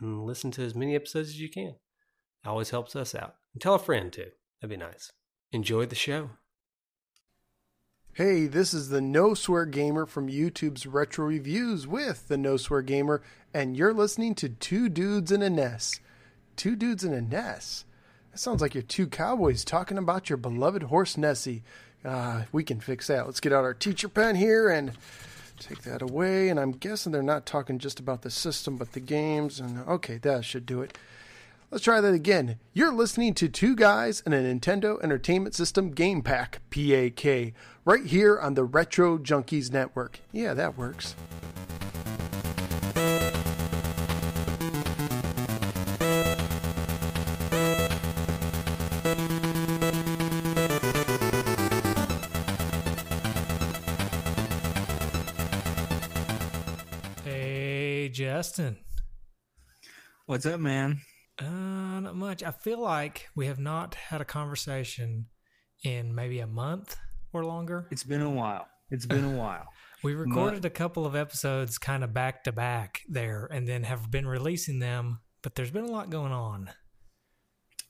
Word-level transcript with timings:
and 0.00 0.24
listen 0.24 0.50
to 0.52 0.62
as 0.62 0.74
many 0.74 0.94
episodes 0.94 1.30
as 1.30 1.40
you 1.40 1.48
can. 1.48 1.74
It 2.44 2.48
always 2.48 2.70
helps 2.70 2.94
us 2.94 3.14
out. 3.14 3.36
And 3.52 3.62
tell 3.62 3.74
a 3.74 3.78
friend 3.78 4.12
too. 4.12 4.30
That'd 4.60 4.78
be 4.78 4.84
nice. 4.84 5.12
Enjoy 5.52 5.86
the 5.86 5.94
show. 5.94 6.30
Hey, 8.12 8.46
this 8.46 8.72
is 8.72 8.90
the 8.90 9.00
No 9.00 9.34
Swear 9.34 9.66
Gamer 9.66 10.06
from 10.06 10.30
YouTube's 10.30 10.86
Retro 10.86 11.26
Reviews 11.26 11.86
with 11.86 12.28
the 12.28 12.36
No 12.36 12.56
Swear 12.56 12.80
Gamer, 12.80 13.22
and 13.52 13.76
you're 13.76 13.92
listening 13.92 14.36
to 14.36 14.48
Two 14.48 14.88
Dudes 14.88 15.32
in 15.32 15.42
a 15.42 15.50
Nest. 15.50 16.00
Two 16.54 16.76
Dudes 16.76 17.02
in 17.02 17.12
a 17.12 17.20
Nest? 17.20 17.86
That 18.30 18.38
sounds 18.38 18.62
like 18.62 18.74
you're 18.74 18.82
two 18.82 19.08
cowboys 19.08 19.64
talking 19.64 19.98
about 19.98 20.30
your 20.30 20.36
beloved 20.36 20.84
horse 20.84 21.16
Nessie. 21.16 21.64
Uh, 22.04 22.44
we 22.52 22.62
can 22.62 22.78
fix 22.78 23.08
that. 23.08 23.26
Let's 23.26 23.40
get 23.40 23.52
out 23.52 23.64
our 23.64 23.74
teacher 23.74 24.08
pen 24.08 24.36
here 24.36 24.68
and 24.68 24.92
take 25.58 25.82
that 25.82 26.02
away. 26.02 26.48
And 26.48 26.58
I'm 26.58 26.72
guessing 26.72 27.12
they're 27.12 27.22
not 27.22 27.46
talking 27.46 27.78
just 27.78 28.00
about 28.00 28.22
the 28.22 28.30
system, 28.30 28.76
but 28.76 28.92
the 28.92 29.00
games. 29.00 29.60
And 29.60 29.86
okay, 29.88 30.18
that 30.18 30.44
should 30.44 30.66
do 30.66 30.82
it. 30.82 30.96
Let's 31.70 31.84
try 31.84 32.00
that 32.00 32.14
again. 32.14 32.58
You're 32.72 32.92
listening 32.92 33.34
to 33.34 33.48
Two 33.48 33.74
Guys 33.74 34.22
and 34.24 34.32
a 34.32 34.42
Nintendo 34.42 35.02
Entertainment 35.02 35.56
System 35.56 35.90
Game 35.90 36.22
Pack, 36.22 36.60
PAK, 36.70 37.52
right 37.84 38.04
here 38.06 38.38
on 38.38 38.54
the 38.54 38.64
Retro 38.64 39.18
Junkies 39.18 39.72
Network. 39.72 40.20
Yeah, 40.30 40.54
that 40.54 40.78
works. 40.78 41.16
Justin. 58.44 58.76
What's 60.26 60.44
up, 60.44 60.60
man? 60.60 61.00
Uh, 61.38 62.00
not 62.00 62.14
much. 62.14 62.42
I 62.42 62.50
feel 62.50 62.78
like 62.78 63.26
we 63.34 63.46
have 63.46 63.58
not 63.58 63.94
had 63.94 64.20
a 64.20 64.26
conversation 64.26 65.28
in 65.82 66.14
maybe 66.14 66.40
a 66.40 66.46
month 66.46 66.94
or 67.32 67.42
longer. 67.46 67.88
It's 67.90 68.04
been 68.04 68.20
a 68.20 68.28
while. 68.28 68.66
It's 68.90 69.06
been 69.06 69.24
a 69.24 69.30
while. 69.30 69.64
We 70.02 70.12
recorded 70.12 70.66
a 70.66 70.70
couple 70.70 71.06
of 71.06 71.16
episodes 71.16 71.78
kind 71.78 72.04
of 72.04 72.12
back 72.12 72.44
to 72.44 72.52
back 72.52 73.00
there 73.08 73.48
and 73.50 73.66
then 73.66 73.84
have 73.84 74.10
been 74.10 74.28
releasing 74.28 74.78
them, 74.78 75.20
but 75.42 75.54
there's 75.54 75.70
been 75.70 75.86
a 75.86 75.90
lot 75.90 76.10
going 76.10 76.32
on. 76.32 76.68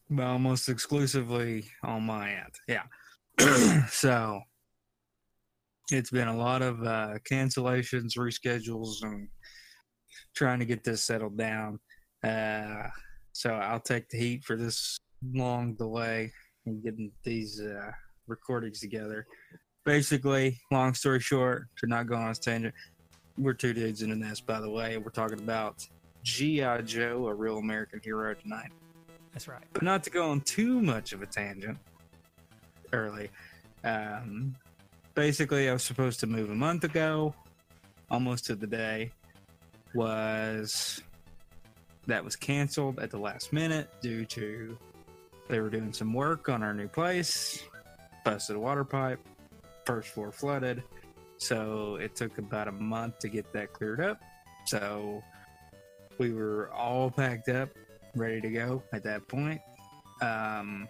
Well, 0.09 0.31
almost 0.31 0.69
exclusively 0.69 1.65
on 1.83 2.07
my 2.07 2.31
end. 2.31 2.55
Yeah. 2.69 3.87
so 3.91 4.43
it's 5.91 6.11
been 6.11 6.29
a 6.29 6.37
lot 6.37 6.63
of 6.63 6.81
uh, 6.85 7.19
cancellations, 7.29 8.17
reschedules, 8.17 9.03
and 9.03 9.29
trying 10.35 10.59
to 10.59 10.65
get 10.65 10.85
this 10.85 11.03
settled 11.03 11.37
down. 11.37 11.79
Uh, 12.23 12.89
so 13.33 13.55
I'll 13.55 13.81
take 13.81 14.09
the 14.09 14.19
heat 14.19 14.45
for 14.45 14.57
this 14.57 14.99
long 15.33 15.75
delay 15.75 16.33
in 16.67 16.83
getting 16.83 17.11
these 17.23 17.61
uh, 17.61 17.91
recordings 18.27 18.81
together. 18.81 19.27
Basically, 19.85 20.59
long 20.71 20.95
story 20.95 21.21
short, 21.21 21.67
to 21.79 21.87
not 21.87 22.07
go 22.07 22.15
on 22.15 22.31
a 22.31 22.35
tangent, 22.35 22.75
we're 23.37 23.53
two 23.53 23.75
dudes 23.75 24.03
in 24.03 24.13
a 24.13 24.17
nest, 24.17 24.47
by 24.47 24.61
the 24.61 24.71
way. 24.71 24.97
We're 24.97 25.11
talking 25.11 25.41
about 25.41 25.87
G.I. 26.23 26.83
Joe, 26.83 27.27
a 27.27 27.35
real 27.35 27.59
American 27.59 28.01
hero 28.03 28.33
tonight. 28.35 28.71
That's 29.33 29.49
right. 29.49 29.65
But 29.73 29.83
not 29.83 30.05
to 30.05 30.11
go 30.11 30.31
on 30.31 30.41
too 30.43 30.81
much 30.81 31.13
of 31.13 31.21
a 31.21 31.27
tangent 31.27 31.77
early. 32.93 33.31
Um, 33.83 34.55
basically, 35.15 35.69
I 35.69 35.73
was 35.73 35.83
supposed 35.83 36.21
to 36.21 36.27
move 36.27 36.51
a 36.51 36.55
month 36.55 36.85
ago, 36.85 37.35
almost 38.11 38.47
to 38.47 38.55
the 38.55 38.67
day. 38.67 39.11
Was 39.95 41.03
that 42.07 42.25
was 42.25 42.37
canceled 42.37 42.99
at 42.99 43.11
the 43.11 43.19
last 43.19 43.53
minute 43.53 43.89
due 44.03 44.25
to 44.27 44.77
they 45.49 45.61
were 45.61 45.71
doing 45.71 45.93
some 45.93 46.13
work 46.13 46.49
on 46.49 46.63
our 46.63 46.75
new 46.75 46.89
place, 46.89 47.63
busted 48.25 48.57
a 48.57 48.59
water 48.59 48.85
pipe, 48.85 49.21
first 49.85 50.09
floor 50.09 50.33
flooded. 50.33 50.83
So 51.37 51.97
it 51.97 52.17
took 52.17 52.39
about 52.39 52.69
a 52.69 52.73
month 52.73 53.19
to 53.21 53.29
get 53.29 53.53
that 53.53 53.73
cleared 53.73 54.01
up. 54.01 54.21
So 54.67 55.23
we 56.19 56.33
were 56.33 56.71
all 56.73 57.11
packed 57.11 57.49
up, 57.49 57.69
ready 58.15 58.41
to 58.41 58.51
go 58.51 58.83
at 58.93 59.03
that 59.05 59.29
point. 59.29 59.61
Um, 60.23 60.89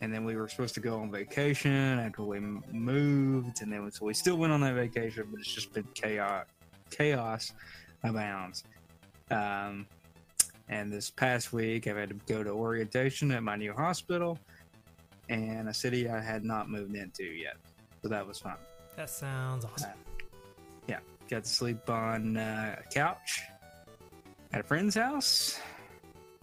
and 0.00 0.12
then 0.12 0.24
we 0.24 0.36
were 0.36 0.48
supposed 0.48 0.74
to 0.74 0.80
go 0.80 1.00
on 1.00 1.10
vacation 1.10 1.98
after 1.98 2.22
we 2.22 2.40
moved, 2.40 3.62
and 3.62 3.72
then 3.72 3.90
so 3.90 4.04
we 4.04 4.14
still 4.14 4.36
went 4.36 4.52
on 4.52 4.60
that 4.60 4.74
vacation, 4.74 5.26
but 5.30 5.40
it's 5.40 5.52
just 5.52 5.72
been 5.72 5.88
chaos, 5.94 6.44
chaos 6.90 7.52
abounds. 8.02 8.64
Um, 9.30 9.86
and 10.68 10.92
this 10.92 11.10
past 11.10 11.52
week, 11.52 11.86
I've 11.86 11.96
had 11.96 12.10
to 12.10 12.14
go 12.26 12.42
to 12.42 12.50
orientation 12.50 13.30
at 13.30 13.42
my 13.42 13.56
new 13.56 13.72
hospital, 13.72 14.38
and 15.28 15.68
a 15.68 15.74
city 15.74 16.08
I 16.08 16.20
had 16.20 16.44
not 16.44 16.68
moved 16.68 16.94
into 16.94 17.24
yet, 17.24 17.56
so 18.02 18.08
that 18.08 18.26
was 18.26 18.38
fun. 18.38 18.56
That 18.96 19.08
sounds 19.10 19.64
awesome. 19.64 19.90
Yeah, 20.88 20.98
got 21.28 21.44
to 21.44 21.48
sleep 21.48 21.88
on 21.88 22.36
uh, 22.36 22.76
a 22.78 22.92
couch 22.92 23.42
at 24.52 24.60
a 24.60 24.62
friend's 24.62 24.94
house, 24.94 25.60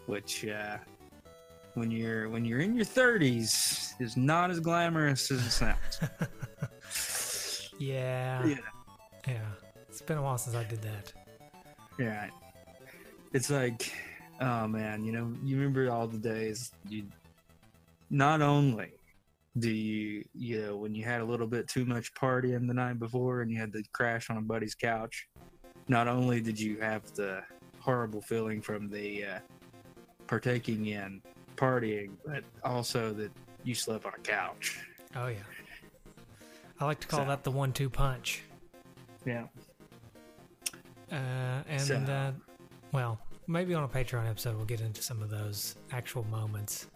which 0.08 0.46
uh, 0.46 0.78
when 1.76 1.92
you're 1.92 2.30
when 2.30 2.46
you're 2.46 2.62
in 2.62 2.76
your 2.76 2.86
30s 2.86 3.94
is 4.00 4.18
not 4.18 4.50
as 4.50 4.60
glamorous 4.60 5.30
as 5.32 5.46
it 5.46 5.52
sounds. 5.52 6.00
Yeah. 7.78 8.46
yeah, 8.46 8.56
Yeah. 9.28 9.34
It's 9.90 10.02
been 10.02 10.18
a 10.18 10.22
while 10.22 10.38
since 10.38 10.56
I 10.56 10.64
did 10.64 10.82
that. 10.82 11.12
Yeah. 12.00 12.28
It's 13.34 13.50
like, 13.50 13.92
oh 14.42 14.68
man, 14.68 15.04
you 15.04 15.12
know, 15.12 15.34
you 15.44 15.58
remember 15.58 15.92
all 15.92 16.08
the 16.08 16.18
days 16.18 16.72
you. 16.88 17.06
Not 18.10 18.42
only 18.42 18.92
do 19.58 19.70
you, 19.70 20.24
you 20.36 20.62
know, 20.62 20.76
when 20.78 20.94
you 20.94 21.04
had 21.04 21.22
a 21.22 21.26
little 21.26 21.48
bit 21.48 21.68
too 21.68 21.86
much 21.86 22.14
partying 22.14 22.68
the 22.68 22.74
night 22.74 23.00
before 23.00 23.42
and 23.42 23.50
you 23.52 23.58
had 23.58 23.74
to 23.74 23.84
crash 23.94 24.30
on 24.30 24.38
a 24.38 24.42
buddy's 24.42 24.76
couch, 24.76 25.28
not 25.88 26.08
only 26.08 26.40
did 26.40 26.60
you 26.60 26.78
have 26.80 27.04
the 27.16 27.42
horrible 27.80 28.22
feeling 28.22 28.62
from 28.62 28.90
the 28.90 29.26
uh, 29.26 29.40
partaking 30.28 30.86
in 30.88 31.22
partying, 31.58 32.12
but 32.26 32.44
also 32.64 33.12
that 33.14 33.32
you 33.64 33.74
slept 33.74 34.06
on 34.06 34.14
a 34.16 34.20
couch. 34.22 34.80
Oh, 35.16 35.28
yeah. 35.28 35.38
I 36.80 36.86
like 36.86 37.00
to 37.00 37.08
call 37.08 37.22
So- 37.22 37.26
that 37.28 37.44
the 37.44 37.52
one 37.52 37.74
two 37.74 37.90
punch. 37.90 38.44
Yeah. 39.26 39.46
Uh, 41.12 41.16
and, 41.68 41.82
So- 41.82 41.96
uh, 41.98 42.32
well, 42.92 43.20
maybe 43.48 43.74
on 43.74 43.84
a 43.84 43.88
Patreon 43.88 44.30
episode, 44.30 44.56
we'll 44.56 44.66
get 44.66 44.82
into 44.82 45.02
some 45.02 45.22
of 45.22 45.30
those 45.30 45.76
actual 45.92 46.24
moments. 46.26 46.88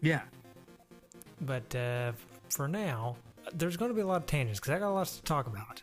Yeah. 0.00 0.22
But 1.40 1.74
uh, 1.74 2.12
for 2.50 2.68
now, 2.68 3.16
there's 3.52 3.76
going 3.76 3.90
to 3.90 3.94
be 3.94 4.00
a 4.02 4.06
lot 4.06 4.16
of 4.18 4.26
tangents 4.26 4.60
because 4.60 4.74
I 4.74 4.78
got 4.78 4.90
lots 4.90 5.16
to 5.16 5.22
talk 5.22 5.46
about. 5.46 5.82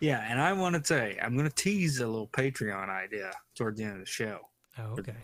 Yeah. 0.00 0.26
And 0.28 0.40
I 0.40 0.52
want 0.52 0.74
to 0.76 0.84
say, 0.84 1.18
I'm 1.22 1.36
going 1.36 1.48
to 1.48 1.54
tease 1.54 2.00
a 2.00 2.06
little 2.06 2.28
Patreon 2.28 2.88
idea 2.88 3.30
toward 3.56 3.76
the 3.76 3.84
end 3.84 3.94
of 3.94 4.00
the 4.00 4.06
show. 4.06 4.40
Oh, 4.78 4.96
okay. 4.98 5.14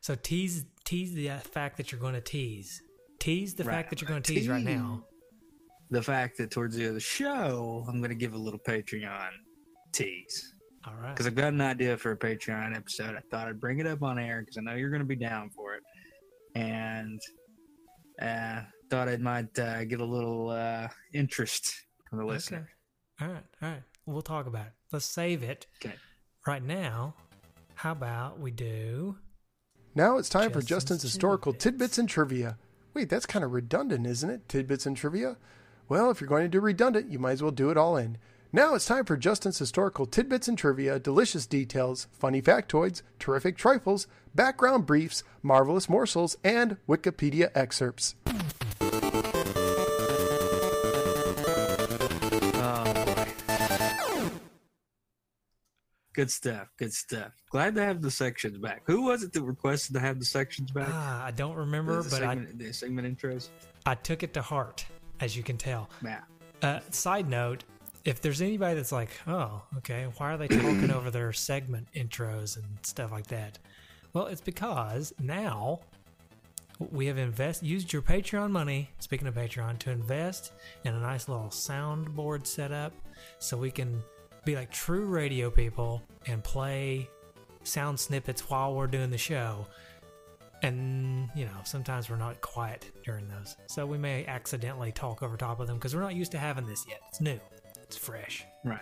So 0.00 0.14
tease 0.14 0.64
tease 0.84 1.14
the 1.14 1.30
uh, 1.30 1.38
fact 1.38 1.76
that 1.78 1.90
you're 1.90 2.00
going 2.00 2.14
to 2.14 2.20
tease. 2.20 2.82
Tease 3.18 3.54
the 3.54 3.64
Right, 3.64 3.72
fact 3.74 3.90
that 3.90 4.00
you're 4.02 4.08
going 4.08 4.22
to 4.22 4.32
gonna 4.32 4.40
tease 4.40 4.48
right 4.48 4.64
now. 4.64 5.02
The 5.90 6.02
fact 6.02 6.36
that 6.38 6.50
towards 6.50 6.76
the 6.76 6.82
end 6.82 6.88
of 6.88 6.94
the 6.94 7.00
show, 7.00 7.84
I'm 7.88 7.98
going 7.98 8.10
to 8.10 8.16
give 8.16 8.34
a 8.34 8.38
little 8.38 8.58
Patreon 8.58 9.28
tease. 9.94 10.52
All 10.86 10.92
right. 11.00 11.14
because 11.14 11.26
I've 11.26 11.34
got 11.34 11.54
an 11.54 11.62
idea 11.62 11.96
for 11.96 12.12
a 12.12 12.16
Patreon 12.16 12.76
episode. 12.76 13.16
I 13.16 13.20
thought 13.30 13.48
I'd 13.48 13.58
bring 13.60 13.78
it 13.78 13.86
up 13.86 14.02
on 14.02 14.18
air 14.18 14.40
because 14.40 14.58
I 14.58 14.60
know 14.60 14.74
you're 14.74 14.90
going 14.90 15.00
to 15.00 15.06
be 15.06 15.16
down 15.16 15.48
for 15.48 15.74
it, 15.76 15.82
and 16.54 17.18
uh, 18.20 18.60
thought 18.90 19.08
it 19.08 19.20
might 19.20 19.58
uh, 19.58 19.84
get 19.84 20.00
a 20.00 20.04
little 20.04 20.50
uh, 20.50 20.88
interest 21.14 21.72
from 22.10 22.18
the 22.18 22.26
listener. 22.26 22.68
Okay. 23.18 23.26
All 23.26 23.34
right. 23.34 23.44
All 23.62 23.68
right. 23.70 23.82
We'll 24.06 24.22
talk 24.22 24.46
about 24.46 24.66
it. 24.66 24.72
Let's 24.92 25.06
save 25.06 25.42
it. 25.42 25.66
Okay. 25.82 25.94
Right 26.46 26.62
now, 26.62 27.14
how 27.74 27.92
about 27.92 28.38
we 28.38 28.50
do? 28.50 29.16
Now 29.94 30.18
it's 30.18 30.28
time 30.28 30.50
for 30.50 30.60
Justin's 30.60 30.68
Justin's 30.68 31.02
historical 31.02 31.52
Tidbits. 31.52 31.64
tidbits 31.64 31.98
and 31.98 32.08
trivia. 32.08 32.58
Wait, 32.92 33.08
that's 33.08 33.26
kind 33.26 33.44
of 33.44 33.52
redundant, 33.52 34.06
isn't 34.06 34.28
it? 34.28 34.48
Tidbits 34.48 34.84
and 34.86 34.96
trivia? 34.96 35.36
Well, 35.88 36.10
if 36.10 36.20
you're 36.20 36.28
going 36.28 36.44
to 36.44 36.48
do 36.48 36.60
redundant, 36.60 37.10
you 37.10 37.18
might 37.18 37.32
as 37.32 37.42
well 37.42 37.50
do 37.52 37.70
it 37.70 37.76
all 37.76 37.96
in. 37.96 38.18
Now 38.54 38.76
it's 38.76 38.86
time 38.86 39.04
for 39.04 39.16
Justin's 39.16 39.58
historical 39.58 40.06
tidbits 40.06 40.46
and 40.46 40.56
trivia, 40.56 41.00
delicious 41.00 41.44
details, 41.44 42.06
funny 42.12 42.40
factoids, 42.40 43.02
terrific 43.18 43.56
trifles, 43.56 44.06
background 44.32 44.86
briefs, 44.86 45.24
marvelous 45.42 45.88
morsels, 45.88 46.36
and 46.44 46.76
Wikipedia 46.88 47.50
excerpts. 47.56 48.14
Oh 52.54 52.94
boy. 53.06 53.26
Good 56.12 56.30
stuff. 56.30 56.68
Good 56.78 56.92
stuff. 56.92 57.32
Glad 57.50 57.74
to 57.74 57.82
have 57.82 58.02
the 58.02 58.10
sections 58.12 58.58
back. 58.58 58.82
Who 58.86 59.02
was 59.02 59.24
it 59.24 59.32
that 59.32 59.42
requested 59.42 59.94
to 59.94 60.00
have 60.00 60.20
the 60.20 60.24
sections 60.24 60.70
back? 60.70 60.90
Ah, 60.92 61.24
I 61.24 61.32
don't 61.32 61.56
remember, 61.56 62.00
the 62.04 62.08
but 62.08 62.22
I, 62.22 62.36
the 62.36 62.72
segment 62.72 63.18
intros. 63.18 63.48
I 63.84 63.96
took 63.96 64.22
it 64.22 64.32
to 64.34 64.42
heart, 64.42 64.86
as 65.18 65.36
you 65.36 65.42
can 65.42 65.58
tell. 65.58 65.90
Yeah. 66.04 66.20
Uh, 66.62 66.78
side 66.90 67.28
note: 67.28 67.64
If 68.04 68.20
there's 68.20 68.42
anybody 68.42 68.74
that's 68.74 68.92
like, 68.92 69.10
"Oh, 69.26 69.62
okay, 69.78 70.04
why 70.18 70.34
are 70.34 70.36
they 70.36 70.48
talking 70.48 70.90
over 70.90 71.10
their 71.10 71.32
segment 71.32 71.88
intros 71.94 72.56
and 72.56 72.66
stuff 72.82 73.10
like 73.10 73.28
that?" 73.28 73.58
Well, 74.12 74.26
it's 74.26 74.40
because 74.40 75.12
now 75.20 75.80
we 76.90 77.06
have 77.06 77.18
invest 77.18 77.62
used 77.62 77.92
your 77.92 78.02
Patreon 78.02 78.50
money. 78.50 78.90
Speaking 78.98 79.26
of 79.26 79.34
Patreon, 79.34 79.78
to 79.80 79.90
invest 79.90 80.52
in 80.84 80.94
a 80.94 81.00
nice 81.00 81.28
little 81.28 81.48
soundboard 81.48 82.46
setup, 82.46 82.92
so 83.38 83.56
we 83.56 83.70
can 83.70 84.02
be 84.44 84.54
like 84.54 84.70
true 84.70 85.06
radio 85.06 85.50
people 85.50 86.02
and 86.26 86.44
play 86.44 87.08
sound 87.62 87.98
snippets 87.98 88.48
while 88.50 88.74
we're 88.74 88.86
doing 88.86 89.10
the 89.10 89.18
show. 89.18 89.66
And, 90.62 91.28
you 91.34 91.44
know, 91.44 91.58
sometimes 91.64 92.08
we're 92.08 92.16
not 92.16 92.40
quiet 92.40 92.90
during 93.04 93.28
those. 93.28 93.56
So 93.66 93.84
we 93.84 93.98
may 93.98 94.24
accidentally 94.26 94.92
talk 94.92 95.22
over 95.22 95.36
top 95.36 95.60
of 95.60 95.66
them 95.66 95.76
because 95.76 95.94
we're 95.94 96.02
not 96.02 96.14
used 96.14 96.32
to 96.32 96.38
having 96.38 96.66
this 96.66 96.86
yet. 96.88 97.00
It's 97.08 97.20
new, 97.20 97.38
it's 97.94 98.04
fresh. 98.04 98.44
Right. 98.64 98.80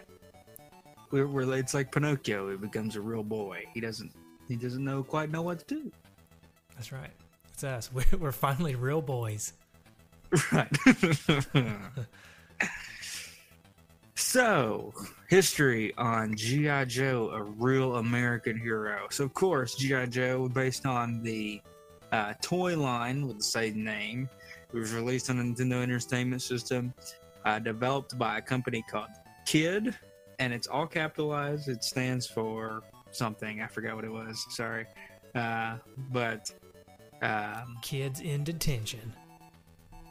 We're, 1.10 1.26
we're 1.26 1.52
it's 1.58 1.74
like 1.74 1.92
Pinocchio. 1.92 2.50
He 2.50 2.56
becomes 2.56 2.96
a 2.96 3.00
real 3.00 3.22
boy. 3.22 3.64
He 3.74 3.80
doesn't 3.80 4.10
he 4.48 4.56
doesn't 4.56 4.82
know 4.82 5.02
quite 5.02 5.30
know 5.30 5.42
what 5.42 5.66
to 5.66 5.74
do. 5.74 5.92
That's 6.76 6.92
right. 6.92 7.10
It's 7.52 7.64
us. 7.64 7.90
We're, 7.94 8.18
we're 8.18 8.32
finally 8.32 8.74
real 8.74 9.02
boys. 9.02 9.52
Right. 10.50 10.74
so, 14.14 14.94
history 15.28 15.92
on 15.98 16.34
G.I. 16.34 16.86
Joe, 16.86 17.30
a 17.34 17.42
real 17.42 17.96
American 17.96 18.58
hero. 18.58 19.06
So, 19.10 19.24
of 19.24 19.34
course, 19.34 19.74
G.I. 19.74 20.06
Joe, 20.06 20.48
based 20.48 20.86
on 20.86 21.22
the 21.22 21.60
uh, 22.10 22.32
toy 22.40 22.74
line 22.78 23.28
with 23.28 23.36
the 23.36 23.44
same 23.44 23.84
name, 23.84 24.30
it 24.72 24.78
was 24.78 24.94
released 24.94 25.28
on 25.28 25.36
the 25.36 25.44
Nintendo 25.44 25.82
Entertainment 25.82 26.40
System, 26.40 26.94
uh, 27.44 27.58
developed 27.58 28.18
by 28.18 28.38
a 28.38 28.42
company 28.42 28.84
called 28.90 29.08
Kid, 29.46 29.94
and 30.38 30.52
it's 30.52 30.66
all 30.66 30.86
capitalized. 30.86 31.68
It 31.68 31.82
stands 31.84 32.26
for 32.26 32.82
something. 33.10 33.60
I 33.60 33.66
forgot 33.66 33.96
what 33.96 34.04
it 34.04 34.12
was. 34.12 34.44
Sorry. 34.50 34.86
Uh, 35.34 35.76
but. 36.10 36.50
Um, 37.22 37.78
Kids 37.82 38.20
in 38.20 38.42
detention. 38.42 39.12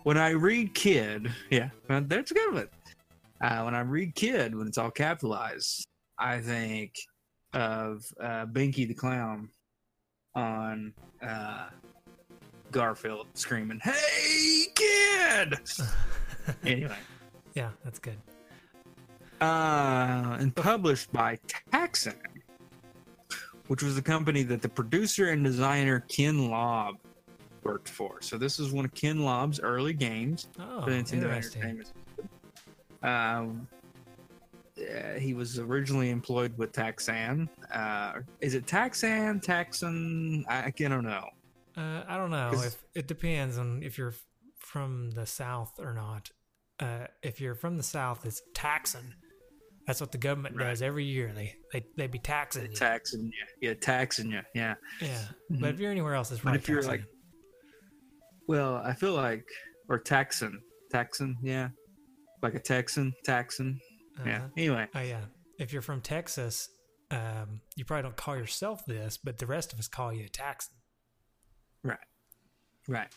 when 0.04 0.18
I 0.18 0.30
read 0.30 0.74
kid, 0.74 1.28
yeah, 1.50 1.70
that's 1.88 2.32
a 2.32 2.34
good 2.34 2.54
one. 2.54 2.68
Uh, 3.42 3.64
when 3.64 3.76
I 3.76 3.82
read 3.82 4.16
kid, 4.16 4.56
when 4.56 4.66
it's 4.68 4.78
all 4.78 4.92
capitalized, 4.92 5.86
I 6.18 6.40
think 6.40 6.94
of 7.54 8.06
uh, 8.22 8.46
Binky 8.46 8.88
the 8.88 8.94
Clown 8.94 9.50
on 10.36 10.94
uh, 11.22 11.68
Garfield 12.72 13.28
screaming, 13.34 13.82
Hey, 13.84 14.68
kid! 14.74 15.60
anyway, 16.66 16.96
Yeah, 17.54 17.72
that's 17.84 18.00
good. 18.00 18.18
uh, 19.42 20.38
and 20.40 20.56
published 20.56 21.12
by 21.12 21.38
Taxan, 21.74 22.16
which 23.68 23.82
was 23.84 23.96
the 23.96 24.02
company 24.02 24.44
that 24.44 24.62
the 24.62 24.70
producer 24.70 25.30
and 25.30 25.44
designer 25.44 26.02
Ken 26.08 26.50
Lobb 26.50 26.96
worked 27.64 27.90
for. 27.90 28.22
So 28.22 28.38
this 28.38 28.60
is 28.60 28.72
one 28.72 28.86
of 28.86 28.94
Ken 28.94 29.20
Lobb's 29.24 29.60
early 29.60 29.94
games. 29.94 30.48
Oh, 30.60 30.82
for 30.82 30.92
Nintendo. 30.92 31.32
Entertainment 31.32 31.92
Um, 33.04 33.68
yeah, 34.76 35.18
he 35.20 35.34
was 35.34 35.60
originally 35.60 36.10
employed 36.10 36.58
with 36.58 36.72
Taxan. 36.72 37.50
Uh, 37.74 38.22
is 38.40 38.56
it 38.56 38.66
Taxan? 38.66 39.44
Taxan? 39.44 40.44
I, 40.48 40.66
I 40.68 40.72
don't 40.72 41.04
know. 41.04 41.28
Uh, 41.78 42.04
I 42.08 42.18
don't 42.18 42.32
know. 42.32 42.52
If 42.54 42.78
it 42.96 43.08
depends 43.08 43.58
on 43.58 43.84
if 43.84 43.98
you're 43.98 44.14
from 44.58 45.12
the 45.12 45.26
south 45.26 45.80
or 45.80 45.94
not. 45.94 46.30
Uh, 46.82 47.06
if 47.22 47.40
you're 47.40 47.56
from 47.56 47.78
the 47.78 47.84
south, 47.84 48.26
it's 48.26 48.42
taxing. 48.56 49.14
That's 49.88 50.02
what 50.02 50.12
the 50.12 50.18
government 50.18 50.56
Right. 50.58 50.70
does 50.70 50.82
every 50.82 51.06
year. 51.06 51.32
They 51.34 51.56
they 51.74 51.86
they 51.98 52.08
be 52.08 52.20
taxing 52.20 52.70
you. 52.72 52.76
Taxing 52.76 53.26
you. 53.26 53.70
Yeah, 53.70 53.74
taxing 53.76 54.32
you. 54.32 54.42
Yeah. 54.56 54.76
yeah, 55.00 55.26
Mhm. 55.52 55.62
but 55.62 55.70
if 55.74 55.80
you're 55.80 55.92
anywhere 55.92 56.16
else, 56.16 56.32
it's 56.32 56.40
But 56.40 56.44
probably 56.44 56.60
if 56.60 56.68
you're 56.70 56.82
like- 56.84 57.06
Well, 58.48 58.76
I 58.78 58.94
feel 58.94 59.14
like, 59.14 59.46
or 59.90 60.00
Taxan. 60.00 60.54
Taxan, 60.94 61.36
yeah. 61.42 61.70
Like 62.42 62.56
a 62.56 62.60
Texan. 62.60 63.14
Yeah. 63.28 63.80
Uh-huh. 64.24 64.48
Anyway, 64.58 64.88
Oh 64.96 65.00
yeah. 65.02 65.26
If 65.60 65.72
you're 65.74 65.82
from 65.82 66.02
Texas, 66.02 66.70
um, 67.12 67.62
you 67.76 67.86
probably 67.86 68.04
don't 68.04 68.18
call 68.18 68.36
yourself 68.36 68.84
this, 68.86 69.18
but 69.18 69.38
the 69.38 69.46
rest 69.46 69.72
of 69.74 69.80
us 69.80 69.88
call 69.88 70.12
you 70.12 70.26
a 70.26 70.30
Texan. 70.30 70.74
Right. 71.84 71.98
Right. 72.88 73.12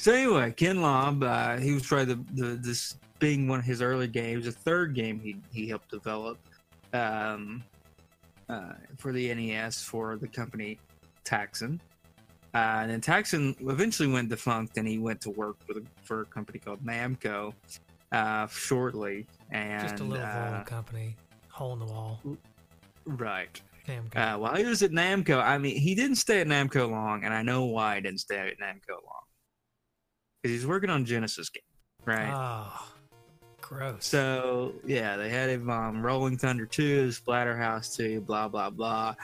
So 0.00 0.14
anyway, 0.14 0.50
Ken 0.52 0.80
Lobb, 0.80 1.22
uh, 1.22 1.58
he 1.58 1.74
was 1.74 1.86
probably 1.86 2.14
the, 2.14 2.24
the 2.32 2.46
this 2.56 2.96
being 3.18 3.46
one 3.46 3.58
of 3.58 3.66
his 3.66 3.82
early 3.82 4.08
games, 4.08 4.46
the 4.46 4.52
third 4.52 4.94
game 4.94 5.20
he 5.20 5.36
he 5.52 5.68
helped 5.68 5.90
develop 5.90 6.38
um, 6.94 7.62
uh, 8.48 8.72
for 8.96 9.12
the 9.12 9.34
NES 9.34 9.82
for 9.82 10.16
the 10.16 10.26
company 10.26 10.78
Taxan. 11.26 11.80
Uh, 12.54 12.80
and 12.80 12.90
then 12.90 13.02
Taxan 13.02 13.54
eventually 13.70 14.08
went 14.10 14.30
defunct, 14.30 14.78
and 14.78 14.88
he 14.88 14.96
went 14.96 15.20
to 15.20 15.30
work 15.32 15.56
for 15.66 15.74
the, 15.74 15.84
for 16.02 16.22
a 16.22 16.24
company 16.24 16.58
called 16.58 16.82
Namco 16.82 17.52
uh, 18.10 18.46
shortly. 18.46 19.26
And 19.50 19.86
Just 19.86 20.00
a 20.00 20.04
little 20.04 20.24
uh, 20.24 20.64
company, 20.64 21.14
hole 21.50 21.74
in 21.74 21.78
the 21.78 21.84
wall. 21.84 22.22
right. 23.04 23.60
Namco. 23.86 24.16
Uh, 24.16 24.38
while 24.38 24.56
he 24.56 24.64
was 24.64 24.82
at 24.82 24.92
Namco, 24.92 25.42
I 25.42 25.58
mean, 25.58 25.76
he 25.76 25.94
didn't 25.94 26.16
stay 26.16 26.40
at 26.40 26.46
Namco 26.46 26.90
long, 26.90 27.24
and 27.24 27.34
I 27.34 27.42
know 27.42 27.66
why 27.66 27.96
he 27.96 28.00
didn't 28.00 28.20
stay 28.20 28.38
at 28.38 28.58
Namco 28.58 28.94
long. 29.06 29.19
Because 30.42 30.56
he's 30.56 30.66
working 30.66 30.90
on 30.90 31.04
Genesis 31.04 31.50
game, 31.50 31.62
right? 32.04 32.32
Oh, 32.34 32.86
gross. 33.60 34.06
so 34.06 34.74
yeah, 34.86 35.16
they 35.16 35.28
had 35.28 35.50
him 35.50 35.68
um, 35.70 36.02
Rolling 36.02 36.38
Thunder 36.38 36.66
2, 36.66 37.08
Splatterhouse 37.08 37.96
2, 37.96 38.22
blah 38.22 38.48
blah 38.48 38.70
blah, 38.70 39.14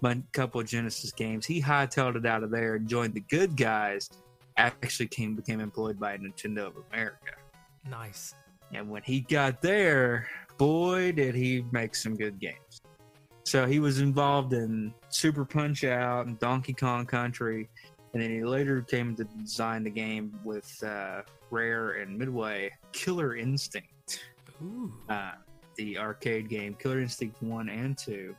but 0.00 0.16
a 0.16 0.22
couple 0.32 0.60
of 0.60 0.66
Genesis 0.66 1.12
games. 1.12 1.46
He 1.46 1.60
hightailed 1.60 2.16
it 2.16 2.26
out 2.26 2.42
of 2.42 2.50
there 2.50 2.76
and 2.76 2.88
joined 2.88 3.14
the 3.14 3.20
good 3.20 3.56
guys. 3.56 4.08
Actually, 4.56 5.08
came 5.08 5.34
became 5.34 5.60
employed 5.60 5.98
by 5.98 6.16
Nintendo 6.16 6.66
of 6.66 6.74
America. 6.92 7.34
nice. 7.88 8.34
And 8.74 8.88
when 8.88 9.02
he 9.02 9.20
got 9.20 9.60
there, 9.60 10.26
boy, 10.56 11.12
did 11.12 11.34
he 11.34 11.64
make 11.72 11.94
some 11.94 12.16
good 12.16 12.38
games. 12.38 12.82
So 13.44 13.66
he 13.66 13.80
was 13.80 14.00
involved 14.00 14.52
in 14.52 14.94
Super 15.08 15.44
Punch 15.44 15.84
Out 15.84 16.26
and 16.26 16.38
Donkey 16.38 16.72
Kong 16.72 17.04
Country, 17.04 17.68
and 18.12 18.22
then 18.22 18.30
he 18.30 18.44
later 18.44 18.82
came 18.82 19.14
to 19.16 19.24
design 19.24 19.84
the 19.84 19.90
game 19.90 20.38
with 20.44 20.82
uh, 20.82 21.22
Rare 21.50 21.92
and 21.92 22.18
Midway 22.18 22.70
Killer 22.92 23.36
Instinct, 23.36 24.24
Ooh. 24.62 24.92
uh, 25.08 25.32
the 25.76 25.98
arcade 25.98 26.48
game 26.48 26.74
Killer 26.74 27.00
Instinct 27.00 27.42
1 27.42 27.68
and 27.68 27.96
2. 27.96 28.34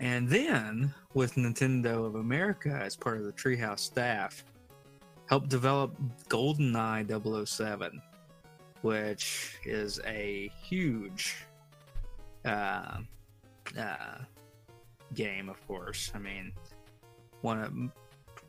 And 0.00 0.28
then, 0.28 0.92
with 1.14 1.34
Nintendo 1.34 2.04
of 2.04 2.16
America 2.16 2.70
as 2.70 2.96
part 2.96 3.18
of 3.18 3.24
the 3.24 3.32
Treehouse 3.32 3.80
staff, 3.80 4.44
helped 5.26 5.48
develop 5.48 5.94
GoldenEye 6.28 7.46
007 7.46 8.02
which 8.84 9.56
is 9.64 9.98
a 10.04 10.50
huge 10.62 11.46
uh, 12.44 12.98
uh, 13.78 14.18
game, 15.14 15.48
of 15.48 15.66
course. 15.66 16.12
I 16.14 16.18
mean, 16.18 16.52
one 17.40 17.62
of 17.62 17.72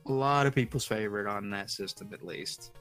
a 0.08 0.12
lot 0.12 0.46
of 0.46 0.54
people's 0.56 0.86
favorite 0.86 1.28
on 1.28 1.50
that 1.52 1.70
system, 1.70 2.10
at 2.14 2.24
least. 2.24 2.72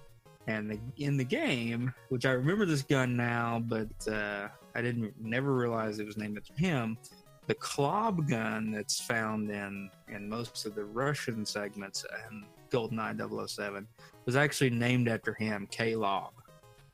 And 0.47 0.71
the, 0.71 0.79
in 0.99 1.17
the 1.17 1.25
game, 1.25 1.93
which 2.11 2.27
I 2.27 2.33
remember 2.33 2.67
this 2.67 2.83
gun 2.83 3.17
now, 3.17 3.63
but 3.67 3.89
uh, 4.13 4.49
I 4.75 4.83
didn't 4.83 5.15
never 5.19 5.55
realize 5.55 5.99
it 5.99 6.07
was 6.07 6.19
named 6.19 6.37
after 6.37 6.53
him. 6.55 6.99
The 7.47 7.55
Klobb 7.55 8.29
gun 8.29 8.71
that's 8.71 9.01
found 9.01 9.51
in 9.51 9.91
in 10.09 10.29
most 10.29 10.65
of 10.67 10.75
the 10.75 10.85
Russian 10.85 11.45
segments 11.47 12.05
and 12.27 12.45
GoldenEye 12.71 13.49
007 13.49 13.87
was 14.27 14.35
actually 14.37 14.71
named 14.71 15.09
after 15.09 15.33
him, 15.35 15.67
K 15.71 15.95
Lob. 15.95 16.33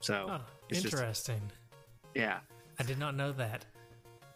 So 0.00 0.40
it's 0.68 0.82
just- 0.82 0.94
interesting. 0.94 1.40
yeah, 2.14 2.40
I 2.78 2.82
did 2.84 2.98
not 2.98 3.14
know 3.16 3.32
that. 3.32 3.64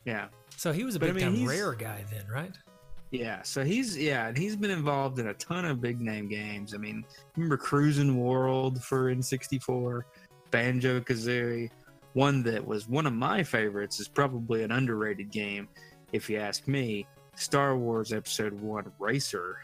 yeah. 0.04 0.28
So 0.56 0.72
he 0.72 0.84
was 0.84 0.94
a 0.94 1.00
But 1.00 1.10
I 1.10 1.12
big 1.12 1.24
mean, 1.24 1.36
time 1.38 1.48
rare 1.48 1.72
guy 1.72 2.04
then, 2.12 2.26
right? 2.28 2.56
Yeah, 3.14 3.42
so 3.42 3.62
he's 3.62 3.96
yeah, 3.96 4.26
and 4.26 4.36
he's 4.36 4.56
been 4.56 4.72
involved 4.72 5.20
in 5.20 5.28
a 5.28 5.34
ton 5.34 5.64
of 5.64 5.80
big 5.80 6.00
name 6.00 6.26
games. 6.26 6.74
I 6.74 6.78
mean, 6.78 7.04
remember 7.36 7.56
Cruis'n 7.56 8.16
World 8.16 8.82
for 8.82 9.14
N64, 9.14 10.02
Banjo 10.50 10.98
Kazooie. 10.98 11.70
One 12.14 12.42
that 12.42 12.66
was 12.66 12.88
one 12.88 13.06
of 13.06 13.12
my 13.12 13.44
favorites 13.44 14.00
is 14.00 14.08
probably 14.08 14.64
an 14.64 14.72
underrated 14.72 15.30
game, 15.30 15.68
if 16.12 16.28
you 16.28 16.38
ask 16.38 16.66
me. 16.66 17.06
Star 17.36 17.78
Wars 17.78 18.12
Episode 18.12 18.52
One 18.60 18.90
Racer, 18.98 19.58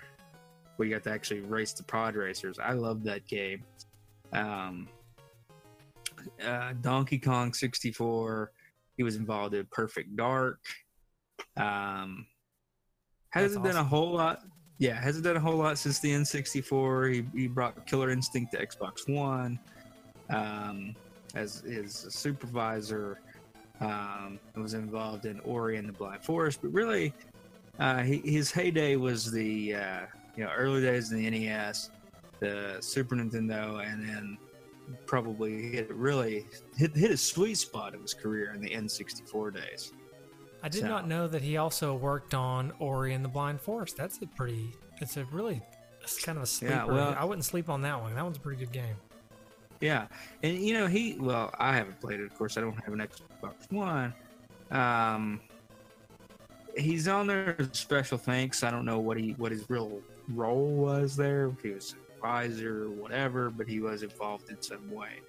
where 0.76 0.86
you 0.86 0.94
got 0.94 1.02
to 1.02 1.10
actually 1.10 1.40
race 1.40 1.72
the 1.72 1.82
pod 1.82 2.14
racers. 2.14 2.60
I 2.60 2.74
love 2.74 3.02
that 3.02 3.26
game. 3.26 3.64
Um, 4.32 4.86
uh, 6.46 6.74
Donkey 6.82 7.18
Kong 7.18 7.52
64. 7.52 8.52
He 8.96 9.02
was 9.02 9.16
involved 9.16 9.54
in 9.54 9.66
Perfect 9.72 10.14
Dark. 10.14 10.60
Um, 11.56 12.26
hasn't 13.30 13.62
That's 13.62 13.74
done 13.74 13.84
a 13.84 13.88
whole 13.88 14.12
lot. 14.12 14.42
Yeah, 14.78 15.00
hasn't 15.00 15.24
done 15.24 15.36
a 15.36 15.40
whole 15.40 15.56
lot 15.56 15.78
since 15.78 15.98
the 15.98 16.10
N64. 16.10 17.14
He, 17.14 17.24
he 17.34 17.48
brought 17.48 17.86
Killer 17.86 18.10
Instinct 18.10 18.52
to 18.52 18.66
Xbox 18.66 19.08
One 19.08 19.58
um, 20.30 20.94
as 21.34 21.60
his 21.60 22.06
supervisor. 22.08 23.20
Um, 23.80 24.38
was 24.56 24.74
involved 24.74 25.24
in 25.24 25.40
Ori 25.40 25.78
and 25.78 25.88
the 25.88 25.92
Blind 25.94 26.22
Forest, 26.22 26.58
but 26.60 26.70
really, 26.70 27.14
uh, 27.78 28.02
he, 28.02 28.18
his 28.18 28.50
heyday 28.50 28.96
was 28.96 29.32
the 29.32 29.74
uh, 29.74 30.00
you 30.36 30.44
know 30.44 30.50
early 30.54 30.82
days 30.82 31.10
of 31.10 31.16
the 31.16 31.30
NES, 31.30 31.90
the 32.40 32.76
Super 32.80 33.16
Nintendo, 33.16 33.82
and 33.82 34.06
then 34.06 34.36
probably 35.06 35.70
hit 35.70 35.90
really 35.94 36.46
hit, 36.76 36.94
hit 36.94 37.10
a 37.10 37.16
sweet 37.16 37.56
spot 37.56 37.94
of 37.94 38.02
his 38.02 38.12
career 38.12 38.52
in 38.54 38.60
the 38.60 38.68
N64 38.68 39.54
days. 39.54 39.92
I 40.62 40.68
did 40.68 40.82
So- 40.82 40.88
not 40.88 41.06
know 41.08 41.26
that 41.28 41.42
he 41.42 41.56
also 41.56 41.94
worked 41.94 42.34
on 42.34 42.72
Ori 42.78 43.14
and 43.14 43.24
the 43.24 43.28
Blind 43.28 43.60
Forest. 43.60 43.96
That's 43.96 44.20
a 44.22 44.26
pretty. 44.26 44.72
It's 45.00 45.16
a 45.16 45.24
really. 45.26 45.62
It's 46.02 46.22
kind 46.24 46.36
of 46.38 46.44
a 46.44 46.46
sleeper. 46.46 46.86
well- 46.86 47.14
I 47.18 47.24
wouldn't 47.24 47.44
sleep 47.44 47.68
on 47.68 47.82
that 47.82 48.00
one. 48.00 48.14
That 48.14 48.24
one's 48.24 48.36
a 48.36 48.40
pretty 48.40 48.58
good 48.64 48.72
game. 48.72 48.96
Yeah, 49.80 50.08
and 50.42 50.58
you 50.58 50.74
know 50.74 50.86
he 50.86 51.14
well 51.18 51.50
I 51.58 51.74
haven't 51.74 52.00
played 52.00 52.20
it. 52.20 52.24
Of 52.24 52.34
course, 52.34 52.58
I 52.58 52.60
don't 52.60 52.74
have 52.84 52.92
an 52.92 53.00
Xbox 53.00 53.70
One. 53.72 54.12
Um, 54.70 55.40
he's 56.76 57.08
on 57.08 57.26
there 57.26 57.56
as 57.58 57.70
special 57.72 58.18
thanks. 58.18 58.62
I 58.62 58.70
don't 58.70 58.84
know 58.84 58.98
what 58.98 59.16
he 59.16 59.30
what 59.32 59.52
his 59.52 59.68
real 59.70 60.02
role 60.28 60.66
was 60.68 61.16
there. 61.16 61.46
If 61.46 61.62
he 61.62 61.70
was 61.70 61.84
a 61.84 61.88
supervisor 61.88 62.84
or 62.84 62.90
whatever, 62.90 63.48
but 63.48 63.66
he 63.66 63.80
was 63.80 64.02
involved 64.02 64.50
in 64.50 64.60
some 64.60 64.90
way. 64.90 65.20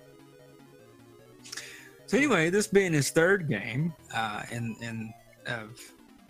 So 2.07 2.17
anyway, 2.17 2.49
this 2.49 2.67
being 2.67 2.91
his 2.91 3.09
third 3.09 3.47
game, 3.47 3.93
uh, 4.13 4.43
and 4.51 4.75
and 4.81 5.13
of 5.51 5.79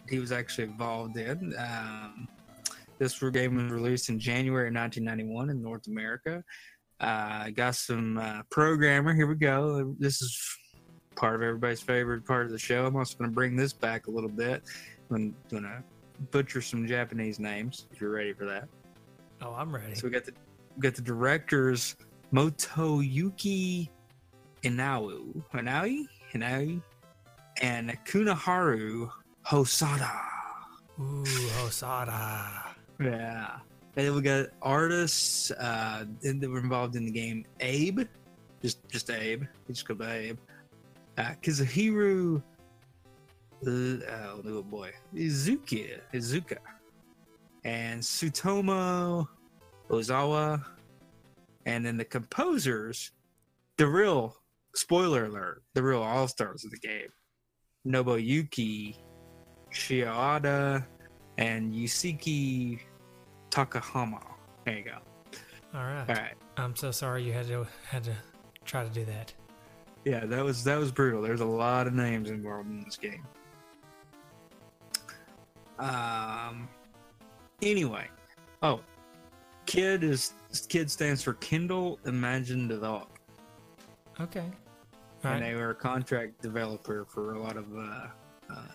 he 0.10 0.20
was 0.20 0.32
actually 0.32 0.66
involved 0.66 1.18
in. 1.18 1.54
Um, 1.58 2.28
this 3.00 3.20
game 3.20 3.56
was 3.56 3.72
released 3.72 4.10
in 4.10 4.20
January 4.20 4.72
1991 4.72 5.50
in 5.50 5.62
North 5.62 5.88
America. 5.88 6.44
Uh, 7.00 7.50
got 7.50 7.76
some 7.76 8.18
uh, 8.18 8.42
programmer. 8.52 9.14
Here 9.14 9.26
we 9.26 9.36
go. 9.36 9.96
This 9.98 10.22
is 10.22 10.40
part 11.16 11.36
of 11.36 11.42
everybody's 11.42 11.82
favorite 11.82 12.26
part 12.26 12.46
of 12.46 12.52
the 12.52 12.60
show. 12.60 12.86
I'm 12.86 12.96
also 12.96 13.18
going 13.18 13.30
to 13.30 13.34
bring 13.34 13.56
this 13.56 13.74
back 13.74 14.08
a 14.08 14.12
little 14.12 14.30
bit. 14.30 14.64
I'm 15.10 15.36
going 15.50 15.64
to 15.64 15.84
butcher 16.30 16.62
some 16.62 16.88
Japanese 16.88 17.40
names 17.40 17.88
if 17.92 18.00
you're 18.00 18.12
ready 18.12 18.34
for 18.34 18.46
that. 18.46 18.68
Oh, 19.42 19.54
I'm 19.54 19.74
ready. 19.74 19.96
So 19.96 20.08
we 20.08 20.12
got 20.12 20.26
the 20.26 20.34
we 20.76 20.82
got 20.82 20.96
the 20.96 21.02
directors 21.02 21.96
Motoyuki 22.34 23.90
Inau, 24.64 25.44
Inaui, 25.54 26.06
Inaui, 26.34 26.82
and 27.62 27.98
Kunaharu 28.06 29.10
Hosada. 29.46 30.12
Ooh, 31.00 31.24
Hosada. 31.24 32.74
Yeah. 33.00 33.60
And 33.96 34.08
then 34.08 34.16
we 34.16 34.22
got 34.22 34.48
artists 34.62 35.52
uh, 35.52 36.06
that 36.22 36.50
were 36.50 36.60
involved 36.60 36.96
in 36.96 37.06
the 37.06 37.12
game. 37.12 37.46
Abe, 37.60 38.02
just 38.62 38.88
just 38.90 39.10
Abe. 39.10 39.44
He 39.68 39.74
just 39.74 39.86
called 39.86 40.00
by 40.00 40.18
Abe. 40.18 40.38
Uh, 41.18 41.34
Kazuhiro, 41.42 42.38
uh, 42.38 43.70
oh 43.70 44.42
little 44.44 44.64
boy, 44.64 44.92
Izuki, 45.14 46.00
Izuka, 46.14 46.58
and 47.66 48.02
Sutomo 48.02 49.28
Ozawa, 49.90 50.64
and 51.66 51.86
then 51.86 51.98
the 51.98 52.06
composers, 52.06 53.12
the 53.78 53.88
real 53.88 54.38
spoiler 54.74 55.26
alert, 55.26 55.64
the 55.74 55.84
real 55.84 56.02
all 56.02 56.30
stars 56.30 56.64
of 56.64 56.72
the 56.72 56.80
game, 56.80 57.10
Nobuyuki 57.88 58.96
Shioda 59.72 60.86
and 61.38 61.74
Yusiki 61.74 62.80
Takahama. 63.50 64.22
There 64.66 64.78
you 64.78 64.84
go. 64.84 64.98
All 65.74 65.84
right. 65.84 66.06
All 66.10 66.16
right. 66.16 66.36
I'm 66.58 66.76
so 66.76 66.92
sorry 66.92 67.24
you 67.24 67.34
had 67.34 67.48
to 67.48 67.66
had 67.88 68.04
to 68.04 68.16
try 68.66 68.84
to 68.84 68.90
do 68.90 69.06
that. 69.06 69.34
Yeah, 70.06 70.26
that 70.26 70.44
was 70.44 70.64
that 70.64 70.78
was 70.78 70.92
brutal. 70.92 71.22
There's 71.22 71.42
a 71.42 71.46
lot 71.46 71.88
of 71.88 71.94
names 71.94 72.30
involved 72.30 72.70
in 72.70 72.84
this 72.84 72.98
game. 72.98 73.26
Um. 75.80 76.68
Anyway, 77.62 78.08
oh, 78.64 78.82
kid 79.66 80.04
is 80.04 80.34
kid 80.68 80.90
stands 80.90 81.22
for 81.24 81.34
Kindle 81.36 82.00
Imagine 82.06 82.68
Develop, 82.68 83.10
Okay. 84.20 84.46
All 85.24 85.32
and 85.32 85.44
they 85.44 85.54
were 85.54 85.70
a 85.70 85.76
contract 85.76 86.42
developer 86.42 87.06
for 87.06 87.34
a 87.34 87.42
lot 87.42 87.58
of 87.58 87.66
uh, 87.76 88.08
uh, 88.50 88.68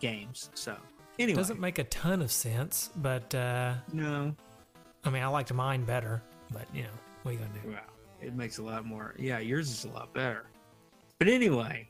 games. 0.00 0.50
So 0.54 0.76
anyway, 1.18 1.36
Doesn't 1.36 1.60
make 1.60 1.78
a 1.78 1.84
ton 1.84 2.22
of 2.22 2.32
sense, 2.32 2.90
but 2.96 3.32
uh, 3.34 3.74
no, 3.92 4.34
I 5.04 5.10
mean, 5.10 5.22
I 5.22 5.28
liked 5.28 5.52
mine 5.52 5.84
better. 5.84 6.22
But 6.50 6.66
you 6.74 6.82
know, 6.82 6.88
what 7.22 7.30
are 7.30 7.34
you 7.34 7.40
gonna 7.40 7.60
do? 7.62 7.70
Wow, 7.70 7.78
it 8.20 8.34
makes 8.34 8.58
a 8.58 8.62
lot 8.62 8.84
more. 8.84 9.14
Yeah, 9.18 9.38
yours 9.38 9.70
is 9.70 9.84
a 9.84 9.90
lot 9.90 10.12
better. 10.12 10.46
But 11.18 11.28
anyway, 11.28 11.88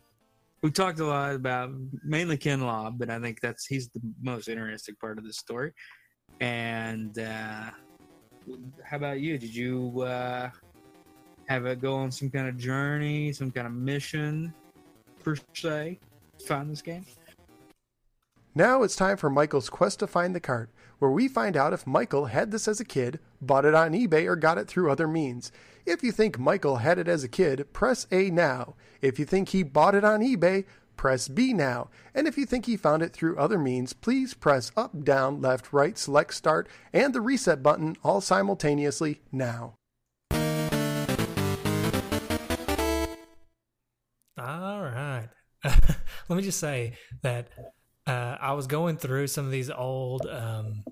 we 0.62 0.71
talked 0.71 1.00
a 1.00 1.07
lot 1.07 1.35
about 1.35 1.71
mainly 2.05 2.37
Ken 2.37 2.61
Lobb, 2.61 2.99
but 2.99 3.09
I 3.09 3.19
think 3.21 3.40
that's 3.40 3.67
he's 3.67 3.88
the 3.88 4.00
most 4.21 4.49
interesting 4.49 4.97
part 5.00 5.19
of 5.19 5.25
the 5.25 5.33
story. 5.33 5.73
And 6.40 7.19
uh, 7.19 7.71
how 8.85 8.97
about 8.97 9.21
you? 9.21 9.38
Did 9.38 9.55
you 9.55 10.02
uh, 10.02 10.50
have 11.49 11.67
it 11.67 11.81
go 11.81 11.95
on 11.95 12.12
some 12.12 12.31
kind 12.31 12.49
of 12.49 12.59
journey, 12.59 13.33
some 13.33 13.50
kind 13.50 13.67
of 13.67 13.73
mission, 13.73 14.52
per 15.25 15.37
se, 15.55 15.99
to 16.38 16.45
find 16.45 16.71
this 16.71 16.83
game? 16.83 17.05
Now 18.55 18.83
it's 18.83 18.97
time 18.97 19.17
for 19.17 19.31
Michael's 19.31 19.71
quest 19.71 20.00
to 20.00 20.07
find 20.07 20.35
the 20.35 20.40
cart, 20.40 20.71
where 20.99 21.11
we 21.11 21.28
find 21.28 21.57
out 21.57 21.73
if 21.73 21.87
Michael 21.87 22.26
had 22.26 22.50
this 22.50 22.69
as 22.69 22.81
a 22.81 22.85
kid, 22.85 23.21
bought 23.40 23.64
it 23.64 23.75
on 23.75 23.93
eBay, 23.93 24.26
or 24.26 24.37
got 24.37 24.59
it 24.59 24.69
through 24.69 24.90
other 24.90 25.09
means. 25.09 25.52
If 25.87 26.02
you 26.02 26.12
think 26.12 26.38
Michael 26.38 26.76
had 26.76 26.99
it 26.99 27.09
as 27.09 27.25
a 27.25 27.28
kid, 27.28 27.73
press 27.73 28.07
A 28.11 28.31
now. 28.31 28.75
If 29.00 29.19
you 29.19 29.25
think 29.25 29.50
he 29.50 29.62
bought 29.62 29.95
it 29.95 30.05
on 30.05 30.21
eBay, 30.21 30.64
press 30.97 31.28
B 31.28 31.55
now. 31.55 31.88
And 32.14 32.26
if 32.26 32.37
you 32.37 32.45
think 32.45 32.67
he 32.67 32.76
found 32.76 33.02
it 33.02 33.12
through 33.12 33.38
other 33.38 33.59
means, 33.59 33.93
please 33.93 34.35
press 34.35 34.73
up, 34.76 35.05
down, 35.05 35.40
left, 35.40 35.73
right, 35.73 35.97
select 35.97 36.35
start, 36.35 36.69
and 36.93 37.14
the 37.14 37.21
reset 37.21 37.62
button 37.62 37.97
all 38.02 38.21
simultaneously 38.21 39.21
now. 39.31 39.77
All 44.38 44.80
right. 44.80 45.28
Let 45.64 46.37
me 46.37 46.42
just 46.42 46.61
say 46.61 46.95
that 47.23 47.49
uh, 48.07 48.37
I 48.40 48.52
was 48.52 48.66
going 48.66 48.97
through 48.97 49.26
some 49.26 49.45
of 49.45 49.50
these 49.50 49.71
old 49.71 50.26
um, 50.26 50.85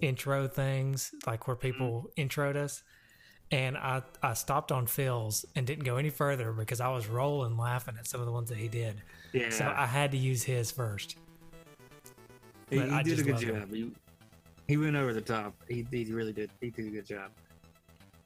intro 0.00 0.48
things, 0.48 1.10
like 1.26 1.46
where 1.46 1.56
people 1.56 2.10
introed 2.16 2.56
us, 2.56 2.82
and 3.50 3.76
I, 3.76 4.02
I 4.22 4.34
stopped 4.34 4.72
on 4.72 4.86
Phil's 4.86 5.44
and 5.54 5.66
didn't 5.66 5.84
go 5.84 5.96
any 5.96 6.10
further 6.10 6.52
because 6.52 6.80
I 6.80 6.88
was 6.88 7.06
rolling 7.08 7.56
laughing 7.56 7.96
at 7.98 8.06
some 8.06 8.20
of 8.20 8.26
the 8.26 8.32
ones 8.32 8.48
that 8.48 8.58
he 8.58 8.68
did. 8.68 9.02
Yeah, 9.32 9.50
So 9.50 9.72
I 9.76 9.86
had 9.86 10.10
to 10.12 10.16
use 10.16 10.42
his 10.42 10.70
first. 10.70 11.16
he, 12.70 12.80
he 12.80 13.02
did 13.02 13.18
a 13.18 13.22
good 13.22 13.38
job. 13.38 13.72
He, 13.72 13.90
he 14.66 14.76
went 14.76 14.96
over 14.96 15.12
the 15.12 15.20
top. 15.20 15.54
He, 15.68 15.86
he 15.90 16.04
really 16.12 16.32
did. 16.32 16.50
He 16.60 16.70
did 16.70 16.86
a 16.86 16.90
good 16.90 17.06
job. 17.06 17.30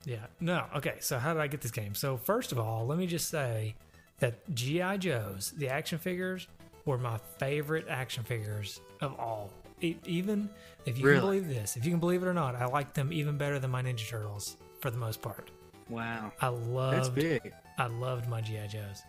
Yeah. 0.05 0.27
No. 0.41 0.67
Okay. 0.77 0.97
So 1.01 1.19
how 1.19 1.33
did 1.33 1.41
I 1.41 1.47
get 1.47 1.63
this 1.63 1.71
game? 1.71 1.95
So 1.95 2.17
first 2.17 2.53
of 2.53 2.59
all, 2.59 2.87
let 2.87 2.99
me 2.99 3.07
just 3.07 3.31
say 3.31 3.75
that 4.21 4.35
GI 4.55 4.99
Joes, 4.99 5.53
the 5.57 5.69
action 5.69 5.99
figures, 5.99 6.49
were 6.85 6.99
my 6.99 7.19
favorite 7.39 7.87
action 7.89 8.25
figures 8.25 8.81
of 9.01 9.19
all. 9.19 9.51
E- 9.81 9.97
even 10.05 10.49
if 10.87 10.99
you 10.99 11.05
Really? 11.07 11.19
can 11.19 11.27
believe 11.47 11.49
this, 11.49 11.77
if 11.77 11.85
you 11.85 11.91
can 11.91 12.01
believe 12.01 12.23
it 12.23 12.27
or 12.27 12.35
not, 12.35 12.55
I 12.55 12.67
like 12.67 12.95
them 12.95 13.13
even 13.13 13.37
better 13.39 13.59
than 13.59 13.71
my 13.71 13.83
Ninja 13.83 14.09
Turtles 14.09 14.57
for 14.81 14.91
the 14.91 14.99
most 14.99 15.21
part. 15.23 15.51
Wow. 15.89 16.33
I 16.41 16.49
love 16.49 16.93
G 16.93 16.97
That's 16.97 17.09
big. 17.09 17.53
I 17.79 17.87
loved 17.87 18.29
my 18.29 18.41
GI 18.41 18.69
Joes. 18.69 19.03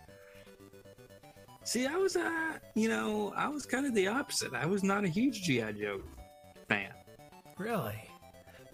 See, 1.64 1.86
I 1.86 1.96
was, 1.96 2.16
uh, 2.16 2.58
you 2.74 2.88
know, 2.88 3.32
I 3.36 3.48
was 3.48 3.66
kind 3.66 3.86
of 3.86 3.94
the 3.94 4.06
opposite. 4.08 4.54
I 4.54 4.66
was 4.66 4.84
not 4.84 5.04
a 5.04 5.08
huge 5.08 5.42
GI 5.42 5.72
Joe 5.80 6.00
fan. 6.68 6.92
Really, 7.58 7.96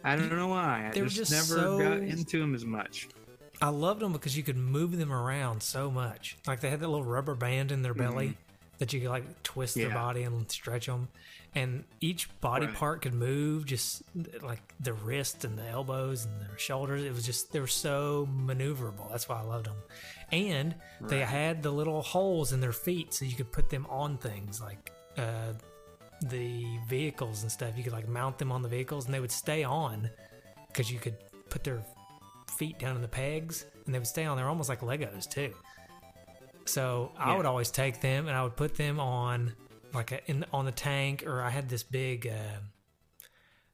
I 0.04 0.16
don't 0.16 0.34
know 0.34 0.48
why. 0.48 0.88
I 0.88 0.90
They 0.92 1.00
just, 1.02 1.16
just 1.16 1.30
never 1.32 1.62
so- 1.62 1.78
got 1.78 1.98
into 1.98 2.38
them 2.38 2.54
as 2.54 2.64
much. 2.64 3.08
I 3.62 3.68
loved 3.68 4.00
them 4.00 4.12
because 4.12 4.36
you 4.36 4.42
could 4.42 4.56
move 4.56 4.96
them 4.98 5.12
around 5.12 5.62
so 5.62 5.90
much. 5.90 6.36
Like 6.46 6.60
they 6.60 6.68
had 6.68 6.80
that 6.80 6.88
little 6.88 7.04
rubber 7.04 7.34
band 7.36 7.70
in 7.72 7.82
their 7.82 7.94
belly 7.94 8.36
that 8.78 8.92
you 8.92 9.00
could 9.00 9.10
like 9.10 9.42
twist 9.44 9.76
their 9.76 9.86
Mm-hmm. 9.86 9.94
Body 9.94 10.22
and 10.24 10.50
stretch 10.50 10.86
them, 10.86 11.06
and 11.54 11.84
each 12.00 12.28
body 12.40 12.66
Right. 12.66 12.74
part 12.74 13.02
could 13.02 13.14
move. 13.14 13.64
Just 13.64 14.02
like 14.42 14.60
the 14.80 14.92
wrist 14.94 15.44
and 15.44 15.56
the 15.56 15.66
elbows 15.68 16.24
and 16.24 16.40
the 16.40 16.58
shoulders. 16.58 17.04
It 17.04 17.14
was 17.14 17.24
just 17.24 17.52
they 17.52 17.60
were 17.60 17.66
so 17.68 18.28
maneuverable. 18.34 19.08
That's 19.10 19.28
why 19.28 19.38
I 19.38 19.42
loved 19.42 19.66
them. 19.66 19.76
And 20.32 20.74
they 21.00 21.20
had 21.20 21.62
the 21.62 21.70
little 21.70 22.02
holes 22.02 22.52
in 22.52 22.60
their 22.60 22.72
feet 22.72 23.14
so 23.14 23.24
you 23.24 23.36
could 23.36 23.52
put 23.52 23.70
them 23.70 23.86
on 23.88 24.16
things 24.18 24.60
like 24.60 24.90
uh, 25.18 25.52
the 26.22 26.64
vehicles 26.88 27.42
and 27.42 27.52
stuff. 27.52 27.76
You 27.76 27.84
could 27.84 27.92
like 27.92 28.08
mount 28.08 28.38
them 28.38 28.50
on 28.50 28.62
the 28.62 28.68
vehicles 28.68 29.04
and 29.04 29.14
they 29.14 29.20
would 29.20 29.30
stay 29.30 29.62
on 29.62 30.10
because 30.68 30.90
you 30.90 30.98
could 30.98 31.16
put 31.50 31.62
their 31.64 31.82
feet 32.58 32.78
down 32.78 32.96
in 32.96 33.02
the 33.02 33.08
pegs 33.08 33.64
and 33.86 33.94
they 33.94 33.98
would 33.98 34.06
stay 34.06 34.24
on 34.24 34.36
there 34.36 34.48
almost 34.48 34.68
like 34.68 34.80
Legos 34.80 35.28
too. 35.28 35.52
So 36.64 37.10
I 37.18 37.30
Yeah. 37.30 37.36
would 37.38 37.46
always 37.46 37.70
take 37.70 38.00
them 38.00 38.28
and 38.28 38.36
I 38.36 38.42
would 38.44 38.56
put 38.56 38.74
them 38.76 39.00
on 39.00 39.54
like 39.92 40.12
a, 40.12 40.30
in 40.30 40.44
on 40.52 40.64
the 40.64 40.72
tank 40.72 41.24
or 41.26 41.42
I 41.42 41.50
had 41.50 41.68
this 41.68 41.82
big 41.82 42.26
uh, 42.26 42.58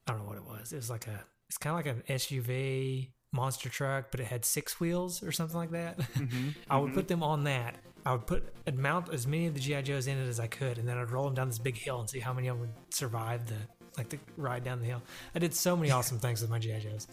I 0.07 0.13
don't 0.13 0.19
know 0.23 0.29
what 0.29 0.37
it 0.37 0.45
was. 0.45 0.73
It 0.73 0.77
was 0.77 0.91
like 0.91 1.07
a 1.07 1.25
it's 1.49 1.59
kind 1.59 1.73
of 1.79 1.85
like 1.85 1.95
an 1.95 2.03
SUV 2.17 3.11
monster 3.33 3.69
truck, 3.69 4.11
but 4.11 4.21
it 4.21 4.27
had 4.27 4.45
six 4.45 4.81
wheels 4.81 5.23
or 5.23 5.33
something 5.33 5.57
like 5.57 5.71
that. 5.73 5.99
Mm-hmm. 6.19 6.49
I 6.71 6.79
would 6.79 6.95
put 6.95 7.09
them 7.09 7.23
on 7.23 7.45
that. 7.45 7.77
I 8.07 8.13
would 8.13 8.27
put 8.27 8.55
I'd 8.67 8.79
mount 8.79 9.13
as 9.13 9.27
many 9.27 9.47
of 9.47 9.55
the 9.55 9.61
GI 9.61 9.83
Joes 9.83 10.07
in 10.07 10.17
it 10.19 10.27
as 10.29 10.41
I 10.41 10.47
could, 10.47 10.79
and 10.79 10.89
then 10.89 10.97
I'd 10.97 11.11
roll 11.11 11.25
them 11.27 11.35
down 11.35 11.49
this 11.49 11.59
big 11.59 11.77
hill 11.77 12.01
and 12.01 12.09
see 12.09 12.21
how 12.21 12.33
many 12.33 12.49
of 12.49 12.57
them 12.59 12.61
would 12.69 12.95
survive 12.95 13.47
the 13.47 13.57
like 13.99 14.09
the 14.09 14.19
ride 14.37 14.65
down 14.65 14.81
the 14.81 14.87
hill. 14.87 15.03
I 15.35 15.41
did 15.41 15.55
so 15.55 15.77
many 15.77 15.91
awesome 15.91 16.19
things 16.19 16.41
with 16.41 16.49
my 16.51 16.59
GI 16.59 16.81
Joes. 16.81 17.07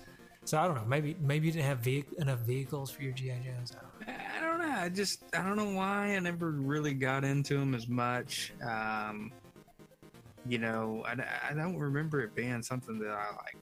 So 0.46 0.60
I 0.60 0.68
don't 0.68 0.76
know. 0.76 0.86
Maybe 0.86 1.16
maybe 1.20 1.48
you 1.48 1.54
didn't 1.54 1.66
have 1.66 1.88
enough 2.20 2.40
vehicles 2.40 2.92
for 2.92 3.02
your 3.02 3.14
GI 3.14 3.40
Joes. 3.44 3.74
I 3.76 3.82
don't 3.82 4.08
know. 4.08 4.14
I 4.38 4.42
don't 4.42 4.60
know. 4.60 4.76
I 4.78 4.90
just 4.90 5.24
I 5.34 5.38
don't 5.40 5.56
know 5.56 5.72
why 5.72 6.16
I 6.16 6.20
never 6.20 6.52
really 6.52 6.94
got 6.94 7.24
into 7.24 7.58
them 7.58 7.74
as 7.74 7.88
much. 7.88 8.54
Um, 8.64 9.32
you 10.48 10.60
know, 10.60 11.04
I, 11.08 11.16
I 11.50 11.54
don't 11.56 11.78
remember 11.78 12.22
it 12.22 12.36
being 12.36 12.62
something 12.62 13.00
that 13.00 13.10
I 13.10 13.32
like 13.32 13.58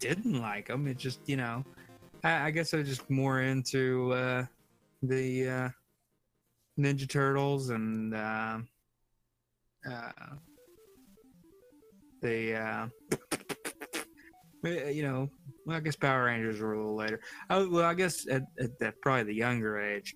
didn't 0.00 0.40
like 0.40 0.66
them. 0.66 0.88
It 0.88 0.98
just 0.98 1.20
you 1.26 1.36
know, 1.36 1.64
I, 2.24 2.46
I 2.46 2.50
guess 2.50 2.74
I 2.74 2.78
was 2.78 2.88
just 2.88 3.08
more 3.08 3.40
into 3.40 4.12
uh, 4.12 4.46
the 5.02 5.48
uh, 5.48 5.68
Ninja 6.80 7.08
Turtles 7.08 7.70
and 7.70 8.12
uh, 8.12 8.58
uh, 9.88 10.12
the 12.20 12.56
uh, 12.56 12.86
you 14.64 15.02
know 15.02 15.28
well, 15.66 15.76
I 15.76 15.80
guess 15.80 15.96
Power 15.96 16.24
Rangers 16.24 16.60
were 16.60 16.74
a 16.74 16.78
little 16.78 16.96
later. 16.96 17.20
Oh, 17.50 17.68
well, 17.70 17.84
I 17.84 17.94
guess 17.94 18.26
at, 18.28 18.42
at 18.60 18.78
that 18.80 18.94
probably 19.02 19.24
the 19.24 19.34
younger 19.34 19.78
age, 19.80 20.14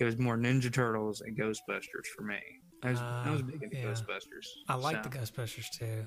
it 0.00 0.04
was 0.04 0.18
more 0.18 0.36
Ninja 0.36 0.72
Turtles 0.72 1.20
and 1.22 1.36
Ghostbusters 1.38 2.06
for 2.16 2.24
me. 2.24 2.36
I 2.82 2.90
was, 2.90 3.00
I 3.00 3.30
was 3.30 3.40
Uh, 3.40 3.44
big 3.44 3.62
into 3.62 3.76
yeah. 3.78 3.84
Ghostbusters. 3.86 4.46
I 4.68 4.74
like 4.74 5.02
so, 5.02 5.08
the 5.08 5.18
Ghostbusters 5.18 5.64
too. 5.78 6.06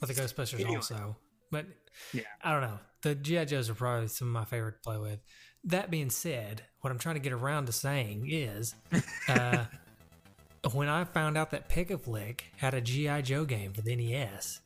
But 0.00 0.08
the 0.08 0.14
Ghostbusters 0.14 0.60
Anyway. 0.60 0.76
also. 0.76 1.16
But 1.50 1.66
Yeah. 2.12 2.22
I 2.42 2.52
don't 2.52 2.62
know. 2.62 2.78
The 3.02 3.14
G.I. 3.16 3.44
Joes 3.46 3.68
are 3.70 3.74
probably 3.74 4.08
some 4.08 4.28
of 4.28 4.32
my 4.34 4.44
favorite 4.44 4.74
to 4.74 4.78
play 4.88 4.98
with. 4.98 5.20
That 5.64 5.90
being 5.90 6.10
said, 6.10 6.62
what 6.82 6.90
I'm 6.92 6.98
trying 6.98 7.16
to 7.16 7.20
get 7.20 7.32
around 7.32 7.66
to 7.66 7.72
saying 7.72 8.26
is 8.30 8.74
uh, 9.28 9.64
when 10.72 10.88
I 10.88 11.04
found 11.04 11.36
out 11.36 11.50
that 11.50 11.68
Pick 11.68 11.90
a 11.90 11.98
Flick 11.98 12.44
had 12.58 12.74
a 12.74 12.80
G.I. 12.80 13.22
Joe 13.22 13.44
game 13.44 13.72
for 13.72 13.82
the 13.82 13.94
NES, 13.96 14.60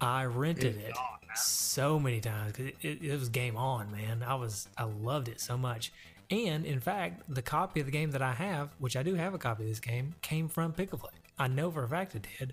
I 0.00 0.24
rented 0.24 0.76
it 0.76 0.94
so 1.34 1.98
many 1.98 2.20
times 2.20 2.58
it, 2.58 2.76
it, 2.80 3.02
it 3.02 3.18
was 3.18 3.28
game 3.28 3.56
on, 3.56 3.90
man. 3.90 4.22
I 4.26 4.34
was 4.34 4.68
I 4.76 4.84
loved 4.84 5.28
it 5.28 5.40
so 5.40 5.56
much. 5.56 5.92
And 6.30 6.64
in 6.64 6.80
fact, 6.80 7.22
the 7.28 7.42
copy 7.42 7.80
of 7.80 7.86
the 7.86 7.92
game 7.92 8.10
that 8.10 8.22
I 8.22 8.32
have, 8.32 8.70
which 8.78 8.96
I 8.96 9.02
do 9.02 9.14
have 9.14 9.32
a 9.32 9.38
copy 9.38 9.62
of 9.62 9.68
this 9.68 9.80
game, 9.80 10.14
came 10.22 10.48
from 10.48 10.72
Pick 10.72 10.92
a 10.92 10.96
Flick. 10.96 11.12
I 11.38 11.46
know 11.46 11.70
for 11.70 11.84
a 11.84 11.88
fact 11.88 12.14
it 12.14 12.26
did 12.38 12.52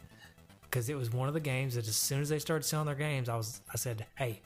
because 0.63 0.89
it 0.89 0.95
was 0.95 1.11
one 1.11 1.27
of 1.27 1.33
the 1.33 1.39
games 1.39 1.75
that 1.75 1.87
as 1.87 1.95
soon 1.95 2.21
as 2.21 2.29
they 2.29 2.39
started 2.39 2.65
selling 2.65 2.85
their 2.85 2.95
games, 2.95 3.29
I 3.29 3.35
was 3.35 3.61
I 3.73 3.77
said, 3.77 4.05
"Hey, 4.17 4.41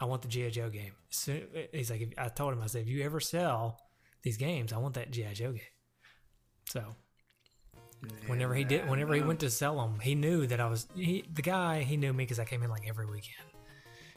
I 0.00 0.04
want 0.04 0.22
the 0.22 0.28
GI 0.28 0.50
Joe 0.50 0.68
game." 0.68 0.92
So 1.10 1.40
he's 1.72 1.90
like, 1.90 2.14
I 2.18 2.28
told 2.28 2.52
him, 2.52 2.62
I 2.62 2.66
said, 2.66 2.82
"If 2.82 2.88
you 2.88 3.02
ever 3.02 3.20
sell 3.20 3.78
these 4.22 4.36
games, 4.36 4.72
I 4.72 4.78
want 4.78 4.94
that 4.94 5.10
GI 5.10 5.34
Joe 5.34 5.52
game." 5.52 5.62
So 6.68 6.84
whenever 8.26 8.54
he 8.54 8.64
did, 8.64 8.88
whenever 8.88 9.14
he 9.14 9.22
went 9.22 9.40
to 9.40 9.50
sell 9.50 9.76
them, 9.76 10.00
he 10.00 10.14
knew 10.14 10.46
that 10.46 10.60
I 10.60 10.66
was 10.68 10.86
he 10.94 11.24
the 11.32 11.42
guy. 11.42 11.82
He 11.82 11.96
knew 11.96 12.12
me 12.12 12.24
because 12.24 12.38
I 12.38 12.44
came 12.44 12.62
in 12.62 12.70
like 12.70 12.88
every 12.88 13.06
weekend. 13.06 13.46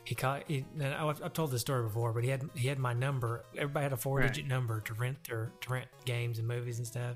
He 0.05 0.15
caught. 0.15 0.43
He, 0.47 0.65
and 0.79 0.93
I- 0.93 1.07
I've, 1.07 1.21
I've 1.23 1.33
told 1.33 1.51
this 1.51 1.61
story 1.61 1.83
before, 1.83 2.13
but 2.13 2.23
he 2.23 2.29
had 2.29 2.49
he 2.55 2.67
had 2.67 2.79
my 2.79 2.93
number. 2.93 3.45
Everybody 3.55 3.83
had 3.83 3.93
a 3.93 3.97
four 3.97 4.21
digit 4.21 4.47
number 4.47 4.81
to 4.81 4.93
rent 4.93 5.17
their 5.27 5.51
to 5.61 5.69
rent 5.73 5.87
games 6.05 6.39
and 6.39 6.47
movies 6.47 6.77
and 6.79 6.87
stuff. 6.87 7.15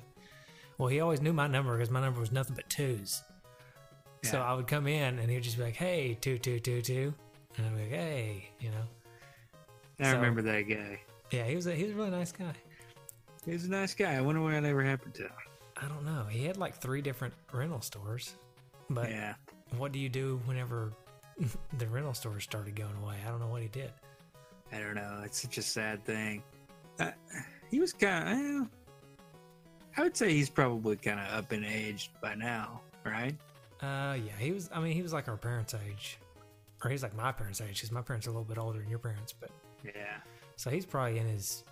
Well, 0.78 0.90
he 0.90 1.00
always 1.02 1.22
knew 1.22 1.34
my 1.34 1.48
number 1.48 1.76
because 1.78 1.90
my 1.92 2.02
number 2.02 2.20
was 2.20 2.32
nothing 2.32 2.56
but 2.56 2.70
twos. 2.70 3.22
So 4.24 4.40
I 4.42 4.54
would 4.54 4.68
come 4.68 4.88
in 4.88 5.20
and 5.20 5.30
he 5.30 5.36
would 5.36 5.44
just 5.44 5.58
be 5.58 5.64
like, 5.64 5.76
"Hey, 5.76 6.18
two 6.22 6.38
two 6.38 6.60
two 6.60 6.82
two," 6.82 7.14
and 7.58 7.66
I'd 7.68 7.76
be 7.76 7.82
like, 7.82 7.92
"Hey," 7.92 8.50
you 8.60 8.70
know. 8.70 8.84
I 10.00 10.06
So- 10.12 10.16
remember 10.16 10.42
that 10.44 10.62
guy. 10.62 11.00
Yeah, 11.32 11.46
he 11.46 11.56
was 11.56 11.68
a 11.68 11.74
he 11.76 11.84
was 11.84 11.92
a 11.92 11.96
really 11.96 12.12
nice 12.12 12.32
guy. 12.32 12.54
He 13.46 13.52
was 13.52 13.66
a 13.66 13.70
nice 13.70 13.94
guy. 13.94 14.16
I 14.16 14.22
wonder 14.22 14.42
what 14.42 14.52
that 14.52 14.64
ever 14.64 14.84
happened 14.84 15.14
to 15.16 15.24
him. 15.24 15.32
I 15.82 15.88
don't 15.88 16.06
know. 16.06 16.26
He 16.30 16.46
had 16.46 16.58
like 16.58 16.76
three 16.76 17.02
different 17.02 17.34
rental 17.52 17.82
stores, 17.82 18.36
but 18.90 19.10
yeah. 19.10 19.34
what 19.78 19.92
do 19.92 20.00
you 20.00 20.10
do 20.10 20.40
whenever 20.46 20.92
the 21.78 21.88
rental 21.88 22.14
stores 22.14 22.44
started 22.44 22.76
going 22.76 22.96
away? 23.04 23.16
I 23.26 23.30
don't 23.30 23.40
know 23.40 23.48
what 23.48 23.62
he 23.62 23.68
did. 23.68 23.92
I 24.72 24.80
don't 24.80 24.96
know. 24.96 25.22
It's 25.26 25.42
such 25.42 25.58
a 25.58 25.62
sad 25.62 26.04
thing. 26.06 26.44
Uh, 27.00 27.12
he 27.70 27.80
was 27.80 27.94
kind 27.94 28.62
of. 28.62 28.68
I 29.98 30.02
would 30.04 30.18
say 30.18 30.32
he's 30.34 30.50
probably 30.50 30.96
kind 30.96 31.20
of 31.20 31.28
up 31.38 31.54
in 31.54 31.64
age 31.64 32.12
by 32.22 32.34
now, 32.36 32.82
right? 33.06 33.36
Uh, 33.82 34.16
yeah, 34.16 34.32
he 34.40 34.52
was. 34.52 34.70
I 34.74 34.80
mean, 34.80 34.94
he 34.94 35.02
was 35.02 35.14
like 35.14 35.28
our 35.28 35.38
parents' 35.38 35.76
age, 35.88 36.18
or 36.84 36.90
he's 36.90 37.04
like 37.04 37.16
my 37.16 37.32
parents' 37.32 37.62
age 37.62 37.76
because 37.76 37.92
my 37.92 38.02
parents 38.02 38.26
are 38.26 38.32
a 38.32 38.34
little 38.34 38.46
bit 38.46 38.58
older 38.58 38.80
than 38.80 38.90
your 38.90 39.00
parents. 39.00 39.34
But 39.34 39.50
Yeah. 39.84 40.18
so 40.56 40.70
he's 40.70 40.86
probably 40.86 41.20
in 41.20 41.28
his 41.28 41.64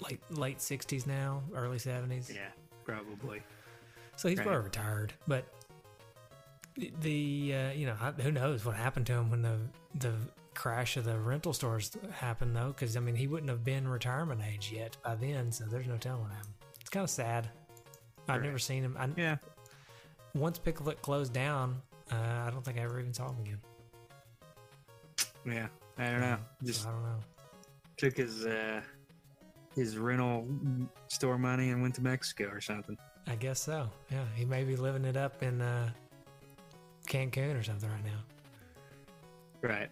late 0.00 0.20
late 0.30 0.60
sixties 0.60 1.06
now, 1.06 1.42
early 1.54 1.78
seventies. 1.78 2.30
Yeah. 2.34 2.48
Probably. 2.90 3.42
So 4.16 4.28
he's 4.28 4.38
Right. 4.38 4.46
probably 4.46 4.64
retired. 4.64 5.12
But 5.26 5.44
the 7.00 7.54
uh, 7.54 7.70
you 7.72 7.86
know 7.86 7.94
who 7.94 8.30
knows 8.32 8.64
what 8.64 8.76
happened 8.76 9.06
to 9.06 9.12
him 9.14 9.30
when 9.30 9.42
the 9.42 9.58
the 9.96 10.14
crash 10.54 10.96
of 10.96 11.04
the 11.04 11.18
rental 11.18 11.52
stores 11.52 11.96
happened 12.12 12.54
though 12.54 12.68
because 12.68 12.96
I 12.96 13.00
mean 13.00 13.14
he 13.14 13.26
wouldn't 13.26 13.50
have 13.50 13.64
been 13.64 13.86
retirement 13.88 14.40
age 14.46 14.72
yet 14.72 14.96
by 15.02 15.14
then, 15.14 15.52
so 15.52 15.64
there's 15.64 15.86
no 15.86 15.96
telling 15.96 16.22
what 16.22 16.32
happened. 16.32 16.54
It's 16.80 16.90
kind 16.90 17.04
of 17.04 17.10
sad. 17.10 17.50
I've 18.28 18.36
Right. 18.40 18.46
never 18.46 18.58
seen 18.58 18.82
him. 18.84 18.96
I, 18.98 19.08
Yeah. 19.16 19.36
Once 20.34 20.58
Pick 20.58 20.78
a 20.80 20.84
Flick 20.84 21.02
closed 21.02 21.32
down, 21.32 21.82
uh, 22.12 22.14
I 22.46 22.50
don't 22.50 22.64
think 22.64 22.78
I 22.78 22.82
ever 22.82 23.00
even 23.00 23.12
saw 23.12 23.30
him 23.32 23.40
again. 23.40 23.60
Yeah. 25.44 25.68
I 25.98 26.10
don't 26.10 26.20
know. 26.20 26.38
So 26.60 26.66
Just 26.66 26.86
I 26.86 26.90
don't 26.92 27.02
know. 27.02 27.18
took 27.96 28.16
his 28.16 28.46
uh 28.46 28.80
his 29.74 29.96
rental 29.96 30.46
store 31.08 31.38
money 31.38 31.70
and 31.70 31.82
went 31.82 31.94
to 31.96 32.02
Mexico 32.02 32.48
or 32.48 32.60
something. 32.60 32.96
I 33.26 33.36
guess 33.36 33.60
so. 33.60 33.88
Yeah, 34.10 34.24
he 34.34 34.44
may 34.44 34.64
be 34.64 34.76
living 34.76 35.04
it 35.04 35.16
up 35.16 35.42
in 35.42 35.60
uh, 35.60 35.90
Cancun 37.06 37.58
or 37.58 37.62
something 37.62 37.88
right 37.88 38.04
now. 38.04 38.20
Right. 39.62 39.90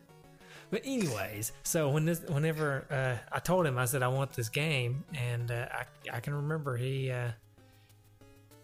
But 0.71 0.83
anyways, 0.85 1.53
so 1.63 1.89
when 1.89 2.05
this, 2.05 2.21
whenever 2.29 2.85
uh, 2.91 3.17
I 3.33 3.39
told 3.39 3.67
him, 3.67 3.79
I 3.79 3.87
said 3.87 4.03
I 4.03 4.09
want 4.09 4.33
this 4.33 4.49
game, 4.49 5.05
and 5.15 5.51
uh, 5.51 5.67
I 5.73 6.17
I 6.17 6.21
can 6.21 6.35
remember 6.35 6.77
he, 6.77 7.11
uh, 7.11 7.31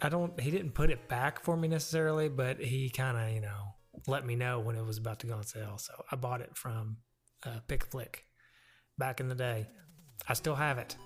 I 0.03 0.09
don't, 0.11 0.38
he 0.38 0.50
didn't 0.50 0.72
put 0.72 0.90
it 0.90 1.09
back 1.09 1.42
for 1.42 1.57
me 1.57 1.66
necessarily, 1.66 2.29
but 2.29 2.59
he 2.61 2.90
kind 2.90 3.16
of 3.16 3.35
you 3.35 3.40
know 3.40 3.74
let 4.07 4.27
me 4.27 4.37
know 4.37 4.61
when 4.61 4.77
it 4.77 4.85
was 4.85 4.98
about 4.98 5.20
to 5.20 5.27
go 5.27 5.35
on 5.35 5.44
sale. 5.44 5.79
So 5.79 5.92
I 6.11 6.16
bought 6.16 6.42
it 6.42 6.57
from 6.57 6.98
uh, 7.46 7.61
Pick 7.68 7.85
Flick 7.87 8.24
back 8.98 9.20
in 9.20 9.29
the 9.29 9.35
day. 9.35 9.66
I 10.29 10.35
still 10.35 10.55
have 10.55 10.79
it, 10.79 10.96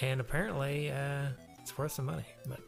and 0.00 0.20
apparently 0.20 0.90
uh, 0.90 1.28
it's 1.60 1.76
worth 1.78 1.92
some 1.92 2.06
money. 2.06 2.24
But 2.46 2.60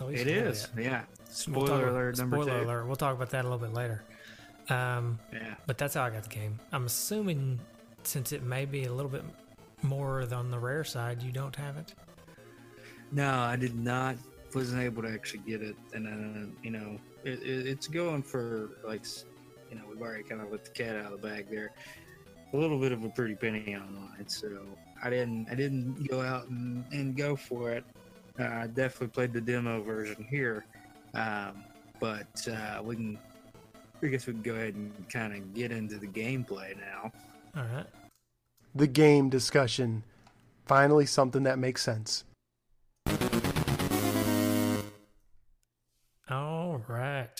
at 0.00 0.06
least 0.08 0.22
It 0.22 0.28
is. 0.28 0.68
that. 0.74 0.82
Yeah. 0.82 1.02
We'll 1.48 1.66
Spoiler 1.66 1.66
talk- 1.82 1.90
alert 1.90 2.18
number 2.18 2.36
spoiler 2.42 2.60
two. 2.60 2.66
alert. 2.66 2.86
We'll 2.86 2.96
talk 2.96 3.14
about 3.14 3.30
that 3.30 3.44
a 3.44 3.48
little 3.48 3.58
bit 3.66 3.74
later. 3.74 4.02
Um, 4.68 5.18
Yeah. 5.32 5.54
but 5.66 5.78
that's 5.78 5.94
how 5.94 6.02
I 6.04 6.10
got 6.10 6.24
the 6.24 6.28
game. 6.28 6.58
I'm 6.72 6.86
assuming 6.86 7.60
since 8.02 8.32
it 8.32 8.42
may 8.42 8.64
be 8.64 8.84
a 8.84 8.92
little 8.92 9.10
bit 9.10 9.24
more 9.82 10.22
on 10.32 10.50
the 10.50 10.58
rare 10.58 10.84
side, 10.84 11.22
you 11.22 11.32
don't 11.32 11.54
have 11.56 11.76
it. 11.76 11.94
No, 13.12 13.30
I 13.30 13.56
did 13.56 13.74
not. 13.76 14.16
Wasn't 14.54 14.80
able 14.82 15.02
to 15.02 15.08
actually 15.10 15.40
get 15.40 15.60
it, 15.60 15.76
and 15.92 16.06
then 16.06 16.56
you 16.62 16.70
know, 16.70 16.98
it, 17.24 17.42
it, 17.42 17.66
it's 17.66 17.86
going 17.88 18.22
for 18.22 18.70
like, 18.84 19.02
you 19.70 19.76
know, 19.76 19.82
we've 19.88 20.00
already 20.00 20.22
kind 20.22 20.40
of 20.40 20.50
let 20.50 20.64
the 20.64 20.70
cat 20.70 20.96
out 20.96 21.12
of 21.12 21.20
the 21.20 21.28
bag 21.28 21.46
there. 21.50 21.72
a 22.52 22.56
little 22.56 22.78
bit 22.78 22.90
of 22.92 23.04
a 23.04 23.08
pretty 23.10 23.34
penny 23.34 23.76
online, 23.76 24.26
so 24.28 24.48
I 25.02 25.10
didn't 25.10 25.48
I 25.50 25.54
didn't 25.54 26.08
go 26.08 26.20
out 26.20 26.48
and, 26.48 26.84
and 26.92 27.16
go 27.16 27.36
for 27.36 27.70
it. 27.72 27.84
Uh, 28.38 28.44
I 28.44 28.66
definitely 28.66 29.08
played 29.08 29.32
the 29.32 29.40
demo 29.40 29.82
version 29.82 30.26
here, 30.28 30.66
um, 31.14 31.64
but 32.00 32.48
uh, 32.48 32.82
we 32.82 32.96
can. 32.96 33.18
I 34.02 34.08
guess 34.08 34.26
we 34.26 34.34
can 34.34 34.42
go 34.42 34.54
ahead 34.54 34.74
and 34.74 35.08
kind 35.08 35.32
of 35.32 35.54
get 35.54 35.72
into 35.72 35.96
the 35.96 36.06
gameplay 36.06 36.76
now. 36.78 37.10
All 37.56 37.64
right. 37.64 37.86
The 38.74 38.86
game 38.86 39.30
discussion. 39.30 40.02
Finally, 40.66 41.06
something 41.06 41.44
that 41.44 41.58
makes 41.58 41.82
sense. 41.82 42.24
All 46.28 46.82
right. 46.88 47.30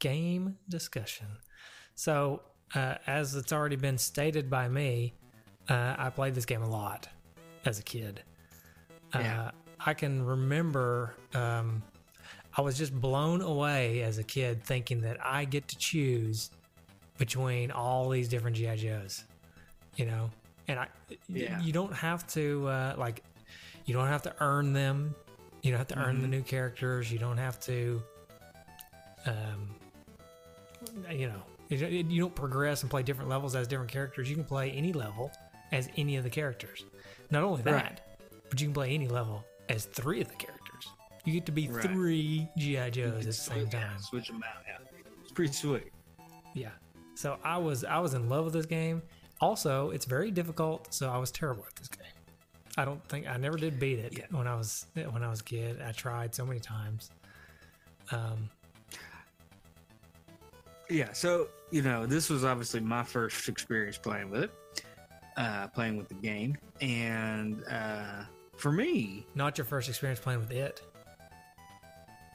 Game 0.00 0.56
discussion. 0.68 1.26
So, 1.94 2.42
uh, 2.74 2.96
as 3.06 3.36
it's 3.36 3.52
already 3.52 3.76
been 3.76 3.98
stated 3.98 4.50
by 4.50 4.68
me, 4.68 5.14
uh, 5.72 5.94
I 5.98 6.10
played 6.10 6.34
this 6.34 6.44
game 6.44 6.62
a 6.62 6.68
lot 6.68 7.08
as 7.64 7.78
a 7.78 7.82
kid. 7.82 8.22
Yeah. 9.14 9.42
Uh, 9.44 9.50
I 9.84 9.94
can 9.94 10.24
remember 10.24 11.14
um, 11.34 11.82
I 12.56 12.60
was 12.60 12.76
just 12.78 12.94
blown 12.98 13.40
away 13.40 14.02
as 14.02 14.18
a 14.18 14.22
kid 14.22 14.62
thinking 14.64 15.00
that 15.02 15.16
I 15.24 15.44
get 15.44 15.66
to 15.68 15.76
choose 15.78 16.50
between 17.18 17.70
all 17.70 18.08
these 18.08 18.28
different 18.28 18.56
GI 18.56 18.76
Joes, 18.76 19.24
you 19.96 20.06
know, 20.06 20.30
and 20.68 20.78
I 20.78 20.88
Yeah. 21.28 21.60
you 21.60 21.72
don't 21.72 21.92
have 21.94 22.26
to 22.28 22.66
uh, 22.68 22.94
like 22.98 23.22
you 23.84 23.94
don't 23.94 24.08
have 24.08 24.22
to 24.22 24.34
earn 24.40 24.72
them. 24.72 25.14
You 25.62 25.70
don't 25.72 25.78
have 25.78 25.88
to 25.88 25.98
earn 25.98 26.20
the 26.22 26.26
Mhm. 26.28 26.30
new 26.30 26.42
characters. 26.42 27.10
You 27.12 27.18
don't 27.18 27.38
have 27.38 27.58
to, 27.60 28.02
um, 29.26 29.74
you 31.10 31.28
know, 31.28 31.42
you 31.68 32.20
don't 32.20 32.34
progress 32.34 32.82
and 32.82 32.90
play 32.90 33.02
different 33.02 33.30
levels 33.30 33.54
as 33.54 33.66
different 33.66 33.90
characters. 33.90 34.28
You 34.28 34.36
can 34.36 34.44
play 34.44 34.70
any 34.70 34.92
level 34.92 35.30
as 35.72 35.88
any 35.96 36.16
of 36.16 36.24
the 36.24 36.30
characters. 36.30 36.84
Not 37.30 37.42
only 37.42 37.62
that, 37.62 37.72
Right. 37.72 38.00
but 38.50 38.60
you 38.60 38.66
can 38.68 38.74
play 38.74 38.92
any 38.94 39.08
level 39.08 39.44
as 39.68 39.86
three 39.86 40.20
of 40.20 40.28
the 40.28 40.34
characters. 40.34 40.88
You 41.24 41.32
get 41.32 41.46
to 41.46 41.52
be 41.52 41.68
Right. 41.68 41.82
three 41.84 42.48
GI 42.58 42.90
Joes 42.90 43.20
at 43.20 43.24
the 43.24 43.32
same 43.32 43.68
time. 43.70 43.98
switch 44.00 44.28
them 44.28 44.42
out. 44.42 44.62
Yeah, 44.66 44.78
it's 45.22 45.32
pretty 45.32 45.52
sweet. 45.52 45.92
Yeah. 46.54 46.70
So 47.14 47.38
I 47.44 47.56
was 47.58 47.84
I 47.84 47.98
was 47.98 48.14
in 48.14 48.28
love 48.28 48.44
with 48.44 48.54
this 48.54 48.66
game. 48.66 49.02
Also, 49.40 49.90
it's 49.90 50.04
very 50.04 50.30
difficult, 50.30 50.92
so 50.92 51.10
I 51.10 51.18
was 51.18 51.30
terrible 51.30 51.64
at 51.66 51.74
this 51.76 51.88
game. 51.88 52.06
I 52.76 52.84
don't 52.84 53.02
think 53.08 53.26
I 53.26 53.36
never 53.36 53.56
did 53.58 53.78
beat 53.78 53.98
it 53.98 54.16
Yeah. 54.16 54.26
when 54.30 54.46
I 54.46 54.54
was 54.56 54.86
when 54.94 55.22
I 55.22 55.28
was 55.30 55.40
a 55.40 55.44
kid. 55.44 55.80
I 55.82 55.92
tried 55.92 56.34
so 56.34 56.44
many 56.46 56.60
times. 56.60 57.10
Um, 58.10 58.50
Yeah, 60.90 61.12
so 61.12 61.48
you 61.70 61.80
know, 61.82 62.04
this 62.06 62.28
was 62.28 62.44
obviously 62.44 62.80
my 62.80 63.02
first 63.02 63.48
experience 63.48 63.96
playing 63.96 64.30
with 64.30 64.42
it, 64.44 64.50
uh, 65.36 65.68
playing 65.68 65.96
with 65.96 66.08
the 66.08 66.14
game, 66.14 66.56
and 66.80 67.62
uh, 67.70 68.24
for 68.56 68.72
me, 68.72 69.26
not 69.34 69.56
your 69.58 69.64
first 69.64 69.88
experience 69.88 70.20
playing 70.20 70.40
with 70.40 70.50
it. 70.50 70.82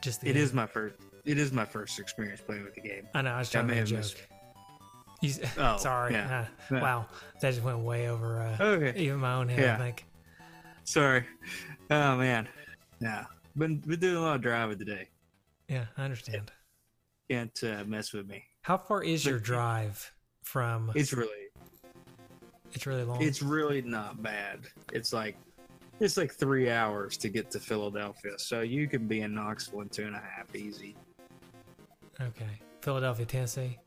Just 0.01 0.21
the 0.21 0.29
it 0.29 0.36
is 0.38 0.53
my 0.53 0.65
first. 0.67 0.95
It 1.25 1.38
is 1.38 1.51
my 1.51 1.65
first 1.65 1.99
experience 1.99 2.41
playing 2.41 2.63
with 2.63 2.75
the 2.75 2.81
game. 2.81 3.07
I 3.13 3.21
know. 3.21 3.31
I 3.31 3.39
was 3.39 3.49
I 3.49 3.51
trying 3.60 3.67
to 3.67 3.73
make 3.75 3.83
a 3.83 3.88
joke. 3.88 3.97
missed- 3.97 4.17
You 5.21 5.33
Oh, 5.57 5.77
sorry. 5.77 6.13
yeah. 6.13 6.45
Uh, 6.71 6.75
Yeah. 6.75 6.81
Wow, 6.81 7.05
that 7.41 7.51
just 7.51 7.63
went 7.63 7.79
way 7.79 8.07
over 8.10 8.41
uh, 8.41 8.63
Okay, 8.63 8.99
even 8.99 9.19
my 9.19 9.33
own 9.33 9.49
head. 9.49 9.60
Yeah. 9.60 9.73
I 9.75 9.77
think. 9.77 10.05
sorry. 10.83 11.25
Oh 11.89 12.15
man, 12.17 12.47
yeah, 13.01 13.25
been 13.57 13.79
been 13.79 13.99
doing 13.99 14.15
a 14.17 14.21
lot 14.21 14.36
of 14.36 14.41
driving 14.41 14.77
today. 14.77 15.10
Yeah, 15.67 15.86
I 15.97 16.03
understand. 16.03 16.51
Can't 17.29 17.60
uh, 17.63 17.83
mess 17.86 18.13
with 18.13 18.27
me. 18.27 18.43
How 18.62 18.77
far 18.77 19.03
is 19.03 19.25
your 19.25 19.39
drive 19.39 20.13
from? 20.43 20.91
It's 20.95 21.12
really, 21.13 21.46
It's 22.73 22.86
really 22.86 23.03
long. 23.03 23.21
it's 23.21 23.41
really 23.41 23.82
not 23.82 24.21
bad. 24.21 24.60
It's 24.93 25.13
like. 25.13 25.38
It's 25.99 26.15
like 26.15 26.32
three 26.32 26.69
hours 26.69 27.17
to 27.17 27.27
get 27.27 27.49
to 27.51 27.60
Philadelphia, 27.60 28.34
so 28.38 28.62
you 28.62 28.88
can 28.88 29.08
be 29.08 29.21
in 29.21 29.34
Knoxville 29.34 29.82
in 29.82 29.89
two 29.89 30.03
and 30.06 30.15
a 30.15 30.19
half 30.19 30.56
easy. 30.56 30.95
okay. 32.21 32.62
Philadelphia, 32.82 33.25
Tennessee. 33.25 33.80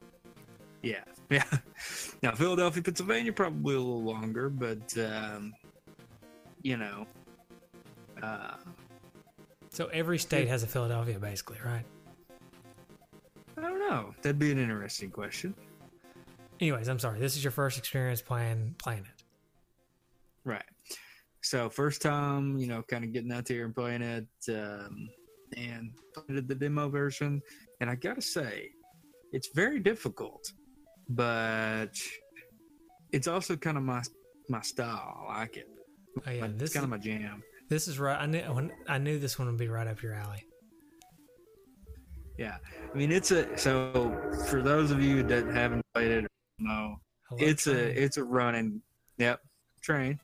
Yeah, 0.83 1.05
yeah. 1.31 1.45
Now 2.21 2.33
Philadelphia, 2.35 2.83
Pennsylvania, 2.83 3.33
probably 3.33 3.77
a 3.77 3.79
little 3.79 4.03
longer, 4.03 4.49
but 4.51 4.93
um, 4.99 5.53
you 6.62 6.77
know, 6.77 7.07
uh, 8.25 8.57
So 9.71 9.87
every 9.93 10.19
state 10.19 10.49
has 10.49 10.64
a 10.64 10.66
Philadelphia, 10.66 11.19
basically, 11.21 11.59
right? 11.64 11.85
I 13.57 13.61
don't 13.61 13.79
know. 13.79 14.12
That'd 14.23 14.38
be 14.40 14.51
an 14.51 14.59
interesting 14.59 15.11
question. 15.11 15.55
Anyways, 16.61 16.88
I'm 16.88 16.99
sorry. 16.99 17.18
This 17.18 17.37
is 17.37 17.44
your 17.44 17.53
first 17.53 17.79
experience 17.79 18.20
playing 18.20 18.75
playing 18.79 19.01
it. 19.01 19.25
Right. 20.44 20.64
So 21.42 21.70
first 21.70 22.03
time, 22.03 22.59
you 22.59 22.66
know, 22.66 22.83
kind 22.83 23.03
of 23.03 23.12
getting 23.12 23.33
out 23.33 23.46
there 23.46 23.64
and 23.64 23.75
playing 23.75 24.03
it, 24.03 24.27
um, 24.51 25.09
and 25.57 25.90
played 26.14 26.46
the 26.46 26.55
demo 26.55 26.88
version, 26.88 27.40
and 27.81 27.88
I 27.88 27.94
gotta 27.94 28.20
say, 28.20 28.70
it's 29.33 29.49
very 29.55 29.81
difficult, 29.81 30.53
but 31.09 31.94
it's 33.12 33.27
also 33.27 33.57
kind 33.57 33.79
of 33.79 33.83
my 33.83 34.03
my 34.49 34.61
style. 34.61 35.27
I 35.29 35.40
like 35.40 35.57
it. 35.57 35.68
Oh 36.27 36.31
yeah, 36.31 36.44
it's 36.44 36.61
this 36.61 36.73
kind 36.75 36.85
of 36.85 36.90
my 36.90 36.99
jam. 36.99 37.42
this 37.70 37.88
is 37.88 37.99
right. 37.99 38.20
I 38.20 38.27
knew 38.27 38.42
when 38.53 38.70
I 38.87 38.99
knew 38.99 39.18
this 39.18 39.38
one 39.38 39.49
would 39.49 39.57
be 39.57 39.68
right 39.68 39.87
up 39.87 40.03
your 40.03 40.14
alley. 40.14 40.44
Yeah, 42.38 42.57
I 42.92 42.96
mean 42.96 43.12
it's 43.12 43.31
a 43.31 43.57
so 43.57 44.14
for 44.49 44.61
those 44.61 44.90
of 44.90 45.03
you 45.03 45.23
that 45.25 45.46
haven't 45.46 45.83
played 45.94 46.11
it, 46.11 46.27
no, 46.61 47.01
Hello, 47.29 47.40
it's 47.40 47.64
train. 47.64 47.77
a 47.77 47.81
it's 47.81 48.16
a 48.16 48.25
running, 48.25 48.81
yep, 49.18 49.40
train. 49.81 50.18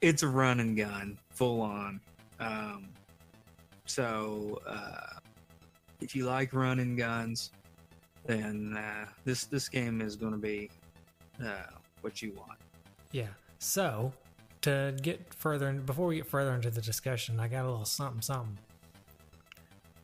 It's 0.00 0.22
a 0.22 0.28
run 0.28 0.60
and 0.60 0.76
gun, 0.76 1.18
full 1.30 1.60
on. 1.62 2.00
Um, 2.40 2.88
so 3.86 4.60
uh, 4.66 5.18
if 6.00 6.14
you 6.14 6.26
like 6.26 6.52
running 6.52 6.96
guns, 6.96 7.52
then 8.26 8.76
uh, 8.76 9.06
this 9.24 9.44
this 9.44 9.68
game 9.68 10.00
is 10.00 10.16
going 10.16 10.32
to 10.32 10.38
be 10.38 10.70
uh, 11.44 11.66
what 12.02 12.22
you 12.22 12.32
want. 12.32 12.58
yeah. 13.12 13.28
So 13.58 14.12
to 14.60 14.94
get 15.00 15.32
further 15.34 15.68
in, 15.70 15.80
before 15.86 16.06
we 16.06 16.16
get 16.16 16.26
further 16.26 16.52
into 16.54 16.70
the 16.70 16.82
discussion, 16.82 17.40
I 17.40 17.48
got 17.48 17.64
a 17.64 17.70
little 17.70 17.84
something 17.86 18.20
something. 18.20 18.58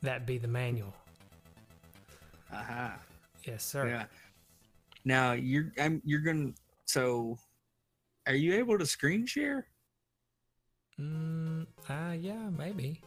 That 0.02 0.24
be 0.26 0.38
the 0.38 0.48
manual. 0.48 0.94
Aha. 2.52 2.98
Yes, 3.44 3.62
sir. 3.64 3.86
Yeah. 3.86 4.04
Now 5.04 5.32
you're 5.32 5.72
I'm 5.80 6.00
you're 6.04 6.20
gonna 6.20 6.52
so 6.84 7.38
are 8.26 8.34
you 8.34 8.54
able 8.54 8.78
to 8.78 8.86
screen 8.86 9.26
share? 9.26 9.66
Mm, 11.00 11.66
uh, 11.88 12.12
yeah, 12.18 12.50
maybe. 12.56 13.00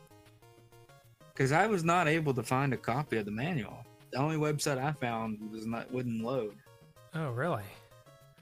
Because 1.33 1.51
I 1.51 1.67
was 1.67 1.83
not 1.83 2.07
able 2.07 2.33
to 2.33 2.43
find 2.43 2.73
a 2.73 2.77
copy 2.77 3.17
of 3.17 3.25
the 3.25 3.31
manual. 3.31 3.85
The 4.11 4.17
only 4.19 4.37
website 4.37 4.77
I 4.83 4.91
found 4.93 5.39
was 5.51 5.65
not 5.65 5.91
wouldn't 5.91 6.23
load. 6.23 6.55
Oh, 7.15 7.29
really? 7.31 7.63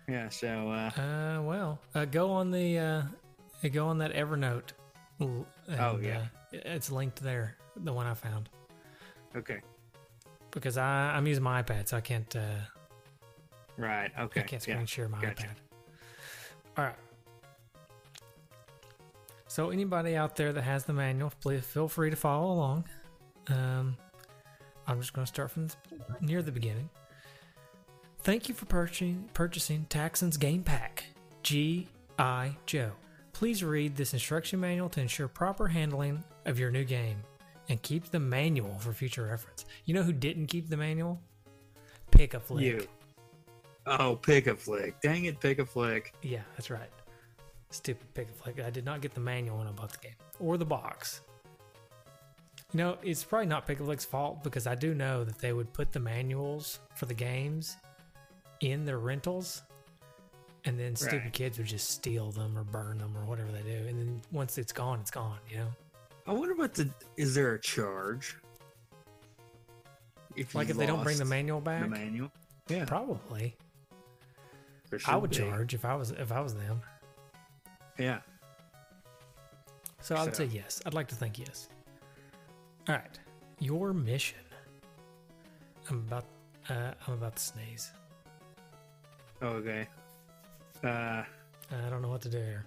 Yeah, 0.07 0.29
so 0.29 0.69
uh, 0.69 0.89
Uh, 0.99 1.41
well, 1.41 1.79
uh, 1.95 2.05
go 2.05 2.31
on 2.31 2.51
the 2.51 2.79
uh, 2.79 3.67
go 3.69 3.87
on 3.87 3.97
that 3.99 4.13
Evernote. 4.13 4.71
l- 5.19 5.45
Oh, 5.79 5.99
yeah. 6.01 6.25
uh, 6.53 6.57
it's 6.65 6.91
linked 6.91 7.21
there. 7.21 7.55
The 7.77 7.93
one 7.93 8.05
I 8.07 8.13
found 8.13 8.49
okay, 9.35 9.61
because 10.51 10.77
I 10.77 11.15
I'm 11.15 11.25
using 11.27 11.43
my 11.43 11.63
iPad, 11.63 11.87
so 11.87 11.95
I 11.97 12.01
can't 12.01 12.35
uh, 12.35 12.59
right, 13.81 14.11
okay, 14.19 14.41
I 14.41 14.43
can't 14.43 14.61
screen 14.61 14.79
yeah, 14.79 14.85
share 14.85 15.09
my 15.09 15.21
gotcha. 15.21 15.43
iPad. 15.43 15.55
All 16.77 16.85
right. 16.85 16.95
So 19.47 19.69
anybody 19.69 20.15
out 20.15 20.37
there 20.37 20.53
that 20.53 20.61
has 20.61 20.85
the 20.85 20.93
manual, 20.93 21.31
please 21.41 21.65
feel 21.65 21.89
free 21.89 22.09
to 22.09 22.15
follow 22.15 22.53
along. 22.53 22.85
Um, 23.49 23.97
I'm 24.87 25.01
just 25.01 25.11
going 25.11 25.25
to 25.25 25.27
start 25.27 25.51
from 25.51 25.67
the, 25.67 25.75
near 26.21 26.41
the 26.41 26.53
beginning. 26.53 26.89
Thank 28.19 28.47
you 28.47 28.55
for 28.55 28.65
purchasing 28.65 29.29
purchasing 29.33 29.87
Taxan's 29.89 30.37
Game 30.37 30.63
Pack, 30.63 31.05
G.I. 31.43 32.55
Joe. 32.65 32.91
Please 33.33 33.63
read 33.63 33.95
this 33.95 34.13
instruction 34.13 34.59
manual 34.59 34.89
to 34.89 35.01
ensure 35.01 35.27
proper 35.27 35.67
handling 35.67 36.23
of 36.45 36.59
your 36.59 36.69
new 36.71 36.83
game, 36.83 37.17
and 37.67 37.81
keep 37.81 38.11
the 38.11 38.19
manual 38.19 38.77
for 38.79 38.93
future 38.93 39.23
reference. 39.25 39.65
You 39.85 39.95
know 39.95 40.03
who 40.03 40.13
didn't 40.13 40.47
keep 40.47 40.69
the 40.69 40.77
manual? 40.77 41.19
Pick 42.11 42.33
a 42.35 42.39
flick. 42.39 42.63
You. 42.63 42.87
Oh, 43.85 44.15
pick 44.15 44.47
a 44.47 44.55
flick. 44.55 44.99
Dang 45.01 45.25
it, 45.25 45.39
pick 45.39 45.59
a 45.59 45.65
flick. 45.65 46.13
Yeah, 46.21 46.41
that's 46.55 46.69
right. 46.69 46.89
Stupid 47.71 48.13
pick 48.13 48.29
a 48.29 48.33
flick. 48.33 48.59
I 48.61 48.69
did 48.69 48.85
not 48.85 49.01
get 49.01 49.13
the 49.13 49.19
manual 49.21 49.57
when 49.57 49.67
I 49.67 49.71
bought 49.71 49.91
the 49.91 49.97
game 49.99 50.15
or 50.39 50.57
the 50.57 50.65
box. 50.65 51.21
You 52.73 52.77
know, 52.77 52.97
it's 53.03 53.23
probably 53.23 53.47
not 53.47 53.67
Pick 53.67 53.81
a 53.81 53.83
Flick's 53.83 54.05
fault 54.05 54.43
because 54.43 54.65
I 54.65 54.75
do 54.75 54.93
know 54.93 55.25
that 55.25 55.39
they 55.39 55.51
would 55.51 55.73
put 55.73 55.91
the 55.91 55.99
manuals 55.99 56.79
for 56.95 57.05
the 57.05 57.13
games 57.13 57.75
in 58.61 58.85
their 58.85 58.97
rentals, 58.99 59.61
and 60.63 60.79
then 60.79 60.95
stupid 60.95 61.23
Right. 61.23 61.33
kids 61.33 61.57
would 61.57 61.67
just 61.67 61.89
steal 61.89 62.31
them 62.31 62.57
or 62.57 62.63
burn 62.63 62.99
them 62.99 63.17
or 63.17 63.25
whatever 63.25 63.51
they 63.51 63.61
do. 63.63 63.87
And 63.89 63.99
then 63.99 64.21
once 64.31 64.57
it's 64.57 64.71
gone, 64.71 65.01
it's 65.01 65.11
gone. 65.11 65.39
You 65.49 65.57
know, 65.57 65.67
I 66.27 66.31
wonder 66.31 66.55
what 66.55 66.73
the 66.73 66.89
is 67.17 67.35
there 67.35 67.55
a 67.55 67.59
charge? 67.59 68.37
If 70.37 70.55
like 70.55 70.69
if 70.69 70.77
they 70.77 70.85
don't 70.85 71.03
bring 71.03 71.17
the 71.17 71.25
manual 71.25 71.59
back, 71.59 71.81
the 71.81 71.89
manual. 71.89 72.31
Yeah. 72.69 72.85
probably. 72.85 73.53
There 74.91 74.99
I 75.07 75.15
would 75.15 75.29
be. 75.31 75.37
charge 75.37 75.73
if 75.73 75.85
I 75.85 75.95
was 75.95 76.11
if 76.11 76.31
I 76.31 76.41
was 76.41 76.53
them. 76.53 76.81
Yeah. 77.97 78.19
So 80.01 80.15
I 80.15 80.23
would 80.23 80.35
say 80.35 80.45
yes. 80.45 80.81
I'd 80.85 80.93
like 80.93 81.07
to 81.09 81.15
think 81.15 81.39
yes. 81.39 81.69
All 82.89 82.95
right, 82.95 83.19
your 83.59 83.93
mission. 83.93 84.39
I'm 85.89 85.99
about. 85.99 86.25
Uh, 86.69 86.91
I'm 87.07 87.13
about 87.13 87.35
to 87.37 87.41
sneeze. 87.41 87.91
Okay. 89.41 89.87
Uh, 90.83 90.87
I 90.87 91.89
don't 91.89 92.01
know 92.01 92.09
what 92.09 92.21
to 92.21 92.29
do 92.29 92.37
here. 92.37 92.65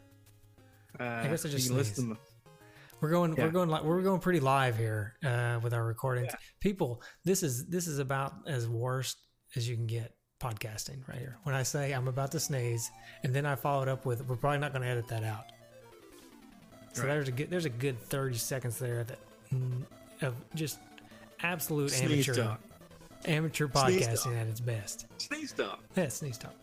uh, 0.98 1.22
guess 1.24 1.44
I 1.44 1.48
just 1.48 1.64
you 1.64 1.70
can 1.70 1.76
list 1.76 1.96
them. 1.96 2.18
We're 3.00 3.10
going. 3.10 3.34
Yeah. 3.36 3.44
We're 3.44 3.50
going. 3.50 3.68
Like 3.68 3.84
we're 3.84 4.02
going 4.02 4.20
pretty 4.20 4.40
live 4.40 4.76
here 4.76 5.14
uh, 5.24 5.60
with 5.62 5.74
our 5.74 5.84
recordings. 5.84 6.28
Yeah. 6.30 6.36
People, 6.60 7.02
this 7.24 7.42
is 7.42 7.66
this 7.66 7.86
is 7.86 7.98
about 7.98 8.32
as 8.46 8.68
worst 8.68 9.18
as 9.56 9.68
you 9.68 9.76
can 9.76 9.86
get 9.86 10.14
podcasting 10.44 10.98
right 11.08 11.18
here. 11.18 11.36
When 11.44 11.54
I 11.54 11.62
say 11.62 11.92
I'm 11.92 12.08
about 12.08 12.30
to 12.32 12.40
sneeze, 12.40 12.90
and 13.22 13.34
then 13.34 13.46
I 13.46 13.54
followed 13.54 13.88
up 13.88 14.04
with, 14.04 14.26
"We're 14.28 14.36
probably 14.36 14.58
not 14.58 14.72
going 14.72 14.82
to 14.82 14.88
edit 14.88 15.08
that 15.08 15.24
out." 15.24 15.46
So 16.92 17.02
Right. 17.02 17.08
there's 17.08 17.28
a 17.28 17.32
good 17.32 17.50
there's 17.50 17.64
a 17.64 17.70
good 17.70 17.98
30 17.98 18.36
seconds 18.36 18.78
there 18.78 19.04
that 19.04 19.18
mm, 19.52 19.82
of 20.22 20.34
just 20.54 20.78
absolute 21.42 21.90
Sneeze 21.90 22.28
amateur 22.28 22.42
talk. 22.44 22.60
amateur 23.24 23.66
podcasting 23.68 24.40
at 24.40 24.46
its 24.46 24.60
best. 24.60 25.06
Sneeze 25.18 25.52
talk. 25.52 25.80
Yeah, 25.96 26.08
sneeze 26.08 26.38
talk. 26.38 26.54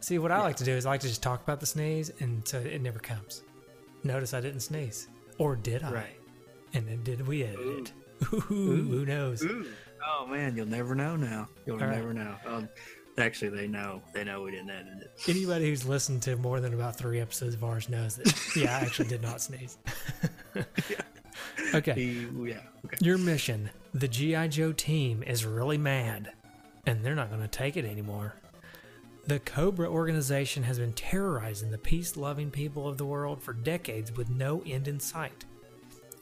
See, 0.00 0.18
what 0.18 0.32
I 0.32 0.40
like 0.40 0.56
to 0.56 0.64
do 0.64 0.72
is 0.72 0.86
I 0.86 0.90
like 0.90 1.00
to 1.02 1.08
just 1.08 1.22
talk 1.22 1.42
about 1.42 1.60
the 1.60 1.66
sneeze, 1.66 2.10
and 2.20 2.46
so 2.46 2.58
it 2.58 2.80
never 2.82 2.98
comes. 2.98 3.42
Notice 4.04 4.34
I 4.34 4.40
didn't 4.40 4.60
sneeze, 4.60 5.08
or 5.38 5.54
did 5.56 5.82
I? 5.84 5.92
Right. 5.92 6.20
And 6.74 6.88
then 6.88 7.02
did 7.04 7.26
we 7.26 7.44
edit 7.44 7.58
Ooh. 7.60 7.78
it? 7.78 7.92
Ooh, 8.32 8.36
who 8.50 9.04
knows? 9.06 9.42
Ooh. 9.44 9.66
Oh 10.06 10.26
man, 10.26 10.56
you'll 10.56 10.66
never 10.66 10.94
know 10.94 11.16
now. 11.16 11.48
You'll 11.66 11.80
All 11.80 11.86
right. 11.86 11.96
never 11.96 12.12
know. 12.12 12.34
Um, 12.46 12.68
actually, 13.18 13.50
they 13.50 13.68
know. 13.68 14.02
They 14.12 14.24
know 14.24 14.42
we 14.42 14.50
didn't 14.50 14.70
edit 14.70 15.02
it. 15.02 15.28
Anybody 15.28 15.68
who's 15.68 15.86
listened 15.86 16.22
to 16.22 16.36
more 16.36 16.60
than 16.60 16.74
about 16.74 16.96
three 16.96 17.20
episodes 17.20 17.54
of 17.54 17.64
ours 17.64 17.88
knows 17.88 18.16
that. 18.16 18.32
Yeah, 18.56 18.76
I 18.76 18.80
actually 18.80 19.08
did 19.08 19.22
not 19.22 19.40
sneeze. 19.40 19.78
okay. 21.74 21.92
He, 21.94 22.26
yeah. 22.48 22.60
Okay. 22.84 22.96
Your 23.00 23.18
mission 23.18 23.70
the 23.94 24.08
G.I. 24.08 24.48
Joe 24.48 24.72
team 24.72 25.22
is 25.22 25.44
really 25.44 25.78
mad, 25.78 26.32
and 26.86 27.04
they're 27.04 27.14
not 27.14 27.28
going 27.30 27.42
to 27.42 27.48
take 27.48 27.76
it 27.76 27.84
anymore. 27.84 28.34
The 29.26 29.38
Cobra 29.38 29.88
organization 29.88 30.64
has 30.64 30.78
been 30.78 30.94
terrorizing 30.94 31.70
the 31.70 31.78
peace 31.78 32.16
loving 32.16 32.50
people 32.50 32.88
of 32.88 32.98
the 32.98 33.04
world 33.06 33.42
for 33.42 33.52
decades 33.52 34.10
with 34.12 34.28
no 34.30 34.62
end 34.66 34.88
in 34.88 34.98
sight. 34.98 35.44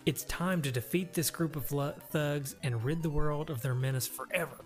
It's 0.06 0.24
time 0.24 0.62
to 0.62 0.72
defeat 0.72 1.12
this 1.12 1.30
group 1.30 1.56
of 1.56 1.66
thugs 2.10 2.56
and 2.62 2.82
rid 2.84 3.02
the 3.02 3.10
world 3.10 3.50
of 3.50 3.60
their 3.62 3.74
menace 3.74 4.06
forever. 4.06 4.64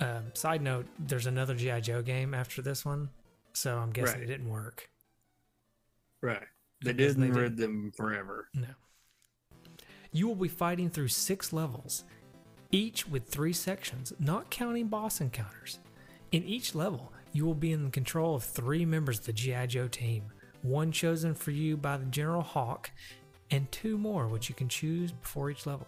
Um, 0.00 0.24
side 0.34 0.62
note 0.62 0.86
there's 0.98 1.26
another 1.26 1.54
G.I. 1.54 1.80
Joe 1.80 2.02
game 2.02 2.34
after 2.34 2.60
this 2.60 2.84
one, 2.84 3.08
so 3.52 3.78
I'm 3.78 3.90
guessing 3.92 4.16
Right. 4.20 4.24
it 4.24 4.26
didn't 4.26 4.50
work. 4.50 4.90
Right. 6.22 6.42
They 6.84 6.92
Because 6.92 7.14
didn't 7.14 7.32
they 7.32 7.40
rid 7.40 7.56
them 7.56 7.92
forever. 7.96 8.48
No. 8.52 8.66
You 10.12 10.28
will 10.28 10.34
be 10.34 10.48
fighting 10.48 10.90
through 10.90 11.08
six 11.08 11.52
levels, 11.52 12.04
each 12.70 13.08
with 13.08 13.28
three 13.28 13.52
sections, 13.52 14.12
not 14.18 14.50
counting 14.50 14.88
boss 14.88 15.20
encounters. 15.20 15.78
In 16.32 16.42
each 16.44 16.74
level, 16.74 17.12
you 17.32 17.46
will 17.46 17.54
be 17.54 17.72
in 17.72 17.90
control 17.90 18.34
of 18.34 18.44
three 18.44 18.84
members 18.84 19.20
of 19.20 19.26
the 19.26 19.32
G.I. 19.32 19.66
Joe 19.66 19.88
team, 19.88 20.24
one 20.62 20.90
chosen 20.92 21.34
for 21.34 21.52
you 21.52 21.76
by 21.76 21.96
the 21.96 22.06
General 22.06 22.42
Hawk, 22.42 22.90
and 23.50 23.70
two 23.72 23.96
more 23.98 24.26
which 24.28 24.48
you 24.48 24.54
can 24.54 24.68
choose 24.68 25.12
before 25.12 25.50
each 25.50 25.66
level. 25.66 25.86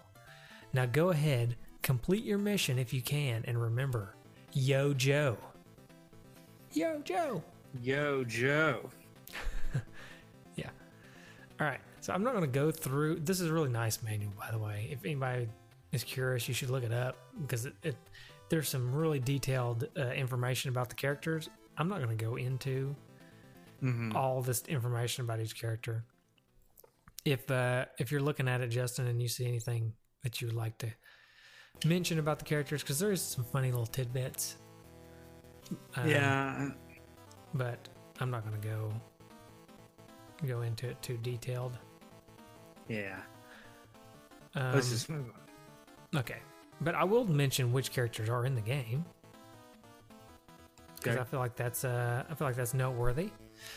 Now 0.73 0.87
go 0.87 1.11
ahead, 1.11 1.57
complete 1.83 2.25
your 2.25 2.39
mission 2.39 2.79
if 2.79 2.93
you 2.93 3.03
can, 3.03 3.45
and 3.47 3.61
remember 3.61 4.15
Yo 4.53 4.93
Joe. 4.95 5.37
Yo 6.73 7.01
Joe! 7.01 7.43
Yo, 7.83 8.25
Joe. 8.25 8.91
Yeah. 10.57 10.71
All 11.61 11.67
right. 11.67 11.81
So 12.01 12.13
I'm 12.13 12.25
not 12.25 12.33
going 12.33 12.45
to 12.45 12.51
go 12.51 12.71
through. 12.71 13.21
This 13.21 13.41
is 13.41 13.49
a 13.49 13.53
really 13.53 13.69
nice 13.69 14.03
manual, 14.03 14.33
by 14.39 14.51
the 14.51 14.59
way. 14.59 14.89
If 14.91 15.05
anybody 15.05 15.49
is 15.93 16.03
curious, 16.03 16.49
you 16.49 16.55
should 16.55 16.71
look 16.71 16.83
it 16.83 16.93
up 16.93 17.17
because 17.43 17.67
it, 17.67 17.75
it 17.83 17.97
there's 18.49 18.69
some 18.69 18.93
really 18.95 19.21
detailed 19.21 19.87
uh, 19.97 20.09
information 20.11 20.71
about 20.71 20.89
the 20.89 20.95
characters. 20.95 21.49
I'm 21.77 21.89
not 21.89 22.03
going 22.03 22.17
to 22.17 22.25
go 22.25 22.37
into 22.37 22.95
Mm-hmm. 23.81 24.17
all 24.17 24.43
this 24.43 24.63
information 24.67 25.25
about 25.25 25.39
each 25.39 25.55
character. 25.55 26.03
If 27.25 27.51
uh, 27.51 27.87
if 27.99 28.11
you're 28.13 28.23
looking 28.23 28.49
at 28.49 28.61
it, 28.61 28.69
Justin, 28.69 29.07
and 29.07 29.21
you 29.21 29.29
see 29.29 29.47
anything 29.47 29.93
that 30.23 30.41
you 30.41 30.47
would 30.49 30.57
like 30.57 30.79
to 30.79 30.89
mention 31.85 32.19
about 32.19 32.39
the 32.39 32.45
characters, 32.45 32.83
because 32.83 32.99
there 32.99 33.13
is 33.13 33.21
some 33.23 33.45
funny 33.45 33.71
little 33.71 33.87
tidbits. 33.87 34.57
Um, 35.97 36.09
yeah. 36.09 36.69
but 37.55 37.89
I'm 38.21 38.31
not 38.31 38.47
going 38.49 38.59
to 38.61 38.67
go 38.69 38.93
go 40.47 40.63
into 40.63 40.89
it 40.89 41.01
too 41.03 41.19
detailed. 41.19 41.77
Yeah. 42.89 43.17
Um, 44.55 44.73
Let's 44.75 44.89
just 44.89 45.11
move 45.11 45.27
on. 46.15 46.21
okay, 46.21 46.39
but 46.81 46.95
I 46.95 47.05
will 47.05 47.27
mention 47.27 47.73
which 47.73 47.93
characters 47.93 48.29
are 48.31 48.47
in 48.47 48.55
the 48.55 48.61
game 48.63 49.05
because 50.97 51.15
Okay. 51.17 51.21
I 51.21 51.25
feel 51.25 51.41
like 51.41 51.55
that's 51.55 51.85
uh, 51.85 52.25
I 52.31 52.35
feel 52.35 52.47
like 52.47 52.57
that's 52.57 52.75
noteworthy. 52.75 53.31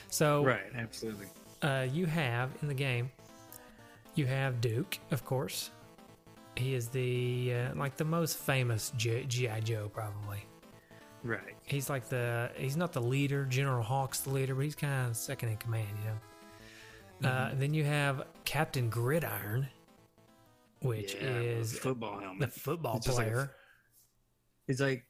So 0.10 0.46
Right. 0.46 0.72
Absolutely. 0.76 1.28
uh, 1.62 1.88
you 1.92 2.06
have 2.06 2.52
in 2.62 2.68
the 2.70 2.74
game, 2.74 3.12
you 4.16 4.26
have 4.26 4.62
Duke, 4.62 4.98
of 5.12 5.24
course. 5.26 5.72
He 6.56 6.74
is 6.74 6.88
the 6.90 7.54
uh, 7.54 7.76
like 7.76 7.96
the 7.98 8.06
most 8.06 8.38
famous 8.38 8.92
G- 8.98 9.26
GI 9.28 9.62
Joe, 9.64 9.90
probably. 9.94 10.40
Right. 11.24 11.56
He's 11.66 11.90
like 11.90 12.10
the 12.10 12.52
he's 12.58 12.76
not 12.76 12.92
the 12.94 13.02
leader. 13.02 13.46
General 13.46 13.84
Hawk's 13.84 14.20
the 14.22 14.32
leader, 14.32 14.56
but 14.56 14.62
he's 14.66 14.76
kind 14.76 15.10
of 15.10 15.16
second 15.16 15.50
in 15.50 15.58
command, 15.58 15.88
you 16.04 16.10
know. 16.10 16.18
Uh, 17.30 17.50
Mm-hmm. 17.50 17.60
then 17.60 17.74
you 17.76 17.84
have 17.84 18.24
Captain 18.46 18.90
Gridiron, 18.90 19.68
which 20.82 21.14
Yeah, 21.14 21.38
is 21.38 21.78
football 21.78 22.20
helmet. 22.20 22.40
the 22.54 22.60
football 22.60 22.98
It's 22.98 23.06
just 23.06 23.18
like 23.20 23.28
player. 23.28 23.52
It's 24.68 24.82
like 24.82 25.06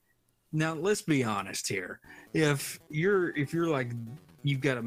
now 0.51 0.73
let's 0.73 1.01
be 1.01 1.23
honest 1.23 1.67
here. 1.69 2.01
If 2.33 2.79
you're 2.89 3.35
if 3.37 3.53
you're 3.53 3.67
like 3.69 3.93
you've 4.43 4.59
got 4.61 4.77
a 4.77 4.83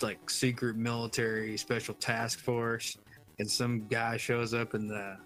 like 0.00 0.30
secret 0.30 0.76
military 0.76 1.56
special 1.56 1.94
task 1.94 2.38
force 2.38 2.96
and 3.38 3.50
some 3.50 3.86
guy 3.88 4.16
shows 4.16 4.54
up 4.54 4.74
in 4.74 4.86
the 4.86 5.16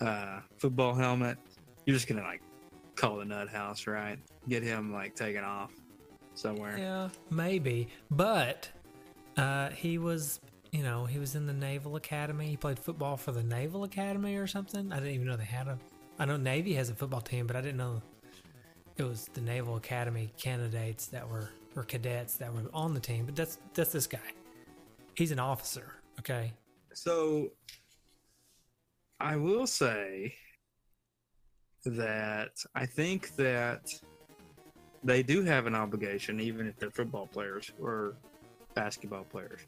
uh, 0.00 0.40
football 0.58 0.94
helmet, 0.94 1.38
you're 1.84 1.94
just 1.94 2.08
gonna 2.08 2.22
like 2.22 2.42
call 2.94 3.16
the 3.16 3.24
nut 3.24 3.48
house, 3.48 3.86
right? 3.86 4.18
Get 4.48 4.62
him 4.62 4.92
like 4.92 5.14
taken 5.14 5.44
off 5.44 5.72
somewhere. 6.34 6.76
Yeah, 6.78 7.08
maybe. 7.30 7.88
But 8.10 8.68
uh, 9.36 9.70
he 9.70 9.98
was, 9.98 10.40
you 10.72 10.82
know, 10.82 11.06
he 11.06 11.18
was 11.18 11.34
in 11.34 11.46
the 11.46 11.52
Naval 11.52 11.96
Academy. 11.96 12.48
He 12.48 12.56
played 12.56 12.78
football 12.78 13.16
for 13.16 13.32
the 13.32 13.42
Naval 13.42 13.84
Academy 13.84 14.36
or 14.36 14.46
something. 14.46 14.92
I 14.92 14.96
didn't 14.96 15.14
even 15.14 15.26
know 15.26 15.36
they 15.36 15.44
had 15.44 15.68
a. 15.68 15.78
I 16.18 16.24
know 16.24 16.36
Navy 16.36 16.74
has 16.74 16.88
a 16.88 16.94
football 16.94 17.20
team, 17.20 17.46
but 17.46 17.56
I 17.56 17.60
didn't 17.60 17.76
know 17.76 18.02
it 18.96 19.02
was 19.02 19.28
the 19.34 19.40
Naval 19.42 19.76
Academy 19.76 20.32
candidates 20.38 21.06
that 21.08 21.28
were 21.28 21.50
or 21.74 21.84
cadets 21.84 22.36
that 22.36 22.52
were 22.52 22.62
on 22.72 22.94
the 22.94 23.00
team. 23.00 23.26
But 23.26 23.36
that's 23.36 23.58
that's 23.74 23.92
this 23.92 24.06
guy. 24.06 24.18
He's 25.14 25.30
an 25.30 25.38
officer. 25.38 25.94
Okay. 26.18 26.52
So 26.96 27.52
I 29.20 29.36
will 29.36 29.66
say 29.66 30.34
that 31.84 32.52
I 32.74 32.86
think 32.86 33.36
that 33.36 33.82
they 35.04 35.22
do 35.22 35.42
have 35.44 35.66
an 35.66 35.74
obligation, 35.74 36.40
even 36.40 36.66
if 36.66 36.78
they're 36.78 36.90
football 36.90 37.26
players 37.26 37.70
or 37.80 38.14
basketball 38.74 39.24
players, 39.24 39.60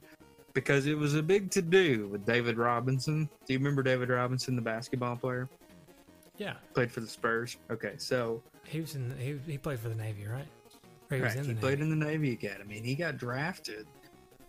because 0.54 0.86
it 0.86 0.96
was 0.96 1.14
a 1.14 1.22
big 1.22 1.50
to 1.50 1.60
do 1.60 2.08
with 2.08 2.24
David 2.24 2.56
Robinson. 2.56 3.28
Do 3.46 3.52
you 3.52 3.58
remember 3.58 3.82
David 3.82 4.08
Robinson, 4.08 4.56
the 4.56 4.62
basketball 4.62 5.16
player? 5.16 5.50
Yeah. 6.38 6.54
Played 6.72 6.90
for 6.90 7.00
the 7.00 7.06
Spurs. 7.08 7.58
Okay, 7.70 7.94
so 7.98 8.42
He 8.64 8.80
was 8.80 8.94
in. 8.94 9.14
He, 9.18 9.38
he 9.52 9.58
played 9.58 9.80
for 9.80 9.90
the 9.90 9.94
Navy, 9.94 10.26
right? 10.26 10.46
He 11.10 11.20
Right, 11.20 11.36
in 11.36 11.44
he 11.44 11.52
the 11.52 11.60
played 11.60 11.78
Navy. 11.80 11.92
in 11.92 11.98
the 12.00 12.06
Navy 12.06 12.32
Academy 12.32 12.78
and 12.78 12.86
he 12.86 12.94
got 12.94 13.18
drafted. 13.18 13.86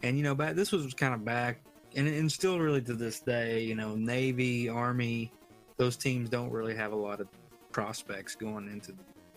And 0.02 0.16
you 0.16 0.24
know, 0.24 0.34
back 0.34 0.56
this 0.56 0.72
was 0.72 0.94
kind 0.94 1.14
of 1.14 1.26
back, 1.26 1.60
and, 1.96 2.08
and 2.08 2.32
still 2.32 2.60
really 2.60 2.82
to 2.84 2.94
this 2.94 3.20
day, 3.20 3.64
you 3.64 3.76
know, 3.76 3.96
Navy, 3.96 4.70
Army, 4.70 5.32
those 5.78 5.96
teams 5.96 6.30
don't 6.30 6.52
really 6.52 6.76
have 6.76 6.92
a 6.92 6.96
lot 6.96 7.20
of 7.20 7.28
prospects 7.72 8.36
going 8.36 8.68
into 8.68 8.94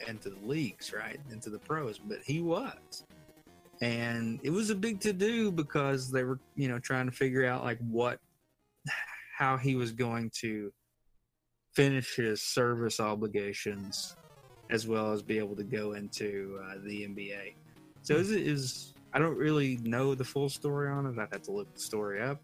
into 0.08 0.30
the 0.30 0.46
leagues, 0.46 0.92
right, 0.92 1.20
into 1.30 1.48
the 1.48 1.58
pros. 1.58 1.98
But 1.98 2.18
he 2.24 2.40
was, 2.40 3.04
and 3.80 4.40
it 4.42 4.50
was 4.50 4.70
a 4.70 4.74
big 4.74 5.00
to 5.00 5.12
do 5.12 5.52
because 5.52 6.10
they 6.10 6.24
were, 6.24 6.40
you 6.56 6.68
know, 6.68 6.78
trying 6.78 7.06
to 7.06 7.12
figure 7.12 7.46
out 7.46 7.64
like 7.64 7.78
what, 7.78 8.18
how 9.36 9.56
he 9.56 9.74
was 9.76 9.92
going 9.92 10.30
to 10.40 10.72
finish 11.74 12.16
his 12.16 12.42
service 12.42 13.00
obligations 13.00 14.16
as 14.70 14.86
well 14.86 15.12
as 15.12 15.22
be 15.22 15.38
able 15.38 15.56
to 15.56 15.64
go 15.64 15.92
into 15.92 16.58
uh, 16.64 16.74
the 16.84 17.02
NBA. 17.02 17.54
So 18.02 18.16
is 18.16 18.30
it 18.30 18.46
is 18.46 18.91
I 19.14 19.18
don't 19.18 19.36
really 19.36 19.76
know 19.82 20.14
the 20.14 20.24
full 20.24 20.48
story 20.48 20.88
on 20.90 21.06
it. 21.06 21.18
I'd 21.18 21.28
have 21.32 21.42
to 21.42 21.52
look 21.52 21.72
the 21.74 21.80
story 21.80 22.22
up, 22.22 22.40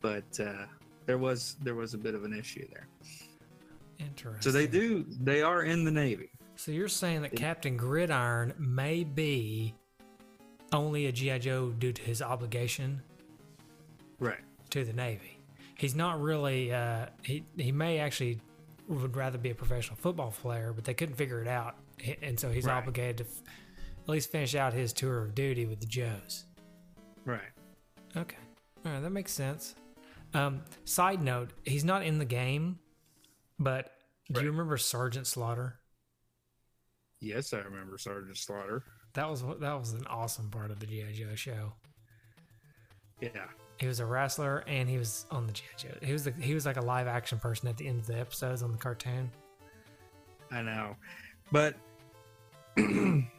but 0.00 0.24
uh, 0.40 0.66
there 1.06 1.18
was 1.18 1.56
there 1.62 1.74
was 1.74 1.94
a 1.94 1.98
bit 1.98 2.14
of 2.14 2.24
an 2.24 2.32
issue 2.32 2.66
there. 2.72 2.88
Interesting. 3.98 4.42
So 4.42 4.50
they 4.56 4.66
do 4.66 5.04
they 5.20 5.42
are 5.42 5.62
in 5.62 5.84
the 5.84 5.90
Navy. 5.90 6.30
So 6.56 6.72
you're 6.72 6.88
saying 6.88 7.22
that 7.22 7.32
It- 7.34 7.36
Captain 7.36 7.76
Gridiron 7.76 8.52
may 8.58 9.04
be 9.04 9.74
only 10.72 11.06
a 11.06 11.12
GI 11.12 11.38
Joe 11.38 11.70
due 11.70 11.92
to 11.92 12.02
his 12.02 12.20
obligation 12.20 13.00
Right. 14.18 14.40
to 14.70 14.84
the 14.84 14.92
Navy. 14.92 15.38
He's 15.76 15.94
not 15.94 16.20
really. 16.20 16.72
Uh, 16.72 17.06
he 17.22 17.44
he 17.56 17.70
may 17.72 17.98
actually 18.00 18.40
would 18.88 19.14
rather 19.16 19.38
be 19.38 19.50
a 19.50 19.54
professional 19.54 19.96
football 19.96 20.32
player, 20.32 20.72
but 20.72 20.84
they 20.84 20.94
couldn't 20.94 21.14
figure 21.14 21.40
it 21.42 21.48
out, 21.48 21.76
and 22.22 22.38
so 22.40 22.50
he's 22.50 22.64
Right. 22.64 22.76
obligated 22.78 23.18
to 23.18 23.26
at 24.08 24.12
least 24.12 24.32
finish 24.32 24.54
out 24.54 24.72
his 24.72 24.92
tour 24.92 25.18
of 25.18 25.34
duty 25.34 25.66
with 25.66 25.80
the 25.80 25.86
Joes. 25.86 26.46
Right. 27.26 27.40
Okay, 28.16 28.38
all 28.86 28.92
right, 28.92 29.02
that 29.02 29.10
makes 29.10 29.32
sense. 29.32 29.74
Um, 30.32 30.62
side 30.84 31.22
note: 31.22 31.50
He's 31.64 31.84
not 31.84 32.02
in 32.02 32.18
the 32.18 32.24
game, 32.24 32.78
but 33.58 33.92
do 34.32 34.40
you 34.40 34.50
remember 34.50 34.78
Sergeant 34.78 35.26
Slaughter? 35.26 35.78
Yes, 37.20 37.52
I 37.52 37.58
remember 37.58 37.98
Sergeant 37.98 38.36
Slaughter. 38.36 38.82
That 39.12 39.28
was 39.28 39.42
that 39.42 39.78
was 39.78 39.92
an 39.92 40.06
awesome 40.06 40.50
part 40.50 40.70
of 40.70 40.80
the 40.80 40.86
GI 40.86 41.12
Joe 41.12 41.34
show. 41.34 41.72
Yeah. 43.20 43.46
He 43.78 43.86
was 43.86 44.00
a 44.00 44.06
wrestler 44.06 44.64
and 44.66 44.88
he 44.88 44.98
was 44.98 45.26
on 45.30 45.46
the 45.46 45.52
GI 45.52 45.64
Joe. 45.76 45.94
He 46.02 46.12
was 46.12 46.24
the, 46.24 46.32
he 46.32 46.54
was 46.54 46.66
like 46.66 46.76
a 46.76 46.82
live 46.82 47.06
action 47.06 47.38
person 47.38 47.68
at 47.68 47.76
the 47.76 47.86
end 47.86 48.00
of 48.00 48.06
the 48.06 48.18
episodes 48.18 48.62
on 48.62 48.72
the 48.72 48.78
cartoon. 48.78 49.30
I 50.50 50.62
know. 50.62 50.96
But 51.52 51.76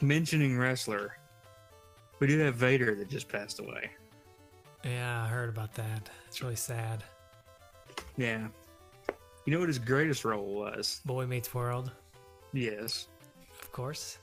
mentioning 0.00 0.58
wrestler, 0.58 1.16
we 2.20 2.26
do 2.26 2.38
have 2.40 2.54
Vader 2.56 2.94
that 2.94 3.08
just 3.08 3.28
passed 3.28 3.60
away. 3.60 3.90
Yeah, 4.84 5.24
I 5.24 5.28
heard 5.28 5.48
about 5.48 5.74
that. 5.74 6.08
It's 6.26 6.42
really 6.42 6.56
sad. 6.56 7.04
Yeah. 8.16 8.48
You 9.44 9.52
know 9.52 9.60
what 9.60 9.68
his 9.68 9.78
greatest 9.78 10.24
role 10.24 10.54
was? 10.54 11.00
Boy 11.04 11.26
Meets 11.26 11.54
World, 11.54 11.90
Yes. 12.52 13.08
of 13.60 13.72
course. 13.72 14.18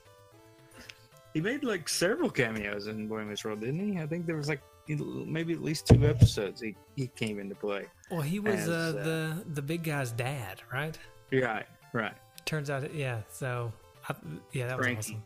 He 1.33 1.41
made 1.41 1.63
like 1.63 1.89
several 1.89 2.29
cameos 2.29 2.87
in 2.87 3.07
Boy 3.07 3.23
Meets 3.25 3.43
World, 3.43 3.59
didn't 3.59 3.93
he? 3.93 3.99
I 3.99 4.07
think 4.07 4.25
there 4.25 4.37
was 4.37 4.47
like 4.47 4.61
maybe 4.87 5.51
at 5.53 5.61
least 5.61 5.87
two 5.87 6.05
episodes 6.07 6.61
he, 6.61 6.75
he 6.95 7.07
came 7.07 7.39
into 7.39 7.55
play. 7.55 7.87
Well, 8.11 8.21
he 8.21 8.39
was 8.39 8.55
As, 8.55 8.69
uh, 8.69 8.71
uh, 8.71 9.03
the 9.03 9.43
the 9.55 9.61
big 9.61 9.83
guy's 9.83 10.11
dad, 10.11 10.61
right? 10.71 10.97
Right, 11.33 11.65
right. 11.91 12.13
Turns 12.45 12.69
out, 12.69 12.93
yeah. 12.93 13.21
So, 13.29 13.73
I, 14.07 14.13
yeah, 14.53 14.67
that 14.67 14.77
was 14.77 14.87
awesome. 14.87 15.23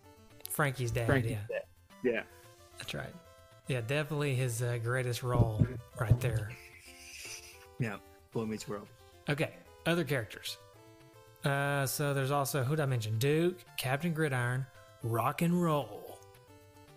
Frankie's 0.50 0.92
dad, 0.92 1.08
Frankie's 1.08 1.32
yeah, 1.32 1.38
dad. 1.50 1.64
Yeah. 2.04 2.22
that's 2.78 2.94
right. 2.94 3.14
Yeah, 3.68 3.82
definitely 3.82 4.36
his 4.36 4.62
uh, 4.62 4.80
greatest 4.84 5.24
role 5.24 5.66
right 6.00 6.20
there. 6.20 6.50
Yeah. 7.80 7.98
Boy 8.32 8.46
Meets 8.46 8.68
World. 8.68 8.88
Okay, 9.28 9.52
other 9.86 10.04
characters. 10.04 10.58
Uh, 11.44 11.86
so 11.86 12.14
there's 12.14 12.32
also 12.32 12.64
who 12.64 12.76
did 12.76 12.84
I 12.84 12.86
mention? 12.86 13.18
Duke, 13.18 13.58
Captain 13.78 14.14
Gridiron, 14.14 14.66
Rock 15.04 15.42
and 15.42 15.62
Roll. 15.62 16.20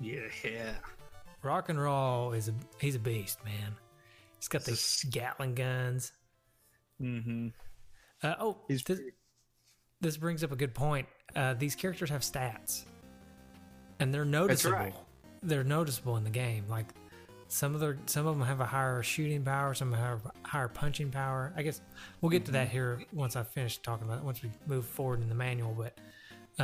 Yeah, 0.00 0.20
yeah. 0.44 0.72
Rock 1.42 1.68
and 1.68 1.80
Roll 1.80 2.32
is 2.32 2.48
a 2.48 2.54
he's 2.80 2.96
a 2.96 2.98
beast, 2.98 3.38
man. 3.44 3.76
He's 4.38 4.48
got 4.48 4.64
the 4.64 5.06
Gatling 5.10 5.54
guns. 5.54 6.12
Mm-hmm. 7.00 7.48
Uh, 8.22 8.34
oh, 8.40 8.58
this, 8.68 8.82
this 10.00 10.16
brings 10.16 10.42
up 10.42 10.52
a 10.52 10.56
good 10.56 10.74
point. 10.74 11.06
Uh, 11.34 11.54
these 11.54 11.74
characters 11.74 12.10
have 12.10 12.22
stats, 12.22 12.84
and 14.00 14.12
they're 14.12 14.24
noticeable. 14.24 14.76
right. 14.76 14.94
They're 15.42 15.64
noticeable 15.64 16.16
in 16.16 16.24
the 16.24 16.30
game. 16.30 16.64
Like 16.68 16.86
some 17.48 17.74
of 17.74 17.80
the 17.80 17.96
some 18.06 18.26
of 18.26 18.38
them 18.38 18.46
have 18.46 18.60
a 18.60 18.64
higher 18.66 19.02
shooting 19.02 19.42
power, 19.42 19.74
some 19.74 19.92
have 19.92 20.20
higher 20.42 20.68
punching 20.68 21.10
power. 21.10 21.52
I 21.56 21.62
guess 21.62 21.80
we'll 22.20 22.30
get 22.30 22.44
to 22.46 22.52
that 22.52 22.66
Mm-hmm. 22.68 22.72
here 22.72 23.02
once 23.12 23.36
I 23.36 23.42
finish 23.42 23.78
talking 23.78 24.06
about 24.06 24.18
it. 24.18 24.24
Once 24.24 24.42
we 24.42 24.50
move 24.66 24.86
forward 24.86 25.20
in 25.20 25.28
the 25.28 25.34
manual, 25.34 25.74
but 25.76 25.98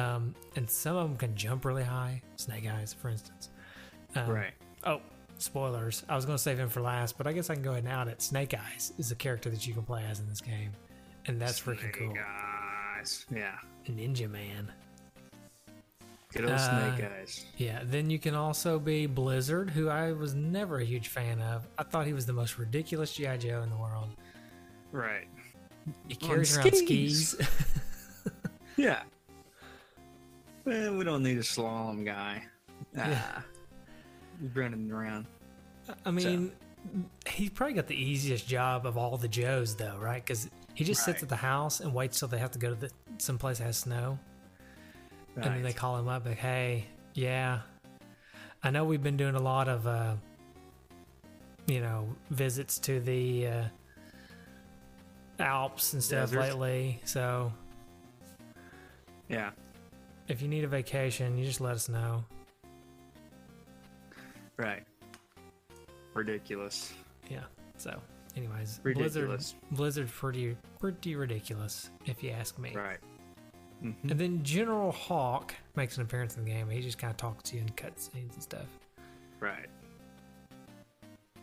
um, 0.01 0.35
and 0.57 0.69
some 0.69 0.97
of 0.97 1.09
them 1.09 1.17
can 1.17 1.35
jump 1.35 1.65
really 1.65 1.83
high. 1.85 2.23
Snake 2.37 2.67
Eyes, 2.69 2.93
for 2.95 3.09
instance. 3.09 3.51
Um, 4.15 4.29
Right. 4.29 4.53
Oh, 4.85 5.01
spoilers. 5.39 6.05
I 6.09 6.15
was 6.15 6.25
going 6.27 6.37
to 6.37 6.43
save 6.43 6.59
him 6.59 6.69
for 6.69 6.81
last, 6.83 7.17
but 7.19 7.27
I 7.27 7.33
guess 7.33 7.49
I 7.51 7.55
can 7.55 7.63
go 7.63 7.71
ahead 7.73 7.85
and 7.85 7.93
out 7.93 8.07
it. 8.09 8.21
Snake 8.23 8.55
Eyes 8.55 8.93
is 8.99 9.11
a 9.13 9.15
character 9.15 9.49
that 9.51 9.67
you 9.67 9.73
can 9.75 9.83
play 9.83 10.05
as 10.09 10.21
in 10.21 10.29
this 10.29 10.41
game. 10.41 10.73
And 11.27 11.41
that's 11.41 11.59
freaking 11.61 11.93
cool. 11.93 12.13
Guys. 12.15 13.25
Yeah. 13.35 13.55
Ninja 13.87 14.31
Man. 14.31 14.71
Good 16.33 16.43
old 16.45 16.53
Uh, 16.53 16.95
Snake 16.97 17.11
Eyes. 17.11 17.47
Yeah, 17.57 17.81
then 17.85 18.11
you 18.11 18.19
can 18.19 18.35
also 18.35 18.79
be 18.79 19.07
Blizzard, 19.07 19.71
who 19.71 19.89
I 19.89 20.13
was 20.13 20.35
never 20.35 20.79
a 20.79 20.85
huge 20.85 21.09
fan 21.09 21.41
of. 21.41 21.67
I 21.79 21.83
thought 21.85 22.07
he 22.07 22.13
was 22.13 22.27
the 22.27 22.33
most 22.35 22.59
ridiculous 22.59 23.13
G.I. 23.15 23.39
Joe 23.39 23.63
in 23.63 23.71
the 23.71 23.77
world. 23.77 24.11
Right. 24.93 25.27
He 26.09 26.17
On 26.23 26.29
carries 26.29 26.57
around 26.57 26.75
skis. 26.75 27.31
skis. 27.31 27.49
Yeah. 28.77 29.03
Well, 30.65 30.97
we 30.97 31.03
don't 31.05 31.23
need 31.25 31.39
a 31.39 31.43
slalom 31.43 32.05
guy. 32.05 32.45
Ah. 32.97 33.43
He's 34.41 34.55
running 34.55 34.93
around. 34.93 35.27
I 36.05 36.11
mean, 36.13 36.53
he's 37.27 37.51
probably 37.51 37.75
got 37.75 37.89
the 37.89 37.97
easiest 38.01 38.47
job 38.47 38.87
of 38.87 38.97
all 38.97 39.17
the 39.17 39.27
Joes, 39.27 39.75
though, 39.75 39.97
right? 39.99 40.25
Because 40.25 40.49
he 40.75 40.85
just 40.85 41.05
sits 41.05 41.25
at 41.25 41.29
the 41.29 41.35
house 41.37 41.81
and 41.81 41.93
waits 41.93 42.21
till 42.21 42.29
they 42.29 42.39
have 42.39 42.53
to 42.53 42.59
go 42.61 42.69
to 42.69 42.77
the 42.77 42.91
someplace 43.17 43.59
that 43.59 43.65
has 43.65 43.79
snow. 43.79 44.17
And 45.45 45.55
then 45.55 45.63
they 45.63 45.73
call 45.73 45.97
him 45.99 46.09
up 46.09 46.25
like 46.27 46.37
hey 46.39 46.85
yeah 47.15 47.61
i 48.63 48.71
know 48.71 48.85
we've 48.85 49.03
been 49.03 49.17
doing 49.17 49.35
a 49.35 49.41
lot 49.43 49.69
of 49.69 49.87
uh 49.87 50.15
you 51.67 51.81
know 51.81 52.09
visits 52.31 52.79
to 52.79 53.01
the 53.01 53.47
uh 53.47 53.65
alps 55.41 55.93
and 55.93 56.03
stuff 56.03 56.31
Desert. 56.31 56.41
lately 56.41 57.01
so 57.05 57.53
Yeah. 59.29 59.51
if 60.27 60.43
you 60.43 60.49
need 60.49 60.65
a 60.65 60.69
vacation 60.69 61.37
you 61.39 61.45
just 61.45 61.61
let 61.61 61.75
us 61.75 61.89
know 61.89 62.25
Right. 64.57 64.83
Ridiculous. 66.15 66.93
yeah 67.31 67.45
so 67.77 68.01
anyways 68.37 68.81
Ridiculous. 68.83 69.13
blizzard 69.15 69.77
blizzard's 69.77 70.11
pretty 70.13 70.57
pretty 70.81 71.15
ridiculous 71.15 71.91
if 72.07 72.23
you 72.25 72.31
ask 72.31 72.59
me 72.59 72.73
Right. 72.75 72.99
Hmm 73.81 73.93
and 74.11 74.19
then 74.19 74.43
general 74.43 74.91
hawk 74.93 75.55
makes 75.77 75.97
an 75.97 76.03
appearance 76.03 76.37
in 76.37 76.45
the 76.45 76.51
game 76.51 76.69
he 76.69 76.81
just 76.81 76.99
kind 76.99 77.11
of 77.11 77.17
talks 77.17 77.51
to 77.51 77.57
you 77.57 77.63
in 77.63 77.69
cutscenes 77.71 78.35
and 78.35 78.43
stuff 78.43 78.67
Right. 79.41 79.69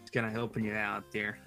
It's 0.02 0.10
kind 0.12 0.26
of 0.26 0.34
helping 0.34 0.65
you 0.65 0.74
out 0.74 1.06
there. 1.13 1.38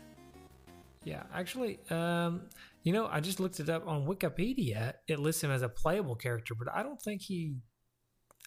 Yeah, 1.05 1.25
actually, 1.35 1.79
um, 1.91 2.41
you 2.85 2.93
know, 2.95 3.07
I 3.07 3.21
just 3.21 3.39
looked 3.39 3.61
it 3.61 3.69
up 3.69 3.87
on 3.87 4.07
Wikipedia. 4.07 4.95
It 5.07 5.19
lists 5.19 5.45
him 5.45 5.51
as 5.51 5.61
a 5.61 5.69
playable 5.69 6.17
character, 6.17 6.55
but 6.55 6.75
I 6.75 6.83
don't 6.83 7.01
think 7.03 7.21
he. 7.21 7.55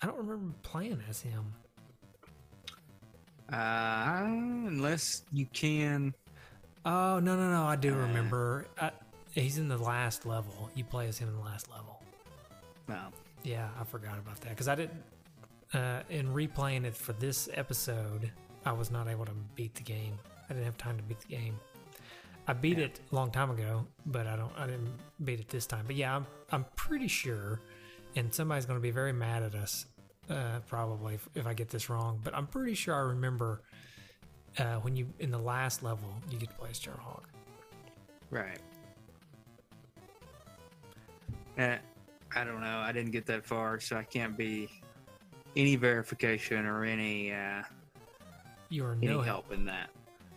I 0.01 0.07
don't 0.07 0.17
remember 0.17 0.53
playing 0.63 0.99
as 1.07 1.21
him. 1.21 1.53
Uh, 3.53 4.23
unless 4.25 5.23
you 5.31 5.45
can. 5.53 6.13
Oh 6.85 7.19
no, 7.19 7.35
no, 7.37 7.51
no! 7.51 7.63
I 7.63 7.75
do 7.75 7.93
Uh. 7.93 7.97
remember. 7.97 8.65
I, 8.79 8.91
he's 9.33 9.59
in 9.59 9.67
the 9.67 9.77
last 9.77 10.25
level. 10.25 10.71
You 10.73 10.83
play 10.83 11.07
as 11.07 11.19
him 11.19 11.29
in 11.29 11.35
the 11.35 11.41
last 11.41 11.69
level. 11.69 12.00
No. 12.87 12.99
Yeah, 13.43 13.69
I 13.79 13.83
forgot 13.83 14.17
about 14.19 14.39
that 14.41 14.49
because 14.49 14.67
I 14.67 14.75
didn't. 14.75 15.03
Uh, 15.73 16.01
in 16.09 16.27
replaying 16.33 16.83
it 16.83 16.95
for 16.95 17.13
this 17.13 17.47
episode, 17.53 18.29
I 18.65 18.73
was 18.73 18.91
not 18.91 19.07
able 19.07 19.25
to 19.25 19.31
beat 19.55 19.73
the 19.75 19.83
game. 19.83 20.19
I 20.49 20.53
didn't 20.53 20.65
have 20.65 20.77
time 20.77 20.97
to 20.97 21.03
beat 21.03 21.19
the 21.21 21.27
game. 21.29 21.57
I 22.47 22.53
beat 22.53 22.77
Yeah. 22.77 22.85
it 22.85 22.99
a 23.11 23.15
long 23.15 23.31
time 23.31 23.49
ago, 23.51 23.87
but 24.05 24.27
I 24.27 24.35
don't. 24.35 24.51
I 24.57 24.65
didn't 24.65 24.93
beat 25.23 25.39
it 25.39 25.47
this 25.47 25.65
time. 25.65 25.85
But 25.87 25.95
yeah, 25.95 26.15
I'm. 26.15 26.27
I'm 26.51 26.65
pretty 26.75 27.07
sure, 27.07 27.61
and 28.15 28.33
somebody's 28.33 28.65
going 28.65 28.77
to 28.77 28.81
be 28.81 28.91
very 28.91 29.13
mad 29.13 29.43
at 29.43 29.55
us, 29.55 29.85
uh, 30.29 30.59
probably 30.67 31.15
if, 31.15 31.29
if 31.35 31.47
I 31.47 31.53
get 31.53 31.69
this 31.69 31.89
wrong. 31.89 32.19
But 32.23 32.35
I'm 32.35 32.47
pretty 32.47 32.73
sure 32.73 32.93
I 32.93 32.99
remember 32.99 33.61
uh, 34.57 34.75
when 34.77 34.95
you 34.97 35.07
in 35.19 35.31
the 35.31 35.39
last 35.39 35.81
level 35.83 36.09
you 36.29 36.37
get 36.37 36.49
to 36.49 36.55
play 36.55 36.71
as 36.71 36.83
Hawk. 36.85 37.29
Right. 38.29 38.59
Eh, 41.57 41.77
I 42.35 42.43
don't 42.43 42.61
know. 42.61 42.79
I 42.79 42.91
didn't 42.91 43.11
get 43.11 43.25
that 43.27 43.45
far, 43.45 43.79
so 43.79 43.97
I 43.97 44.03
can't 44.03 44.37
be 44.37 44.69
any 45.55 45.75
verification 45.75 46.65
or 46.65 46.83
any 46.85 47.33
uh, 47.33 47.63
You 48.69 48.85
are 48.85 48.95
no 48.95 49.21
help 49.21 49.51
in 49.51 49.65
that. 49.65 49.89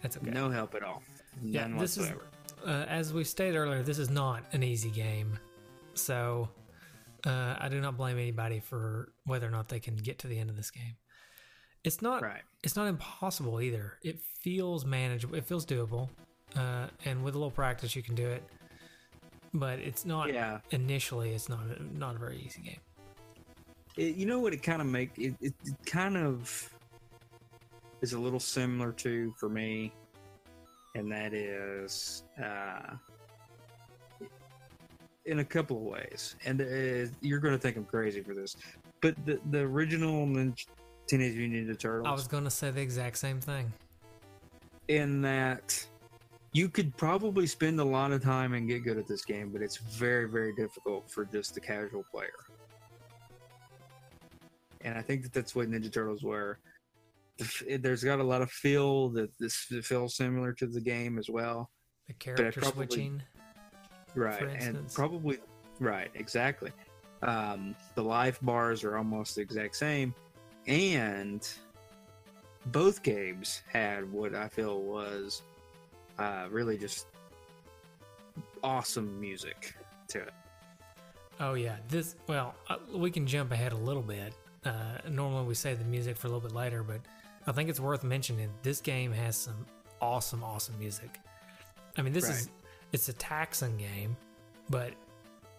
That's 0.03 0.17
okay. 0.17 0.31
No 0.31 0.51
help 0.51 0.75
at 0.75 0.83
all. 0.83 1.03
Yeah, 1.43 1.63
None 1.67 1.79
this 1.79 1.97
is- 1.97 2.11
whatsoever. 2.11 2.25
uh, 2.67 2.85
as 2.89 3.13
we 3.13 3.25
stated 3.25 3.57
earlier, 3.57 3.83
this 3.83 3.99
is 3.99 4.11
not 4.11 4.43
an 4.53 4.63
easy 4.63 4.91
game. 4.91 5.39
So 5.95 6.49
uh, 7.25 7.57
I 7.59 7.69
do 7.71 7.81
not 7.81 7.97
blame 7.97 8.19
anybody 8.19 8.61
for 8.61 9.13
whether 9.25 9.47
or 9.47 9.51
not 9.51 9.69
they 9.69 9.81
can 9.81 9.97
get 9.97 10.19
to 10.21 10.27
the 10.27 10.39
end 10.39 10.51
of 10.51 10.57
this 10.57 10.71
game. 10.71 10.97
It's 11.85 12.03
not. 12.03 12.23
Right. 12.23 12.43
It's 12.63 12.77
not 12.77 12.87
impossible 12.89 13.61
either. 13.61 13.99
It 14.03 14.19
feels 14.41 14.85
manageable. 14.85 15.37
It 15.37 15.45
feels 15.45 15.65
doable, 15.67 16.09
uh, 16.57 16.87
and 17.05 17.23
with 17.23 17.35
a 17.35 17.39
little 17.39 17.51
practice, 17.51 17.95
you 17.95 18.03
can 18.03 18.15
do 18.15 18.27
it. 18.27 18.43
But 19.55 19.79
it's 19.79 20.05
not. 20.05 20.33
Yeah. 20.33 20.59
Initially, 20.71 21.31
it's 21.31 21.49
not 21.49 21.61
a, 21.61 21.99
not 21.99 22.17
a 22.17 22.19
very 22.19 22.43
easy 22.45 22.61
game. 22.61 22.81
It, 23.97 24.17
you 24.17 24.27
know 24.27 24.41
what 24.41 24.53
it 24.53 24.63
kind 24.63 24.81
of 24.83 24.89
make 24.89 25.17
it, 25.17 25.35
it, 25.41 25.55
it 25.65 25.75
kind 25.87 26.17
of 26.17 26.69
is 28.03 28.13
a 28.13 28.19
little 28.19 28.41
similar 28.41 28.91
to 28.93 29.33
for 29.39 29.49
me, 29.49 29.93
and 30.97 31.11
that 31.13 31.33
is 31.33 32.25
uh, 32.43 32.97
in 35.25 35.39
a 35.39 35.45
couple 35.45 35.77
of 35.77 35.85
ways. 35.85 36.35
And 36.45 36.61
uh, 36.61 37.09
you're 37.21 37.39
going 37.39 37.55
to 37.55 37.59
think 37.61 37.77
I'm 37.77 37.85
crazy 37.85 38.21
for 38.21 38.35
this, 38.35 38.57
but 39.01 39.15
the 39.25 39.39
the 39.53 39.61
original 39.61 40.27
Teenage 41.07 41.37
Mutant 41.37 41.69
Ninja 41.69 41.79
Turtles. 41.79 42.09
I 42.09 42.13
was 42.13 42.27
going 42.27 42.45
to 42.45 42.51
say 42.51 42.73
the 42.73 42.81
exact 42.81 43.19
same 43.19 43.41
thing. 43.41 43.73
in 44.89 45.23
that 45.23 45.87
you 46.55 46.69
could 46.69 46.97
probably 46.97 47.47
spend 47.47 47.81
a 47.81 47.85
lot 47.85 48.13
of 48.13 48.23
time 48.23 48.55
and 48.55 48.69
get 48.69 48.85
good 48.85 48.97
at 48.97 49.07
this 49.09 49.25
game, 49.25 49.51
but 49.51 49.61
it's 49.61 49.77
very, 49.77 50.29
very 50.29 50.55
difficult 50.55 51.11
for 51.11 51.25
just 51.27 51.53
the 51.55 51.61
casual 51.61 52.05
player. 52.11 52.31
And 54.83 54.97
I 54.97 55.03
think 55.03 55.25
that 55.25 55.33
that's 55.33 55.55
what 55.55 55.69
Ninja 55.69 55.93
Turtles 55.93 56.23
were. 56.23 56.59
The 57.39 57.45
f- 57.45 57.63
it- 57.67 57.83
There's 57.83 58.05
got 58.05 58.21
a 58.21 58.25
lot 58.25 58.41
of 58.41 58.51
feel 58.53 59.09
that 59.11 59.37
this 59.39 59.57
feels 59.83 60.15
similar 60.17 60.53
to 60.55 60.67
the 60.67 60.81
game 60.81 61.19
as 61.19 61.29
well. 61.29 61.71
The 62.07 62.13
character 62.15 62.53
probably- 62.53 62.87
switching. 62.87 63.23
Right. 64.15 64.39
For 64.39 64.47
And 64.47 64.93
probably, 64.93 65.39
right, 65.81 66.11
exactly. 66.15 66.71
Um, 67.23 67.75
the 67.97 68.05
life 68.05 68.39
bars 68.43 68.85
are 68.85 68.97
almost 68.97 69.35
the 69.35 69.41
exact 69.41 69.75
same. 69.75 70.15
And 70.69 71.47
both 72.67 73.03
games 73.03 73.63
had 73.67 74.11
what 74.13 74.35
I 74.37 74.49
feel 74.49 74.83
was 74.83 75.43
uh, 76.19 76.47
really 76.51 76.79
just 76.79 77.07
awesome 78.63 79.21
music 79.21 79.75
to 80.09 80.21
it. 80.21 80.33
Oh 81.41 81.55
yeah, 81.55 81.77
this. 81.89 82.17
Well, 82.27 82.55
uh, 82.69 82.77
we 82.95 83.11
can 83.11 83.27
jump 83.27 83.53
ahead 83.53 83.73
a 83.73 83.77
little 83.77 84.03
bit. 84.03 84.35
Uh, 84.65 84.99
normally 85.11 85.47
we 85.47 85.55
say 85.55 85.75
the 85.75 85.85
music 85.85 86.17
for 86.17 86.29
a 86.29 86.31
little 86.31 86.47
bit 86.49 86.55
later, 86.55 86.83
but 86.83 87.01
I 87.47 87.53
think 87.53 87.69
it's 87.69 87.81
worth 87.81 88.05
mentioning. 88.05 88.49
This 88.63 88.81
game 88.81 89.13
has 89.13 89.37
some 89.37 89.67
awesome, 90.01 90.43
awesome 90.43 90.79
music. 90.79 91.21
I 91.97 92.03
mean, 92.03 92.13
this 92.13 92.29
is 92.29 92.49
it's 92.93 93.09
a 93.09 93.13
Taxan 93.13 93.79
game, 93.79 94.17
but 94.71 94.93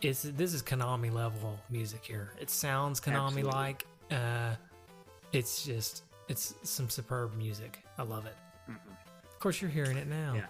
it's 0.02 0.24
this 0.24 0.54
is 0.54 0.64
Konami 0.64 1.14
level 1.14 1.60
music 1.70 2.04
here. 2.06 2.32
It 2.40 2.50
sounds 2.50 3.00
Konami 3.00 3.44
like. 3.44 3.86
Uh, 4.12 4.56
it's 5.34 5.66
just 5.66 6.04
it's 6.30 6.56
some 6.64 6.90
superb 6.90 7.36
music. 7.36 7.84
I 7.98 8.04
love 8.04 8.26
it. 8.26 8.36
Of 8.70 8.76
course, 9.46 9.62
you're 9.62 9.70
hearing 9.70 9.96
it 9.96 10.08
now. 10.08 10.34
Yeah. 10.36 10.46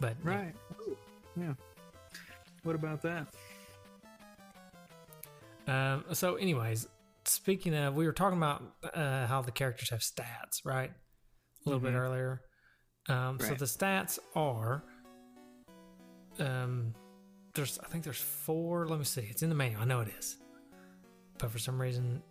But. 0.00 0.16
Right. 0.24 0.54
Yeah. 1.38 1.52
What 2.62 2.74
about 2.74 3.02
that? 3.02 3.26
Um, 5.66 6.04
so, 6.14 6.36
anyways, 6.36 6.88
speaking 7.26 7.74
of, 7.74 7.94
we 7.94 8.06
were 8.06 8.12
talking 8.14 8.38
about 8.38 8.62
uh, 8.94 9.26
how 9.26 9.42
the 9.42 9.50
characters 9.52 9.90
have 9.90 10.00
stats, 10.00 10.64
right? 10.64 10.90
A 10.90 11.68
little 11.68 11.78
bit 11.78 11.92
Mhm. 11.92 11.96
earlier. 11.98 12.40
Um, 13.10 13.38
So 13.38 13.54
the 13.54 13.66
stats 13.66 14.18
are, 14.34 14.82
um, 16.38 16.94
there's 17.54 17.78
I 17.80 17.86
think 17.88 18.02
there's 18.04 18.20
four. 18.20 18.86
Let 18.88 18.98
me 18.98 19.04
see. 19.04 19.22
It's 19.28 19.42
in 19.42 19.50
the 19.50 19.54
manual. 19.54 19.82
I 19.82 19.84
know 19.84 20.00
it 20.00 20.08
is, 20.18 20.38
but 21.38 21.50
for 21.50 21.58
some 21.58 21.78
reason, 21.80 22.22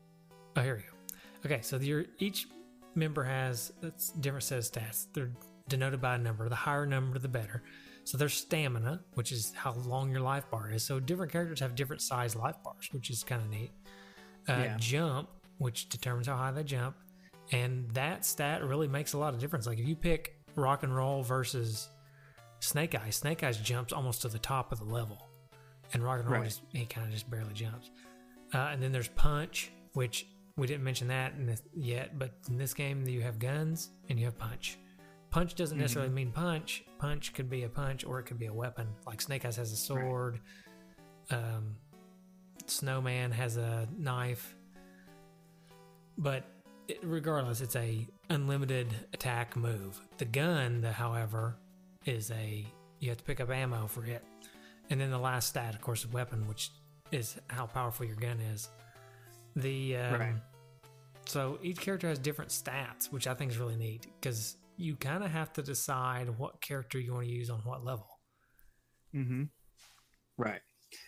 oh 0.56 0.62
here 0.62 0.78
we 0.78 0.82
go. 0.82 1.54
Okay, 1.54 1.62
so 1.62 1.78
your 1.78 2.06
each 2.18 2.48
member 2.96 3.24
has 3.24 3.72
that's 3.82 4.10
different 4.14 4.44
set 4.44 4.58
of 4.60 4.64
stats. 4.66 5.08
They're 5.14 5.32
denoted 5.72 6.00
by 6.02 6.16
a 6.16 6.18
number. 6.18 6.48
The 6.50 6.56
higher 6.56 6.86
number, 6.86 7.18
the 7.18 7.28
better. 7.28 7.64
So 8.04 8.18
there's 8.18 8.34
stamina, 8.34 9.02
which 9.16 9.32
is 9.32 9.54
how 9.56 9.74
long 9.74 10.12
your 10.12 10.22
life 10.22 10.50
bar 10.52 10.72
is. 10.72 10.84
So 10.84 11.00
different 11.00 11.32
characters 11.32 11.60
have 11.60 11.76
different 11.76 12.02
size 12.02 12.36
life 12.36 12.56
bars, 12.64 12.90
which 12.92 13.10
is 13.10 13.24
kind 13.24 13.42
of 13.42 13.50
neat. 13.50 13.72
Uh, 14.50 14.54
Yeah. 14.54 14.78
Jump, 14.80 15.30
which 15.58 15.90
determines 15.90 16.28
how 16.28 16.36
high 16.36 16.52
they 16.52 16.64
jump, 16.64 16.96
and 17.52 17.90
that 17.92 18.26
stat 18.26 18.64
really 18.64 18.88
makes 18.88 19.14
a 19.14 19.18
lot 19.18 19.34
of 19.34 19.40
difference. 19.40 19.66
Like 19.68 19.80
if 19.80 19.88
you 19.88 19.96
pick 19.96 20.36
rock 20.56 20.84
and 20.84 20.96
roll 20.96 21.22
versus 21.24 21.90
Snake 22.60 22.96
Eyes, 22.96 23.16
Snake 23.18 23.44
Eyes 23.44 23.58
jumps 23.58 23.94
almost 23.94 24.22
to 24.24 24.28
the 24.30 24.40
top 24.40 24.72
of 24.72 24.80
the 24.80 24.86
level, 24.86 25.28
and 25.94 26.04
rock 26.04 26.20
and 26.20 26.28
roll 26.30 26.40
Right. 26.42 26.46
just 26.50 26.62
he 26.74 26.86
kind 26.86 27.06
of 27.08 27.14
just 27.14 27.30
barely 27.30 27.54
jumps. 27.54 27.92
Uh, 28.54 28.58
and 28.72 28.82
then 28.82 28.92
there's 28.92 29.08
punch, 29.10 29.72
which 29.94 30.26
we 30.58 30.66
didn't 30.68 30.84
mention 30.84 31.08
that 31.10 31.34
in 31.36 31.46
this 31.46 31.62
yet, 31.74 32.18
but 32.20 32.34
in 32.50 32.58
this 32.58 32.74
game 32.74 33.08
you 33.08 33.22
have 33.22 33.38
guns 33.40 33.90
and 34.10 34.20
you 34.20 34.26
have 34.26 34.38
punch. 34.38 34.78
Punch 35.32 35.56
doesn't 35.56 35.78
necessarily 35.78 36.12
mean 36.12 36.32
punch. 36.32 36.84
Punch 37.00 37.34
could 37.34 37.50
be 37.50 37.64
a 37.64 37.70
punch 37.70 38.04
or 38.06 38.20
it 38.20 38.24
could 38.24 38.38
be 38.38 38.48
a 38.48 38.54
weapon. 38.54 38.88
Like 39.08 39.22
Snake 39.22 39.46
Eyes 39.46 39.56
has 39.56 39.72
a 39.72 39.78
sword. 39.78 40.40
Um, 41.30 41.78
Snowman 42.68 43.32
has 43.32 43.56
a 43.58 43.88
knife. 43.98 44.56
But 46.18 46.44
it, 46.90 47.00
regardless, 47.02 47.62
it's 47.62 47.78
a 47.78 48.06
unlimited 48.30 48.88
attack 49.14 49.56
move. 49.56 50.00
The 50.18 50.26
gun, 50.26 50.82
the, 50.82 50.92
however, 50.92 51.56
is 52.06 52.30
a 52.32 52.66
you 53.00 53.10
have 53.10 53.18
to 53.18 53.24
pick 53.24 53.40
up 53.40 53.50
ammo 53.50 53.88
for 53.88 54.06
it. 54.06 54.24
And 54.90 55.00
then 55.00 55.10
the 55.10 55.18
last 55.18 55.48
stat, 55.48 55.74
of 55.74 55.82
course, 55.82 56.02
is 56.04 56.12
weapon, 56.12 56.48
which 56.48 56.72
is 57.12 57.38
how 57.48 57.66
powerful 57.66 58.06
your 58.06 58.18
gun 58.18 58.40
is. 58.54 58.70
The 59.56 59.96
um, 59.98 60.14
Right. 60.20 60.36
so 61.26 61.58
each 61.64 61.80
character 61.80 62.10
has 62.10 62.20
different 62.20 62.52
stats, 62.52 63.12
which 63.12 63.28
I 63.28 63.34
think 63.34 63.52
is 63.52 63.58
really 63.58 63.78
neat 63.78 64.08
because 64.20 64.58
you 64.82 64.96
kind 64.96 65.24
of 65.24 65.32
have 65.32 65.54
to 65.54 65.62
decide 65.62 66.30
what 66.38 66.62
character 66.62 67.00
you 67.00 67.14
want 67.14 67.26
to 67.28 67.32
use 67.32 67.50
on 67.50 67.60
what 67.60 67.84
level. 67.86 68.08
Mm-hmm. 69.16 69.44
Right. 70.38 70.62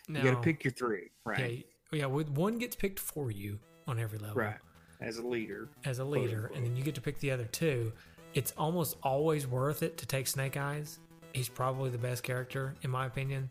Now, 0.08 0.22
you 0.22 0.30
got 0.30 0.36
to 0.36 0.40
pick 0.42 0.64
your 0.64 0.72
three. 0.72 1.10
Right. 1.24 1.66
Yeah, 1.92 1.98
yeah. 2.00 2.06
with- 2.06 2.30
One 2.30 2.58
gets 2.58 2.76
picked 2.76 3.00
for 3.00 3.30
you 3.30 3.58
on 3.86 3.98
every 3.98 4.18
level 4.18 4.36
Right. 4.36 4.56
As 5.00 5.18
a 5.18 5.26
leader. 5.26 5.68
as 5.84 5.98
a 5.98 6.04
leader, 6.04 6.50
and 6.54 6.64
then 6.64 6.76
you 6.76 6.82
get 6.82 6.94
to 6.94 7.00
pick 7.00 7.18
the 7.18 7.30
other 7.30 7.44
two. 7.44 7.92
It's 8.32 8.52
almost 8.56 8.96
always 9.02 9.46
worth 9.46 9.82
it 9.82 9.98
to 9.98 10.06
take 10.06 10.26
Snake 10.26 10.56
Eyes. 10.56 10.98
He's 11.34 11.48
probably 11.48 11.90
the 11.90 11.98
best 11.98 12.22
character 12.22 12.74
in 12.82 12.90
my 12.90 13.06
opinion, 13.06 13.50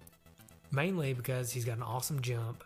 mainly 0.71 1.13
because 1.13 1.51
he's 1.51 1.65
got 1.65 1.77
an 1.77 1.83
awesome 1.83 2.21
jump, 2.21 2.63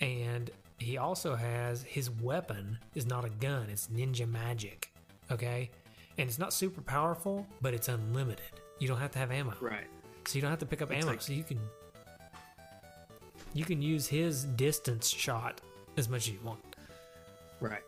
and 0.00 0.50
he 0.78 0.96
also 0.98 1.36
has 1.36 1.82
his 1.82 2.10
weapon 2.10 2.78
is 2.94 3.06
not 3.06 3.24
a 3.24 3.30
gun; 3.30 3.68
it's 3.70 3.86
ninja 3.88 4.28
magic. 4.28 4.90
Okay, 5.30 5.70
and 6.18 6.28
it's 6.28 6.38
not 6.38 6.52
super 6.52 6.80
powerful, 6.80 7.46
but 7.60 7.74
it's 7.74 7.88
unlimited. 7.88 8.44
You 8.78 8.88
don't 8.88 8.98
have 8.98 9.10
to 9.12 9.18
have 9.18 9.30
ammo. 9.30 9.54
Right. 9.60 9.86
So 10.26 10.36
you 10.36 10.42
don't 10.42 10.50
have 10.50 10.58
to 10.60 10.66
pick 10.66 10.82
up 10.82 10.90
It's 10.90 11.02
ammo. 11.04 11.12
like- 11.12 11.22
so 11.22 11.32
you 11.32 11.44
can 11.44 11.60
you 13.54 13.64
can 13.64 13.80
use 13.80 14.06
his 14.06 14.44
distance 14.44 15.08
shot 15.08 15.60
as 15.96 16.08
much 16.10 16.28
as 16.28 16.34
you 16.34 16.40
want. 16.44 16.60
Right. 17.60 17.82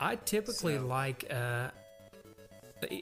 I 0.00 0.16
typically 0.16 0.76
So- 0.78 0.86
like 0.86 1.24
uh, 1.30 1.70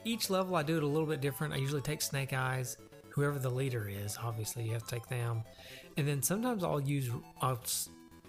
each 0.05 0.28
level. 0.30 0.57
I 0.57 0.62
do 0.62 0.76
it 0.76 0.82
a 0.82 0.86
little 0.86 1.07
bit 1.07 1.20
different. 1.20 1.53
I 1.55 1.57
usually 1.57 1.82
take 1.82 2.03
Snake 2.03 2.32
Eyes, 2.32 2.76
whoever 3.11 3.38
the 3.38 3.51
leader 3.51 3.88
is. 3.88 4.16
Obviously, 4.20 4.64
you 4.64 4.72
have 4.72 4.84
to 4.86 4.95
take 4.95 5.07
them, 5.09 5.43
and 5.97 6.07
then 6.07 6.22
sometimes 6.22 6.62
I'll 6.64 6.80
use 6.80 7.11
I'll 7.40 7.62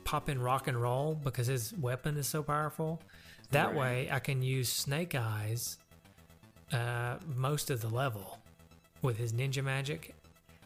pop 0.03 0.29
in 0.29 0.39
Rock 0.41 0.67
and 0.67 0.79
Roll 0.81 1.15
because 1.15 1.47
his 1.47 1.73
weapon 1.73 2.17
is 2.17 2.27
so 2.27 2.43
powerful. 2.43 3.01
That 3.53 3.67
Right. 3.67 3.75
way, 3.75 4.09
I 4.11 4.19
can 4.19 4.41
use 4.41 4.67
Snake 4.71 5.15
Eyes 5.15 5.77
uh, 6.71 7.17
most 7.35 7.69
of 7.69 7.81
the 7.81 7.87
level 7.89 8.39
with 9.03 9.17
his 9.17 9.31
ninja 9.31 9.63
magic, 9.63 10.15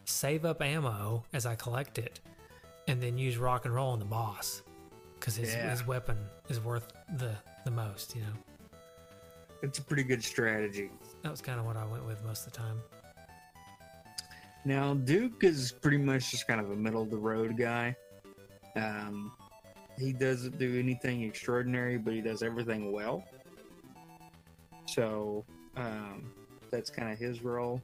save 0.06 0.44
up 0.46 0.62
ammo 0.62 1.22
as 1.34 1.44
I 1.44 1.54
collect 1.54 1.98
it, 1.98 2.20
and 2.86 3.02
then 3.02 3.18
use 3.18 3.36
Rock 3.36 3.66
and 3.66 3.74
Roll 3.74 3.90
on 3.90 3.98
the 3.98 4.04
boss 4.06 4.62
because 5.20 5.36
his, 5.36 5.52
Yeah. 5.52 5.70
his 5.70 5.86
weapon 5.86 6.16
is 6.48 6.60
worth 6.60 6.92
the 7.16 7.34
the 7.64 7.70
most. 7.72 8.14
You 8.16 8.22
know, 8.22 8.32
It's 9.62 9.78
a 9.78 9.82
pretty 9.82 10.04
good 10.04 10.24
strategy. 10.24 10.90
that 11.22 11.30
was 11.30 11.42
kind 11.42 11.60
of 11.60 11.66
what 11.66 11.76
I 11.76 11.84
went 11.84 12.06
with 12.06 12.24
most 12.24 12.46
of 12.46 12.52
the 12.52 12.58
time. 12.58 12.80
Now, 14.64 14.94
Duke 14.94 15.44
is 15.44 15.72
pretty 15.72 15.98
much 15.98 16.30
just 16.30 16.46
kind 16.46 16.60
of 16.60 16.70
a 16.70 16.76
middle 16.76 17.02
of 17.02 17.10
the 17.10 17.16
road 17.18 17.56
guy. 17.58 17.94
Um, 18.76 19.32
he 20.00 20.12
doesn't 20.12 20.58
do 20.58 20.78
anything 20.78 21.22
extraordinary, 21.22 21.98
but 21.98 22.12
he 22.12 22.20
does 22.20 22.42
everything 22.42 22.92
well. 22.92 23.24
So 24.86 25.44
um, 25.76 26.30
that's 26.70 26.90
kind 26.90 27.12
of 27.12 27.18
his 27.18 27.42
role. 27.42 27.80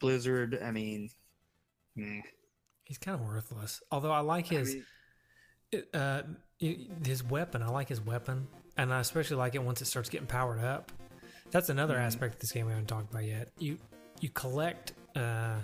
Blizzard, 0.00 0.60
I 0.64 0.70
mean, 0.70 1.10
meh. 1.96 2.20
He's 2.84 2.98
kind 2.98 3.18
of 3.20 3.26
worthless. 3.26 3.80
Although 3.90 4.10
I 4.10 4.20
like 4.20 4.50
I 4.52 4.56
his 4.56 4.76
mean, 5.72 5.82
uh, 5.94 6.22
his 7.04 7.22
weapon. 7.24 7.62
I 7.62 7.68
like 7.68 7.88
his 7.88 8.00
weapon, 8.00 8.48
and 8.76 8.92
I 8.92 9.00
especially 9.00 9.36
like 9.36 9.54
it 9.54 9.62
once 9.62 9.80
it 9.80 9.86
starts 9.86 10.08
getting 10.08 10.26
powered 10.26 10.60
up. 10.60 10.90
That's 11.50 11.68
another 11.68 11.94
Mhm. 11.96 12.00
aspect 12.06 12.34
of 12.34 12.40
this 12.40 12.52
game 12.52 12.66
we 12.66 12.72
haven't 12.72 12.88
talked 12.88 13.10
about 13.10 13.24
yet. 13.24 13.50
You 13.58 13.78
you 14.20 14.28
collect 14.30 14.92
uh, 15.16 15.58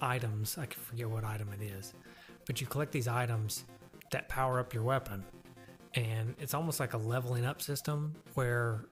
items. 0.00 0.56
I 0.58 0.66
can 0.66 0.80
forget 0.80 1.08
what 1.08 1.24
item 1.24 1.48
it 1.52 1.62
is, 1.62 1.92
but 2.46 2.60
you 2.60 2.66
collect 2.66 2.92
these 2.92 3.08
items 3.08 3.64
that 4.10 4.28
power 4.28 4.60
up 4.60 4.72
your 4.72 4.82
weapon, 4.82 5.24
and 5.94 6.34
it's 6.38 6.54
almost 6.54 6.80
like 6.80 6.94
a 6.94 6.98
leveling 6.98 7.44
up 7.44 7.62
system 7.62 8.14
where 8.34 8.86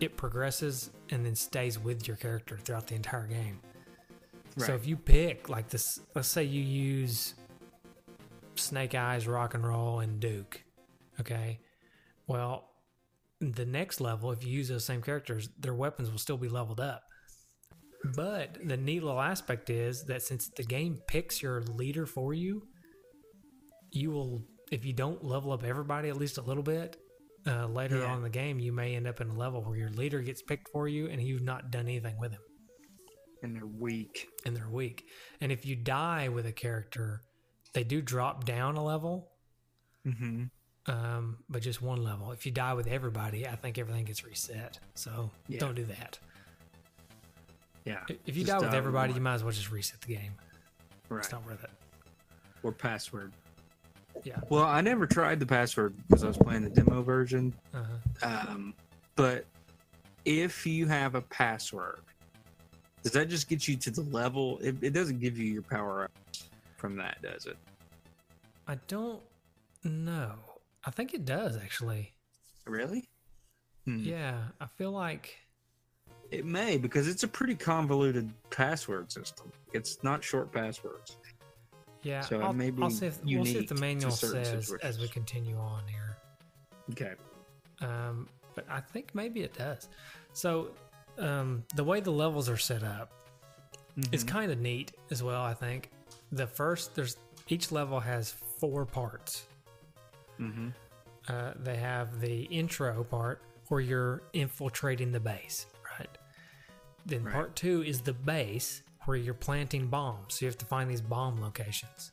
it 0.00 0.16
progresses 0.16 0.90
and 1.10 1.24
then 1.24 1.34
stays 1.34 1.78
with 1.78 2.06
your 2.06 2.16
character 2.16 2.58
throughout 2.58 2.86
the 2.86 2.94
entire 2.94 3.26
game. 3.26 3.60
So 4.56 4.74
if 4.74 4.86
you 4.86 4.96
pick 4.96 5.48
like 5.48 5.68
this, 5.68 5.98
let's 6.14 6.28
say 6.28 6.44
you 6.44 6.62
use 6.62 7.34
Snake 8.54 8.94
Eyes, 8.94 9.26
Rock 9.26 9.54
and 9.54 9.66
Roll, 9.66 9.98
and 9.98 10.20
Duke. 10.20 10.62
Okay. 11.20 11.58
Well, 12.28 12.70
the 13.40 13.66
next 13.66 14.00
level, 14.00 14.30
if 14.30 14.44
you 14.44 14.52
use 14.52 14.68
those 14.68 14.84
same 14.84 15.02
characters, 15.02 15.48
their 15.58 15.74
weapons 15.74 16.10
will 16.10 16.18
still 16.18 16.36
be 16.36 16.48
leveled 16.48 16.80
up. 16.80 17.02
But 18.14 18.58
the 18.64 18.76
neat 18.76 19.02
little 19.02 19.20
aspect 19.20 19.70
is 19.70 20.04
that 20.04 20.22
since 20.22 20.48
the 20.48 20.62
game 20.62 21.00
picks 21.08 21.42
your 21.42 21.62
leader 21.62 22.06
for 22.06 22.32
you, 22.32 22.68
you 23.90 24.10
will 24.10 24.42
if 24.74 24.84
you 24.84 24.92
don't 24.92 25.24
level 25.24 25.52
up 25.52 25.62
everybody 25.64 26.08
at 26.08 26.16
least 26.16 26.36
a 26.38 26.42
little 26.42 26.62
bit, 26.62 26.96
uh, 27.46 27.66
later 27.66 27.98
Yeah. 27.98 28.06
on 28.10 28.16
in 28.18 28.22
the 28.24 28.30
game, 28.30 28.58
you 28.58 28.72
may 28.72 28.96
end 28.96 29.06
up 29.06 29.20
in 29.20 29.28
a 29.30 29.34
level 29.34 29.62
where 29.62 29.76
your 29.76 29.90
leader 29.90 30.20
gets 30.20 30.42
picked 30.42 30.68
for 30.70 30.88
you 30.88 31.06
and 31.08 31.22
you've 31.22 31.42
not 31.42 31.70
done 31.70 31.86
anything 31.86 32.18
with 32.18 32.32
him 32.32 32.40
And 33.42 33.54
they're 33.54 33.66
weak. 33.66 34.28
and 34.44 34.56
they're 34.56 34.68
weak. 34.68 35.04
And 35.40 35.52
if 35.52 35.64
you 35.64 35.76
die 35.76 36.28
with 36.28 36.46
a 36.46 36.52
character, 36.52 37.22
they 37.72 37.84
do 37.84 38.02
drop 38.02 38.44
down 38.44 38.76
a 38.76 38.84
level, 38.84 39.30
Mm-hmm. 40.06 40.44
um, 40.90 41.38
but 41.48 41.62
just 41.62 41.80
one 41.80 42.02
level. 42.02 42.32
If 42.32 42.44
you 42.46 42.52
die 42.52 42.74
with 42.74 42.86
everybody, 42.88 43.46
I 43.48 43.56
think 43.56 43.78
everything 43.78 44.04
gets 44.04 44.24
reset. 44.24 44.78
So 44.94 45.30
Yeah. 45.48 45.60
don't 45.60 45.74
do 45.74 45.84
that. 45.86 46.18
Yeah. 47.84 48.04
If 48.26 48.36
you 48.36 48.44
die 48.44 48.58
with 48.58 48.72
everybody, 48.74 49.12
one. 49.12 49.16
you 49.18 49.22
might 49.22 49.34
as 49.34 49.44
well 49.44 49.52
just 49.52 49.70
reset 49.70 50.00
the 50.00 50.14
game. 50.14 50.32
Right. 51.08 51.18
It's 51.22 51.30
not 51.32 51.44
worth 51.46 51.62
it. 51.64 51.70
Or 52.62 52.72
password. 52.72 53.32
Yeah. 54.22 54.40
Well, 54.48 54.64
I 54.64 54.80
never 54.80 55.06
tried 55.06 55.40
the 55.40 55.46
password 55.46 55.94
because 56.08 56.24
I 56.24 56.28
was 56.28 56.38
playing 56.38 56.62
the 56.62 56.70
demo 56.70 57.02
version. 57.02 57.52
Uh-huh. 57.74 58.26
Um, 58.48 58.74
but 59.16 59.44
if 60.24 60.66
you 60.66 60.86
have 60.86 61.14
a 61.14 61.20
password, 61.22 62.00
does 63.02 63.12
that 63.12 63.28
just 63.28 63.48
get 63.48 63.68
you 63.68 63.76
to 63.76 63.90
the 63.90 64.02
level? 64.02 64.58
It, 64.62 64.76
it 64.82 64.90
doesn't 64.94 65.20
give 65.20 65.36
you 65.38 65.44
your 65.44 65.62
power 65.62 66.04
up 66.04 66.10
from 66.76 66.96
that, 66.96 67.20
does 67.22 67.46
it? 67.46 67.58
I 68.66 68.76
don't 68.88 69.20
know. 69.82 70.32
I 70.86 70.90
think 70.90 71.12
it 71.12 71.24
does 71.26 71.56
actually. 71.56 72.12
Really? 72.66 73.08
Hmm. 73.84 73.98
Yeah, 74.02 74.38
I 74.60 74.66
feel 74.66 74.92
like 74.92 75.36
It 76.30 76.46
may 76.46 76.78
because 76.78 77.06
it's 77.06 77.22
a 77.22 77.28
pretty 77.28 77.54
convoluted 77.54 78.30
password 78.48 79.12
system. 79.12 79.52
It's 79.74 80.02
not 80.02 80.24
short 80.24 80.50
passwords. 80.50 81.18
Yeah. 82.04 82.20
So 82.20 82.40
I'll, 82.40 82.52
may 82.52 82.70
be 82.70 82.82
I'll 82.82 82.90
see 82.90 83.06
if 83.06 83.18
we'll 83.24 83.44
see 83.44 83.58
if 83.58 83.68
the 83.68 83.74
manual 83.74 84.12
says 84.12 84.72
as 84.82 84.98
we 85.00 85.08
continue 85.08 85.56
on 85.56 85.82
here. 85.88 86.16
Okay. 86.92 87.14
Um, 87.80 88.28
but 88.54 88.64
I 88.70 88.80
think 88.80 89.14
maybe 89.14 89.40
it 89.42 89.54
does. 89.54 89.88
So 90.32 90.70
um, 91.18 91.64
the 91.74 91.82
way 91.84 92.00
the 92.00 92.12
levels 92.12 92.48
are 92.48 92.56
set 92.56 92.82
up 92.84 93.10
is 94.12 94.24
Mhm. 94.24 94.28
kind 94.28 94.52
of 94.52 94.60
neat 94.60 94.92
as 95.10 95.22
well. 95.22 95.42
I 95.42 95.54
think 95.54 95.90
the 96.30 96.46
first 96.46 96.94
there's 96.94 97.16
each 97.48 97.72
level 97.72 98.00
has 98.00 98.32
four 98.58 98.84
parts. 98.86 99.44
Mm-hmm. 100.40 100.68
Uh, 101.28 101.52
they 101.62 101.76
have 101.76 102.20
the 102.20 102.42
intro 102.44 103.02
part 103.04 103.40
where 103.68 103.80
you're 103.80 104.22
infiltrating 104.32 105.10
the 105.12 105.20
base, 105.20 105.66
right? 105.98 106.18
Then 107.06 107.24
Right. 107.24 107.32
part 107.32 107.56
two 107.56 107.82
is 107.82 108.00
the 108.02 108.12
base 108.12 108.82
where 109.06 109.16
you're 109.16 109.34
planting 109.34 109.86
bombs. 109.86 110.34
So 110.34 110.44
you 110.44 110.48
have 110.48 110.58
to 110.58 110.66
find 110.66 110.90
these 110.90 111.00
bomb 111.00 111.40
locations. 111.40 112.12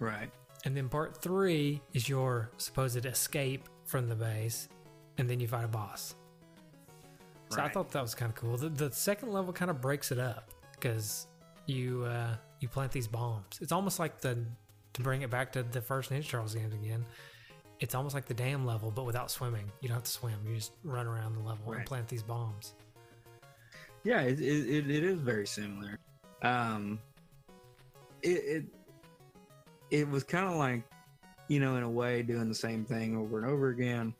Right. 0.00 0.30
And 0.64 0.76
then 0.76 0.88
part 0.88 1.20
three 1.20 1.82
is 1.92 2.08
your 2.08 2.50
supposed 2.56 3.04
escape 3.04 3.68
from 3.84 4.08
the 4.08 4.14
base, 4.14 4.68
and 5.18 5.28
then 5.28 5.40
you 5.40 5.46
fight 5.46 5.64
a 5.64 5.68
boss. 5.68 6.14
So 7.50 7.60
I 7.62 7.68
thought 7.68 7.90
that 7.92 8.02
was 8.02 8.14
kind 8.14 8.30
of 8.30 8.36
cool. 8.36 8.56
The, 8.56 8.68
the 8.68 8.90
second 8.90 9.32
level 9.32 9.52
kind 9.52 9.70
of 9.70 9.80
breaks 9.80 10.10
it 10.10 10.18
up 10.18 10.50
because 10.72 11.26
you 11.66 12.04
uh, 12.04 12.34
you 12.60 12.68
plant 12.68 12.90
these 12.90 13.06
bombs. 13.06 13.58
It's 13.60 13.70
almost 13.70 13.98
like 13.98 14.20
the 14.20 14.38
to 14.94 15.02
bring 15.02 15.22
it 15.22 15.30
back 15.30 15.52
to 15.52 15.62
the 15.62 15.80
first 15.80 16.10
Ninja 16.10 16.28
Turtles 16.28 16.54
games 16.54 16.74
again. 16.74 17.04
It's 17.80 17.94
almost 17.94 18.14
like 18.14 18.26
the 18.26 18.34
dam 18.34 18.64
level, 18.64 18.90
but 18.90 19.04
without 19.04 19.30
swimming. 19.30 19.70
You 19.80 19.88
don't 19.88 19.96
have 19.96 20.04
to 20.04 20.10
swim. 20.10 20.38
You 20.46 20.54
just 20.56 20.72
run 20.84 21.06
around 21.06 21.34
the 21.34 21.42
level 21.42 21.72
and 21.72 21.84
plant 21.84 22.08
these 22.08 22.22
bombs. 22.22 22.74
Yeah, 24.04 24.20
it, 24.20 24.40
it, 24.40 24.90
it 24.90 25.04
is 25.04 25.18
very 25.18 25.46
similar. 25.46 25.98
Um, 26.42 27.00
it 28.22 28.28
it, 28.28 28.64
it 29.90 30.08
was 30.08 30.24
kind 30.24 30.46
of 30.48 30.56
like, 30.56 30.82
you 31.48 31.60
know, 31.60 31.76
in 31.76 31.82
a 31.82 31.90
way, 31.90 32.22
doing 32.22 32.48
the 32.48 32.54
same 32.54 32.84
thing 32.84 33.16
over 33.16 33.38
and 33.38 33.46
over 33.46 33.68
again 33.68 34.14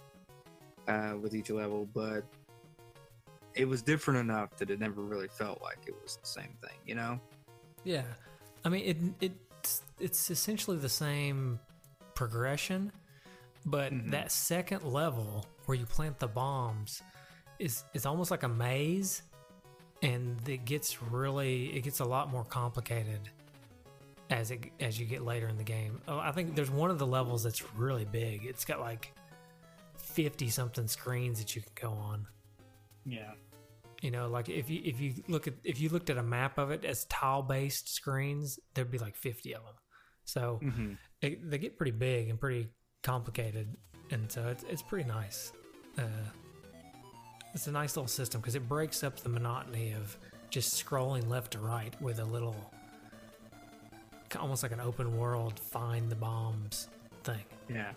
uh, 0.89 1.15
with 1.21 1.35
each 1.35 1.51
level, 1.51 1.89
but 1.95 2.25
it 3.55 3.67
was 3.67 3.83
different 3.83 4.21
enough 4.21 4.57
that 4.57 4.71
it 4.71 4.81
never 4.81 5.03
really 5.03 5.29
felt 5.29 5.63
like 5.63 5.79
it 5.87 5.95
was 6.03 6.17
the 6.17 6.27
same 6.27 6.57
thing. 6.61 6.77
You 6.87 6.95
know? 6.97 7.21
Yeah, 7.85 8.05
I 8.65 8.69
mean 8.69 9.15
it. 9.21 9.33
It's 9.61 9.83
it's 9.99 10.31
essentially 10.31 10.77
the 10.77 10.89
same 10.91 11.59
progression, 12.15 12.93
but 13.65 13.93
Mhm. 13.93 14.11
that 14.11 14.31
second 14.31 14.83
level 14.85 15.47
where 15.65 15.77
you 15.77 15.87
plant 15.87 16.19
the 16.19 16.29
bombs 16.29 17.03
is 17.59 17.85
is 17.95 18.05
almost 18.05 18.31
like 18.31 18.43
a 18.43 18.49
maze, 18.49 19.23
and 20.05 20.37
it 20.49 20.65
gets 20.65 21.03
really 21.03 21.77
it 21.77 21.83
gets 21.83 21.99
a 22.01 22.05
lot 22.05 22.31
more 22.31 22.45
complicated 22.45 23.21
as 24.31 24.51
it 24.51 24.61
as 24.79 25.01
you 25.01 25.07
get 25.07 25.23
later 25.23 25.49
in 25.49 25.57
the 25.57 25.65
game. 25.65 26.01
Oh, 26.07 26.19
I 26.19 26.31
think 26.33 26.55
there's 26.55 26.71
one 26.71 26.91
of 26.91 26.99
the 26.99 27.07
levels 27.07 27.43
that's 27.43 27.63
really 27.75 28.05
big. 28.05 28.45
It's 28.45 28.65
got 28.65 28.79
like 28.81 29.13
fifty 29.99 30.49
something 30.51 30.87
screens 30.87 31.39
that 31.41 31.57
you 31.57 31.63
can 31.63 31.91
go 31.91 31.97
on. 31.97 32.27
Yeah. 33.05 33.33
You 34.03 34.11
know, 34.11 34.29
like 34.29 34.49
if 34.49 34.69
you 34.69 34.81
if 34.85 35.01
you 35.01 35.15
look 35.29 35.47
at 35.47 35.55
if 35.65 35.81
you 35.81 35.89
looked 35.89 36.11
at 36.11 36.19
a 36.19 36.23
map 36.23 36.59
of 36.59 36.71
it 36.71 36.85
as 36.85 37.05
tile 37.07 37.43
based 37.43 37.89
screens, 37.95 38.59
there'd 38.75 38.91
be 38.91 38.99
like 38.99 39.17
fifty 39.17 39.55
of 39.55 39.65
them. 39.65 39.75
So 40.27 40.61
Mm-hmm. 40.63 40.93
they, 41.21 41.35
they 41.43 41.59
get 41.59 41.77
pretty 41.77 41.93
big 41.93 42.29
and 42.29 42.39
pretty 42.41 42.69
complicated, 43.03 43.77
and 44.11 44.31
so 44.31 44.49
it's 44.49 44.65
it's 44.69 44.83
pretty 44.83 45.09
nice. 45.09 45.53
Uh, 45.99 46.03
it's 47.55 47.67
a 47.67 47.73
nice 47.73 47.97
little 47.97 48.09
system 48.09 48.41
because 48.41 48.55
it 48.55 48.69
breaks 48.69 49.03
up 49.05 49.17
the 49.21 49.29
monotony 49.29 49.93
of 49.93 50.17
just 50.51 50.85
scrolling 50.85 51.29
left 51.29 51.53
to 51.53 51.59
right 51.59 51.95
with 52.01 52.19
a 52.19 52.25
little, 52.25 52.57
almost 54.39 54.63
like 54.63 54.73
an 54.73 54.81
open 54.81 55.17
world 55.17 55.59
find 55.59 56.11
the 56.11 56.17
bombs 56.17 56.89
thing. 57.23 57.43
Yeah. 57.69 57.93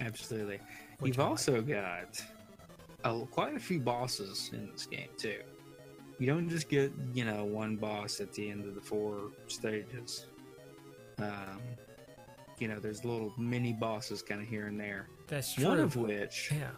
Absolutely. 0.00 0.58
which 0.98 1.10
You've 1.10 1.20
I 1.20 1.22
like. 1.22 1.30
also 1.30 1.60
got 1.62 2.24
a, 3.04 3.24
quite 3.26 3.54
a 3.56 3.60
few 3.60 3.80
bosses 3.80 4.50
in 4.52 4.70
this 4.72 4.86
game 4.86 5.08
too. 5.16 5.38
You 6.18 6.26
don't 6.26 6.48
just 6.48 6.68
get 6.68 6.92
you 7.14 7.24
know 7.24 7.44
one 7.44 7.76
boss 7.76 8.20
at 8.20 8.32
the 8.32 8.50
end 8.50 8.64
of 8.66 8.74
the 8.74 8.80
four 8.80 9.30
stages. 9.48 10.26
Um, 11.18 11.60
you 12.58 12.68
know, 12.68 12.78
there's 12.78 13.04
little 13.04 13.32
mini 13.38 13.72
bosses 13.72 14.22
kind 14.22 14.40
of 14.40 14.46
here 14.48 14.66
and 14.66 14.78
there. 14.78 15.08
that's 15.26 15.54
true. 15.54 15.66
One 15.66 15.80
of 15.80 15.96
which, 15.96 16.50
yeah, 16.52 16.70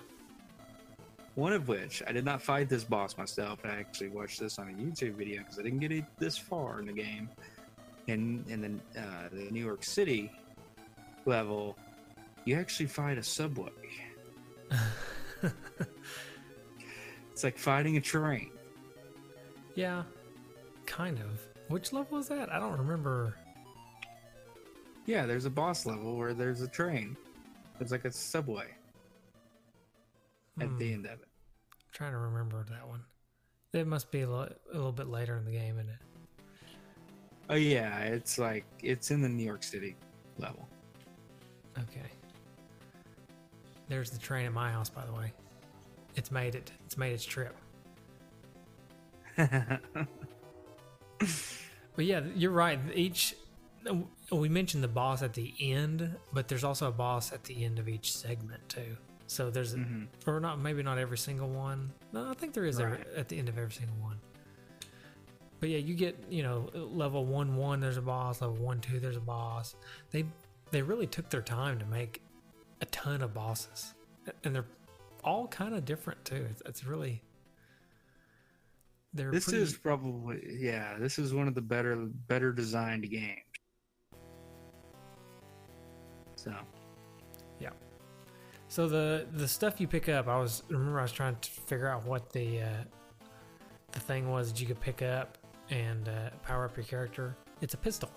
one 1.35 1.53
of 1.53 1.68
which, 1.68 2.03
I 2.07 2.12
did 2.12 2.24
not 2.24 2.41
fight 2.43 2.68
this 2.68 2.85
boss 2.85 3.16
myself. 3.18 3.61
I 3.64 3.70
actually 3.70 4.09
watched 4.09 4.39
this 4.41 4.59
on 4.59 4.68
a 4.68 4.72
YouTube 4.72 5.14
video 5.14 5.41
because 5.41 5.59
I 5.59 5.62
didn't 5.62 5.80
get 5.80 5.93
it 5.93 6.05
this 6.18 6.39
far 6.39 6.78
in 6.80 6.87
the 6.87 6.93
game. 6.93 7.28
And 8.07 8.45
in 8.49 8.61
the 8.61 9.01
uh, 9.01 9.28
the 9.32 9.51
New 9.51 9.64
York 9.64 9.82
City 9.82 10.30
level, 11.24 11.76
you 12.45 12.57
actually 12.57 12.87
fight 12.87 13.18
a 13.18 13.22
subway. 13.22 13.70
It's 17.35 17.43
like 17.43 17.59
fighting 17.59 17.97
a 17.97 18.01
train. 18.01 18.53
yeah, 19.74 20.05
kind 20.87 21.18
of. 21.18 21.45
Which 21.66 21.93
level 21.93 22.18
is 22.18 22.28
that? 22.28 22.53
I 22.53 22.61
don't 22.61 22.78
remember. 22.78 23.35
Yeah, 25.07 25.26
there's 25.26 25.45
a 25.45 25.51
boss 25.51 25.85
level 25.85 26.16
where 26.16 26.32
there's 26.32 26.61
a 26.61 26.68
train. 26.68 27.16
It's 27.80 27.91
like 27.91 28.05
a 28.05 28.12
subway 28.12 28.68
at 30.61 30.78
the 30.78 30.88
Hmm. 30.88 30.94
end 30.94 31.07
of 31.07 31.20
it. 31.20 31.28
trying 31.92 32.12
to 32.12 32.18
remember 32.18 32.64
that 32.70 32.88
one. 32.88 33.05
It 33.72 33.86
must 33.86 34.11
be 34.11 34.22
a 34.22 34.28
little, 34.28 34.55
a 34.72 34.74
little 34.74 34.92
bit 34.92 35.07
later 35.09 35.36
in 35.36 35.44
the 35.44 35.52
game, 35.52 35.78
isn't 35.78 35.90
it? 35.90 35.98
Oh 37.50 37.55
yeah, 37.55 37.98
it's 38.00 38.38
like 38.38 38.64
it's 38.82 39.11
in 39.11 39.20
the 39.20 39.28
New 39.28 39.44
York 39.44 39.62
City 39.62 39.96
level. 40.38 40.68
Okay. 41.78 42.11
There's 43.88 44.11
the 44.11 44.18
train 44.18 44.46
at 44.46 44.52
my 44.52 44.70
house, 44.72 44.88
by 44.88 45.05
the 45.05 45.12
way. 45.12 45.32
It's 46.16 46.30
made 46.30 46.55
it. 46.55 46.72
It's 46.86 46.96
made 46.96 47.12
its 47.12 47.24
trip. 47.24 47.55
But 51.96 52.07
yeah, 52.07 52.22
you're 52.34 52.50
right. 52.50 52.78
Each 52.92 53.34
we 54.32 54.48
mentioned 54.48 54.82
the 54.82 54.88
boss 54.88 55.22
at 55.22 55.34
the 55.34 55.55
end, 55.61 56.16
but 56.32 56.48
there's 56.48 56.64
also 56.64 56.88
a 56.88 56.92
boss 56.92 57.32
at 57.32 57.44
the 57.44 57.64
end 57.64 57.78
of 57.78 57.88
each 57.88 58.12
segment 58.12 58.68
too. 58.68 58.96
So 59.26 59.50
there's 59.50 59.74
a, 59.74 59.78
Mhm. 59.78 60.08
or 60.26 60.38
not 60.40 60.58
maybe 60.60 60.82
not 60.82 60.98
every 60.98 61.18
single 61.18 61.48
one. 61.48 61.92
No, 62.12 62.30
I 62.30 62.34
think 62.34 62.52
there 62.52 62.64
is 62.66 62.78
every, 62.78 62.98
at 63.16 63.28
the 63.28 63.38
end 63.38 63.48
of 63.48 63.56
every 63.58 63.72
single 63.72 63.96
one. 63.96 64.20
But 65.60 65.70
yeah, 65.70 65.78
you 65.78 65.94
get 65.94 66.16
you 66.28 66.42
know 66.42 66.68
level 66.74 67.24
one 67.24 67.56
one 67.56 67.80
there's 67.80 67.96
a 67.96 68.02
boss, 68.02 68.42
level 68.42 68.56
one 68.56 68.80
two 68.80 69.00
there's 69.00 69.16
a 69.16 69.20
boss. 69.20 69.76
They 70.10 70.26
they 70.70 70.82
really 70.82 71.06
took 71.06 71.30
their 71.30 71.42
time 71.42 71.78
to 71.78 71.86
make 71.86 72.20
a 72.80 72.86
ton 72.86 73.22
of 73.22 73.32
bosses, 73.32 73.94
and 74.42 74.54
they're 74.54 74.66
all 75.22 75.48
kind 75.48 75.74
of 75.74 75.84
different 75.86 76.22
too. 76.24 76.46
It's, 76.50 76.62
it's 76.66 76.84
really 76.84 77.22
they're 79.14 79.30
This 79.30 79.44
pretty, 79.44 79.62
is 79.62 79.74
probably 79.74 80.42
yeah. 80.58 80.98
This 80.98 81.18
is 81.18 81.32
one 81.32 81.48
of 81.48 81.54
the 81.54 81.62
better 81.62 81.96
better 81.96 82.52
designed 82.52 83.08
games. 83.08 83.40
So 86.36 86.52
So 88.74 88.88
the 88.88 89.24
the 89.34 89.46
stuff 89.46 89.80
you 89.80 89.86
pick 89.86 90.08
up, 90.08 90.26
I 90.26 90.36
was 90.36 90.64
remember 90.68 90.98
I 90.98 91.02
was 91.02 91.12
trying 91.12 91.36
to 91.40 91.48
figure 91.48 91.86
out 91.86 92.04
what 92.04 92.32
the 92.32 92.62
uh, 92.62 92.66
the 93.92 94.00
thing 94.00 94.28
was 94.28 94.50
that 94.50 94.60
you 94.60 94.66
could 94.66 94.80
pick 94.80 95.00
up 95.00 95.38
and 95.70 96.08
uh, 96.08 96.30
power 96.42 96.64
up 96.64 96.76
your 96.76 96.82
character. 96.82 97.36
It's 97.60 97.74
a 97.74 97.76
pistol. 97.76 98.10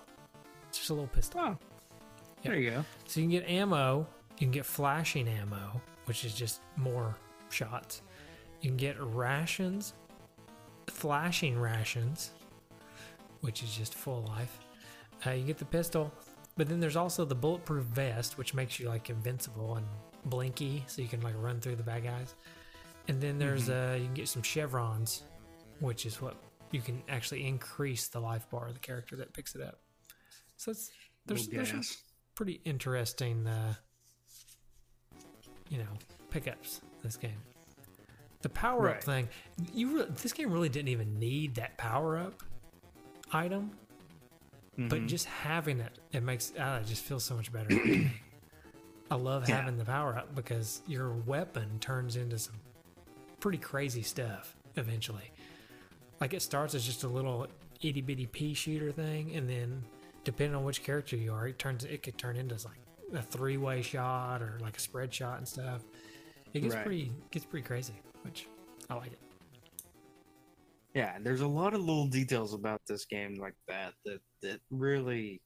It's 0.67 0.79
just 0.79 0.89
a 0.89 0.93
little 0.93 1.09
pistol. 1.09 1.41
oh, 1.43 1.57
Yeah. 2.41 2.49
There 2.49 2.55
you 2.55 2.71
go. 2.71 2.85
So 3.05 3.19
you 3.19 3.27
can 3.27 3.39
get 3.39 3.47
ammo. 3.47 4.07
You 4.39 4.47
can 4.47 4.51
get 4.51 4.65
flashing 4.65 5.27
ammo, 5.27 5.79
which 6.05 6.25
is 6.25 6.33
just 6.33 6.61
more 6.75 7.15
shots. 7.51 8.01
You 8.61 8.71
can 8.71 8.77
get 8.77 8.95
rations, 8.99 9.93
flashing 10.87 11.59
rations, 11.59 12.31
which 13.41 13.61
is 13.61 13.77
just 13.77 13.93
full 13.93 14.23
life. 14.23 14.57
Uh, 15.23 15.33
you 15.33 15.45
get 15.45 15.59
the 15.59 15.65
pistol, 15.65 16.11
but 16.55 16.67
then 16.67 16.79
there's 16.79 16.95
also 16.95 17.25
the 17.25 17.35
bulletproof 17.35 17.83
vest, 17.83 18.39
which 18.39 18.55
makes 18.55 18.79
you 18.79 18.89
like 18.89 19.11
invincible 19.11 19.75
and 19.75 19.85
blinky, 20.26 20.84
so 20.88 21.01
you 21.01 21.07
can 21.07 21.22
like 21.22 21.36
run 21.39 21.59
through 21.59 21.76
the 21.76 21.84
bad 21.84 22.03
guys. 22.03 22.36
And 23.07 23.22
then 23.22 23.39
there's 23.39 23.70
uh, 23.70 23.97
you 23.99 24.05
can 24.05 24.13
get 24.13 24.28
some 24.28 24.41
chevrons, 24.41 25.24
which 25.80 26.05
is 26.05 26.22
what 26.22 26.36
you 26.72 26.82
can 26.82 27.01
actually 27.07 27.47
increase 27.47 28.07
the 28.09 28.20
life 28.20 28.49
bar 28.49 28.68
of 28.68 28.74
the 28.74 28.80
character 28.80 29.15
that 29.18 29.34
picks 29.34 29.55
it 29.55 29.61
up. 29.61 29.80
So 30.57 30.72
it's 30.72 30.89
there's, 31.26 31.47
there's 31.47 31.70
some 31.70 31.82
pretty 32.36 32.59
interesting, 32.65 33.47
uh, 33.47 33.74
you 35.70 35.78
know, 35.78 35.86
pickups 36.30 36.82
this 37.03 37.15
game. 37.18 37.38
The 38.41 38.49
power 38.49 38.89
up 38.89 39.03
thing, 39.03 39.28
you 39.74 39.99
re- 39.99 40.05
this 40.22 40.32
game 40.34 40.51
really 40.51 40.70
didn't 40.70 40.89
even 40.89 41.18
need 41.20 41.55
that 41.55 41.78
power 41.78 42.18
up 42.18 42.43
item, 43.34 43.72
but 44.78 44.99
Mhm. 45.01 45.07
just 45.07 45.26
having 45.26 45.80
it, 45.80 45.97
it 46.11 46.22
makes 46.24 46.51
uh, 46.57 46.80
it 46.82 46.88
just 46.88 47.03
feels 47.03 47.24
so 47.24 47.36
much 47.36 47.51
better. 47.51 47.70
I 49.09 49.15
love 49.15 49.47
Yeah. 49.47 49.57
having 49.57 49.77
the 49.77 49.85
power 49.85 50.15
up 50.17 50.35
because 50.35 50.81
your 50.87 51.11
weapon 51.11 51.79
turns 51.79 52.15
into 52.15 52.37
some 52.39 52.55
pretty 53.39 53.57
crazy 53.57 54.01
stuff 54.01 54.55
eventually. 54.75 55.31
Like 56.19 56.33
it 56.33 56.41
starts 56.41 56.75
as 56.75 56.85
just 56.85 57.03
a 57.03 57.07
little 57.07 57.47
itty 57.81 58.01
bitty 58.01 58.25
pea 58.25 58.53
shooter 58.53 58.91
thing, 58.91 59.35
and 59.35 59.47
then 59.49 59.83
depending 60.23 60.55
on 60.55 60.63
which 60.63 60.83
character 60.83 61.15
you 61.15 61.31
are, 61.33 61.47
it 61.47 61.57
turns 61.59 61.83
it 61.85 62.03
could 62.03 62.17
turn 62.17 62.35
into 62.35 62.55
like 62.67 62.79
a 63.13 63.21
three 63.21 63.57
way 63.57 63.81
shot 63.81 64.41
or 64.41 64.57
like 64.61 64.75
a 64.77 64.79
spread 64.79 65.13
shot 65.13 65.37
and 65.37 65.47
stuff. 65.47 65.83
It 66.53 66.61
gets 66.61 66.75
Right. 66.75 66.85
pretty 66.85 67.11
gets 67.31 67.45
pretty 67.45 67.65
crazy, 67.65 67.93
which 68.23 68.47
I 68.89 68.95
like 68.95 69.13
it. 69.13 69.19
Yeah, 70.93 71.17
there's 71.21 71.41
a 71.41 71.47
lot 71.47 71.73
of 71.75 71.81
little 71.81 72.07
details 72.07 72.53
about 72.53 72.81
this 72.87 73.05
game 73.05 73.35
like 73.35 73.55
that 73.67 73.93
that 74.05 74.19
that 74.41 74.59
really 74.71 75.41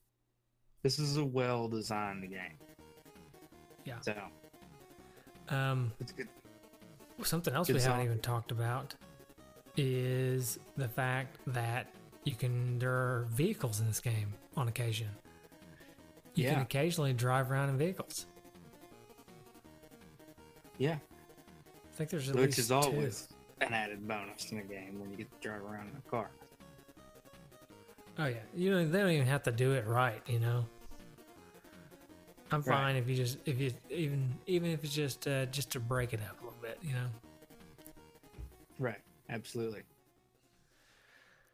this 0.82 0.98
is 0.98 1.18
a 1.18 1.26
well 1.26 1.68
designed 1.68 2.24
game. 2.30 2.58
Yeah. 3.86 4.00
So 4.02 4.16
Um, 5.50 5.92
it's 6.00 6.12
good. 6.12 6.28
Something 7.24 7.54
else 7.54 7.68
Good 7.68 7.76
we 7.76 7.82
haven't 7.82 8.06
even 8.06 8.20
talked 8.20 8.52
about 8.52 8.96
is 9.78 10.58
the 10.76 10.88
fact 10.88 11.38
that 11.48 11.88
you 12.24 12.34
can 12.36 12.80
there 12.80 12.92
are 12.92 13.28
vehicles 13.32 13.80
in 13.80 13.88
this 13.88 14.00
game 14.00 14.34
on 14.56 14.68
occasion. 14.68 15.08
You 16.34 16.50
can 16.50 16.62
occasionally 16.62 17.14
drive 17.14 17.52
around 17.52 17.70
in 17.70 17.78
vehicles. 17.78 18.26
Yeah. 20.78 20.96
I 20.96 21.96
think 21.96 22.10
there's 22.10 22.30
at 22.30 22.36
Which 22.36 22.46
least 22.48 22.60
is 22.60 22.68
two. 22.70 22.74
always 22.74 23.28
an 23.60 23.74
added 23.74 24.08
bonus 24.08 24.52
in 24.52 24.60
a 24.60 24.64
game 24.64 25.00
when 25.00 25.12
you 25.12 25.18
get 25.18 25.30
to 25.42 25.48
drive 25.48 25.62
around 25.64 25.90
in 25.90 25.96
a 25.98 26.10
car. 26.10 26.32
Oh 28.18 28.26
yeah, 28.26 28.38
you 28.56 28.72
know 28.72 28.88
they 28.88 29.00
don't 29.00 29.12
even 29.12 29.28
have 29.28 29.44
to 29.44 29.52
do 29.52 29.74
it 29.74 29.86
right. 29.86 30.22
You 30.28 30.40
know, 30.40 30.66
I'm 32.52 32.62
Right. 32.62 32.76
fine 32.76 32.96
if 32.98 33.08
you 33.08 33.16
just 33.16 33.38
if 33.46 33.60
you 33.60 33.72
even 33.90 34.34
even 34.48 34.72
if 34.72 34.84
it's 34.84 34.94
just 34.94 35.28
uh, 35.28 35.46
just 35.48 35.72
to 35.72 35.80
break 35.80 36.14
it 36.14 36.20
up 36.30 36.40
a 36.42 36.44
little 36.46 36.60
bit. 36.62 36.78
You 36.82 36.94
know. 36.94 37.08
Right. 38.80 39.00
Absolutely. 39.30 39.84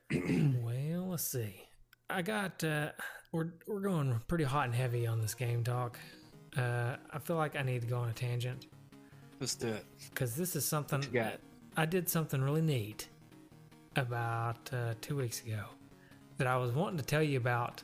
well, 0.12 1.10
let's 1.10 1.24
see. 1.24 1.64
I 2.10 2.22
got 2.22 2.64
uh 2.64 2.92
we're 3.32 3.50
we're 3.68 3.82
going 3.82 4.20
pretty 4.28 4.46
hot 4.46 4.66
and 4.66 4.74
heavy 4.76 5.06
on 5.06 5.22
this 5.22 5.34
game 5.36 5.64
talk. 5.64 6.00
Uh 6.56 6.96
I 7.12 7.20
feel 7.20 7.36
like 7.36 7.56
I 7.56 7.62
need 7.62 7.82
to 7.82 7.88
go 7.88 7.98
on 8.00 8.10
a 8.10 8.14
tangent 8.14 8.68
Let's 9.40 9.56
do 9.56 9.68
it. 9.68 9.86
cuz 10.16 10.36
this 10.36 10.56
is 10.56 10.66
something 10.66 11.02
got? 11.14 11.40
I 11.76 11.86
did 11.86 12.10
something 12.10 12.42
really 12.42 12.62
neat 12.62 13.10
about 13.96 14.72
uh 14.74 14.94
2 15.02 15.18
weeks 15.18 15.42
ago 15.44 15.66
that 16.38 16.48
I 16.48 16.56
was 16.58 16.72
wanting 16.72 16.98
to 16.98 17.06
tell 17.06 17.22
you 17.22 17.38
about 17.38 17.84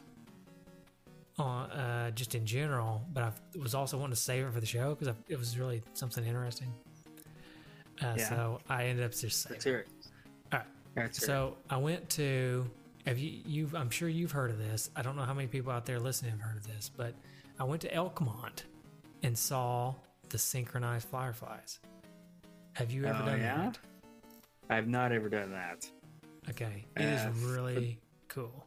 on 1.40 1.70
uh 1.72 2.12
just 2.12 2.36
in 2.36 2.46
general, 2.46 3.02
but 3.14 3.24
I 3.24 3.32
was 3.60 3.74
also 3.74 3.98
wanting 3.98 4.16
to 4.16 4.22
save 4.22 4.46
it 4.46 4.54
for 4.54 4.60
the 4.60 4.66
show 4.66 4.94
cuz 4.96 5.08
it 5.28 5.38
was 5.40 5.58
really 5.58 5.82
something 5.94 6.24
interesting. 6.26 6.72
Uh, 8.02 8.16
Yeah. 8.18 8.30
so 8.30 8.62
I 8.70 8.86
ended 8.86 9.06
up 9.06 9.12
just 9.14 9.50
Let's 9.50 9.64
hear 9.64 9.80
it. 9.80 9.88
All 10.52 10.60
right. 10.60 10.68
Let's 10.96 11.18
hear 11.20 11.26
it. 11.26 11.28
So 11.28 11.58
I 11.70 11.78
went 11.78 12.10
to. 12.12 12.70
Have 13.06 13.18
you? 13.20 13.42
You've. 13.46 13.76
I'm 13.76 13.90
sure 13.90 14.08
you've 14.10 14.32
heard 14.32 14.50
of 14.52 14.58
this. 14.58 14.90
I 14.96 15.02
don't 15.02 15.16
know 15.16 15.24
how 15.24 15.34
many 15.34 15.48
people 15.48 15.72
out 15.72 15.86
there 15.86 16.00
listening 16.00 16.32
have 16.32 16.40
heard 16.42 16.58
of 16.58 16.66
this, 16.68 16.90
but 16.96 17.14
I 17.60 17.64
went 17.66 17.82
to 17.82 17.90
Elkmont 17.94 18.64
and 19.24 19.38
saw 19.38 19.94
the 20.30 20.38
synchronized 20.38 21.08
fireflies. 21.10 21.80
Have 22.74 22.92
you 22.92 23.06
ever 23.06 23.22
Oh, 23.22 23.26
done 23.26 23.40
yeah? 23.42 23.58
that? 23.72 23.80
I've 24.70 24.88
not 24.88 25.12
ever 25.12 25.30
done 25.30 25.52
that. 25.52 25.90
Okay, 26.50 26.86
it 26.96 27.04
is 27.04 27.22
Uh, 27.22 27.32
really 27.54 28.00
cool. 28.30 28.62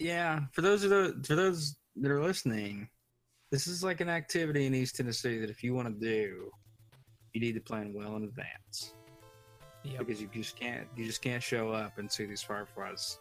Yeah, 0.00 0.40
for 0.52 0.62
those 0.62 0.82
of 0.82 0.90
the 0.90 1.22
for 1.26 1.36
those 1.36 1.76
that 1.96 2.10
are 2.10 2.22
listening, 2.22 2.88
this 3.52 3.66
is 3.66 3.84
like 3.84 4.00
an 4.00 4.08
activity 4.08 4.66
in 4.66 4.74
East 4.74 4.96
Tennessee 4.96 5.38
that 5.38 5.50
if 5.50 5.62
you 5.62 5.74
want 5.74 5.88
to 5.88 5.94
do, 5.94 6.50
you 7.34 7.40
need 7.40 7.52
to 7.52 7.60
plan 7.60 7.92
well 7.94 8.16
in 8.16 8.24
advance 8.24 8.94
Yep. 9.84 9.98
because 9.98 10.20
you 10.20 10.28
just 10.32 10.58
can't 10.58 10.86
you 10.96 11.04
just 11.04 11.20
can't 11.22 11.42
show 11.42 11.70
up 11.70 11.98
and 11.98 12.10
see 12.10 12.24
these 12.24 12.42
fireflies 12.42 13.18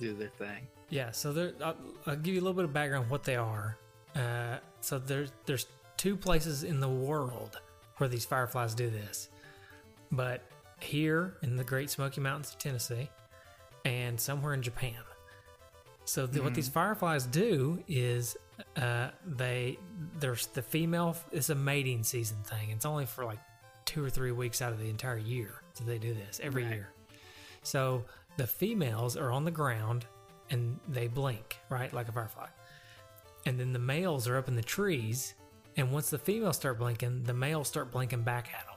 do 0.00 0.14
their 0.14 0.28
thing. 0.30 0.66
Yeah, 0.88 1.10
so 1.10 1.32
there, 1.32 1.52
I'll, 1.62 1.76
I'll 2.06 2.16
give 2.16 2.34
you 2.34 2.40
a 2.40 2.44
little 2.44 2.54
bit 2.56 2.64
of 2.64 2.72
background 2.72 3.10
what 3.10 3.24
they 3.24 3.36
are. 3.36 3.76
Uh, 4.16 4.58
so 4.80 4.98
there's 4.98 5.32
there's 5.46 5.66
two 5.98 6.16
places 6.16 6.64
in 6.64 6.80
the 6.80 6.88
world 6.88 7.60
where 7.98 8.08
these 8.08 8.24
fireflies 8.24 8.74
do 8.74 8.88
this, 8.88 9.28
but 10.10 10.42
here 10.80 11.36
in 11.42 11.56
the 11.56 11.64
Great 11.64 11.90
Smoky 11.90 12.20
Mountains 12.22 12.50
of 12.50 12.58
Tennessee, 12.58 13.08
and 13.84 14.18
somewhere 14.18 14.54
in 14.54 14.62
Japan. 14.62 14.94
So 16.04 16.26
the, 16.26 16.42
what 16.42 16.54
these 16.54 16.68
fireflies 16.68 17.26
do 17.26 17.82
is 17.88 18.36
uh, 18.76 19.10
they 19.26 19.78
there's 20.18 20.46
the 20.48 20.62
female. 20.62 21.16
It's 21.30 21.50
a 21.50 21.54
mating 21.54 22.02
season 22.02 22.38
thing. 22.44 22.70
It's 22.70 22.84
only 22.84 23.06
for 23.06 23.24
like 23.24 23.38
two 23.84 24.04
or 24.04 24.10
three 24.10 24.32
weeks 24.32 24.60
out 24.62 24.72
of 24.72 24.78
the 24.78 24.88
entire 24.90 25.18
year 25.18 25.62
that 25.76 25.84
they 25.86 25.98
do 25.98 26.12
this 26.14 26.40
every 26.42 26.64
Right. 26.64 26.72
year. 26.74 26.88
So 27.62 28.04
the 28.36 28.46
females 28.46 29.16
are 29.16 29.30
on 29.30 29.44
the 29.44 29.50
ground 29.50 30.06
and 30.50 30.78
they 30.88 31.06
blink, 31.08 31.58
right, 31.70 31.92
like 31.92 32.08
a 32.08 32.12
firefly. 32.12 32.48
And 33.46 33.58
then 33.58 33.72
the 33.72 33.78
males 33.78 34.28
are 34.28 34.36
up 34.36 34.48
in 34.48 34.54
the 34.56 34.62
trees. 34.62 35.34
And 35.76 35.90
once 35.92 36.10
the 36.10 36.18
females 36.18 36.56
start 36.56 36.78
blinking, 36.78 37.24
the 37.24 37.32
males 37.34 37.68
start 37.68 37.90
blinking 37.90 38.22
back 38.22 38.48
at 38.58 38.66
them. 38.66 38.76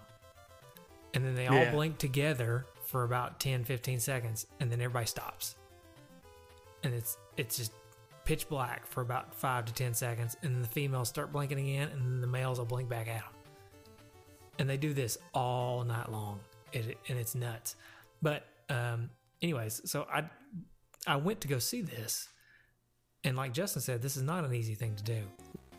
And 1.13 1.25
then 1.25 1.35
they 1.35 1.47
all 1.47 1.55
Yeah. 1.57 1.71
blink 1.71 1.97
together 1.97 2.65
for 2.85 3.03
about 3.03 3.39
10, 3.39 3.63
15 3.65 3.99
seconds. 3.99 4.47
And 4.59 4.71
then 4.71 4.79
everybody 4.81 5.05
stops. 5.07 5.55
And 6.85 6.93
it's 6.93 7.17
it's 7.35 7.57
just 7.57 7.73
pitch 8.23 8.47
black 8.47 8.87
for 8.87 9.01
about 9.01 9.35
five 9.35 9.65
to 9.65 9.73
10 9.73 9.93
seconds. 9.93 10.37
And 10.41 10.63
the 10.63 10.67
females 10.69 11.09
start 11.09 11.33
blinking 11.33 11.59
again. 11.59 11.89
And 11.91 12.01
then 12.01 12.21
the 12.21 12.27
males 12.27 12.57
will 12.57 12.65
blink 12.65 12.87
back 12.87 13.09
at 13.09 13.21
them. 13.21 13.33
And 14.59 14.69
they 14.69 14.77
do 14.77 14.93
this 14.93 15.17
all 15.33 15.83
night 15.83 16.09
long. 16.09 16.39
It, 16.71 16.97
and 17.09 17.19
it's 17.19 17.35
nuts. 17.35 17.75
But 18.21 18.47
um, 18.69 19.09
anyways, 19.41 19.81
so 19.85 20.07
I 20.11 20.23
I 21.07 21.17
went 21.17 21.41
to 21.41 21.47
go 21.47 21.59
see 21.59 21.81
this, 21.81 22.29
and 23.23 23.37
like 23.37 23.53
Justin 23.53 23.81
said, 23.81 24.01
this 24.01 24.17
is 24.17 24.23
not 24.23 24.43
an 24.43 24.53
easy 24.53 24.73
thing 24.73 24.95
to 24.95 25.03
do. 25.03 25.21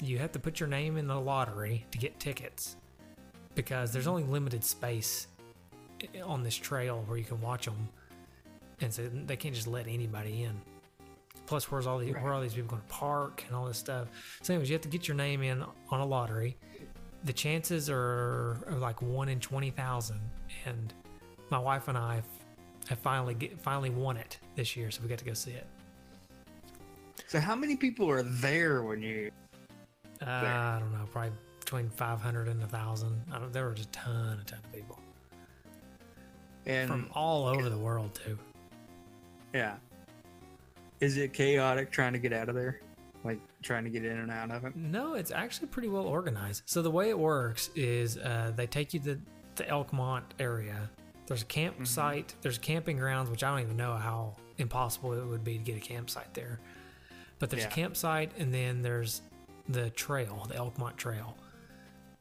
You 0.03 0.19
have 0.19 0.33
to 0.33 0.39
put 0.39 0.61
your 0.61 0.69
name 0.69 0.97
in 0.97 1.07
the 1.07 1.19
lottery 1.19 1.85
to 1.91 1.99
get 1.99 2.21
tickets 2.21 2.77
because 3.55 3.93
there's 3.93 4.07
only 4.07 4.23
limited 4.23 4.63
space 4.63 5.27
on 6.23 6.43
this 6.43 6.55
trail 6.55 7.03
where 7.07 7.19
you 7.19 7.25
can 7.25 7.41
watch 7.41 7.65
them, 7.65 7.89
and 8.81 8.93
so 8.93 9.09
they 9.09 9.37
can't 9.37 9.55
just 9.55 9.67
let 9.67 9.89
anybody 9.89 10.45
in. 10.45 10.61
Plus, 11.47 11.71
where's 11.71 11.87
all 11.87 11.99
the 11.99 12.13
where 12.13 12.27
are 12.27 12.35
all 12.35 12.41
these 12.41 12.55
people 12.55 12.71
going 12.71 12.83
to 12.83 12.89
park 12.89 13.45
and 13.47 13.57
all 13.57 13.67
this 13.67 13.79
stuff? 13.79 14.09
So, 14.43 14.53
anyways, 14.53 14.69
you 14.69 14.75
have 14.75 14.83
to 14.83 14.89
get 14.89 15.07
your 15.07 15.17
name 15.17 15.43
in 15.43 15.65
on 15.91 16.01
a 16.01 16.05
lottery. 16.07 16.57
The 17.25 17.33
chances 17.33 17.89
are, 17.89 18.59
are 18.69 18.79
like 18.79 19.01
one 19.01 19.29
in 19.29 19.41
twenty 19.41 19.71
thousand, 19.71 20.21
and 20.65 20.93
my 21.51 21.59
wife 21.59 21.89
and 21.89 21.97
I 21.97 22.23
have 22.89 22.99
finally 22.99 23.35
get, 23.35 23.61
finally 23.61 23.91
won 23.91 24.17
it 24.17 24.39
this 24.55 24.77
year, 24.77 24.91
so 24.91 25.03
we 25.03 25.09
got 25.09 25.19
to 25.19 25.25
go 25.25 25.35
see 25.35 25.53
it. 25.53 25.67
So 27.29 27.41
how 27.41 27.55
many 27.57 27.77
people 27.77 28.09
are 28.11 28.23
there 28.23 28.83
when 28.83 29.03
you? 29.03 29.31
Uh, 30.23 30.31
I 30.31 30.79
don't 30.81 30.93
know, 30.93 31.05
probably 31.13 31.33
between 31.61 31.91
five 31.91 32.21
hundred 32.21 32.49
and 32.49 32.63
a 32.63 32.67
thousand. 32.67 33.21
I 33.33 33.39
don't. 33.39 33.53
There 33.53 33.69
was 33.69 33.81
a 33.81 33.87
ton, 33.87 34.39
a 34.41 34.45
ton 34.45 34.59
of 34.65 34.73
people 34.73 34.99
And 36.67 36.89
from 36.89 37.11
all 37.13 37.47
over 37.47 37.69
the 37.69 37.79
world 37.79 38.19
too. 38.25 38.39
yeah, 39.55 39.77
is 41.01 41.17
it 41.17 41.33
chaotic 41.33 41.91
trying 41.91 42.13
to 42.13 42.19
get 42.19 42.33
out 42.33 42.49
of 42.49 42.55
there? 42.55 42.81
Like 43.25 43.41
trying 43.63 43.85
to 43.85 43.91
get 43.91 44.05
in 44.05 44.19
and 44.19 44.31
out 44.31 44.51
of 44.51 44.65
it? 44.65 44.77
No, 44.77 45.15
it's 45.15 45.31
actually 45.31 45.69
pretty 45.69 45.89
well 45.89 46.05
organized. 46.05 46.63
So 46.67 46.83
the 46.83 46.91
way 46.91 47.09
it 47.09 47.19
works 47.19 47.71
is 47.75 48.19
uh, 48.19 48.53
they 48.55 48.67
take 48.67 48.95
you 48.95 49.01
to 49.01 49.19
the 49.57 49.65
Elkmont 49.65 50.23
area. 50.39 50.89
There's 51.27 51.43
a 51.43 51.47
campsite. 51.47 52.35
There's 52.43 52.59
camping 52.59 52.99
grounds, 52.99 53.31
which 53.31 53.43
I 53.43 53.51
don't 53.51 53.61
even 53.61 53.77
know 53.77 53.97
how 53.97 54.37
impossible 54.59 55.13
it 55.15 55.25
would 55.27 55.43
be 55.43 55.59
to 55.59 55.65
get 55.65 55.77
a 55.77 55.81
campsite 55.81 56.33
there. 56.35 56.61
But 57.39 57.51
there's 57.51 57.65
Yeah. 57.65 57.69
a 57.69 57.73
campsite, 57.73 58.33
and 58.39 58.55
then 58.55 58.81
there's 58.81 59.23
the 59.69 59.91
trail, 59.91 60.47
the 60.49 60.55
Elkmont 60.55 60.97
Trail. 60.97 61.37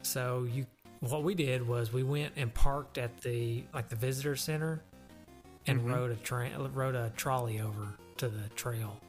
So 0.02 0.48
you, 0.52 0.66
what 1.02 1.24
we 1.24 1.36
did 1.36 1.66
was 1.68 1.94
we 1.94 2.04
went 2.04 2.34
and 2.36 2.52
parked 2.54 2.98
at 2.98 3.16
the 3.22 3.64
like 3.74 3.90
the 3.90 3.96
visitor 3.96 4.36
center, 4.36 4.82
and 5.68 5.82
Mhm. 5.82 5.94
rode 5.94 6.12
a 6.12 6.16
train, 6.16 6.52
rode 6.74 6.96
a 6.96 7.12
trolley 7.16 7.62
over 7.62 7.94
to 8.18 8.28
the 8.30 8.50
trail, 8.56 9.00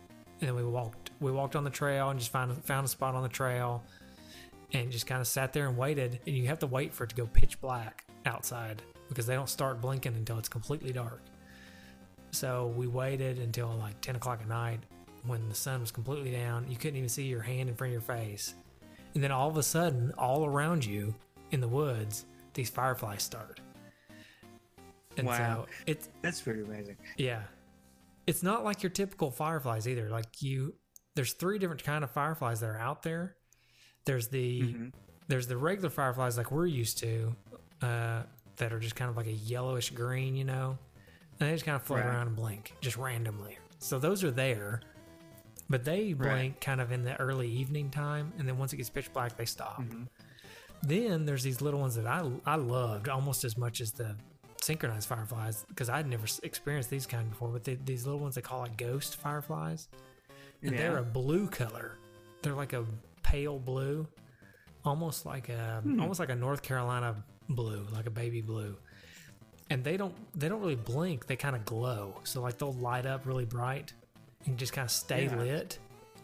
and 0.40 0.48
then 0.48 0.57
we 0.57 0.64
walked. 0.64 1.11
We 1.20 1.32
walked 1.32 1.57
on 1.57 1.64
the 1.64 1.70
trail 1.70 2.11
and 2.11 2.18
just 2.18 2.30
found 2.32 2.64
found 2.64 2.84
a 2.84 2.88
spot 2.88 3.14
on 3.14 3.22
the 3.22 3.28
trail, 3.28 3.82
and 4.72 4.90
just 4.90 5.07
kind 5.07 5.20
of 5.20 5.26
sat 5.26 5.52
there 5.52 5.68
and 5.68 5.76
waited. 5.76 6.20
And 6.26 6.36
you 6.36 6.46
have 6.48 6.59
to 6.61 6.66
wait 6.66 6.92
for 6.92 7.04
it 7.04 7.11
to 7.11 7.16
go 7.16 7.26
pitch 7.26 7.61
black 7.61 8.04
outside 8.24 8.82
because 9.09 9.26
they 9.26 9.34
don't 9.34 9.48
start 9.48 9.80
blinking 9.80 10.14
until 10.14 10.38
it's 10.38 10.48
completely 10.48 10.92
dark. 10.92 11.20
So 12.32 12.72
we 12.76 12.86
waited 12.86 13.38
until 13.38 13.68
like 13.78 14.00
10 14.00 14.16
o'clock 14.16 14.40
at 14.42 14.48
night 14.48 14.80
when 15.26 15.48
the 15.48 15.54
sun 15.54 15.80
was 15.80 15.90
completely 15.92 16.32
down. 16.32 16.66
You 16.68 16.76
couldn't 16.76 16.96
even 16.96 17.09
see 17.09 17.22
your 17.24 17.40
hand 17.40 17.68
in 17.68 17.74
front 17.76 17.90
of 17.90 17.92
your 17.92 18.16
face. 18.16 18.54
And 19.14 19.22
then 19.22 19.30
all 19.30 19.48
of 19.48 19.57
a 19.57 19.62
sudden, 19.62 20.12
all 20.18 20.44
around 20.44 20.84
you 20.84 21.14
in 21.52 21.61
the 21.61 21.68
woods, 21.68 22.26
these 22.52 22.68
fireflies 22.68 23.22
started. 23.22 23.61
And 25.16 25.26
Wow. 25.26 25.36
so 25.36 25.66
it's, 25.86 26.09
That's 26.20 26.42
pretty 26.42 26.62
amazing. 26.62 26.96
yeah. 27.16 27.42
It's 28.27 28.43
not 28.43 28.64
like 28.64 28.83
your 28.83 28.91
typical 28.91 29.31
fireflies 29.31 29.87
either. 29.87 30.09
Like 30.11 30.43
you, 30.43 30.74
there's 31.14 31.33
three 31.35 31.59
different 31.59 31.85
kind 31.85 32.03
of 32.05 32.11
fireflies 32.11 32.61
that 32.61 32.68
are 32.70 32.79
out 32.79 33.03
there. 33.03 33.37
There's 34.05 34.29
the 34.29 34.62
Mhm. 34.62 34.93
there's 35.29 35.49
the 35.49 35.57
regular 35.57 35.91
fireflies 35.91 36.37
like 36.39 36.53
we're 36.53 36.66
used 36.66 36.99
to, 36.99 37.35
uh, 37.83 38.22
that 38.57 38.72
are 38.72 38.79
just 38.79 38.95
kind 38.95 39.11
of 39.11 39.16
like 39.16 39.27
a 39.27 39.33
yellowish 39.33 39.91
green, 39.91 40.37
you 40.37 40.45
know, 40.45 40.79
and 41.41 41.49
they 41.49 41.53
just 41.53 41.64
kind 41.64 41.74
of 41.77 41.83
float 41.83 42.01
Right. 42.01 42.07
around 42.09 42.29
and 42.29 42.37
blink 42.37 42.74
just 42.81 42.97
randomly. 42.97 43.59
So 43.81 43.99
those 43.99 44.22
are 44.22 44.31
there, 44.31 44.83
but 45.68 45.85
they 45.85 46.14
Right. 46.14 46.31
blink 46.31 46.61
kind 46.61 46.81
of 46.81 46.93
in 46.93 47.03
the 47.05 47.16
early 47.20 47.49
evening 47.51 47.91
time, 47.91 48.33
and 48.39 48.47
then 48.49 48.57
once 48.57 48.72
it 48.72 48.77
gets 48.77 48.89
pitch 48.89 49.12
black, 49.12 49.37
they 49.37 49.45
stop. 49.47 49.83
Mhm. 49.83 50.09
Then 50.83 51.27
there's 51.27 51.43
these 51.43 51.61
little 51.61 51.81
ones 51.81 51.97
that 51.97 52.07
I 52.07 52.31
I 52.47 52.55
loved 52.57 53.09
almost 53.09 53.43
as 53.45 53.57
much 53.57 53.81
as 53.81 53.93
the 53.93 54.16
synchronized 54.67 55.09
fireflies 55.09 55.64
because 55.69 55.89
I'd 55.89 56.07
never 56.09 56.27
experienced 56.43 56.91
these 56.91 57.07
kind 57.07 57.31
before. 57.31 57.49
But 57.49 57.64
they, 57.64 57.75
these 57.77 58.05
little 58.05 58.21
ones 58.21 58.35
they 58.35 58.41
call 58.43 58.64
it 58.64 58.77
ghost 58.77 59.17
fireflies, 59.17 59.89
and 60.62 60.77
they're 60.79 60.99
a 60.99 61.03
blue 61.03 61.47
color. 61.49 61.99
They're 62.43 62.55
like 62.55 62.73
a 62.73 62.85
pale 63.23 63.59
blue, 63.59 64.07
almost 64.85 65.25
like 65.27 65.49
a 65.49 65.81
Hmm. 65.83 66.01
almost 66.01 66.21
like 66.21 66.31
a 66.31 66.35
North 66.37 66.62
Carolina 66.62 67.17
blue, 67.49 67.87
like 67.93 68.07
a 68.07 68.11
baby 68.11 68.41
blue. 68.43 68.77
And 69.71 69.83
they 69.83 69.97
don't 69.97 70.14
they 70.39 70.49
don't 70.49 70.61
really 70.61 70.77
blink. 70.77 71.27
They 71.27 71.37
kind 71.37 71.57
of 71.57 71.64
glow. 71.64 72.21
So 72.25 72.41
like 72.43 72.59
they'll 72.59 72.73
light 72.75 73.07
up 73.07 73.27
really 73.27 73.45
bright 73.45 73.93
and 74.47 74.57
just 74.59 74.73
kind 74.73 74.85
of 74.85 74.91
stay 74.93 75.25
Yeah. 75.25 75.37
lit. 75.37 75.79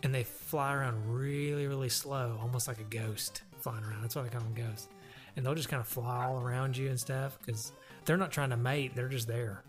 And 0.04 0.12
they 0.14 0.24
fly 0.24 0.74
around 0.74 0.96
really 1.14 1.66
really 1.66 1.88
slow, 1.88 2.38
almost 2.40 2.66
like 2.68 2.78
a 2.80 2.84
ghost 2.84 3.42
flying 3.60 3.84
around. 3.84 4.02
That's 4.02 4.14
why 4.16 4.22
they 4.22 4.28
call 4.30 4.40
them 4.42 4.54
ghosts. 4.54 4.88
And 5.36 5.44
they'll 5.46 5.54
just 5.54 5.68
kind 5.68 5.80
of 5.80 5.88
fly 5.88 6.26
all 6.26 6.40
around 6.40 6.76
you 6.76 6.88
and 6.90 6.98
stuff 7.00 7.38
because 7.40 7.72
they're 8.04 8.16
not 8.16 8.30
trying 8.30 8.50
to 8.50 8.56
mate. 8.56 8.94
They're 8.94 9.08
just 9.08 9.26
there. 9.26 9.62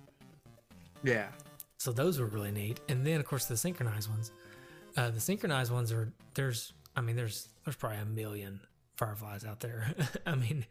Yeah. 1.03 1.27
So 1.77 1.91
those 1.91 2.19
were 2.19 2.27
really 2.27 2.51
neat. 2.51 2.79
And 2.89 3.05
then 3.05 3.19
of 3.19 3.25
course 3.25 3.45
the 3.45 3.57
synchronized 3.57 4.09
ones. 4.09 4.31
Uh, 4.95 5.09
the 5.09 5.19
synchronized 5.19 5.71
ones 5.71 5.91
are 5.91 6.13
there's 6.33 6.73
I 6.95 7.01
mean 7.01 7.15
there's 7.15 7.49
there's 7.65 7.75
probably 7.75 7.99
a 7.99 8.05
million 8.05 8.59
fireflies 8.95 9.45
out 9.45 9.59
there. 9.59 9.93
I 10.25 10.35
mean 10.35 10.65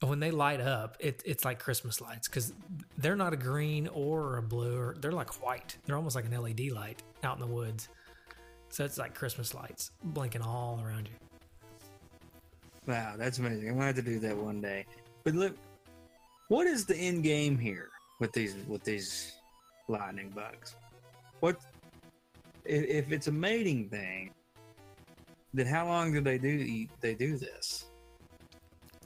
when 0.00 0.20
they 0.20 0.30
light 0.30 0.60
up, 0.60 0.96
it, 1.00 1.22
it's 1.24 1.44
like 1.44 1.58
Christmas 1.58 2.00
lights 2.00 2.28
because 2.28 2.52
they're 2.98 3.16
not 3.16 3.32
a 3.32 3.36
green 3.36 3.88
or 3.88 4.36
a 4.36 4.42
blue 4.42 4.78
or 4.78 4.96
they're 5.00 5.12
like 5.12 5.42
white. 5.42 5.76
They're 5.86 5.96
almost 5.96 6.14
like 6.14 6.24
an 6.24 6.40
LED 6.40 6.70
light 6.70 7.02
out 7.24 7.34
in 7.34 7.40
the 7.40 7.52
woods. 7.52 7.88
So 8.68 8.84
it's 8.84 8.98
like 8.98 9.14
Christmas 9.14 9.54
lights 9.54 9.90
blinking 10.04 10.42
all 10.42 10.80
around 10.84 11.08
you. 11.08 11.14
Wow, 12.86 13.14
that's 13.18 13.38
amazing. 13.38 13.68
I'm 13.68 13.74
gonna 13.74 13.86
have 13.86 13.96
to 13.96 14.02
do 14.02 14.18
that 14.20 14.36
one 14.36 14.60
day. 14.60 14.86
But 15.24 15.34
look, 15.34 15.56
what 16.48 16.66
is 16.66 16.84
the 16.84 16.96
end 16.96 17.22
game 17.22 17.58
here 17.58 17.88
with 18.20 18.32
these 18.32 18.56
with 18.66 18.84
these 18.84 19.32
lightning 19.88 20.30
bugs? 20.30 20.74
What 21.40 21.56
if, 22.64 22.84
if 22.84 23.12
it's 23.12 23.28
a 23.28 23.32
mating 23.32 23.88
thing? 23.88 24.30
Then 25.54 25.66
how 25.66 25.86
long 25.86 26.12
do 26.12 26.20
they 26.20 26.38
do 26.38 26.86
they 27.00 27.14
do 27.14 27.38
this 27.38 27.86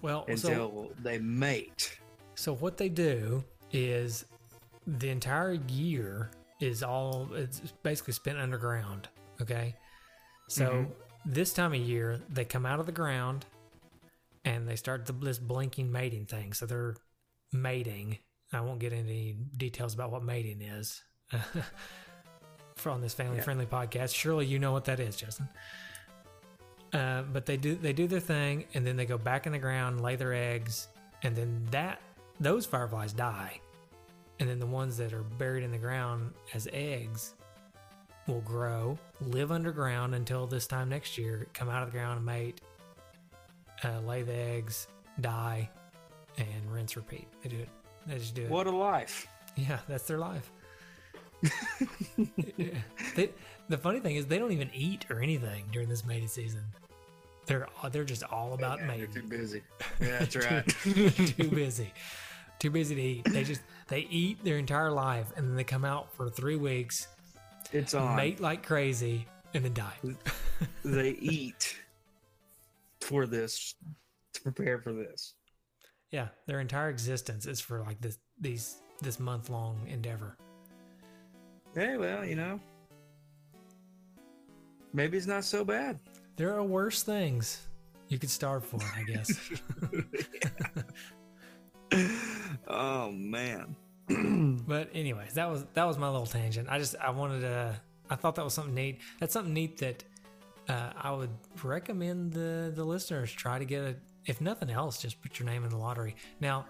Well, 0.00 0.24
so 0.24 0.32
until 0.32 0.90
they 1.02 1.18
mate? 1.18 1.98
So 2.34 2.54
what 2.54 2.76
they 2.76 2.88
do 2.88 3.44
is 3.70 4.24
the 4.86 5.10
entire 5.10 5.52
year 5.68 6.30
is 6.60 6.82
all 6.82 7.28
it's 7.34 7.60
basically 7.82 8.14
spent 8.14 8.38
underground. 8.38 9.08
Okay, 9.40 9.74
so 10.48 10.66
Mhm. 10.66 10.92
this 11.24 11.52
time 11.52 11.72
of 11.72 11.80
year 11.80 12.20
they 12.28 12.44
come 12.44 12.66
out 12.66 12.80
of 12.80 12.86
the 12.86 12.92
ground 12.92 13.46
and 14.44 14.68
they 14.68 14.76
start 14.76 15.06
the, 15.06 15.12
this 15.12 15.38
blinking 15.38 15.90
mating 15.90 16.26
thing. 16.26 16.52
So 16.52 16.66
they're 16.66 16.96
mating. 17.52 18.18
I 18.52 18.60
won't 18.60 18.80
get 18.80 18.92
into 18.92 19.10
any 19.10 19.36
details 19.56 19.94
about 19.94 20.10
what 20.10 20.22
mating 20.22 20.60
is 20.60 21.02
from 22.76 23.00
this 23.00 23.14
family 23.14 23.40
friendly 23.40 23.66
podcast. 23.66 24.14
Surely 24.14 24.46
you 24.46 24.58
know 24.58 24.72
what 24.72 24.84
that 24.86 25.00
is, 25.00 25.16
Justin. 25.16 25.48
Uh, 26.92 27.22
but 27.32 27.46
they 27.46 27.56
do 27.56 27.74
they 27.74 27.94
do 27.94 28.06
their 28.06 28.20
thing 28.20 28.66
and 28.74 28.86
then 28.86 28.96
they 28.96 29.06
go 29.06 29.16
back 29.16 29.46
in 29.46 29.52
the 29.52 29.58
ground, 29.58 30.02
lay 30.02 30.16
their 30.16 30.34
eggs, 30.34 30.88
and 31.22 31.34
then 31.34 31.66
that 31.70 32.00
those 32.40 32.66
fireflies 32.66 33.12
die. 33.12 33.60
And 34.40 34.48
then 34.48 34.58
the 34.58 34.66
ones 34.66 34.96
that 34.96 35.12
are 35.12 35.22
buried 35.22 35.62
in 35.62 35.70
the 35.70 35.78
ground 35.78 36.32
as 36.52 36.68
eggs 36.72 37.34
will 38.26 38.40
grow, 38.40 38.98
live 39.20 39.52
underground 39.52 40.14
until 40.14 40.46
this 40.46 40.66
time 40.66 40.88
next 40.88 41.16
year, 41.16 41.46
come 41.54 41.68
out 41.68 41.82
of 41.82 41.92
the 41.92 41.98
ground 41.98 42.18
and 42.18 42.26
mate, 42.26 42.60
uh, 43.84 44.00
lay 44.00 44.22
the 44.22 44.34
eggs, 44.34 44.88
die, 45.20 45.70
and 46.38 46.72
rinse 46.72 46.96
repeat. 46.96 47.26
They 47.42 47.48
do 47.50 47.58
it. 47.58 47.68
They 48.06 48.18
just 48.18 48.34
do 48.34 48.42
it. 48.42 48.50
What 48.50 48.66
a 48.66 48.70
life! 48.70 49.26
Yeah, 49.56 49.78
that's 49.88 50.04
their 50.04 50.18
life. 50.18 50.50
Yeah. 51.42 51.50
they, 53.16 53.30
the 53.68 53.78
funny 53.78 54.00
thing 54.00 54.16
is, 54.16 54.26
they 54.26 54.38
don't 54.38 54.52
even 54.52 54.70
eat 54.74 55.06
or 55.10 55.20
anything 55.20 55.64
during 55.72 55.88
this 55.88 56.04
mating 56.04 56.28
season. 56.28 56.62
They're 57.46 57.66
they're 57.90 58.04
just 58.04 58.22
all 58.24 58.54
about 58.54 58.78
Man, 58.78 58.88
they're 58.88 58.98
mating. 59.08 59.14
too 59.14 59.28
busy. 59.28 59.62
Yeah, 60.00 60.18
that's 60.20 60.36
right. 60.36 60.66
too 60.82 61.50
busy, 61.50 61.92
too 62.58 62.70
busy 62.70 62.94
to 62.94 63.00
eat. 63.02 63.24
They 63.24 63.44
just 63.44 63.62
they 63.88 64.00
eat 64.10 64.42
their 64.44 64.58
entire 64.58 64.90
life 64.90 65.32
and 65.36 65.48
then 65.48 65.56
they 65.56 65.64
come 65.64 65.84
out 65.84 66.12
for 66.14 66.30
three 66.30 66.56
weeks, 66.56 67.08
it's 67.72 67.94
on. 67.94 68.16
mate 68.16 68.40
like 68.40 68.64
crazy, 68.64 69.26
and 69.54 69.64
then 69.64 69.74
die. 69.74 69.92
They 70.84 71.10
eat 71.10 71.76
for 73.00 73.26
this 73.26 73.74
to 74.34 74.40
prepare 74.42 74.78
for 74.78 74.92
this. 74.92 75.34
Yeah, 76.12 76.28
their 76.46 76.60
entire 76.60 76.90
existence 76.90 77.46
is 77.46 77.60
for 77.60 77.80
like 77.80 78.00
this 78.00 78.18
these 78.38 78.76
this 79.00 79.18
month 79.18 79.48
long 79.48 79.80
endeavor. 79.88 80.36
Hey, 81.74 81.96
well, 81.96 82.24
you 82.24 82.36
know, 82.36 82.60
maybe 84.92 85.16
it's 85.16 85.26
not 85.26 85.44
so 85.44 85.64
bad. 85.64 85.98
There 86.36 86.54
are 86.54 86.62
worse 86.62 87.02
things 87.02 87.66
you 88.08 88.18
could 88.18 88.28
starve 88.28 88.64
for, 88.64 88.80
I 88.94 89.02
guess. 89.04 89.50
oh 92.68 93.10
man. 93.10 93.74
But 94.66 94.90
anyways, 94.94 95.34
that 95.34 95.50
was 95.50 95.64
that 95.72 95.84
was 95.84 95.96
my 95.96 96.08
little 96.10 96.26
tangent. 96.26 96.68
I 96.70 96.78
just 96.78 96.94
I 96.96 97.10
wanted 97.10 97.40
to 97.40 97.80
I 98.10 98.16
thought 98.16 98.34
that 98.34 98.44
was 98.44 98.52
something 98.52 98.74
neat. 98.74 99.00
That's 99.18 99.32
something 99.32 99.54
neat 99.54 99.78
that 99.78 100.04
uh, 100.68 100.90
I 100.94 101.12
would 101.12 101.30
recommend 101.62 102.34
the 102.34 102.70
the 102.74 102.84
listeners 102.84 103.32
try 103.32 103.58
to 103.58 103.64
get 103.64 103.82
a 103.82 103.96
if 104.26 104.40
nothing 104.40 104.70
else, 104.70 105.00
just 105.00 105.20
put 105.22 105.38
your 105.38 105.46
name 105.46 105.64
in 105.64 105.70
the 105.70 105.76
lottery. 105.76 106.16
Now, 106.40 106.66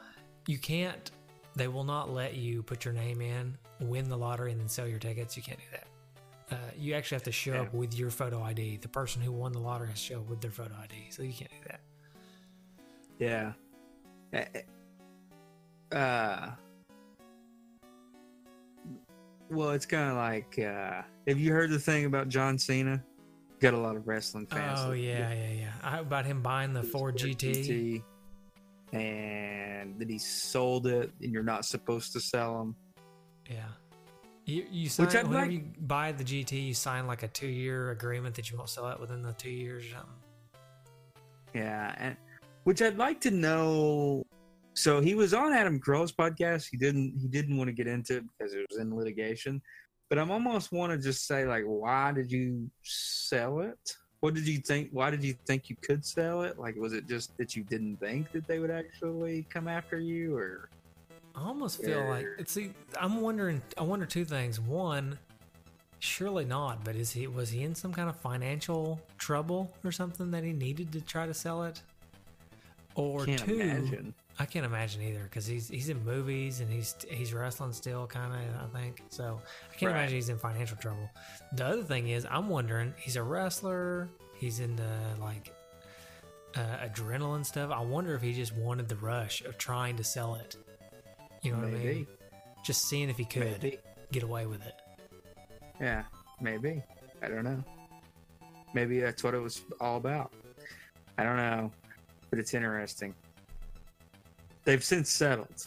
you 0.46 0.58
can't 0.58 1.10
they 1.54 1.68
will 1.68 1.84
not 1.84 2.10
let 2.10 2.34
you 2.34 2.62
put 2.62 2.84
your 2.84 2.94
name 2.94 3.20
in, 3.20 3.56
win 3.80 4.08
the 4.08 4.16
lottery, 4.16 4.52
and 4.52 4.60
then 4.60 4.68
sell 4.68 4.86
your 4.86 4.98
tickets. 4.98 5.36
You 5.36 5.42
can't 5.42 5.58
do 5.58 5.64
that. 5.72 5.86
Uh, 6.50 6.70
you 6.78 6.94
actually 6.94 7.16
have 7.16 7.22
to 7.24 7.32
show 7.32 7.54
up 7.54 7.72
with 7.72 7.94
your 7.94 8.10
photo 8.10 8.42
ID. 8.42 8.78
The 8.78 8.88
person 8.88 9.22
who 9.22 9.32
won 9.32 9.52
the 9.52 9.58
lottery 9.58 9.88
has 9.88 10.00
to 10.00 10.14
show 10.14 10.20
up 10.20 10.28
with 10.28 10.40
their 10.40 10.50
photo 10.50 10.74
ID, 10.82 11.10
so 11.10 11.22
you 11.22 11.32
can't 11.32 11.50
do 11.50 11.56
that. 11.68 11.80
Yeah. 13.18 13.52
Eh, 14.32 14.62
Uh. 15.96 16.50
Well, 19.50 19.70
it's 19.70 19.86
kind 19.86 20.10
of 20.10 20.16
like. 20.16 20.58
Uh, 20.58 21.02
have 21.26 21.38
you 21.38 21.52
heard 21.52 21.70
the 21.70 21.78
thing 21.78 22.06
about 22.06 22.28
John 22.28 22.58
Cena? 22.58 23.02
Got 23.62 23.74
a 23.74 23.78
lot 23.78 23.94
of 23.96 24.06
wrestling 24.08 24.46
fans. 24.46 24.80
Oh 24.82 24.90
that- 24.90 24.98
yeah, 24.98 25.32
yeah, 25.32 25.52
yeah. 25.52 25.72
I, 25.84 25.98
about 26.00 26.26
him 26.26 26.42
buying 26.42 26.72
the 26.72 26.82
Ford 26.82 27.16
GT. 27.16 28.02
and 28.92 29.98
that 29.98 30.10
he 30.10 30.18
sold 30.18 30.86
it, 30.86 31.10
and 31.22 31.32
you're 31.32 31.42
not 31.42 31.64
supposed 31.64 32.12
to 32.12 32.20
sell 32.20 32.58
them. 32.58 32.76
Yeah. 33.48 33.62
You, 34.44 34.66
you 34.70 34.88
sign, 34.88 35.06
Which 35.06 35.14
I'd 35.14 35.26
whenever 35.28 35.46
like- 35.46 35.52
you 35.52 35.64
buy 35.78 36.10
the 36.12 36.24
GT, 36.24 36.66
you 36.66 36.74
sign 36.74 37.06
like 37.06 37.22
a 37.22 37.28
two 37.28 37.46
year 37.46 37.92
agreement 37.92 38.34
that 38.34 38.50
you 38.50 38.56
won't 38.56 38.68
sell 38.68 38.88
it 38.90 38.98
within 38.98 39.22
the 39.22 39.32
two 39.34 39.50
years 39.50 39.84
or 39.86 39.90
something. 39.90 40.14
Yeah, 41.54 41.94
and 41.98 42.16
which 42.64 42.82
I'd 42.82 42.96
like 42.98 43.20
to 43.22 43.30
know. 43.30 44.24
So 44.74 45.00
he 45.00 45.14
was 45.14 45.34
on 45.34 45.52
Adam 45.52 45.78
Carolla's 45.80 46.12
podcast. 46.12 46.66
He 46.70 46.76
didn't. 46.78 47.14
He 47.20 47.28
didn't 47.28 47.56
want 47.58 47.68
to 47.68 47.72
get 47.72 47.86
into 47.86 48.16
it 48.16 48.24
because 48.38 48.54
it 48.54 48.66
was 48.70 48.78
in 48.80 48.94
litigation. 48.96 49.60
But 50.08 50.18
I'm 50.18 50.30
almost 50.30 50.72
want 50.72 50.92
to 50.92 50.98
just 50.98 51.26
say 51.26 51.46
like, 51.46 51.64
why 51.64 52.12
did 52.12 52.30
you 52.30 52.70
sell 52.82 53.60
it? 53.60 53.96
What 54.20 54.34
did 54.34 54.46
you 54.46 54.58
think? 54.58 54.90
Why 54.92 55.10
did 55.10 55.24
you 55.24 55.34
think 55.46 55.68
you 55.68 55.76
could 55.82 56.04
sell 56.04 56.42
it? 56.42 56.58
Like, 56.58 56.76
was 56.76 56.92
it 56.92 57.08
just 57.08 57.36
that 57.38 57.56
you 57.56 57.64
didn't 57.64 57.96
think 57.96 58.30
that 58.32 58.46
they 58.46 58.60
would 58.60 58.70
actually 58.70 59.46
come 59.50 59.66
after 59.66 59.98
you, 59.98 60.36
or 60.36 60.68
I 61.34 61.40
almost 61.40 61.82
feel 61.82 62.04
like 62.08 62.26
see. 62.46 62.72
I'm 63.00 63.20
wondering. 63.20 63.62
I 63.76 63.82
wonder 63.82 64.06
two 64.06 64.24
things. 64.24 64.60
One, 64.60 65.18
surely 65.98 66.44
not. 66.44 66.84
But 66.84 66.94
is 66.94 67.10
he 67.10 67.26
was 67.26 67.50
he 67.50 67.62
in 67.62 67.74
some 67.74 67.92
kind 67.92 68.08
of 68.08 68.16
financial 68.16 69.00
trouble 69.18 69.72
or 69.82 69.90
something 69.90 70.30
that 70.30 70.44
he 70.44 70.52
needed 70.52 70.92
to 70.92 71.00
try 71.00 71.26
to 71.26 71.34
sell 71.34 71.64
it? 71.64 71.82
Or 72.94 73.24
can't 73.24 73.40
two, 73.40 73.60
imagine? 73.60 74.14
I 74.38 74.46
can't 74.46 74.64
imagine 74.64 75.02
either 75.02 75.22
because 75.24 75.46
he's 75.46 75.68
he's 75.68 75.88
in 75.90 76.02
movies 76.04 76.60
and 76.60 76.70
he's 76.72 76.96
he's 77.08 77.32
wrestling 77.34 77.72
still, 77.72 78.06
kind 78.06 78.32
of. 78.32 78.74
I 78.74 78.78
think 78.78 79.02
so. 79.10 79.40
I 79.70 79.74
can't 79.76 79.92
Right. 79.92 79.98
imagine 80.00 80.14
he's 80.16 80.28
in 80.30 80.38
financial 80.38 80.76
trouble. 80.78 81.08
The 81.52 81.66
other 81.66 81.82
thing 81.84 82.08
is, 82.08 82.26
I'm 82.30 82.48
wondering, 82.48 82.94
he's 82.98 83.16
a 83.16 83.22
wrestler. 83.22 84.08
He's 84.38 84.58
into 84.58 84.84
like 85.20 85.52
uh, 86.56 86.60
adrenaline 86.88 87.44
stuff. 87.44 87.70
I 87.70 87.80
wonder 87.80 88.14
if 88.14 88.22
he 88.22 88.32
just 88.32 88.54
wanted 88.56 88.88
the 88.88 88.96
rush 88.96 89.42
of 89.44 89.58
trying 89.58 89.96
to 89.98 90.04
sell 90.04 90.34
it. 90.36 90.56
You 91.42 91.52
know 91.52 91.58
what 91.58 91.68
I 91.68 91.70
mean? 91.72 92.06
Just 92.64 92.88
seeing 92.88 93.10
if 93.10 93.18
he 93.18 93.24
could 93.24 93.42
maybe, 93.62 93.78
get 94.12 94.22
away 94.22 94.46
with 94.46 94.64
it. 94.64 94.74
yeah, 95.80 96.04
maybe. 96.40 96.82
I 97.22 97.28
don't 97.28 97.44
know. 97.44 97.62
Maybe 98.74 98.98
that's 99.00 99.22
what 99.22 99.34
it 99.34 99.38
was 99.40 99.60
all 99.80 99.96
about. 99.98 100.32
I 101.18 101.24
don't 101.24 101.36
know, 101.36 101.70
but 102.30 102.38
it's 102.38 102.54
interesting. 102.54 103.14
They've 104.64 104.82
since 104.82 105.10
settled, 105.10 105.66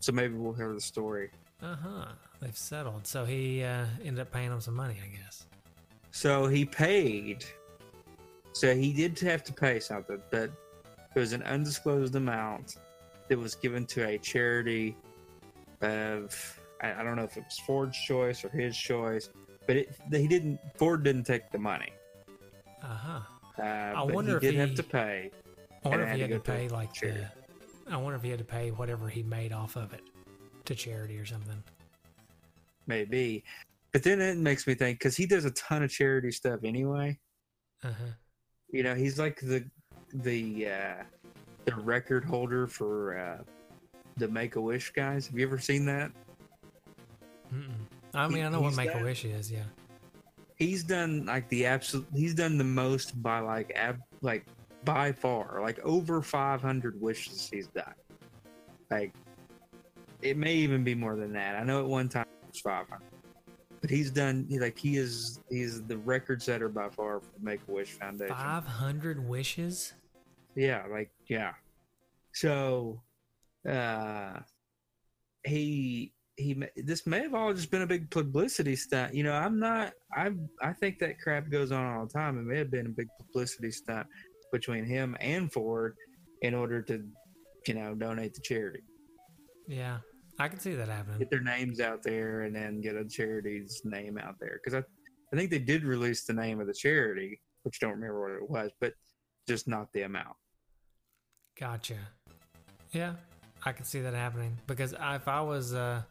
so 0.00 0.12
maybe 0.12 0.34
we'll 0.34 0.52
hear 0.52 0.72
the 0.72 0.80
story. 0.80 1.30
Uh 1.62 1.76
huh. 1.76 2.06
They've 2.40 2.56
settled. 2.56 3.06
So 3.06 3.24
he 3.24 3.62
uh, 3.62 3.84
ended 4.02 4.20
up 4.20 4.32
paying 4.32 4.50
him 4.50 4.60
some 4.60 4.74
money, 4.74 4.96
I 5.04 5.08
guess. 5.22 5.46
So 6.10 6.46
he 6.46 6.64
paid. 6.64 7.44
So 8.52 8.74
he 8.74 8.92
did 8.92 9.18
have 9.20 9.44
to 9.44 9.52
pay 9.52 9.78
something, 9.78 10.20
but 10.30 10.50
it 11.14 11.18
was 11.18 11.32
an 11.32 11.42
undisclosed 11.42 12.14
amount 12.14 12.76
that 13.28 13.38
was 13.38 13.54
given 13.54 13.86
to 13.86 14.06
a 14.06 14.18
charity 14.18 14.96
of 15.82 16.60
I, 16.82 17.02
don't 17.02 17.16
know 17.16 17.24
if 17.24 17.36
it 17.36 17.44
was 17.44 17.58
Ford's 17.58 17.98
choice 17.98 18.44
or 18.44 18.48
his 18.48 18.76
choice, 18.76 19.28
but 19.66 19.76
it, 19.76 19.94
he 20.10 20.26
didn't. 20.26 20.58
Ford 20.76 21.02
didn't 21.02 21.24
take 21.24 21.50
the 21.50 21.58
money. 21.58 21.92
Uh 22.82 22.86
huh. 22.86 23.20
Uh, 23.58 23.62
I 23.62 24.02
wonder 24.02 24.36
if 24.36 24.42
he 24.42 24.48
did 24.48 24.54
he- 24.54 24.60
have 24.60 24.74
to 24.76 24.82
pay. 24.82 25.30
I 25.84 25.88
wonder 25.88 26.04
if 26.04 26.14
he 26.14 26.20
had 26.20 26.30
to 26.30 26.34
to 26.36 26.40
pay 26.40 26.68
like 26.68 26.92
the. 26.94 27.30
I 27.88 27.96
wonder 27.96 28.16
if 28.16 28.22
he 28.22 28.30
had 28.30 28.38
to 28.38 28.44
pay 28.44 28.70
whatever 28.70 29.08
he 29.08 29.22
made 29.22 29.52
off 29.52 29.76
of 29.76 29.92
it 29.92 30.02
to 30.64 30.74
charity 30.74 31.18
or 31.18 31.26
something. 31.26 31.62
Maybe, 32.86 33.44
but 33.92 34.02
then 34.02 34.20
it 34.20 34.36
makes 34.38 34.66
me 34.66 34.74
think 34.74 34.98
because 34.98 35.16
he 35.16 35.26
does 35.26 35.44
a 35.44 35.50
ton 35.52 35.82
of 35.82 35.90
charity 35.90 36.32
stuff 36.32 36.60
anyway. 36.64 37.18
Uh 37.84 37.88
huh. 37.88 38.12
You 38.70 38.82
know, 38.82 38.94
he's 38.94 39.18
like 39.18 39.38
the 39.40 39.64
the 40.12 40.68
uh, 40.68 41.02
the 41.64 41.74
record 41.76 42.24
holder 42.24 42.66
for 42.66 43.18
uh, 43.18 43.42
the 44.16 44.28
Make 44.28 44.56
a 44.56 44.60
Wish 44.60 44.90
guys. 44.90 45.26
Have 45.26 45.38
you 45.38 45.46
ever 45.46 45.58
seen 45.58 45.84
that? 45.86 46.10
Mm-mm. 47.54 47.70
I 48.14 48.26
mean, 48.28 48.38
He- 48.38 48.42
I 48.42 48.48
know 48.48 48.60
what 48.60 48.74
Make 48.76 48.94
a 48.94 49.02
Wish 49.02 49.24
is. 49.24 49.50
Yeah. 49.50 49.64
He's 50.56 50.84
done 50.84 51.24
like 51.26 51.48
the 51.48 51.66
absolute. 51.66 52.06
He's 52.14 52.34
done 52.34 52.58
the 52.58 52.64
most 52.64 53.20
by 53.22 53.40
like 53.40 53.72
ab, 53.74 53.98
like 54.20 54.44
by 54.84 55.12
far, 55.12 55.60
like 55.62 55.78
over 55.80 56.22
500 56.22 57.00
wishes 57.00 57.48
he's 57.50 57.68
done. 57.68 57.94
Like 58.90 59.12
it 60.22 60.36
may 60.36 60.54
even 60.54 60.84
be 60.84 60.94
more 60.94 61.16
than 61.16 61.32
that. 61.34 61.56
I 61.56 61.64
know 61.64 61.80
at 61.80 61.86
one 61.86 62.08
time 62.08 62.26
it 62.42 62.48
was 62.48 62.60
500, 62.60 63.00
but 63.80 63.90
he's 63.90 64.10
done 64.10 64.46
like 64.50 64.78
he 64.78 64.96
is 64.96 65.40
he's 65.48 65.82
the 65.82 65.98
record 65.98 66.42
setter 66.42 66.68
by 66.68 66.88
far 66.88 67.20
for 67.20 67.26
the 67.38 67.44
Make 67.44 67.60
a 67.68 67.72
Wish 67.72 67.90
Foundation. 67.92 68.34
Five 68.34 68.66
hundred 68.66 69.26
wishes. 69.26 69.94
Yeah, 70.54 70.84
like 70.90 71.10
yeah. 71.28 71.52
So, 72.32 73.00
uh, 73.68 74.40
he 75.44 76.12
he. 76.36 76.62
This 76.76 77.06
may 77.06 77.20
have 77.20 77.34
all 77.34 77.54
just 77.54 77.70
been 77.70 77.82
a 77.82 77.86
big 77.86 78.10
publicity 78.10 78.76
stunt. 78.76 79.14
You 79.14 79.22
know, 79.22 79.32
I'm 79.32 79.58
not. 79.58 79.92
I 80.14 80.32
I 80.60 80.72
think 80.72 80.98
that 80.98 81.18
crap 81.20 81.48
goes 81.50 81.72
on 81.72 81.86
all 81.86 82.06
the 82.06 82.12
time. 82.12 82.38
It 82.38 82.42
may 82.42 82.58
have 82.58 82.70
been 82.70 82.86
a 82.86 82.90
big 82.90 83.08
publicity 83.18 83.70
stunt 83.70 84.06
between 84.52 84.84
him 84.84 85.16
and 85.20 85.52
Ford 85.52 85.94
in 86.42 86.54
order 86.54 86.82
to, 86.82 87.04
you 87.66 87.74
know, 87.74 87.94
donate 87.94 88.34
to 88.34 88.40
charity, 88.40 88.80
Yeah, 89.66 89.98
I 90.38 90.48
can 90.48 90.58
see 90.58 90.74
that 90.74 90.88
happening. 90.88 91.18
get 91.18 91.30
their 91.30 91.42
names 91.42 91.80
out 91.80 92.02
there, 92.02 92.42
and 92.42 92.54
then 92.54 92.80
get 92.80 92.96
a 92.96 93.04
charity's 93.04 93.80
name 93.84 94.18
out 94.18 94.36
there. 94.40 94.60
Because 94.62 94.82
I 94.82 94.84
I 95.32 95.36
think 95.36 95.50
they 95.50 95.58
did 95.60 95.84
release 95.84 96.24
the 96.24 96.32
name 96.32 96.60
of 96.60 96.66
the 96.66 96.74
charity, 96.74 97.40
which 97.62 97.78
I 97.80 97.86
don't 97.86 97.94
remember 97.94 98.20
what 98.20 98.42
it 98.42 98.50
was, 98.50 98.72
but 98.80 98.94
just 99.46 99.68
not 99.68 99.92
the 99.92 100.02
amount. 100.02 100.34
Gotcha. 101.58 101.94
Yeah, 102.92 103.14
I 103.64 103.70
can 103.72 103.84
see 103.84 104.00
that 104.00 104.14
happening 104.14 104.56
because 104.66 104.92
I- 104.94 105.14
if 105.16 105.28
I 105.28 105.40
was, 105.42 105.72
uh, 105.74 106.02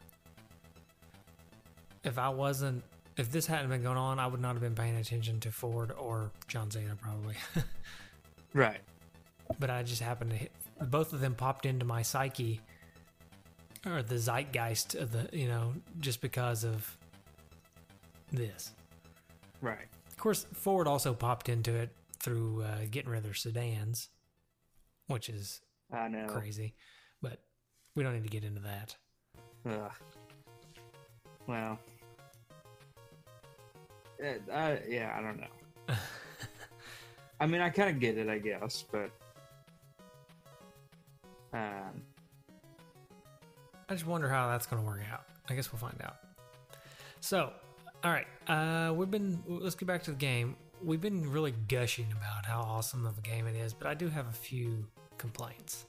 if 2.02 2.16
I 2.18 2.30
wasn't, 2.30 2.82
if 3.18 3.30
this 3.30 3.46
hadn't 3.46 3.68
been 3.68 3.82
going 3.82 3.98
on, 3.98 4.18
I 4.18 4.26
would 4.26 4.40
not 4.40 4.52
have 4.54 4.62
been 4.62 4.74
paying 4.74 4.96
attention 4.96 5.38
to 5.40 5.52
Ford 5.52 5.92
or 5.98 6.30
John 6.48 6.70
Cena 6.70 6.96
probably. 6.96 7.34
Right. 8.54 8.80
but 9.58 9.70
I 9.70 9.82
just 9.82 10.02
happened 10.02 10.30
to 10.30 10.36
hit 10.36 10.52
both 10.82 11.12
of 11.12 11.20
them 11.20 11.34
popped 11.34 11.66
into 11.66 11.84
my 11.84 12.02
psyche 12.02 12.60
or 13.86 14.02
the 14.02 14.16
zeitgeist 14.18 14.94
of 14.94 15.12
the, 15.12 15.28
you 15.36 15.46
know, 15.48 15.74
just 16.00 16.20
because 16.20 16.64
of 16.64 16.96
this. 18.32 18.72
Right. 19.60 19.86
Of 20.08 20.16
course, 20.16 20.46
Ford 20.54 20.86
also 20.86 21.12
popped 21.14 21.48
into 21.48 21.74
it 21.74 21.90
through 22.18 22.62
uh, 22.62 22.86
getting 22.90 23.10
rid 23.10 23.18
of 23.18 23.24
their 23.24 23.34
sedans, 23.34 24.08
which 25.06 25.28
is 25.28 25.60
I 25.92 26.08
know. 26.08 26.26
crazy, 26.28 26.74
but 27.22 27.40
we 27.94 28.02
don't 28.02 28.14
need 28.14 28.22
to 28.24 28.28
get 28.30 28.44
into 28.44 28.60
that. 28.62 28.96
Ugh. 29.68 29.92
Well, 31.46 31.78
Uh, 34.22 34.52
I, 34.52 34.80
yeah, 34.88 35.14
I 35.18 35.22
don't 35.22 35.40
know. 35.40 35.94
I 37.40 37.46
mean, 37.46 37.60
I 37.62 37.70
kind 37.70 37.88
of 37.90 37.98
get 37.98 38.18
it, 38.18 38.28
I 38.28 38.38
guess, 38.38 38.84
but 38.92 39.10
um, 41.52 42.02
I 43.88 43.94
just 43.94 44.06
wonder 44.06 44.28
how 44.28 44.48
that's 44.48 44.66
going 44.66 44.82
to 44.82 44.86
work 44.86 45.00
out. 45.10 45.24
I 45.48 45.54
guess 45.54 45.72
we'll 45.72 45.80
find 45.80 46.00
out. 46.04 46.16
So, 47.20 47.52
all 48.04 48.10
right, 48.12 48.26
uh, 48.46 48.92
we've 48.94 49.10
been. 49.10 49.42
Let's 49.46 49.74
get 49.74 49.86
back 49.86 50.02
to 50.04 50.10
the 50.10 50.16
game. 50.16 50.56
We've 50.82 51.00
been 51.00 51.30
really 51.30 51.54
gushing 51.68 52.06
about 52.12 52.46
how 52.46 52.60
awesome 52.60 53.04
of 53.06 53.18
a 53.18 53.20
game 53.22 53.46
it 53.46 53.56
is, 53.56 53.74
but 53.74 53.86
I 53.86 53.94
do 53.94 54.08
have 54.08 54.28
a 54.28 54.32
few 54.32 54.86
complaints 55.18 55.84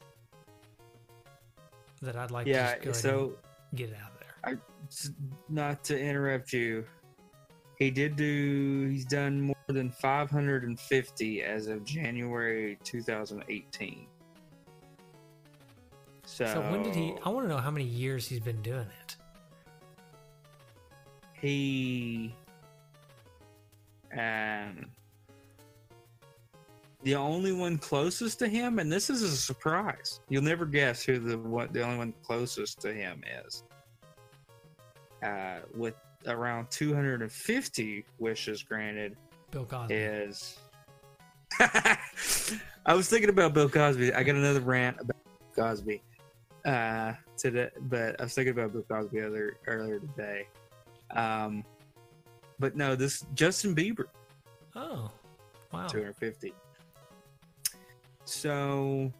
that 2.01 2.15
I'd 2.17 2.31
like 2.31 2.47
yeah. 2.47 2.75
to 2.75 2.83
just 2.85 3.03
go 3.03 3.09
ahead 3.09 3.19
So, 3.19 3.33
and 3.69 3.77
get 3.77 3.89
it 3.89 3.97
out 4.03 4.11
there. 4.19 4.59
s- 4.87 5.11
not 5.47 5.83
to 5.85 5.97
interrupt 5.99 6.51
you, 6.51 6.85
he 7.77 7.91
did 7.91 8.15
do. 8.17 8.87
He's 8.89 9.05
done 9.05 9.39
more 9.41 9.55
than 9.71 9.89
550 9.89 11.43
as 11.43 11.67
of 11.67 11.83
January 11.83 12.77
2018. 12.83 14.07
So, 16.25 16.45
So 16.45 16.61
when 16.71 16.83
did 16.83 16.95
he? 16.95 17.13
I 17.23 17.29
want 17.29 17.45
to 17.45 17.49
know 17.49 17.57
how 17.59 17.71
many 17.71 17.85
years 17.85 18.27
he's 18.27 18.39
been 18.39 18.61
doing 18.61 18.87
it. 19.03 19.15
he 21.41 22.35
um 24.13 24.85
the 27.03 27.15
only 27.15 27.51
one 27.51 27.79
closest 27.79 28.37
to 28.37 28.47
him 28.47 28.77
and 28.77 28.91
this 28.91 29.09
is 29.09 29.23
a 29.23 29.35
surprise 29.35 30.19
you'll 30.29 30.43
never 30.43 30.65
guess 30.65 31.01
who 31.03 31.17
the 31.17 31.37
what 31.39 31.73
the 31.73 31.81
only 31.81 31.97
one 31.97 32.13
closest 32.23 32.79
to 32.79 32.93
him 32.93 33.23
is 33.45 33.63
uh 35.23 35.59
with 35.75 35.95
around 36.27 36.69
250 36.69 38.05
wishes 38.19 38.61
granted 38.61 39.17
Bill 39.51 39.65
Cosby. 39.65 39.93
is 39.93 40.57
I 41.59 41.97
was 42.93 43.09
thinking 43.09 43.29
about 43.29 43.53
Bill 43.53 43.69
Cosby. 43.69 44.13
I 44.13 44.23
got 44.23 44.35
another 44.35 44.61
rant 44.61 44.97
about 44.99 45.17
Cosby 45.55 46.01
uh 46.65 47.13
today, 47.37 47.69
but 47.81 48.19
I 48.19 48.23
was 48.23 48.33
thinking 48.33 48.53
about 48.53 48.73
Bill 48.73 48.83
Cosby 48.83 49.21
other 49.21 49.57
earlier 49.67 49.99
today. 49.99 50.47
Um, 51.11 51.63
but 52.59 52.75
no, 52.75 52.95
this 52.95 53.25
Justin 53.33 53.75
Bieber 53.75 54.05
Oh, 54.75 55.11
wow. 55.73 55.87
250. 55.87 56.53
So, 58.23 59.11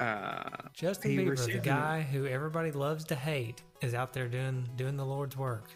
uh, 0.00 0.42
Justin 0.72 1.10
he 1.12 1.18
Bieber, 1.18 1.24
the 1.24 1.30
received 1.30 1.62
guy 1.64 2.02
who 2.02 2.26
everybody 2.26 2.72
loves 2.72 3.04
to 3.04 3.14
hate, 3.14 3.62
is 3.80 3.94
out 3.94 4.12
there 4.12 4.26
doing 4.28 4.68
doing 4.76 4.96
the 4.96 5.04
Lord's 5.04 5.36
work. 5.36 5.70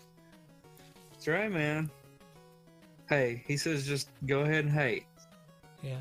that's 1.12 1.28
right, 1.28 1.50
man. 1.50 1.90
Hey, 3.08 3.44
he 3.46 3.56
says 3.56 3.86
just 3.86 4.08
go 4.26 4.40
ahead 4.40 4.64
and 4.64 4.72
hate. 4.72 5.04
Yeah. 5.82 6.00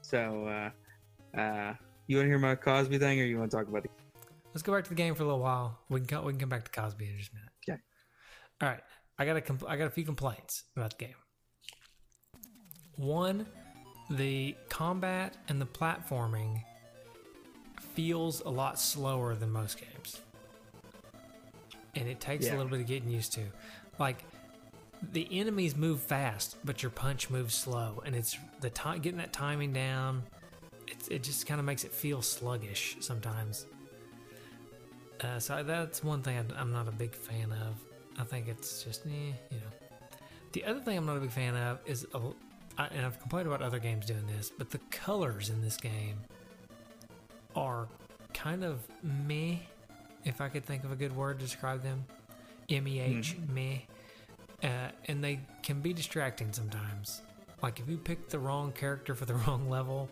So, 0.00 0.46
uh, 1.36 1.38
uh, 1.38 1.74
you 2.06 2.16
want 2.16 2.26
to 2.26 2.30
hear 2.30 2.38
my 2.38 2.54
Cosby 2.54 2.98
thing, 2.98 3.20
or 3.20 3.24
you 3.24 3.38
want 3.38 3.50
to 3.50 3.56
talk 3.56 3.68
about 3.68 3.82
the? 3.82 3.88
let's 4.54 4.62
go 4.62 4.72
back 4.72 4.84
to 4.84 4.90
the 4.90 4.94
game 4.94 5.14
for 5.14 5.24
a 5.24 5.26
little 5.26 5.40
while. 5.40 5.78
We 5.90 6.00
can 6.00 6.06
come, 6.06 6.24
we 6.24 6.32
can 6.32 6.40
come 6.40 6.48
back 6.48 6.64
to 6.64 6.80
Cosby 6.80 7.06
in 7.06 7.18
just 7.18 7.32
a 7.32 7.34
minute. 7.34 7.50
Okay. 7.68 7.82
All 8.62 8.68
right. 8.68 8.80
I 9.18 9.24
got 9.26 9.36
a 9.36 9.40
compl- 9.40 9.68
I 9.68 9.76
got 9.76 9.86
a 9.86 9.90
few 9.90 10.04
complaints 10.04 10.64
about 10.76 10.96
the 10.96 11.06
game. 11.06 11.14
One, 12.96 13.46
the 14.10 14.54
combat 14.68 15.36
and 15.48 15.60
the 15.60 15.66
platforming 15.66 16.62
feels 17.94 18.40
a 18.40 18.48
lot 18.48 18.78
slower 18.80 19.34
than 19.34 19.50
most 19.50 19.78
games. 19.78 20.20
And 21.96 22.08
it 22.08 22.20
takes 22.20 22.46
a 22.46 22.50
little 22.50 22.66
bit 22.66 22.80
of 22.80 22.86
getting 22.86 23.08
used 23.10 23.32
to. 23.34 23.42
Like 23.98 24.24
the 25.12 25.28
enemies 25.30 25.76
move 25.76 26.00
fast, 26.00 26.56
but 26.64 26.82
your 26.82 26.90
punch 26.90 27.30
moves 27.30 27.54
slow, 27.54 28.02
and 28.04 28.14
it's 28.14 28.36
the 28.60 28.70
time 28.70 29.00
getting 29.00 29.18
that 29.18 29.32
timing 29.32 29.72
down. 29.72 30.22
It's, 30.86 31.08
it 31.08 31.22
just 31.22 31.46
kind 31.46 31.60
of 31.60 31.66
makes 31.66 31.84
it 31.84 31.92
feel 31.92 32.22
sluggish 32.22 32.96
sometimes. 33.00 33.66
Uh, 35.20 35.38
so 35.38 35.62
that's 35.62 36.02
one 36.02 36.22
thing 36.22 36.38
I- 36.38 36.60
I'm 36.60 36.72
not 36.72 36.88
a 36.88 36.92
big 36.92 37.14
fan 37.14 37.52
of. 37.52 37.76
I 38.18 38.24
think 38.24 38.48
it's 38.48 38.82
just, 38.82 39.06
eh, 39.06 39.10
you 39.50 39.58
know. 39.58 40.18
The 40.52 40.64
other 40.64 40.80
thing 40.80 40.96
I'm 40.96 41.06
not 41.06 41.16
a 41.16 41.20
big 41.20 41.30
fan 41.32 41.56
of 41.56 41.78
is, 41.86 42.06
a, 42.14 42.20
I, 42.78 42.86
and 42.88 43.06
I've 43.06 43.18
complained 43.20 43.46
about 43.48 43.62
other 43.62 43.78
games 43.78 44.06
doing 44.06 44.26
this, 44.26 44.52
but 44.56 44.70
the 44.70 44.78
colors 44.90 45.50
in 45.50 45.62
this 45.62 45.76
game 45.76 46.18
are 47.56 47.88
kind 48.32 48.64
of 48.64 48.80
meh, 49.02 49.56
if 50.24 50.40
I 50.40 50.48
could 50.48 50.64
think 50.64 50.84
of 50.84 50.92
a 50.92 50.96
good 50.96 51.14
word 51.16 51.38
to 51.38 51.44
describe 51.44 51.82
them. 51.82 52.04
M 52.70 52.88
E 52.88 53.00
H, 53.00 53.36
meh. 53.48 53.78
Uh, 54.62 54.90
and 55.08 55.22
they 55.22 55.40
can 55.62 55.80
be 55.80 55.92
distracting 55.92 56.52
sometimes. 56.52 57.22
Like 57.62 57.80
if 57.80 57.88
you 57.88 57.98
pick 57.98 58.28
the 58.28 58.38
wrong 58.38 58.72
character 58.72 59.14
for 59.14 59.24
the 59.24 59.34
wrong 59.46 59.68
level, 59.68 60.08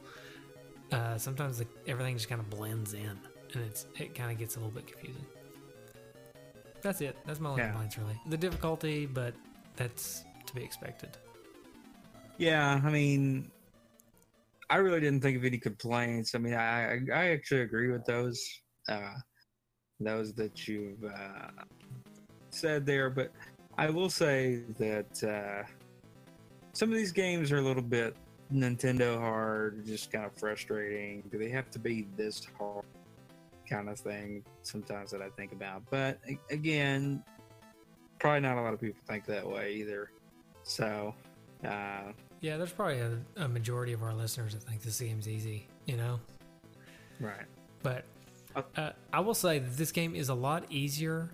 uh, 0.90 1.16
sometimes 1.18 1.58
the, 1.58 1.66
everything 1.86 2.16
just 2.16 2.28
kind 2.28 2.40
of 2.40 2.50
blends 2.50 2.92
in, 2.94 3.18
and 3.54 3.64
it's 3.64 3.86
it 3.98 4.14
kind 4.14 4.30
of 4.30 4.38
gets 4.38 4.56
a 4.56 4.58
little 4.58 4.72
bit 4.72 4.86
confusing. 4.86 5.24
That's 6.82 7.00
it. 7.00 7.16
That's 7.26 7.38
my 7.40 7.50
only 7.50 7.62
Yeah. 7.62 7.68
complaints, 7.70 7.96
really. 7.98 8.20
The 8.28 8.36
difficulty, 8.36 9.06
but 9.06 9.34
that's 9.76 10.24
to 10.46 10.54
be 10.54 10.62
expected. 10.62 11.16
Yeah, 12.38 12.80
I 12.82 12.90
mean, 12.90 13.50
I 14.68 14.76
really 14.76 15.00
didn't 15.00 15.20
think 15.22 15.36
of 15.36 15.44
any 15.44 15.58
complaints. 15.58 16.34
I 16.34 16.38
mean, 16.38 16.54
I 16.54 16.94
I, 16.94 17.00
I 17.14 17.30
actually 17.30 17.60
agree 17.60 17.90
with 17.90 18.04
those, 18.04 18.44
uh, 18.88 19.14
those 20.00 20.32
that 20.34 20.66
you've 20.66 21.04
uh, 21.04 21.48
said 22.54 22.86
there. 22.86 23.10
But 23.10 23.32
I 23.78 23.90
will 23.90 24.10
say 24.10 24.62
that 24.78 25.24
uh, 25.24 25.66
some 26.72 26.90
of 26.90 26.96
these 26.96 27.12
games 27.12 27.50
are 27.52 27.58
a 27.58 27.62
little 27.62 27.82
bit 27.82 28.16
Nintendo 28.52 29.18
hard, 29.18 29.84
just 29.86 30.12
kind 30.12 30.24
of 30.24 30.32
frustrating. 30.34 31.22
Do 31.30 31.38
they 31.38 31.48
have 31.50 31.70
to 31.70 31.78
be 31.78 32.06
this 32.16 32.46
hard? 32.58 32.84
Kind 33.68 33.88
of 33.88 33.98
thing. 33.98 34.44
Sometimes 34.62 35.10
that 35.12 35.22
I 35.22 35.30
think 35.30 35.52
about, 35.52 35.82
but 35.88 36.18
again, 36.50 37.24
probably 38.18 38.40
not 38.40 38.58
a 38.58 38.60
lot 38.60 38.74
of 38.74 38.80
people 38.80 39.00
think 39.08 39.24
that 39.26 39.48
way 39.48 39.74
either. 39.74 40.10
So. 40.62 41.14
Uh, 41.64 42.12
Yeah, 42.40 42.58
there's 42.58 42.72
probably 42.72 42.98
a, 42.98 43.18
a 43.36 43.48
majority 43.48 43.94
of 43.94 44.02
our 44.02 44.12
listeners 44.12 44.52
that 44.52 44.62
think 44.64 44.82
this 44.82 45.00
game's 45.00 45.26
easy, 45.28 45.68
you 45.86 45.96
know? 45.96 46.20
right. 47.20 47.46
But 47.82 48.04
Uh, 48.54 48.62
uh, 48.76 48.90
I 49.12 49.20
will 49.20 49.32
say 49.34 49.58
that 49.58 49.76
this 49.76 49.92
game 49.92 50.14
is 50.14 50.28
a 50.28 50.34
lot 50.34 50.64
easier 50.68 51.30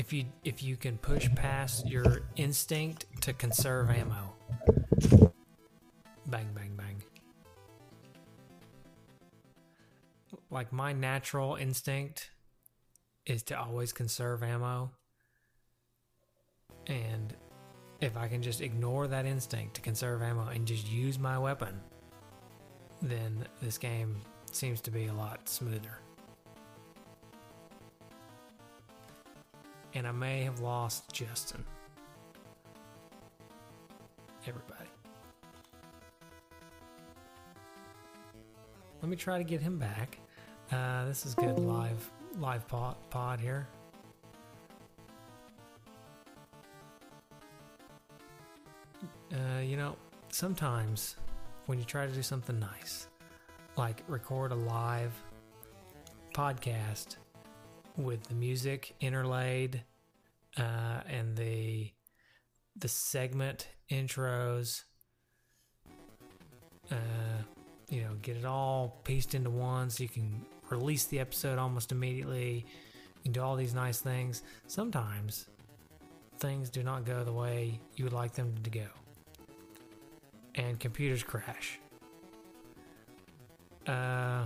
if 0.00 0.14
you 0.14 0.24
if 0.44 0.62
you 0.62 0.78
can 0.78 0.96
push 0.96 1.28
past 1.34 1.86
your 1.86 2.22
instinct 2.36 3.04
to 3.20 3.34
conserve 3.34 3.90
ammo. 3.90 4.32
Bang 6.24 6.48
bang 6.54 6.72
bang. 6.74 7.02
Like 10.50 10.72
my 10.72 10.94
natural 10.94 11.56
instinct 11.56 12.30
is 13.26 13.42
to 13.44 13.60
always 13.60 13.92
conserve 13.92 14.42
ammo. 14.42 14.90
And 16.86 17.34
if 18.00 18.16
I 18.16 18.26
can 18.26 18.40
just 18.40 18.62
ignore 18.62 19.06
that 19.06 19.26
instinct 19.26 19.74
to 19.74 19.80
conserve 19.82 20.22
ammo 20.22 20.48
and 20.48 20.66
just 20.66 20.90
use 20.90 21.18
my 21.18 21.38
weapon, 21.38 21.78
then 23.02 23.46
this 23.60 23.76
game 23.76 24.22
seems 24.50 24.80
to 24.80 24.90
be 24.90 25.08
a 25.08 25.12
lot 25.12 25.46
smoother. 25.46 25.98
And 29.94 30.06
I 30.06 30.12
may 30.12 30.42
have 30.42 30.60
lost 30.60 31.12
Justin. 31.12 31.64
Everybody. 34.46 34.88
Let 39.02 39.08
me 39.08 39.16
try 39.16 39.38
to 39.38 39.44
get 39.44 39.60
him 39.60 39.78
back. 39.78 40.18
Uh, 40.70 41.04
this 41.06 41.26
is 41.26 41.34
good 41.34 41.58
live 41.58 42.10
live 42.38 42.66
pod, 42.68 42.96
pod 43.10 43.40
here. 43.40 43.66
Uh, 49.32 49.60
you 49.60 49.76
know, 49.76 49.96
sometimes 50.28 51.16
when 51.66 51.78
you 51.78 51.84
try 51.84 52.06
to 52.06 52.12
do 52.12 52.22
something 52.22 52.58
nice, 52.58 53.08
like 53.76 54.02
record 54.08 54.52
a 54.52 54.56
live 54.56 55.12
podcast 56.34 57.16
with 57.96 58.22
the 58.24 58.34
music 58.34 58.94
interlaid 59.00 59.82
uh, 60.56 61.00
and 61.08 61.36
the 61.36 61.92
the 62.76 62.88
segment 62.88 63.68
intros, 63.90 64.84
uh, 66.90 66.94
you 67.88 68.02
know, 68.02 68.14
get 68.22 68.36
it 68.36 68.44
all 68.44 69.00
pieced 69.04 69.34
into 69.34 69.50
one 69.50 69.90
so 69.90 70.02
you 70.02 70.08
can 70.08 70.44
release 70.70 71.04
the 71.06 71.18
episode 71.18 71.58
almost 71.58 71.92
immediately. 71.92 72.64
Can 73.22 73.32
do 73.32 73.42
all 73.42 73.54
these 73.56 73.74
nice 73.74 74.00
things. 74.00 74.42
Sometimes 74.66 75.46
things 76.38 76.70
do 76.70 76.82
not 76.82 77.04
go 77.04 77.22
the 77.22 77.32
way 77.32 77.78
you 77.96 78.04
would 78.04 78.14
like 78.14 78.32
them 78.32 78.54
to 78.62 78.70
go 78.70 78.86
and 80.54 80.80
computers 80.80 81.22
crash. 81.22 81.78
Uh, 83.86 84.44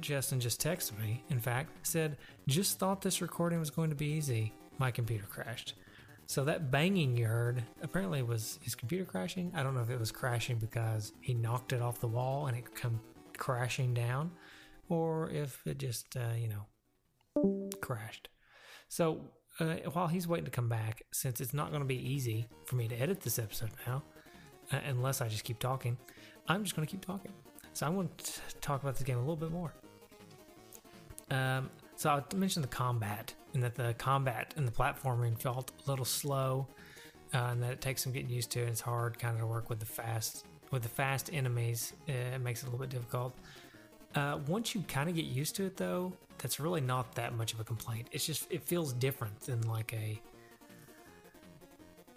Justin 0.00 0.40
just 0.40 0.60
texted 0.60 0.98
me, 0.98 1.22
in 1.28 1.38
fact, 1.38 1.86
said, 1.86 2.16
Just 2.48 2.78
thought 2.78 3.02
this 3.02 3.20
recording 3.20 3.60
was 3.60 3.70
going 3.70 3.90
to 3.90 3.96
be 3.96 4.06
easy. 4.06 4.52
My 4.78 4.90
computer 4.90 5.26
crashed. 5.26 5.74
So 6.26 6.44
that 6.44 6.70
banging 6.70 7.16
you 7.16 7.26
heard 7.26 7.62
apparently 7.82 8.22
was 8.22 8.58
his 8.62 8.74
computer 8.74 9.04
crashing. 9.04 9.52
I 9.54 9.62
don't 9.62 9.74
know 9.74 9.82
if 9.82 9.90
it 9.90 9.98
was 9.98 10.10
crashing 10.10 10.56
because 10.56 11.12
he 11.20 11.34
knocked 11.34 11.72
it 11.72 11.82
off 11.82 12.00
the 12.00 12.08
wall 12.08 12.46
and 12.46 12.56
it 12.56 12.74
come 12.74 13.00
crashing 13.36 13.92
down, 13.92 14.30
or 14.88 15.28
if 15.30 15.60
it 15.66 15.78
just, 15.78 16.16
uh, 16.16 16.34
you 16.36 16.48
know, 16.48 17.70
crashed. 17.80 18.28
So 18.88 19.20
uh, 19.60 19.76
while 19.92 20.08
he's 20.08 20.26
waiting 20.26 20.44
to 20.46 20.50
come 20.50 20.68
back, 20.68 21.02
since 21.12 21.40
it's 21.40 21.52
not 21.52 21.68
going 21.70 21.82
to 21.82 21.86
be 21.86 21.96
easy 21.96 22.46
for 22.66 22.76
me 22.76 22.88
to 22.88 22.94
edit 22.94 23.20
this 23.20 23.38
episode 23.38 23.70
now, 23.86 24.02
uh, 24.72 24.78
unless 24.86 25.20
I 25.20 25.28
just 25.28 25.44
keep 25.44 25.58
talking, 25.58 25.98
I'm 26.48 26.64
just 26.64 26.74
going 26.74 26.86
to 26.86 26.90
keep 26.90 27.04
talking. 27.04 27.32
So 27.74 27.86
I'm 27.86 27.94
going 27.94 28.10
to 28.16 28.32
talk 28.60 28.82
about 28.82 28.94
this 28.94 29.02
game 29.02 29.16
a 29.16 29.20
little 29.20 29.36
bit 29.36 29.50
more. 29.50 29.72
Um, 31.32 31.70
so 31.96 32.10
I 32.10 32.34
mentioned 32.36 32.64
the 32.64 32.68
combat, 32.68 33.34
and 33.54 33.62
that 33.62 33.74
the 33.74 33.94
combat 33.94 34.54
and 34.56 34.66
the 34.66 34.72
platforming 34.72 35.38
felt 35.38 35.72
a 35.84 35.90
little 35.90 36.04
slow, 36.04 36.66
uh, 37.34 37.48
and 37.50 37.62
that 37.62 37.72
it 37.72 37.80
takes 37.80 38.02
some 38.02 38.12
getting 38.12 38.30
used 38.30 38.50
to. 38.52 38.60
And 38.60 38.68
it's 38.68 38.80
hard 38.80 39.18
kind 39.18 39.34
of 39.34 39.40
to 39.40 39.46
work 39.46 39.70
with 39.70 39.80
the 39.80 39.86
fast 39.86 40.46
with 40.70 40.82
the 40.82 40.88
fast 40.88 41.30
enemies. 41.32 41.92
It 42.06 42.40
makes 42.40 42.62
it 42.62 42.66
a 42.66 42.70
little 42.70 42.80
bit 42.80 42.90
difficult. 42.90 43.34
Uh, 44.14 44.38
once 44.46 44.74
you 44.74 44.82
kind 44.82 45.08
of 45.08 45.14
get 45.14 45.24
used 45.24 45.56
to 45.56 45.64
it, 45.64 45.76
though, 45.76 46.12
that's 46.38 46.60
really 46.60 46.80
not 46.80 47.14
that 47.14 47.34
much 47.34 47.54
of 47.54 47.60
a 47.60 47.64
complaint. 47.64 48.08
It's 48.12 48.26
just 48.26 48.46
it 48.50 48.62
feels 48.62 48.92
different 48.92 49.38
than 49.40 49.62
like 49.62 49.92
a 49.94 50.20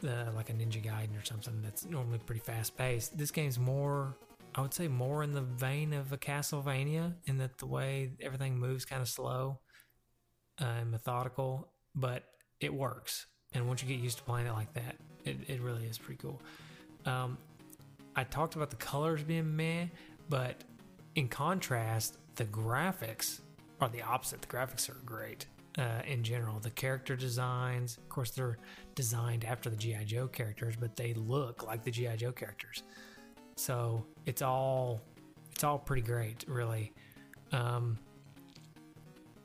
uh, 0.07 0.31
like 0.35 0.49
a 0.49 0.53
Ninja 0.53 0.83
Gaiden 0.83 1.19
or 1.19 1.23
something 1.23 1.61
that's 1.63 1.85
normally 1.85 2.19
pretty 2.19 2.41
fast 2.41 2.77
paced. 2.77 3.17
This 3.17 3.31
game's 3.31 3.57
more, 3.57 4.15
I 4.55 4.61
would 4.61 4.73
say, 4.73 4.87
more 4.87 5.21
in 5.21 5.33
the 5.33 5.41
vein 5.41 5.91
of 5.91 6.13
a 6.13 6.17
Castlevania 6.17 7.15
in 7.25 7.37
that 7.39 7.57
the 7.57 7.65
way 7.65 8.13
everything 8.21 8.57
moves 8.57 8.85
kind 8.85 9.01
of 9.01 9.09
slow 9.09 9.59
uh, 10.61 10.65
and 10.79 10.91
methodical, 10.91 11.67
but 11.93 12.23
it 12.61 12.73
works. 12.73 13.27
And 13.53 13.67
once 13.67 13.83
you 13.83 13.89
get 13.89 14.01
used 14.01 14.17
to 14.19 14.23
playing 14.23 14.47
it 14.47 14.53
like 14.53 14.73
that, 14.73 14.95
it, 15.25 15.37
it 15.47 15.61
really 15.61 15.85
is 15.85 15.97
pretty 15.97 16.21
cool. 16.21 16.41
Um, 17.05 17.37
I 18.15 18.23
talked 18.23 18.55
about 18.55 18.69
the 18.69 18.77
colors 18.77 19.23
being 19.23 19.55
meh, 19.57 19.87
but 20.29 20.63
in 21.15 21.27
contrast, 21.27 22.17
the 22.35 22.45
graphics 22.45 23.41
are 23.81 23.89
the 23.89 24.03
opposite. 24.03 24.41
The 24.41 24.47
graphics 24.47 24.89
are 24.89 24.97
great 25.05 25.47
uh, 25.77 26.01
in 26.07 26.23
general. 26.23 26.59
The 26.59 26.69
character 26.69 27.17
designs, 27.17 27.97
of 27.97 28.07
course, 28.07 28.31
they're 28.31 28.57
designed 28.95 29.43
after 29.43 29.69
the 29.69 29.75
GI 29.75 30.05
Joe 30.05 30.27
characters, 30.27 30.75
but 30.79 30.95
they 30.95 31.13
look 31.13 31.65
like 31.67 31.83
the 31.83 31.91
GI 31.91 32.15
Joe 32.17 32.31
characters. 32.31 32.83
So 33.55 34.05
it's 34.25 34.41
all 34.41 35.01
it's 35.53 35.63
all 35.63 35.79
pretty 35.79 36.01
great, 36.01 36.43
really. 36.47 36.93
Um, 37.51 37.97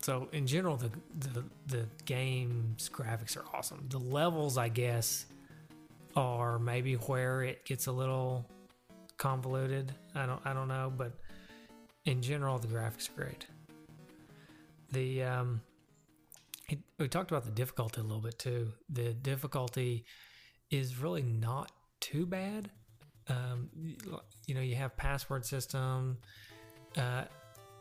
so 0.02 0.28
in 0.32 0.46
general, 0.46 0.76
the, 0.76 0.90
the 1.18 1.44
the 1.66 1.86
game's 2.04 2.88
graphics 2.88 3.36
are 3.36 3.44
awesome. 3.54 3.86
The 3.88 3.98
levels, 3.98 4.58
I 4.58 4.68
guess, 4.68 5.26
are 6.16 6.58
maybe 6.58 6.94
where 6.94 7.42
it 7.42 7.64
gets 7.64 7.86
a 7.86 7.92
little 7.92 8.46
convoluted. 9.18 9.92
I 10.14 10.26
don't 10.26 10.40
I 10.44 10.52
don't 10.54 10.68
know, 10.68 10.92
but 10.96 11.12
in 12.06 12.22
general, 12.22 12.58
the 12.58 12.68
graphics 12.68 13.10
are 13.10 13.22
great. 13.22 13.46
the 14.92 15.22
um, 15.22 15.60
it, 16.68 16.78
we 16.98 17.08
talked 17.08 17.30
about 17.30 17.44
the 17.44 17.50
difficulty 17.50 18.00
a 18.00 18.04
little 18.04 18.20
bit 18.20 18.38
too. 18.38 18.72
The 18.88 19.12
difficulty 19.14 20.04
is 20.70 20.98
really 20.98 21.22
not 21.22 21.72
too 22.00 22.26
bad. 22.26 22.70
Um, 23.30 23.70
you 24.46 24.54
know, 24.54 24.60
you 24.60 24.74
have 24.74 24.96
password 24.96 25.46
system. 25.46 26.18
Uh, 26.96 27.24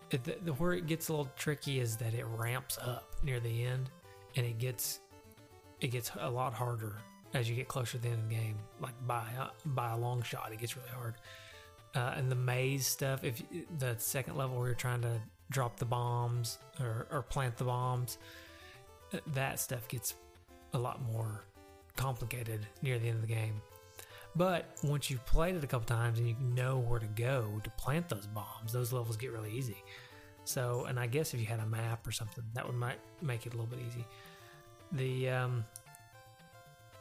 the, 0.10 0.36
the, 0.44 0.54
where 0.54 0.74
it 0.74 0.88
gets 0.88 1.10
a 1.10 1.12
little 1.12 1.30
tricky 1.36 1.80
is 1.80 1.98
that 1.98 2.14
it 2.14 2.26
ramps 2.26 2.78
up 2.78 3.16
near 3.24 3.40
the 3.40 3.66
end, 3.66 3.90
and 4.36 4.46
it 4.46 4.58
gets 4.60 5.02
it 5.82 5.88
gets 5.88 6.12
a 6.20 6.30
lot 6.30 6.54
harder 6.54 6.96
as 7.34 7.50
you 7.50 7.56
get 7.56 7.68
closer 7.68 7.94
to 7.94 7.98
the 8.00 8.10
end 8.10 8.24
of 8.24 8.30
the 8.30 8.36
game. 8.36 8.58
Like 8.80 8.94
by 9.08 9.26
a, 9.40 9.68
by 9.70 9.92
a 9.92 9.98
long 9.98 10.22
shot, 10.22 10.52
it 10.52 10.60
gets 10.60 10.76
really 10.76 10.90
hard. 10.90 11.16
Uh, 11.96 12.14
and 12.16 12.30
the 12.32 12.36
maze 12.36 12.86
stuff, 12.86 13.24
if 13.24 13.42
the 13.78 13.96
second 13.98 14.36
level 14.36 14.58
where 14.58 14.68
you're 14.68 14.76
trying 14.76 15.02
to 15.02 15.20
drop 15.50 15.78
the 15.78 15.86
bombs 15.86 16.60
or, 16.80 17.08
or 17.12 17.22
plant 17.24 17.58
the 17.58 17.64
bombs, 17.64 18.18
that 19.34 19.60
stuff 19.60 19.88
gets 19.88 20.16
a 20.74 20.78
lot 20.78 21.02
more 21.12 21.44
complicated 21.96 22.66
near 22.82 23.00
the 23.00 23.08
end 23.08 23.16
of 23.16 23.28
the 23.28 23.34
game. 23.34 23.62
But 24.36 24.78
once 24.84 25.10
you've 25.10 25.26
played 25.26 25.56
it 25.56 25.64
a 25.64 25.68
couple 25.68 25.88
times 25.88 26.20
and 26.20 26.28
you 26.28 26.36
know 26.56 26.78
where 26.78 27.00
to 27.00 27.08
go 27.08 27.60
to 27.64 27.70
plant 27.72 28.10
those 28.10 28.28
bombs, 28.28 28.72
those 28.72 28.94
levels 28.94 29.18
get 29.18 29.32
really 29.32 29.52
easy. 29.52 29.78
So, 30.46 30.86
and 30.88 31.00
I 31.00 31.08
guess 31.08 31.34
if 31.34 31.40
you 31.40 31.46
had 31.46 31.60
a 31.60 31.66
map 31.66 32.08
or 32.08 32.12
something, 32.12 32.44
that 32.54 32.66
would 32.66 32.76
might 32.76 33.00
make 33.22 33.46
it 33.46 33.54
a 33.54 33.58
little 33.58 33.68
bit 33.68 33.80
easy. 33.88 34.06
The 34.92 35.30
um, 35.30 35.66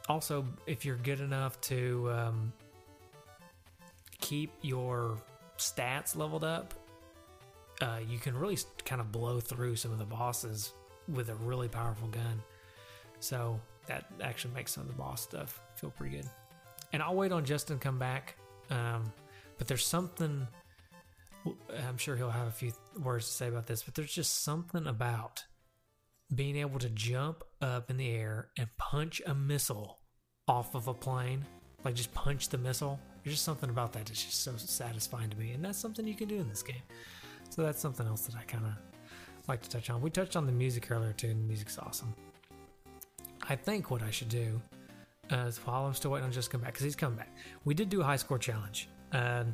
also, 0.09 0.47
if 0.67 0.85
you're 0.85 0.97
good 0.97 1.21
enough 1.21 1.61
to 1.63 2.11
um, 2.11 2.53
keep 4.21 4.53
your 4.63 5.19
stats 5.59 6.17
leveled 6.17 6.45
up, 6.45 6.75
uh, 7.81 7.99
you 8.09 8.19
can 8.19 8.37
really 8.37 8.59
kind 8.85 9.01
of 9.01 9.13
blow 9.13 9.41
through 9.41 9.77
some 9.77 9.93
of 9.93 9.99
the 9.99 10.05
bosses 10.05 10.73
with 11.09 11.29
a 11.29 11.35
really 11.37 11.69
powerful 11.69 12.09
gun. 12.09 12.43
So 13.21 13.61
that 13.87 14.07
actually 14.21 14.55
makes 14.55 14.73
some 14.73 14.83
of 14.83 14.89
the 14.89 14.95
boss 14.95 15.23
stuff 15.23 15.61
feel 15.77 15.91
pretty 15.91 16.17
good. 16.17 16.27
And 16.93 17.03
I'll 17.03 17.15
wait 17.15 17.33
on 17.33 17.45
Justin 17.45 17.79
to 17.79 17.83
come 17.83 17.99
back. 17.99 18.37
Um, 18.71 19.13
but 19.59 19.67
there's 19.67 19.85
something. 19.85 20.47
I'm 21.87 21.99
sure 21.99 22.17
he'll 22.17 22.31
have 22.31 22.49
a 22.49 22.53
few 22.53 22.73
words 23.03 23.27
to 23.27 23.33
say 23.33 23.49
about 23.49 23.67
this, 23.67 23.83
but 23.83 23.95
there's 23.95 24.13
just 24.13 24.43
something 24.43 24.87
about 24.87 25.45
being 26.35 26.57
able 26.57 26.79
to 26.79 26.91
jump 26.91 27.43
up 27.63 27.91
in 27.91 27.97
the 27.97 28.11
air 28.11 28.49
and 28.59 28.69
punch 28.77 29.23
a 29.27 29.35
missile 29.35 29.99
off 30.47 30.75
of 30.75 30.89
a 30.89 30.95
plane, 30.95 31.45
like 31.85 31.95
just 31.95 32.13
punch 32.13 32.49
the 32.49 32.59
missile. 32.59 33.01
There's 33.23 33.37
just 33.37 33.45
something 33.45 33.71
about 33.71 33.93
that 33.95 34.07
that's 34.07 34.25
just 34.25 34.43
so 34.43 34.53
satisfying 34.57 35.31
to 35.31 35.39
me, 35.39 35.53
and 35.53 35.65
that's 35.65 35.79
something 35.79 36.07
you 36.07 36.15
can 36.15 36.29
do 36.29 36.37
in 36.37 36.49
this 36.49 36.63
game. 36.63 36.83
So 37.51 37.63
that's 37.63 37.81
something 37.81 38.07
else 38.07 38.27
that 38.27 38.37
I 38.37 38.43
kind 38.43 38.67
of 38.67 38.73
like 39.49 39.63
to 39.63 39.71
touch 39.71 39.89
on. 39.89 40.03
We 40.03 40.11
touched 40.11 40.37
on 40.37 40.45
the 40.45 40.53
music 40.53 40.91
earlier 40.91 41.13
too, 41.13 41.29
and 41.29 41.43
the 41.43 41.49
music's 41.49 41.79
awesome. 41.79 42.15
I 43.49 43.57
think 43.57 43.91
what 43.91 44.03
I 44.03 44.11
should 44.11 44.29
do 44.29 44.61
uh, 45.31 45.51
while 45.65 45.87
I'm 45.87 45.95
still 45.95 46.11
waiting 46.11 46.27
on 46.27 46.33
just 46.33 46.51
come 46.51 46.61
back 46.61 46.73
because 46.73 46.85
he's 46.85 46.97
coming 46.97 47.17
back. 47.17 47.35
We 47.65 47.75
did 47.75 47.89
do 47.89 48.01
a 48.01 48.05
high 48.05 48.17
score 48.17 48.39
challenge. 48.39 48.89
Uh, 49.13 49.45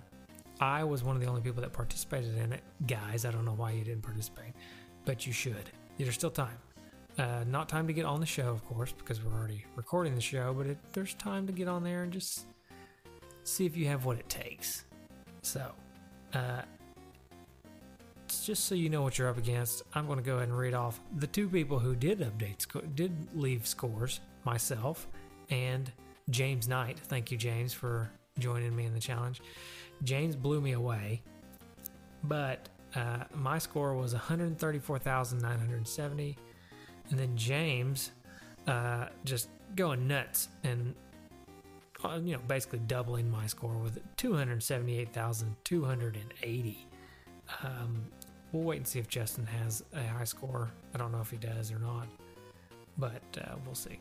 I 0.61 0.85
was 0.85 1.03
one 1.03 1.17
of 1.17 1.23
the 1.23 1.29
only 1.29 1.41
people 1.41 1.63
that 1.63 1.73
participated 1.73 2.37
in 2.39 2.53
it. 2.53 2.63
Guys, 2.87 3.25
I 3.25 3.31
don't 3.31 3.45
know 3.45 3.55
why 3.55 3.73
you 3.73 3.85
didn't 3.85 4.03
participate, 4.03 4.53
but 5.05 5.27
you 5.27 5.33
should. 5.33 5.71
There's 5.99 6.15
still 6.15 6.31
time. 6.31 6.59
Uh, 7.19 7.45
not 7.47 7.69
time 7.69 7.87
to 7.87 7.93
get 7.93 8.05
on 8.05 8.21
the 8.21 8.27
show, 8.27 8.49
of 8.49 8.65
course, 8.67 8.93
because 8.93 9.23
we're 9.23 9.33
already 9.33 9.65
recording 9.77 10.15
the 10.15 10.21
show, 10.21 10.53
but 10.53 10.67
it, 10.67 10.79
there's 10.93 11.15
time 11.15 11.47
to 11.47 11.53
get 11.53 11.69
on 11.69 11.85
there 11.85 12.03
and 12.03 12.13
just 12.13 12.47
see 13.45 13.67
if 13.67 13.77
you 13.77 13.87
have 13.87 14.05
what 14.05 14.19
it 14.19 14.29
takes. 14.29 14.85
So, 15.43 15.73
uh, 16.33 16.63
just 18.43 18.65
so 18.65 18.75
you 18.75 18.89
know 18.91 19.03
what 19.03 19.17
you're 19.17 19.29
up 19.29 19.39
against, 19.39 19.83
I'm 19.95 20.07
going 20.07 20.19
to 20.19 20.25
go 20.25 20.37
ahead 20.37 20.49
and 20.49 20.59
read 20.59 20.75
off 20.75 21.01
the 21.17 21.27
two 21.27 21.49
people 21.49 21.79
who 21.79 21.95
did 21.95 22.21
update, 22.21 22.67
did 22.97 23.13
leave 23.35 23.67
scores, 23.67 24.21
myself 24.45 25.07
and 25.51 25.91
James 26.31 26.69
Knight. 26.69 26.99
Thank 26.99 27.31
you, 27.31 27.37
James, 27.37 27.73
for 27.73 28.11
joining 28.39 28.75
me 28.75 28.87
in 28.87 28.95
the 28.95 29.01
challenge. 29.01 29.43
James 30.03 30.37
blew 30.37 30.61
me 30.61 30.73
away, 30.73 31.23
but 32.25 32.69
uh, 32.95 33.25
my 33.35 33.59
score 33.59 33.95
was 33.95 34.13
134,970, 34.13 36.37
and 37.11 37.19
then 37.19 37.37
James 37.37 38.11
uh, 38.67 39.07
just 39.25 39.49
going 39.77 40.07
nuts 40.07 40.49
and 40.63 40.95
uh, 42.05 42.21
you 42.23 42.35
know 42.35 42.41
basically 42.47 42.79
doubling 42.81 43.31
my 43.31 43.47
score 43.47 43.75
with 43.75 43.99
278,280. 44.17 46.87
Um, 47.63 48.05
we'll 48.53 48.63
wait 48.63 48.77
and 48.79 48.87
see 48.87 48.99
if 48.99 49.09
Justin 49.09 49.47
has 49.47 49.85
a 49.95 50.03
high 50.03 50.25
score. 50.25 50.71
I 50.95 50.99
don't 50.99 51.13
know 51.13 51.21
if 51.21 51.31
he 51.31 51.37
does 51.37 51.71
or 51.73 51.79
not, 51.79 52.09
but 52.97 53.23
uh, 53.41 53.55
we'll 53.65 53.75
see. 53.75 53.99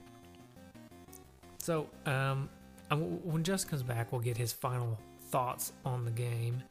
So, 1.64 1.88
um, 2.06 2.50
when 2.92 3.42
Just 3.42 3.70
comes 3.70 3.84
back, 3.84 4.12
we'll 4.12 4.20
get 4.20 4.36
his 4.36 4.52
final 4.52 5.00
thoughts 5.30 5.72
on 5.86 6.04
the 6.04 6.12
game. 6.12 6.62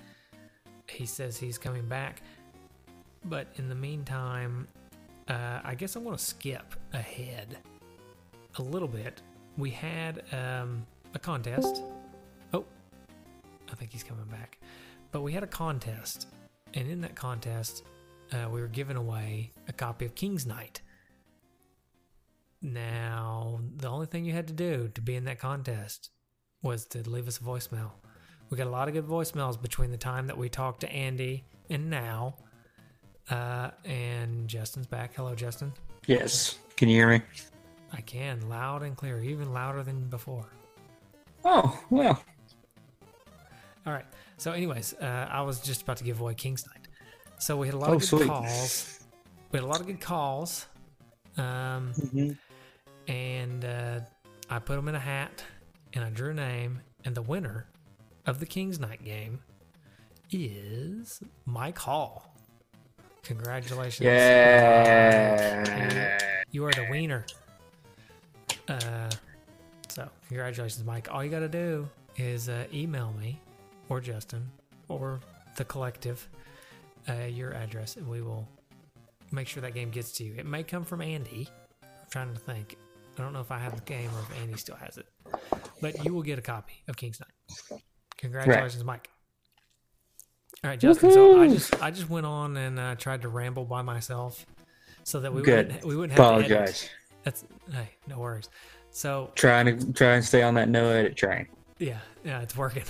He 0.87 1.07
says 1.07 1.39
he's 1.39 1.57
coming 1.57 1.89
back, 1.89 2.21
but 3.25 3.47
in 3.57 3.71
the 3.71 3.75
meantime, 3.75 4.69
uh, 5.29 5.61
I 5.65 5.75
guess 5.77 5.97
I'm 5.97 6.05
going 6.05 6.15
to 6.15 6.23
skip 6.23 6.75
ahead 6.93 7.57
a 8.59 8.63
little 8.63 8.87
bit. 8.87 9.23
We 9.57 9.71
had 9.71 10.25
um, 10.31 10.87
a 11.15 11.19
contest. 11.19 11.83
Oh, 12.53 12.67
I 13.71 13.75
think 13.77 13.93
he's 13.93 14.05
coming 14.05 14.27
back. 14.27 14.59
But 15.11 15.23
we 15.23 15.33
had 15.33 15.43
a 15.43 15.47
contest, 15.47 16.27
and 16.75 16.87
in 16.87 17.01
that 17.01 17.15
contest, 17.15 17.83
uh, 18.31 18.51
we 18.51 18.61
were 18.61 18.69
giving 18.69 18.99
away 18.99 19.53
a 19.69 19.73
copy 19.73 20.05
of 20.05 20.15
King's 20.15 20.45
Knight. 20.45 20.83
Now, 22.63 23.61
the 23.77 23.89
only 23.89 24.07
thing 24.07 24.25
you 24.25 24.33
had 24.33 24.47
to 24.47 24.53
do 24.53 24.89
to 24.95 25.01
be 25.01 25.17
in 25.17 25.25
that 25.25 25.39
contest 25.41 26.11
was 26.63 26.87
to 26.87 27.09
leave 27.09 27.27
us 27.27 27.39
a 27.39 27.43
voicemail. 27.43 27.91
We 28.51 28.57
got 28.57 28.69
a 28.69 28.71
lot 28.71 28.87
of 28.87 28.95
good 28.95 29.07
voicemails 29.07 29.61
between 29.61 29.91
the 29.91 29.97
time 29.97 30.29
that 30.29 30.39
we 30.39 30.49
talked 30.49 30.81
to 30.83 30.93
Andy 30.93 31.45
and 31.71 31.91
now. 31.91 32.37
Uh, 33.31 33.71
and 33.85 34.47
Justin's 34.49 34.87
back. 34.87 35.13
Hello, 35.17 35.35
Justin. 35.35 35.73
Yes. 36.07 36.59
Can 36.77 36.89
you 36.89 36.97
hear 36.97 37.09
me? 37.09 37.21
I 37.93 38.01
can, 38.01 38.49
loud 38.49 38.83
and 38.83 38.97
clear, 38.97 39.21
even 39.23 39.53
louder 39.53 39.83
than 39.83 40.09
before. 40.09 40.47
Oh, 41.45 41.79
well. 41.91 42.23
All 43.87 43.93
right. 43.93 44.07
So, 44.39 44.53
anyways, 44.53 44.95
uh, 44.95 45.29
I 45.31 45.43
was 45.43 45.61
just 45.61 45.83
about 45.83 45.97
to 45.99 46.05
give 46.05 46.21
away 46.21 46.35
King's 46.35 46.65
Knight. 46.67 46.89
So 47.39 47.57
we 47.57 47.67
had 47.67 47.75
a 47.75 47.79
lot 47.79 47.91
Oh, 47.91 47.95
of 47.95 48.01
good 48.01 48.09
sweet. 48.09 48.27
calls. 48.29 49.01
We 49.51 49.59
had 49.59 49.65
a 49.65 49.67
lot 49.67 49.81
of 49.81 49.87
good 49.87 50.01
calls. 50.01 50.67
Um, 51.37 51.93
Mhm. 51.95 52.39
And 53.09 53.65
uh, 53.65 54.01
I 54.49 54.59
put 54.59 54.77
them 54.77 54.89
in 54.89 54.95
a 54.95 55.01
hat 55.01 55.45
and 55.95 56.05
I 56.05 56.11
drew 56.11 56.31
a 56.31 56.35
name. 56.35 56.81
And 57.05 57.15
the 57.15 57.23
winner 57.23 57.67
of 58.27 58.39
the 58.39 58.47
King's 58.47 58.79
Knight 58.79 59.05
game 59.05 59.41
is 60.31 61.21
Mike 61.47 61.79
Hall. 61.79 62.35
Congratulations. 63.25 64.05
Yeah. 64.05 65.63
You 66.51 66.65
are 66.65 66.73
the 66.73 66.87
wiener. 66.91 67.25
Uh, 68.69 69.11
so, 69.89 70.09
congratulations, 70.29 70.85
Mike. 70.85 71.09
All 71.11 71.25
you 71.25 71.31
got 71.31 71.41
to 71.41 71.49
do 71.49 71.89
is 72.17 72.49
uh, 72.49 72.65
email 72.73 73.13
me 73.19 73.39
or 73.89 74.01
Justin 74.01 74.51
or 74.89 75.21
the 75.57 75.65
collective 75.65 76.29
uh, 77.09 77.25
your 77.25 77.53
address, 77.53 77.97
and 77.97 78.09
we 78.09 78.23
will 78.23 78.49
make 79.31 79.49
sure 79.49 79.61
that 79.61 79.75
game 79.75 79.91
gets 79.91 80.13
to 80.13 80.25
you. 80.25 80.35
It 80.37 80.47
may 80.47 80.63
come 80.63 80.85
from 80.85 81.01
Andy. 81.01 81.49
I'm 81.83 81.89
trying 82.11 82.33
to 82.33 82.41
think. 82.41 82.77
I 83.19 83.23
don't 83.23 83.33
know 83.33 83.41
if 83.41 83.51
I 83.51 83.59
have 83.59 83.75
the 83.75 83.83
game 83.83 84.11
or 84.15 84.21
if 84.21 84.41
Andy 84.41 84.57
still 84.57 84.77
has 84.77 84.99
it, 84.99 85.07
but 85.81 86.05
you 86.05 86.15
will 86.15 86.23
get 86.23 86.39
a 86.39 86.43
copy 86.43 86.83
of 86.89 86.97
King's 86.97 87.21
Knight. 87.21 87.81
Congratulations, 88.17 88.85
Mike. 88.85 89.11
All 90.65 90.71
right, 90.71 90.79
Justin. 90.79 91.11
So 91.11 91.41
I 91.41 91.49
just 91.49 91.83
I 91.83 91.91
just 91.91 92.09
went 92.09 92.25
on 92.25 92.57
and 92.57 92.79
uh, 92.79 92.95
tried 92.95 93.23
to 93.23 93.29
ramble 93.29 93.65
by 93.65 93.83
myself, 93.83 94.47
so 95.03 95.21
that 95.21 95.35
we 95.35 95.43
Good. 95.43 95.69
wouldn't 95.69 95.85
we 95.85 95.97
wouldn't 95.97 96.19
have 96.19 96.29
to 96.29 96.35
edit. 96.35 96.51
Apologize. 96.53 96.89
That's 97.25 97.45
hey, 97.73 97.91
no 98.07 98.19
worries. 98.19 98.49
So 98.91 99.31
Trying 99.35 99.79
to 99.79 99.93
try 99.93 100.15
and 100.15 100.25
stay 100.25 100.43
on 100.43 100.55
that 100.55 100.69
no 100.69 100.89
edit 100.89 101.17
train. 101.17 101.49
yeah, 101.79 101.99
yeah, 102.25 102.43
it's 102.43 102.57
working. 102.57 102.85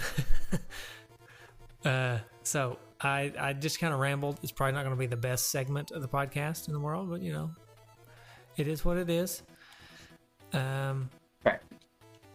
uh, 1.85 2.19
so 2.43 2.79
I 3.01 3.33
I 3.39 3.53
just 3.55 3.79
kind 3.81 3.95
of 3.95 4.01
rambled. 4.01 4.39
It's 4.43 4.53
probably 4.53 4.75
not 4.75 4.85
going 4.85 4.95
to 4.95 5.01
be 5.01 5.07
the 5.07 5.17
best 5.17 5.51
segment 5.51 5.91
of 5.93 6.03
the 6.03 6.09
podcast 6.09 6.69
in 6.69 6.75
the 6.75 6.81
world, 6.81 7.09
but 7.09 7.23
you 7.23 7.33
know, 7.33 7.51
it 8.57 8.69
is 8.69 8.85
what 8.85 8.99
it 8.99 9.09
is. 9.09 9.43
Um, 10.53 11.11
Right. 11.45 11.61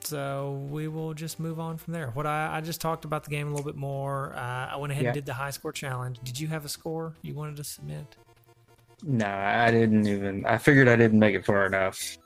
So 0.01 0.65
we 0.69 0.87
will 0.87 1.13
just 1.13 1.39
move 1.39 1.59
on 1.59 1.77
from 1.77 1.93
there. 1.93 2.11
What 2.11 2.25
I, 2.25 2.57
I 2.57 2.61
just 2.61 2.79
talked 2.81 3.05
about 3.05 3.23
the 3.23 3.29
game 3.29 3.47
a 3.47 3.49
little 3.51 3.65
bit 3.65 3.75
more. 3.75 4.33
Uh, 4.35 4.67
I 4.71 4.75
went 4.77 4.91
ahead 4.91 5.03
Yeah. 5.03 5.09
and 5.09 5.15
did 5.15 5.25
the 5.25 5.33
high 5.33 5.49
score 5.51 5.71
challenge. 5.71 6.19
Did 6.23 6.39
you 6.39 6.47
have 6.47 6.65
a 6.65 6.69
score 6.69 7.13
you 7.21 7.33
wanted 7.33 7.57
to 7.57 7.63
submit? 7.63 8.15
No, 9.03 9.27
I 9.27 9.69
didn't 9.71 10.07
even. 10.07 10.45
I 10.45 10.57
figured 10.57 10.87
I 10.87 10.95
didn't 10.95 11.19
make 11.19 11.35
it 11.35 11.45
far 11.45 11.65
enough. 11.67 12.17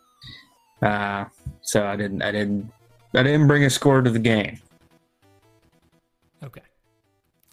Uh, 0.81 1.25
so 1.61 1.85
I 1.85 1.95
didn't. 1.95 2.21
I 2.21 2.31
didn't. 2.31 2.71
I 3.13 3.23
didn't 3.23 3.47
bring 3.47 3.65
a 3.65 3.69
score 3.69 4.01
to 4.01 4.09
the 4.09 4.19
game. 4.19 4.59
Okay. 6.43 6.61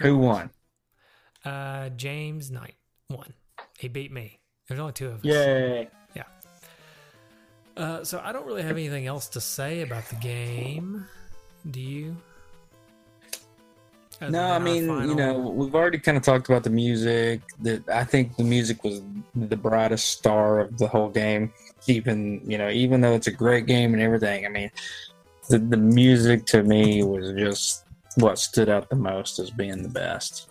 Who 0.03 0.19
won? 0.19 0.51
Uh, 1.45 1.89
James 1.91 2.51
Knight 2.51 2.75
won. 3.11 3.33
He 3.79 3.89
beat 3.89 4.13
me. 4.13 4.39
There's 4.69 4.79
only 4.81 4.93
two 4.93 5.09
of 5.09 5.19
us. 5.21 5.25
Yay! 5.25 5.89
Uh, 7.79 8.03
so 8.03 8.21
I 8.25 8.33
don't 8.33 8.45
really 8.45 8.63
have 8.63 8.73
anything 8.73 9.07
else 9.07 9.29
to 9.29 9.41
say 9.41 9.83
about 9.83 10.05
the 10.09 10.17
game. 10.17 11.07
Do 11.71 11.81
you? 11.81 12.17
Other 14.21 14.33
No, 14.33 14.51
I 14.51 14.59
mean, 14.59 14.85
you 15.09 15.15
know, 15.15 15.39
we've 15.39 15.75
already 15.77 15.99
kind 15.99 16.17
of 16.17 16.25
talked 16.25 16.49
about 16.49 16.65
the 16.65 16.71
music. 16.71 17.41
That 17.61 17.89
I 17.89 18.03
think 18.03 18.37
the 18.37 18.43
music 18.43 18.83
was 18.83 19.01
the 19.37 19.57
brightest 19.57 20.09
star 20.09 20.59
of 20.59 20.77
the 20.77 20.89
whole 20.89 21.09
game. 21.09 21.53
Even 21.87 22.41
you 22.45 22.59
know, 22.59 22.69
even 22.69 23.01
though 23.01 23.15
it's 23.15 23.29
a 23.29 23.33
great 23.33 23.67
game 23.67 23.95
and 23.95 24.03
everything, 24.03 24.45
I 24.45 24.49
mean, 24.49 24.73
the 25.49 25.61
the 25.61 25.77
music 25.77 26.47
to 26.47 26.65
me 26.65 27.05
was 27.05 27.33
just 27.39 27.85
what 28.17 28.41
stood 28.41 28.69
out 28.69 28.91
the 28.91 28.97
most 28.97 29.39
as 29.39 29.51
being 29.51 29.85
the 29.85 29.89
best. 29.89 30.49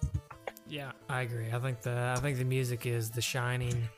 Yeah, 0.70 0.92
I 1.10 1.24
agree. 1.24 1.52
I 1.52 1.60
think 1.60 1.82
the 1.82 2.14
I 2.18 2.22
think 2.22 2.38
the 2.38 2.46
music 2.46 2.86
is 2.86 3.10
the 3.10 3.22
shining 3.22 3.90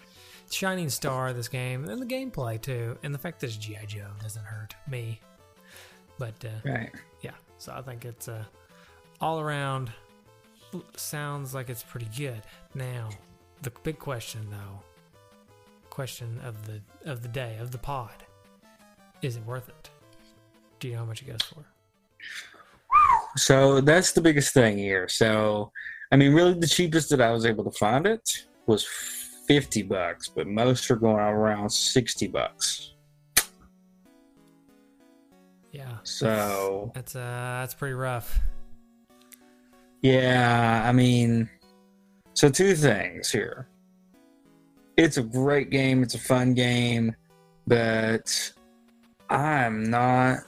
shining 0.52 0.90
star 0.90 1.28
of 1.30 1.36
this 1.36 1.48
game, 1.48 1.88
and 1.88 2.02
the 2.02 2.06
gameplay 2.06 2.62
too, 2.62 2.98
and 3.04 3.14
the 3.14 3.18
fact 3.20 3.40
that 3.40 3.48
it's 3.48 3.58
GI 3.58 3.86
Joe 3.88 4.08
doesn't 4.22 4.44
hurt 4.44 4.76
me. 4.88 5.20
But 6.18 6.34
uh, 6.44 6.70
Right. 6.70 6.92
yeah, 7.22 7.32
so 7.58 7.74
I 7.74 7.82
think 7.82 8.06
it's 8.06 8.28
uh, 8.28 8.44
all 9.22 9.40
around 9.40 9.92
sounds 10.96 11.54
like 11.54 11.70
it's 11.70 11.84
pretty 11.84 12.08
good. 12.18 12.42
Now, 12.76 13.10
the 13.62 13.72
big 13.84 13.98
question 14.00 14.48
though, 14.52 14.82
question 15.90 16.40
of 16.44 16.56
the 16.68 16.82
of 17.10 17.22
the 17.22 17.28
day 17.30 17.58
of 17.60 17.72
the 17.72 17.78
pod, 17.78 18.24
is 19.22 19.36
it 19.38 19.46
worth 19.46 19.70
it? 19.70 19.90
Do 20.80 20.88
you 20.88 20.94
know 20.94 21.00
how 21.02 21.06
much 21.06 21.22
it 21.22 21.26
goes 21.28 21.42
for? 21.42 21.66
So 23.38 23.82
that's 23.82 24.12
the 24.12 24.22
biggest 24.22 24.54
thing 24.54 24.78
here. 24.78 25.08
So, 25.08 25.72
I 26.12 26.16
mean, 26.16 26.34
really, 26.34 26.54
the 26.54 26.68
cheapest 26.68 27.10
that 27.12 27.22
I 27.22 27.32
was 27.32 27.46
able 27.46 27.64
to 27.64 27.72
find 27.78 28.06
it 28.08 28.46
was 28.66 28.88
fifty 29.50 29.82
bucks, 29.82 30.28
but 30.30 30.46
most 30.46 30.92
are 30.92 30.96
going 30.96 31.18
around 31.18 31.72
sixty 31.72 32.28
bucks. 32.28 32.94
Yeah. 35.72 35.98
So, 36.04 36.92
That's 36.94 37.16
uh 37.16 37.20
that's 37.62 37.74
pretty 37.74 37.96
rough. 37.96 38.40
yeah, 40.04 40.84
I 40.86 40.92
mean, 40.92 41.50
so 42.34 42.50
two 42.50 42.76
things 42.76 43.32
here. 43.32 43.68
It's 44.98 45.18
a 45.18 45.24
great 45.24 45.72
game. 45.72 46.04
It's 46.04 46.14
a 46.14 46.20
fun 46.20 46.54
game, 46.54 47.16
but 47.66 48.52
I'm 49.30 49.90
not. 49.90 50.40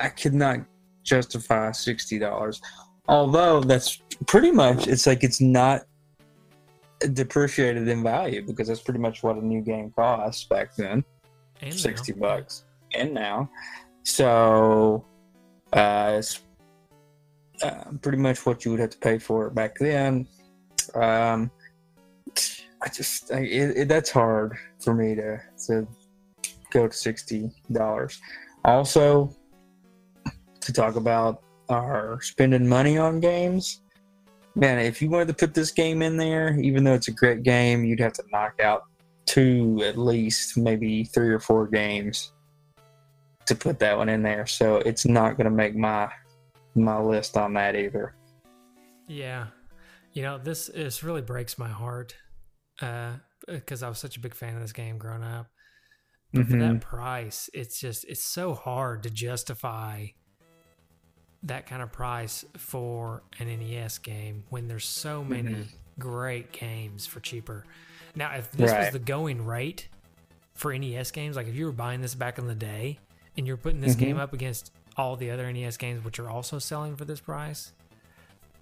I 0.00 0.08
could 0.08 0.34
not 0.34 0.58
justify 1.02 1.72
sixty 1.72 2.18
dollars. 2.18 2.60
Although 3.08 3.60
that's 3.60 4.00
pretty 4.26 4.52
much. 4.52 4.86
It's 4.86 5.06
like 5.06 5.24
it's 5.24 5.40
not 5.40 5.82
depreciated 7.12 7.88
in 7.88 8.02
value 8.02 8.44
because 8.46 8.68
that's 8.68 8.80
pretty 8.80 9.00
much 9.00 9.22
what 9.22 9.36
a 9.36 9.44
new 9.44 9.60
game 9.60 9.90
costs 9.90 10.44
back 10.44 10.74
then. 10.76 11.04
And 11.62 11.72
now. 11.72 11.76
60 11.76 12.12
bucks 12.12 12.64
and 12.94 13.12
now 13.12 13.50
so 14.02 15.04
uh 15.72 16.16
it's 16.18 16.42
uh, 17.62 17.84
pretty 18.00 18.18
much 18.18 18.46
what 18.46 18.64
you 18.64 18.70
would 18.70 18.80
have 18.80 18.90
to 18.90 18.98
pay 18.98 19.18
for 19.18 19.46
it 19.46 19.54
back 19.54 19.78
then 19.78 20.26
um 20.94 21.50
i 22.82 22.88
just 22.88 23.30
I, 23.32 23.40
it, 23.40 23.76
it, 23.76 23.88
that's 23.88 24.10
hard 24.10 24.56
for 24.82 24.94
me 24.94 25.14
to 25.14 25.40
to 25.66 25.86
go 26.70 26.88
to 26.88 26.96
60 26.96 27.50
dollars 27.72 28.20
also 28.64 29.34
to 30.60 30.72
talk 30.72 30.96
about 30.96 31.42
our 31.68 32.20
spending 32.22 32.66
money 32.66 32.96
on 32.96 33.20
games 33.20 33.82
man 34.54 34.78
if 34.78 35.00
you 35.00 35.08
wanted 35.08 35.28
to 35.28 35.34
put 35.34 35.54
this 35.54 35.70
game 35.70 36.02
in 36.02 36.16
there 36.16 36.58
even 36.60 36.82
though 36.84 36.94
it's 36.94 37.08
a 37.08 37.12
great 37.12 37.42
game 37.42 37.84
you'd 37.84 38.00
have 38.00 38.12
to 38.12 38.24
knock 38.32 38.58
out 38.60 38.82
two 39.26 39.80
at 39.84 39.96
least 39.96 40.56
maybe 40.58 41.04
three 41.04 41.28
or 41.28 41.38
four 41.38 41.66
games 41.66 42.32
to 43.46 43.54
put 43.54 43.78
that 43.78 43.96
one 43.96 44.08
in 44.08 44.22
there 44.22 44.46
so 44.46 44.76
it's 44.78 45.06
not 45.06 45.36
going 45.36 45.44
to 45.44 45.50
make 45.50 45.76
my 45.76 46.10
my 46.74 46.98
list 47.00 47.36
on 47.36 47.54
that 47.54 47.74
either 47.76 48.14
Yeah. 49.08 49.48
You 50.12 50.22
know, 50.22 50.38
this 50.38 50.66
this 50.66 51.02
really 51.02 51.22
breaks 51.22 51.58
my 51.58 51.68
heart 51.68 52.14
uh 52.80 53.14
because 53.46 53.82
I 53.82 53.88
was 53.88 53.98
such 53.98 54.16
a 54.16 54.20
big 54.20 54.34
fan 54.34 54.54
of 54.54 54.60
this 54.60 54.72
game 54.72 54.98
growing 54.98 55.22
up. 55.24 55.46
But 56.32 56.46
for 56.46 56.54
Mhm. 56.54 56.60
that 56.60 56.80
price, 56.80 57.50
it's 57.52 57.80
just 57.80 58.04
it's 58.04 58.22
so 58.24 58.54
hard 58.54 59.02
to 59.04 59.10
justify 59.10 60.06
that 61.44 61.66
kind 61.66 61.80
of 61.82 61.90
price 61.92 62.44
for 62.58 63.22
an 63.38 63.48
NES 63.48 63.98
game 63.98 64.44
when 64.50 64.68
there's 64.68 64.84
so 64.86 65.24
many 65.24 65.52
Mhm. 65.52 65.66
great 65.98 66.52
games 66.52 67.06
for 67.06 67.20
cheaper. 67.20 67.64
Now, 68.14 68.34
if 68.34 68.50
this 68.52 68.70
was 68.72 68.92
the 68.92 68.98
going 68.98 69.44
rate 69.46 69.88
for 70.54 70.72
NES 70.72 71.10
games, 71.10 71.36
like 71.36 71.46
if 71.46 71.54
you 71.54 71.64
were 71.66 71.72
buying 71.72 72.00
this 72.02 72.14
back 72.14 72.38
in 72.38 72.46
the 72.46 72.54
day 72.54 72.98
and 73.36 73.46
you're 73.46 73.56
putting 73.56 73.80
this 73.80 73.94
Mhm. 73.96 73.98
game 74.00 74.18
up 74.18 74.32
against 74.32 74.72
all 74.96 75.16
the 75.16 75.30
other 75.30 75.46
NES 75.46 75.76
games 75.78 76.04
which 76.04 76.18
are 76.18 76.28
also 76.28 76.58
selling 76.58 76.96
for 76.96 77.04
this 77.06 77.20
price, 77.20 77.72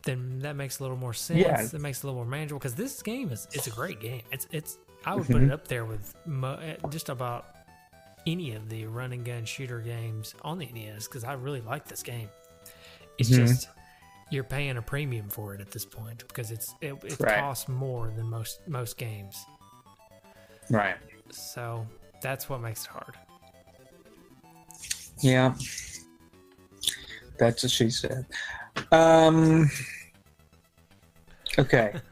then 0.02 0.38
that 0.40 0.54
makes 0.54 0.78
a 0.78 0.82
little 0.82 0.96
more 0.96 1.14
sense. 1.14 1.40
Yeah. 1.40 1.60
It 1.60 1.80
makes 1.80 1.98
it 1.98 2.04
a 2.04 2.06
little 2.06 2.22
more 2.22 2.30
manageable 2.30 2.60
because 2.60 2.76
this 2.76 3.02
game 3.02 3.30
is 3.30 3.48
it's 3.52 3.66
a 3.66 3.70
great 3.70 4.00
game. 4.00 4.22
It's 4.30 4.46
it's 4.52 4.78
I 5.04 5.14
would 5.14 5.26
put 5.26 5.36
Mhm. 5.36 5.46
it 5.46 5.52
up 5.52 5.66
there 5.68 5.84
with 5.84 6.14
mo- 6.26 6.56
eh, 6.56 6.76
just 6.90 7.08
about 7.08 7.46
any 8.26 8.52
of 8.54 8.68
the 8.68 8.84
run 8.86 9.12
and 9.12 9.24
gun 9.24 9.44
shooter 9.44 9.80
games 9.80 10.34
on 10.42 10.58
the 10.58 10.66
NES 10.66 11.06
because 11.08 11.24
I 11.24 11.32
really 11.34 11.60
like 11.60 11.86
this 11.86 12.02
game. 12.02 12.28
It's 13.18 13.30
Mhm. 13.30 13.36
just 13.46 13.68
you're 14.30 14.44
paying 14.44 14.76
a 14.76 14.82
premium 14.82 15.28
for 15.28 15.54
it 15.54 15.60
at 15.60 15.70
this 15.70 15.84
point 15.84 16.24
because 16.28 16.50
it's 16.50 16.74
it, 16.80 16.92
it 17.04 17.18
Right. 17.20 17.38
costs 17.40 17.68
more 17.68 18.10
than 18.10 18.26
most 18.26 18.60
most 18.68 18.96
games. 18.96 19.36
right 20.70 20.96
So 21.30 21.86
that's 22.20 22.48
what 22.48 22.60
makes 22.60 22.84
it 22.84 22.90
hard. 22.90 23.14
yeah 25.20 25.54
that's 27.38 27.62
what 27.62 27.72
she 27.72 27.90
said 27.90 28.26
um 28.92 29.68
okay 31.58 31.94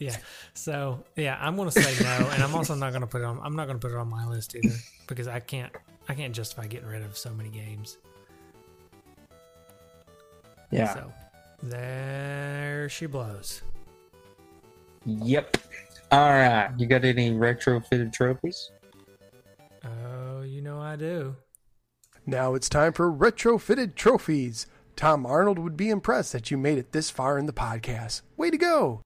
Yeah. 0.00 0.16
So 0.54 1.04
yeah, 1.16 1.36
I'm 1.40 1.56
gonna 1.56 1.72
say 1.72 1.92
no, 2.04 2.28
and 2.32 2.40
I'm 2.40 2.54
also 2.54 2.76
not 2.76 2.92
gonna 2.92 3.08
put 3.08 3.20
it 3.20 3.24
on. 3.24 3.40
I'm 3.42 3.56
not 3.56 3.66
gonna 3.66 3.80
put 3.80 3.90
it 3.90 3.96
on 3.96 4.08
my 4.08 4.28
list 4.28 4.54
either 4.54 4.76
because 5.08 5.26
I 5.26 5.40
can't. 5.40 5.72
I 6.08 6.14
can't 6.14 6.32
justify 6.32 6.68
getting 6.68 6.86
rid 6.88 7.02
of 7.02 7.18
so 7.18 7.30
many 7.34 7.48
games. 7.48 7.98
Yeah 10.70 10.94
So 10.94 11.12
there 11.62 12.88
she 12.88 13.06
blows. 13.06 13.62
yep 15.04 15.56
all 16.10 16.30
right 16.30 16.70
you 16.78 16.86
got 16.86 17.04
any 17.04 17.30
retrofitted 17.30 18.12
trophies 18.12 18.70
Oh, 19.84 20.42
you 20.42 20.60
know 20.60 20.80
I 20.80 20.96
do. 20.96 21.36
Now 22.26 22.54
it's 22.54 22.68
time 22.68 22.92
for 22.92 23.10
retrofitted 23.12 23.94
trophies. 23.94 24.66
Tom 24.96 25.24
Arnold 25.24 25.58
would 25.58 25.76
be 25.76 25.88
impressed 25.88 26.32
that 26.32 26.50
you 26.50 26.58
made 26.58 26.78
it 26.78 26.92
this 26.92 27.10
far 27.10 27.38
in 27.38 27.46
the 27.46 27.52
podcast. 27.52 28.22
Way 28.36 28.50
to 28.50 28.58
go! 28.58 29.02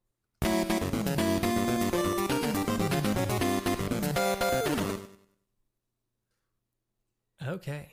Okay. 7.46 7.88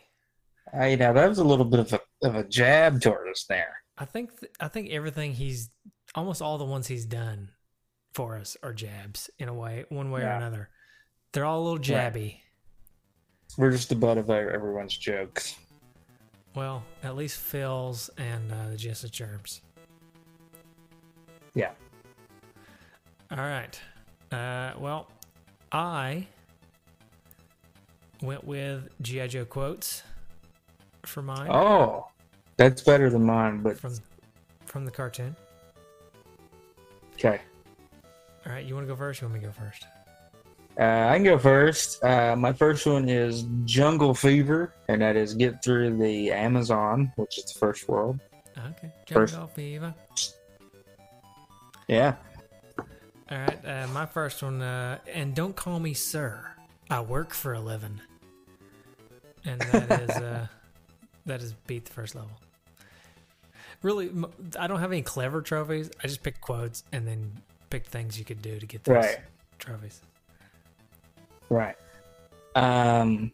Hey, 0.72 0.96
now 0.96 1.14
that 1.14 1.28
was 1.28 1.40
a 1.40 1.44
little 1.44 1.66
bit 1.66 1.80
of 1.80 1.94
a 1.94 2.00
of 2.24 2.36
a 2.36 2.44
jab 2.44 3.02
toward 3.02 3.30
us 3.30 3.46
there. 3.48 3.82
I 3.98 4.06
think 4.06 4.40
th- 4.40 4.52
I 4.60 4.68
think 4.68 4.90
everything 4.92 5.34
he's 5.34 5.70
almost 6.16 6.42
all 6.42 6.58
the 6.58 6.66
ones 6.66 6.88
he's 6.88 7.06
done 7.06 7.52
for 8.14 8.38
us 8.38 8.58
are 8.64 8.74
jabs 8.74 9.30
in 9.40 9.50
a 9.50 9.54
way, 9.54 9.86
one 9.90 10.12
way 10.12 10.22
or 10.22 10.30
another. 10.30 10.70
They're 11.32 11.46
all 11.46 11.62
a 11.62 11.64
little 11.64 11.80
jabby. 11.80 12.38
We're 13.58 13.72
just 13.72 13.90
the 13.90 13.96
butt 13.96 14.18
of 14.18 14.30
everyone's 14.30 14.96
jokes. 14.98 15.56
Well, 16.56 16.84
at 17.04 17.16
least 17.16 17.40
Phil's 17.40 18.10
and 18.18 18.52
uh, 18.52 18.70
the 18.70 18.78
Jessica 18.78 19.12
Germs. 19.12 19.62
Yeah. 21.54 21.72
All 23.32 23.38
right. 23.38 23.80
Uh, 24.32 24.74
well, 24.80 25.08
I 25.72 26.28
went 28.22 28.44
with 28.44 28.90
GI 29.02 29.28
Joe 29.30 29.46
quotes 29.46 30.04
for 31.06 31.22
mine 31.22 31.50
Oh, 31.50 32.08
that's 32.58 32.82
better 32.82 33.10
than 33.10 33.24
mine, 33.26 33.62
but 33.62 33.78
from 33.80 33.96
from 34.66 34.86
the 34.86 34.92
cartoon. 34.92 35.36
okay. 37.16 37.42
All 38.46 38.54
right, 38.54 38.66
you 38.66 38.74
want 38.76 38.88
to 38.88 38.94
go 38.94 38.96
first? 38.98 39.22
You 39.22 39.28
want 39.28 39.36
me 39.36 39.40
to 39.42 39.48
go 39.48 39.52
first? 39.54 39.86
Uh, 40.80 41.10
I 41.10 41.16
can 41.16 41.24
go 41.26 41.38
first. 41.38 42.02
Uh, 42.04 42.36
my 42.38 42.54
first 42.54 42.86
one 42.86 43.10
is 43.10 43.46
Jungle 43.66 44.14
Fever, 44.14 44.74
and 44.88 45.02
that 45.02 45.16
is 45.18 45.34
get 45.34 45.62
through 45.64 45.98
the 45.98 46.32
Amazon, 46.32 47.12
which 47.18 47.38
is 47.38 47.46
the 47.52 47.60
first 47.60 47.90
world. 47.90 48.20
Okay. 48.58 48.92
First. 49.12 49.34
Jungle 49.34 49.50
Fever. 49.50 49.94
Yeah. 51.88 52.16
All 53.32 53.38
right, 53.38 53.60
uh, 53.66 53.88
my 53.90 54.06
first 54.06 54.42
one, 54.42 54.62
uh, 54.62 55.00
and 55.14 55.36
don't 55.36 55.56
call 55.56 55.80
me 55.80 55.94
sir. 55.94 56.52
I 56.90 57.02
work 57.02 57.34
for 57.34 57.54
a 57.54 57.60
living, 57.60 58.00
and 59.46 59.60
that 59.62 60.02
is 60.02 60.10
uh, 60.12 60.48
that 61.30 61.42
is 61.42 61.54
beat 61.68 61.86
the 61.86 61.92
first 61.92 62.16
level. 62.16 62.32
Really, 63.82 64.12
I 64.60 64.68
don't 64.68 64.80
have 64.80 64.92
any 64.92 65.02
clever 65.02 65.42
trophies. 65.42 65.90
I 66.04 66.08
just 66.08 66.22
picked 66.22 66.42
quotes 66.42 66.84
and 66.92 67.08
then 67.08 67.32
picked 67.70 67.88
things 67.88 68.20
you 68.20 68.26
could 68.26 68.42
do 68.42 68.60
to 68.60 68.66
get 68.66 68.84
those. 68.84 68.96
Right. 68.96 69.18
trophies. 69.58 70.02
Right. 71.50 71.76
Um, 72.56 73.32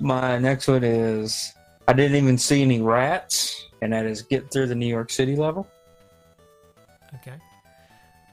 my 0.00 0.38
next 0.38 0.68
one 0.68 0.84
is 0.84 1.52
I 1.86 1.92
didn't 1.92 2.16
even 2.16 2.38
see 2.38 2.62
any 2.62 2.80
rats, 2.80 3.68
and 3.82 3.92
that 3.92 4.06
is 4.06 4.22
get 4.22 4.50
through 4.50 4.68
the 4.68 4.74
New 4.74 4.86
York 4.86 5.10
City 5.10 5.36
level. 5.36 5.68
Okay. 7.16 7.36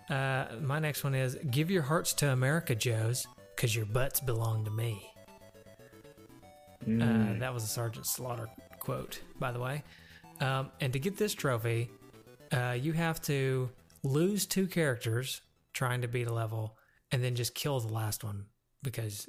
Uh, 0.10 0.46
my 0.62 0.80
next 0.80 1.04
one 1.04 1.16
is 1.16 1.38
give 1.52 1.70
your 1.70 1.84
hearts 1.84 2.14
to 2.14 2.32
America, 2.32 2.76
Joes, 2.76 3.28
because 3.56 3.76
your 3.76 3.86
butts 3.86 4.20
belong 4.20 4.64
to 4.66 4.72
me. 4.72 5.09
Uh, 6.82 6.86
Mm. 6.90 7.40
that 7.40 7.54
was 7.54 7.64
a 7.64 7.68
Sergeant 7.68 8.06
Slaughter 8.06 8.48
quote, 8.80 9.22
by 9.40 9.52
the 9.52 9.60
way. 9.60 9.84
Um, 10.40 10.72
and 10.80 10.94
to 10.94 11.00
get 11.00 11.18
this 11.18 11.34
trophy, 11.34 11.90
uh, 12.52 12.78
you 12.80 12.94
have 12.94 13.22
to 13.24 13.70
lose 14.04 14.46
two 14.46 14.66
characters 14.68 15.42
trying 15.74 16.02
to 16.02 16.08
beat 16.08 16.28
a 16.28 16.34
level, 16.34 16.78
and 17.12 17.24
then 17.24 17.36
just 17.36 17.54
kill 17.54 17.80
the 17.80 17.92
last 17.94 18.24
one 18.24 18.46
because 18.82 19.28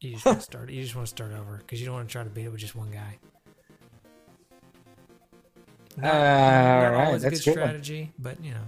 you 0.00 0.12
just 0.12 0.26
want 0.26 0.38
to 0.38 0.44
start. 0.52 0.70
You 0.70 0.82
just 0.82 0.94
want 0.94 1.06
to 1.06 1.10
start 1.10 1.32
over 1.32 1.56
because 1.56 1.80
you 1.80 1.86
don't 1.86 1.94
want 1.96 2.08
to 2.08 2.12
try 2.12 2.22
to 2.22 2.30
beat 2.30 2.44
it 2.44 2.50
with 2.50 2.60
just 2.60 2.76
one 2.76 2.90
guy. 2.90 3.18
Not, 5.96 6.14
Uh, 6.14 6.14
not 6.14 6.84
alright, 6.84 7.06
always 7.06 7.24
a 7.24 7.30
that's 7.30 7.44
good 7.44 7.52
strategy, 7.52 8.12
but 8.18 8.42
you 8.44 8.52
know, 8.52 8.64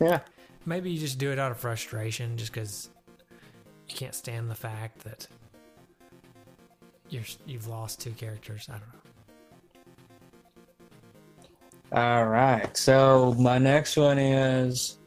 yeah. 0.00 0.20
maybe 0.64 0.90
you 0.90 0.98
just 0.98 1.18
do 1.18 1.32
it 1.32 1.38
out 1.38 1.50
of 1.50 1.58
frustration, 1.58 2.36
just 2.38 2.52
because 2.52 2.88
you 3.88 3.94
can't 3.96 4.14
stand 4.14 4.50
the 4.50 4.54
fact 4.54 5.00
that 5.04 5.26
you're 7.14 7.22
you've 7.46 7.66
lost 7.68 8.00
two 8.00 8.10
characters. 8.12 8.68
I 8.68 8.72
don't 8.72 8.82
know. 8.92 9.00
All 11.92 12.26
right. 12.26 12.76
So 12.76 13.34
my 13.38 13.58
next 13.58 13.96
one 13.96 14.18
is 14.18 14.98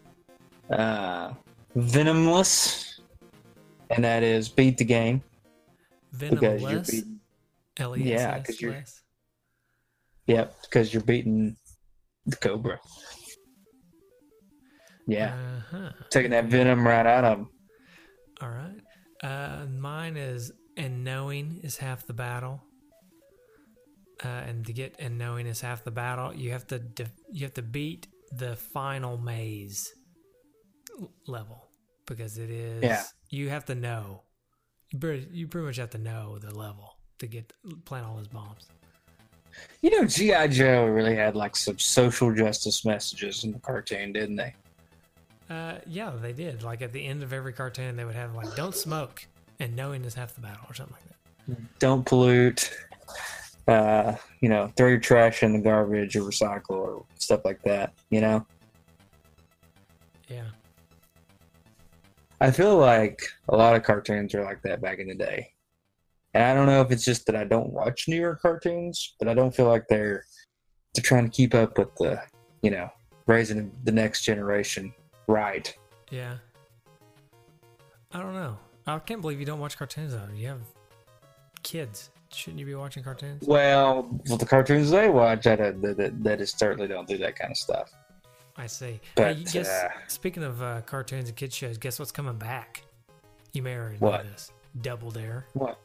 uh, 0.70 1.34
Venomless, 1.76 3.00
and 3.90 4.04
that 4.06 4.24
is 4.24 4.48
beat 4.48 4.78
the 4.78 4.86
game 4.86 5.22
because 6.18 6.62
you're 6.62 6.80
Venomless. 6.80 6.92
beating. 6.92 7.20
L 7.80 7.96
E 7.98 8.04
yeah, 8.04 8.16
S 8.40 8.46
'cause 8.46 8.56
S 8.56 8.62
you're- 8.62 8.84
Yep, 10.28 10.56
because 10.64 10.94
you're 10.94 11.04
beating 11.04 11.56
the 12.26 12.36
Cobra. 12.38 12.80
Yeah, 15.08 15.34
Uh-huh. 15.72 15.92
taking 16.10 16.32
that 16.32 16.46
venom 16.46 16.86
right 16.86 17.06
out 17.06 17.24
of 17.24 17.38
him. 17.40 17.50
All 18.42 18.50
right. 18.50 18.82
Uh, 19.24 19.66
mine 19.68 20.18
is 20.18 20.52
and 20.78 21.04
knowing 21.04 21.60
is 21.64 21.78
half 21.78 22.06
the 22.06 22.14
battle. 22.14 22.64
Uh, 24.24 24.28
and 24.28 24.66
to 24.66 24.74
get 24.74 24.96
and 24.98 25.18
knowing 25.18 25.46
is 25.46 25.62
half 25.62 25.84
the 25.84 25.92
battle, 25.92 26.34
you 26.34 26.52
have 26.52 26.66
to 26.68 26.80
de- 26.80 27.12
you 27.32 27.44
have 27.44 27.54
to 27.54 27.62
beat 27.62 28.08
the 28.32 28.56
final 28.56 29.18
maze 29.18 29.94
level 31.28 31.68
because 32.06 32.38
it 32.38 32.50
is. 32.50 32.84
Yeah. 32.84 33.04
You 33.30 33.50
have 33.50 33.66
to 33.66 33.76
know. 33.76 34.24
You 34.92 35.00
pretty, 35.00 35.28
you 35.32 35.48
pretty 35.48 35.68
much 35.68 35.76
have 35.78 35.92
to 35.92 35.98
know 35.98 36.40
the 36.40 36.56
level 36.56 36.98
to 37.20 37.28
get 37.28 37.52
plant 37.86 38.06
all 38.06 38.16
those 38.16 38.28
bombs. 38.28 38.68
You 39.82 39.90
know, 39.90 40.06
GI 40.06 40.50
Joe 40.50 40.86
really 40.86 41.16
had 41.16 41.36
like 41.36 41.56
some 41.56 41.78
social 41.78 42.34
justice 42.34 42.86
messages 42.86 43.44
in 43.44 43.52
the 43.52 43.60
cartoon, 43.60 44.14
didn't 44.14 44.36
they? 44.36 44.56
Uh, 45.50 45.76
yeah, 45.88 46.12
they 46.20 46.34
did. 46.34 46.64
Like 46.64 46.82
at 46.82 46.92
the 46.92 47.06
end 47.06 47.24
of 47.24 47.34
every 47.34 47.54
cartoon, 47.54 47.96
they 47.96 48.06
would 48.06 48.16
have 48.16 48.36
like 48.36 48.56
"Don't 48.56 48.76
smoke" 48.76 49.26
and 49.60 49.76
"Knowing 49.76 50.04
is 50.06 50.14
half 50.14 50.36
the 50.36 50.42
battle" 50.42 50.66
or 50.70 50.74
something 50.74 50.96
like 50.96 51.04
that. 51.48 51.80
Don't 51.80 52.06
pollute. 52.06 52.72
Uh, 53.68 54.16
you 54.42 54.48
know, 54.48 54.72
throw 54.78 54.88
your 54.88 55.00
trash 55.00 55.44
in 55.44 55.54
the 55.54 55.60
garbage 55.60 56.16
or 56.16 56.22
recycle 56.22 56.70
or 56.70 57.06
stuff 57.16 57.42
like 57.44 57.62
that. 57.64 57.94
You 58.10 58.22
know. 58.22 58.46
Yeah. 60.30 60.46
I 62.40 62.52
feel 62.52 62.78
like 62.78 63.22
a 63.50 63.56
lot 63.58 63.76
of 63.76 63.84
cartoons 63.84 64.34
were 64.34 64.44
like 64.44 64.62
that 64.62 64.82
back 64.82 65.00
in 65.00 65.08
the 65.08 65.16
day. 65.16 65.54
And 66.34 66.44
I 66.44 66.54
don't 66.54 66.68
know 66.68 66.82
if 66.82 66.92
it's 66.92 67.06
just 67.06 67.26
that 67.26 67.36
I 67.36 67.46
don't 67.46 67.74
watch 67.74 68.08
newer 68.08 68.36
cartoons, 68.36 69.16
but 69.20 69.28
I 69.28 69.34
don't 69.34 69.56
feel 69.56 69.68
like 69.68 69.88
they're 69.88 70.24
they're 70.94 71.04
trying 71.04 71.26
to 71.26 71.36
keep 71.36 71.56
up 71.56 71.78
with 71.78 71.94
the, 71.96 72.22
you 72.62 72.72
know, 72.72 72.90
raising 73.26 73.72
the 73.84 73.92
next 73.92 74.24
generation 74.24 74.94
right. 75.28 75.76
Yeah. 76.12 76.38
I 78.12 78.20
don't 78.20 78.34
know. 78.34 78.58
I 78.88 79.00
can't 79.00 79.22
believe 79.22 79.40
you 79.40 79.46
don't 79.46 79.60
watch 79.60 79.78
cartoons 79.78 80.14
though. 80.14 80.28
You 80.36 80.48
have 80.48 80.62
kids. 81.64 82.10
Shouldn't 82.34 82.60
you 82.60 82.66
be 82.66 82.76
watching 82.76 83.04
cartoons? 83.04 83.44
Well, 83.48 84.10
with 84.30 84.40
the 84.40 84.46
cartoons 84.46 84.90
they 84.90 85.10
watch, 85.10 85.48
I 85.48 85.56
don't, 85.56 85.82
that, 85.82 85.98
that, 85.98 86.24
that 86.24 86.42
is 86.42 86.52
certainly 86.52 86.88
don't 86.88 87.08
do 87.08 87.18
that 87.20 87.38
kind 87.38 87.52
of 87.52 87.58
stuff. 87.58 87.92
I 88.58 88.68
see. 88.68 89.00
But, 89.16 89.38
hey, 89.38 89.44
guess, 89.44 89.70
uh, 89.70 89.90
speaking 90.08 90.44
of 90.44 90.62
uh, 90.62 90.82
cartoons 90.82 91.30
and 91.30 91.38
kids 91.38 91.56
shows, 91.56 91.78
guess 91.78 92.00
what's 92.00 92.12
coming 92.12 92.38
back? 92.38 92.84
You 93.54 93.62
may 93.62 93.78
already 93.78 93.98
What? 94.00 94.26
know 94.26 94.32
this. 94.32 94.52
Double 94.82 95.12
Dare. 95.12 95.46
What? 95.54 95.80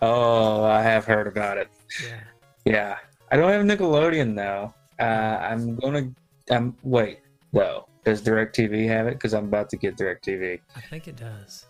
Oh, 0.00 0.64
I 0.64 0.80
have 0.82 1.04
heard 1.04 1.26
about 1.26 1.58
it. 1.58 1.68
Yeah. 2.02 2.20
Yeah, 2.64 2.96
I 3.30 3.36
don't 3.36 3.50
have 3.50 3.64
Nickelodeon 3.78 4.34
though. 4.34 4.72
Uh, 4.98 5.02
I'm 5.02 5.76
gonna. 5.76 6.10
I'm 6.50 6.76
wait 6.82 7.20
though. 7.52 7.86
Does 8.04 8.22
Directv 8.22 8.88
have 8.88 9.06
it? 9.06 9.14
Because 9.14 9.34
I'm 9.34 9.44
about 9.44 9.68
to 9.70 9.76
get 9.76 9.96
Directv. 9.96 10.60
I 10.74 10.80
think 10.80 11.08
it 11.08 11.16
does. 11.16 11.66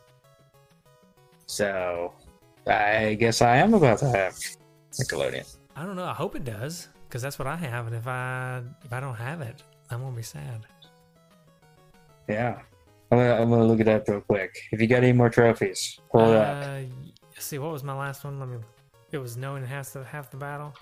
So 1.49 2.13
I 2.67 3.15
guess 3.15 3.43
I 3.43 3.57
am 3.57 3.75
about 3.75 3.99
to 4.01 4.09
have 4.09 4.39
Nickelodeon. 4.93 5.57
I 5.75 5.85
don't 5.85 5.97
know. 5.97 6.05
I 6.05 6.13
hope 6.13 6.37
it 6.37 6.45
does 6.45 6.89
because 7.09 7.23
that's 7.23 7.39
what 7.39 7.49
I 7.49 7.57
have. 7.57 7.87
And 7.87 7.97
if 7.97 8.07
I 8.07 8.63
if 8.85 8.93
I 8.93 9.01
don't 9.01 9.17
have 9.17 9.41
it, 9.41 9.63
I'm 9.91 10.01
gonna 10.01 10.15
be 10.15 10.23
sad. 10.23 10.67
Yeah. 12.29 12.61
I'm 13.11 13.19
gonna, 13.19 13.35
I'm 13.35 13.51
gonna 13.51 13.65
look 13.65 13.81
it 13.81 13.89
up 13.89 14.07
real 14.07 14.21
quick. 14.21 14.55
If 14.71 14.81
you 14.81 14.87
got 14.87 15.03
any 15.03 15.15
more 15.15 15.31
trophies, 15.31 15.99
pull 16.13 16.31
it 16.31 16.37
up. 16.37 16.65
Uh, 16.65 16.81
see, 17.39 17.59
what 17.59 17.73
was 17.73 17.83
my 17.83 17.95
last 17.95 18.25
one? 18.25 18.39
Let 18.39 18.49
me. 18.51 18.59
It 19.13 19.19
was 19.19 19.39
knowing 19.39 19.65
half 19.65 19.93
the 19.95 20.05
half 20.05 20.31
the 20.31 20.37
battle. 20.37 20.75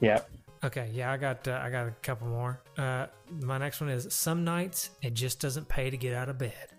Yep. 0.00 0.30
Okay, 0.62 0.90
yeah, 0.92 1.10
I 1.10 1.16
got 1.16 1.46
uh, 1.48 1.60
I 1.62 1.70
got 1.70 1.88
a 1.88 1.90
couple 2.02 2.28
more. 2.28 2.62
Uh, 2.78 3.06
my 3.42 3.58
next 3.58 3.80
one 3.80 3.90
is 3.90 4.06
some 4.14 4.44
nights 4.44 4.90
it 5.02 5.14
just 5.14 5.40
doesn't 5.40 5.68
pay 5.68 5.90
to 5.90 5.96
get 5.96 6.14
out 6.14 6.28
of 6.28 6.38
bed. 6.38 6.73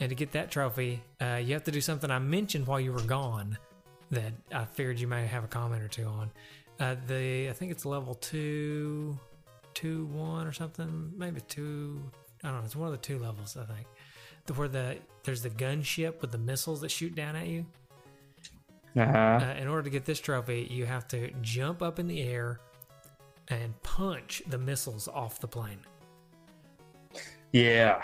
And 0.00 0.08
to 0.08 0.14
get 0.14 0.32
that 0.32 0.50
trophy, 0.50 1.02
uh, 1.20 1.40
you 1.42 1.52
have 1.54 1.64
to 1.64 1.70
do 1.70 1.80
something 1.80 2.10
I 2.10 2.18
mentioned 2.18 2.66
while 2.66 2.80
you 2.80 2.92
were 2.92 3.02
gone 3.02 3.56
that 4.10 4.32
I 4.52 4.64
figured 4.64 4.98
you 4.98 5.06
may 5.06 5.26
have 5.26 5.44
a 5.44 5.48
comment 5.48 5.82
or 5.82 5.88
two 5.88 6.06
on. 6.06 6.30
Uh, 6.80 6.96
the 7.06 7.48
I 7.48 7.52
think 7.52 7.70
it's 7.70 7.84
level 7.84 8.14
two, 8.14 9.18
two 9.72 10.06
one 10.06 10.46
or 10.46 10.52
something, 10.52 11.12
maybe 11.16 11.40
two. 11.42 12.02
I 12.42 12.48
don't 12.48 12.58
know. 12.58 12.64
It's 12.64 12.76
one 12.76 12.88
of 12.88 12.92
the 12.92 12.98
two 12.98 13.18
levels 13.18 13.56
I 13.56 13.64
think. 13.72 13.86
The, 14.46 14.54
where 14.54 14.68
the 14.68 14.96
there's 15.22 15.42
the 15.42 15.50
gunship 15.50 16.20
with 16.20 16.32
the 16.32 16.38
missiles 16.38 16.80
that 16.80 16.90
shoot 16.90 17.14
down 17.14 17.36
at 17.36 17.46
you. 17.46 17.64
Uh-huh. 18.96 19.18
Uh, 19.42 19.54
in 19.58 19.68
order 19.68 19.82
to 19.82 19.90
get 19.90 20.04
this 20.04 20.20
trophy, 20.20 20.68
you 20.70 20.86
have 20.86 21.08
to 21.08 21.30
jump 21.40 21.82
up 21.82 21.98
in 21.98 22.06
the 22.06 22.22
air 22.22 22.60
and 23.48 23.80
punch 23.82 24.42
the 24.48 24.58
missiles 24.58 25.08
off 25.08 25.40
the 25.40 25.48
plane. 25.48 25.80
Yeah. 27.52 28.02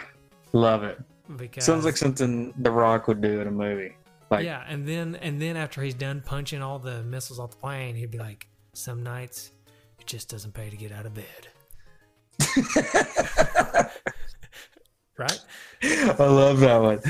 Love 0.53 0.85
it. 0.85 1.01
Because 1.37 1.65
Sounds 1.65 1.85
like 1.85 1.97
something 1.97 2.53
The 2.59 2.71
Rock 2.71 3.09
would 3.09 3.21
do 3.21 3.41
in 3.41 3.47
a 3.47 3.51
movie. 3.51 3.95
Like, 4.31 4.45
yeah, 4.45 4.65
and 4.69 4.87
then 4.87 5.17
and 5.17 5.43
then 5.43 5.57
after 5.57 5.83
he's 5.83 5.95
done 5.95 6.23
punching 6.25 6.63
all 6.63 6.79
the 6.79 7.03
missiles 7.03 7.41
off 7.41 7.51
the 7.51 7.57
plane, 7.57 7.97
he'd 7.97 8.13
be 8.13 8.19
like, 8.19 8.47
"Some 8.75 9.03
nights 9.03 9.51
it 9.99 10.07
just 10.07 10.29
doesn't 10.29 10.55
pay 10.55 10.71
to 10.71 10.77
get 10.77 10.93
out 10.93 11.05
of 11.05 11.15
bed." 11.15 11.49
right? 15.19 15.41
I 15.83 16.15
love 16.19 16.61
that 16.61 16.77
one. 16.81 17.01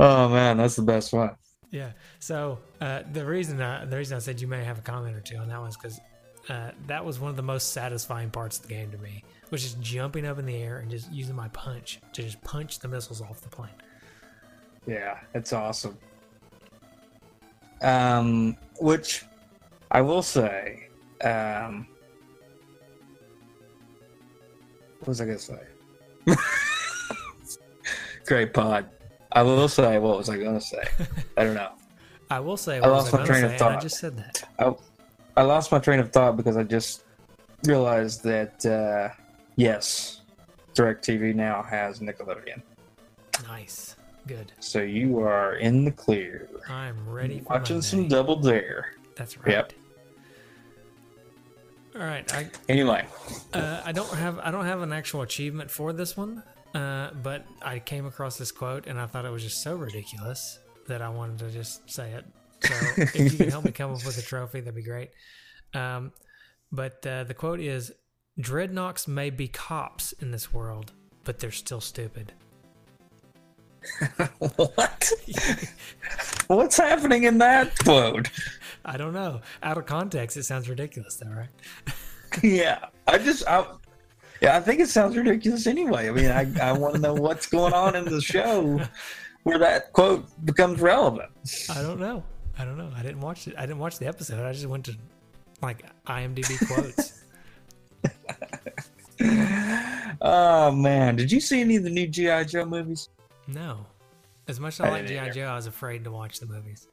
Oh 0.00 0.28
man, 0.28 0.56
that's 0.56 0.76
the 0.76 0.82
best 0.82 1.12
one. 1.12 1.36
Yeah. 1.70 1.92
So 2.18 2.58
uh, 2.80 3.02
the 3.12 3.24
reason 3.24 3.60
I, 3.60 3.84
the 3.84 3.96
reason 3.96 4.16
I 4.16 4.20
said 4.20 4.40
you 4.40 4.48
may 4.48 4.64
have 4.64 4.78
a 4.78 4.82
comment 4.82 5.16
or 5.16 5.20
two 5.20 5.36
on 5.36 5.48
that 5.48 5.60
one 5.60 5.68
is 5.68 5.76
because 5.76 6.00
uh, 6.48 6.70
that 6.86 7.04
was 7.04 7.18
one 7.18 7.30
of 7.30 7.36
the 7.36 7.42
most 7.42 7.72
satisfying 7.72 8.30
parts 8.30 8.58
of 8.58 8.62
the 8.62 8.68
game 8.68 8.90
to 8.90 8.98
me, 8.98 9.24
was 9.50 9.62
just 9.62 9.80
jumping 9.80 10.26
up 10.26 10.38
in 10.38 10.46
the 10.46 10.56
air 10.56 10.78
and 10.78 10.90
just 10.90 11.10
using 11.12 11.34
my 11.34 11.48
punch 11.48 12.00
to 12.12 12.22
just 12.22 12.42
punch 12.42 12.78
the 12.78 12.88
missiles 12.88 13.20
off 13.20 13.40
the 13.40 13.48
plane. 13.48 13.70
Yeah, 14.86 15.18
it's 15.34 15.52
awesome. 15.52 15.98
Um, 17.82 18.56
which 18.80 19.24
I 19.90 20.00
will 20.00 20.22
say, 20.22 20.88
um, 21.22 21.86
what 25.00 25.08
was 25.08 25.20
I 25.20 25.26
gonna 25.26 25.38
say? 25.38 25.60
Great 28.26 28.54
pod. 28.54 28.88
I 29.32 29.42
will 29.42 29.68
say, 29.68 29.98
what 29.98 30.18
was 30.18 30.28
I 30.28 30.38
gonna 30.38 30.60
say? 30.60 30.82
I 31.36 31.44
don't 31.44 31.54
know. 31.54 31.72
I 32.30 32.40
will 32.40 32.56
say, 32.56 32.78
I 32.78 32.80
what 32.80 32.90
lost 32.90 33.12
was 33.12 33.14
I 33.14 33.18
my 33.18 33.26
train 33.26 33.44
of 33.44 33.58
say, 33.58 33.66
and 33.66 33.76
I 33.76 33.80
just 33.80 33.98
said 33.98 34.16
that. 34.16 34.48
I, 34.58 34.74
I 35.36 35.42
lost 35.42 35.70
my 35.72 35.78
train 35.78 36.00
of 36.00 36.12
thought 36.12 36.36
because 36.36 36.56
I 36.56 36.62
just 36.62 37.04
realized 37.64 38.22
that 38.24 38.64
uh, 38.64 39.14
yes, 39.56 40.22
DirecTV 40.74 41.34
now 41.34 41.62
has 41.62 42.00
Nickelodeon, 42.00 42.62
Nice, 43.46 43.96
good. 44.26 44.52
so 44.60 44.80
you 44.80 45.18
are 45.20 45.56
in 45.56 45.84
the 45.84 45.90
clear. 45.90 46.48
I'm 46.68 47.08
ready 47.08 47.40
for 47.40 47.54
Watching 47.54 47.82
some 47.82 48.08
Double 48.08 48.36
Dare. 48.36 48.94
That's 49.16 49.36
right. 49.38 49.48
Yep. 49.52 49.72
All 51.96 52.02
right, 52.02 52.30
I 52.34 52.48
Anyway, 52.68 53.06
uh, 53.54 53.80
I 53.84 53.92
don't 53.92 54.10
have 54.10 54.38
I 54.40 54.50
don't 54.50 54.66
have 54.66 54.82
an 54.82 54.92
actual 54.92 55.22
achievement 55.22 55.70
for 55.70 55.92
this 55.94 56.16
one, 56.16 56.42
Uh, 56.74 57.10
but 57.22 57.46
I 57.62 57.78
came 57.78 58.04
across 58.04 58.36
this 58.36 58.52
quote 58.52 58.86
and 58.86 59.00
I 59.00 59.06
thought 59.06 59.24
it 59.24 59.30
was 59.30 59.42
just 59.42 59.62
so 59.62 59.74
ridiculous 59.76 60.58
that 60.88 61.00
I 61.00 61.08
wanted 61.08 61.38
to 61.40 61.50
just 61.50 61.88
say 61.90 62.12
it. 62.12 62.24
So 62.62 62.74
if 63.02 63.14
you 63.14 63.30
can 63.30 63.50
help 63.50 63.64
me 63.64 63.72
come 63.72 63.92
up 63.92 64.04
with 64.04 64.18
a 64.18 64.22
trophy, 64.22 64.60
that'd 64.60 64.74
be 64.74 64.82
great. 64.82 65.10
Um, 65.74 66.12
but 66.72 67.06
uh, 67.06 67.24
the 67.24 67.34
quote 67.34 67.60
is 67.60 67.92
Dreadnoks 68.40 69.08
may 69.08 69.30
be 69.30 69.48
cops 69.48 70.12
in 70.12 70.30
this 70.30 70.52
world, 70.52 70.92
but 71.24 71.38
they're 71.38 71.50
still 71.50 71.80
stupid. 71.80 72.32
what? 74.38 75.12
What's 76.48 76.76
happening 76.76 77.24
in 77.24 77.38
that 77.38 77.78
quote? 77.78 78.30
I 78.84 78.96
don't 78.96 79.12
know. 79.12 79.40
Out 79.62 79.78
of 79.78 79.86
context, 79.86 80.36
it 80.36 80.44
sounds 80.44 80.68
ridiculous, 80.68 81.16
though, 81.16 81.30
right? 81.30 81.48
yeah, 82.42 82.86
I 83.06 83.18
just, 83.18 83.46
I, 83.48 83.66
yeah, 84.40 84.56
I 84.56 84.60
think 84.60 84.80
it 84.80 84.88
sounds 84.88 85.16
ridiculous 85.16 85.66
anyway. 85.66 86.08
I 86.08 86.12
mean, 86.12 86.30
I, 86.30 86.46
I 86.62 86.72
want 86.72 86.94
to 86.94 87.00
know 87.00 87.14
what's 87.14 87.46
going 87.46 87.72
on 87.72 87.96
in 87.96 88.04
the 88.04 88.20
show 88.20 88.80
where 89.44 89.58
that 89.58 89.92
quote 89.92 90.26
becomes 90.44 90.80
relevant. 90.80 91.30
I 91.70 91.82
don't 91.82 92.00
know. 92.00 92.22
I 92.58 92.64
don't 92.64 92.78
know. 92.78 92.90
I 92.96 93.02
didn't 93.02 93.20
watch 93.20 93.46
it. 93.48 93.54
I 93.56 93.62
didn't 93.62 93.78
watch 93.78 93.98
the 93.98 94.06
episode. 94.06 94.44
I 94.44 94.52
just 94.52 94.66
went 94.66 94.86
to 94.86 94.96
like 95.62 95.84
IMDb 96.06 96.66
quotes. 96.66 97.22
oh 100.20 100.70
man, 100.72 101.16
did 101.16 101.30
you 101.30 101.40
see 101.40 101.60
any 101.60 101.76
of 101.76 101.82
the 101.82 101.90
new 101.90 102.06
GI 102.06 102.46
Joe 102.46 102.64
movies? 102.64 103.08
no. 103.46 103.86
As 104.48 104.60
much 104.60 104.74
as 104.74 104.80
I 104.80 104.86
I 104.86 104.90
like 104.90 105.06
GI. 105.06 105.30
Joe, 105.32 105.46
I 105.46 105.56
was 105.56 105.66
afraid 105.66 106.04
to 106.04 106.12
watch 106.12 106.38
the 106.38 106.46
movies. 106.46 106.86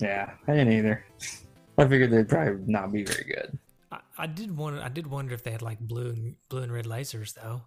Yeah, 0.00 0.30
I 0.48 0.52
didn't 0.52 0.72
either. 0.72 1.04
I 1.78 1.86
figured 1.86 2.10
they'd 2.10 2.28
probably 2.28 2.64
not 2.66 2.92
be 2.92 3.02
very 3.02 3.24
good. 3.24 3.58
I, 3.92 3.98
I 4.16 4.26
did 4.26 4.56
wonder. 4.56 4.80
I 4.80 4.88
did 4.88 5.06
wonder 5.06 5.34
if 5.34 5.42
they 5.42 5.50
had 5.50 5.62
like 5.62 5.78
blue 5.78 6.10
and 6.10 6.36
blue 6.48 6.62
and 6.62 6.72
red 6.72 6.86
lasers 6.86 7.34
though. 7.34 7.62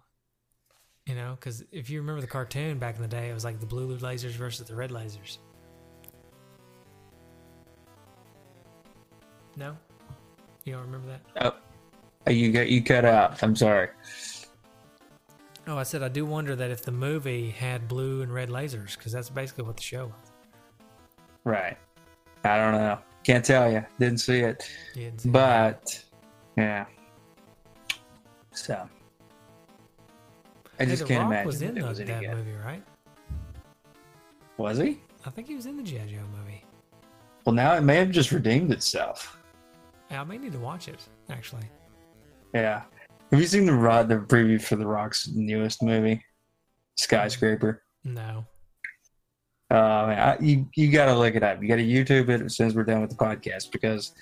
You 1.06 1.14
know, 1.14 1.36
because 1.38 1.64
if 1.72 1.88
you 1.88 2.00
remember 2.00 2.20
the 2.20 2.26
cartoon 2.26 2.78
back 2.78 2.96
in 2.96 3.02
the 3.02 3.08
day, 3.08 3.30
it 3.30 3.34
was 3.34 3.44
like 3.44 3.60
the 3.60 3.66
blue 3.66 3.96
lasers 3.98 4.32
versus 4.32 4.66
the 4.66 4.74
red 4.74 4.90
lasers. 4.90 5.38
No, 9.58 9.76
you 10.64 10.74
don't 10.74 10.82
remember 10.82 11.08
that? 11.08 11.20
Oh, 11.44 11.56
oh, 12.28 12.30
you 12.30 12.52
got 12.52 12.68
you 12.68 12.80
cut 12.82 13.04
out. 13.04 13.42
I'm 13.42 13.56
sorry. 13.56 13.88
Oh, 15.66 15.76
I 15.76 15.82
said 15.82 16.02
I 16.02 16.08
do 16.08 16.24
wonder 16.24 16.54
that 16.54 16.70
if 16.70 16.82
the 16.82 16.92
movie 16.92 17.50
had 17.50 17.88
blue 17.88 18.22
and 18.22 18.32
red 18.32 18.50
lasers, 18.50 18.96
because 18.96 19.10
that's 19.10 19.28
basically 19.28 19.64
what 19.64 19.76
the 19.76 19.82
show 19.82 20.06
was. 20.06 20.32
Right. 21.42 21.76
I 22.44 22.56
don't 22.56 22.72
know. 22.72 22.98
Can't 23.24 23.44
tell 23.44 23.70
you. 23.70 23.84
Didn't 23.98 24.18
see 24.18 24.38
it. 24.38 24.70
Didn't 24.94 25.22
see. 25.22 25.28
But 25.28 26.02
yeah. 26.56 26.86
So 28.52 28.88
I 30.78 30.84
Hey, 30.84 30.90
just 30.90 31.06
can't 31.06 31.22
Rock 31.22 31.30
imagine 31.30 31.46
was 31.46 31.62
in 31.62 31.74
the, 31.74 31.84
was 31.84 31.98
that 31.98 32.36
movie, 32.36 32.52
right? 32.64 32.82
Was 34.56 34.78
he? 34.78 35.00
I 35.26 35.30
think 35.30 35.48
he 35.48 35.56
was 35.56 35.66
in 35.66 35.76
the 35.76 35.82
GI 35.82 36.02
Joe 36.06 36.22
movie. 36.36 36.64
Well, 37.44 37.54
now 37.54 37.74
it 37.74 37.80
may 37.80 37.96
have 37.96 38.10
just 38.10 38.30
redeemed 38.30 38.70
itself. 38.72 39.37
Yeah, 40.10 40.22
I 40.22 40.24
may 40.24 40.38
need 40.38 40.52
to 40.52 40.58
watch 40.58 40.88
it 40.88 41.00
actually. 41.30 41.64
Yeah. 42.54 42.82
Have 43.30 43.40
you 43.40 43.46
seen 43.46 43.66
the 43.66 43.74
rod 43.74 44.08
the 44.08 44.16
preview 44.16 44.60
for 44.60 44.76
the 44.76 44.86
Rock's 44.86 45.28
newest 45.28 45.82
movie, 45.82 46.24
Skyscraper? 46.96 47.82
No. 48.04 48.46
Uh, 49.70 50.06
man, 50.08 50.18
I, 50.18 50.38
you 50.40 50.66
you 50.74 50.90
gotta 50.90 51.14
look 51.14 51.34
it 51.34 51.42
up. 51.42 51.60
You 51.60 51.68
gotta 51.68 51.82
YouTube 51.82 52.30
it 52.30 52.40
as 52.40 52.56
soon 52.56 52.68
as 52.68 52.74
we're 52.74 52.84
done 52.84 53.02
with 53.02 53.10
the 53.10 53.16
podcast 53.16 53.70
because 53.70 54.12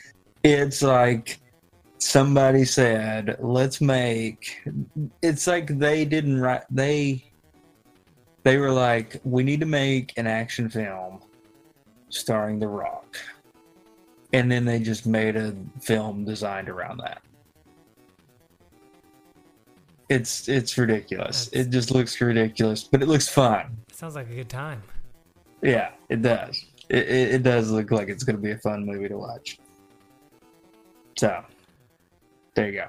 it's 0.42 0.82
like 0.82 1.40
somebody 1.98 2.64
said, 2.64 3.36
"Let's 3.40 3.80
make." 3.80 4.68
It's 5.22 5.46
like 5.46 5.78
they 5.78 6.04
didn't 6.04 6.40
write. 6.40 6.64
They 6.68 7.30
they 8.42 8.56
were 8.58 8.72
like, 8.72 9.20
"We 9.22 9.44
need 9.44 9.60
to 9.60 9.66
make 9.66 10.12
an 10.16 10.26
action 10.26 10.68
film 10.68 11.20
starring 12.08 12.58
The 12.58 12.66
Rock," 12.66 13.16
and 14.32 14.51
then 14.51 14.65
they 14.65 14.78
just 14.78 15.07
made 15.07 15.36
a 15.36 15.55
film 15.81 16.24
designed 16.24 16.69
around 16.69 16.98
that. 16.98 17.23
It's 20.09 20.48
it's 20.48 20.77
ridiculous. 20.78 21.47
That's- 21.47 21.66
It 21.66 21.70
just 21.70 21.90
looks 21.90 22.20
ridiculous, 22.20 22.85
but 22.85 23.03
it 23.03 23.07
looks 23.09 23.28
fun. 23.28 23.77
Sounds 23.93 24.15
like 24.15 24.31
a 24.31 24.35
good 24.35 24.48
time. 24.48 24.82
Yeah, 25.62 25.90
it 26.09 26.23
does. 26.23 26.65
It, 26.89 27.09
it, 27.09 27.35
it 27.36 27.43
does 27.43 27.70
look 27.70 27.90
like 27.90 28.09
it's 28.09 28.23
going 28.23 28.36
to 28.36 28.43
be 28.43 28.53
a 28.53 28.59
fun 28.59 28.86
movie 28.86 29.09
to 29.09 29.16
watch. 29.19 29.59
So, 31.19 31.43
there 32.55 32.66
you 32.69 32.73
go. 32.74 32.89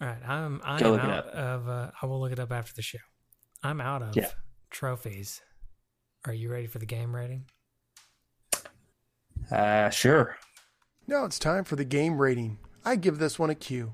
All 0.00 0.08
right, 0.08 0.28
I'm 0.28 0.60
I 0.62 0.78
am 0.78 0.94
out 1.00 1.26
of. 1.28 1.68
Uh, 1.68 1.90
I 2.00 2.06
will 2.06 2.20
look 2.20 2.30
it 2.32 2.38
up 2.38 2.52
after 2.52 2.72
the 2.74 2.82
show. 2.82 2.98
I'm 3.64 3.80
out 3.80 4.02
of 4.02 4.14
Yeah. 4.16 4.28
trophies. 4.70 5.40
Are 6.26 6.32
you 6.34 6.50
ready 6.50 6.66
for 6.68 6.78
the 6.78 6.86
game 6.86 7.14
rating? 7.14 7.46
Uh, 9.50 9.90
sure. 9.90 10.36
Now 11.06 11.24
it's 11.24 11.38
time 11.38 11.64
for 11.64 11.74
the 11.74 11.84
game 11.84 12.18
rating. 12.22 12.58
I 12.84 12.94
give 12.96 13.18
this 13.18 13.38
one 13.38 13.50
a 13.50 13.54
Q. 13.56 13.92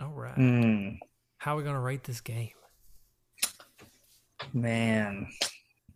All 0.00 0.12
right. 0.12 0.36
Mm. 0.36 0.98
How 1.38 1.54
are 1.54 1.56
we 1.56 1.62
going 1.64 1.74
to 1.74 1.80
rate 1.80 2.04
this 2.04 2.20
game? 2.20 2.50
Man, 4.52 5.26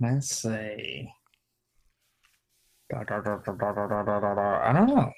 let's 0.00 0.34
say. 0.34 1.08
I 2.92 3.04
don't 4.72 4.86
know. 4.88 5.12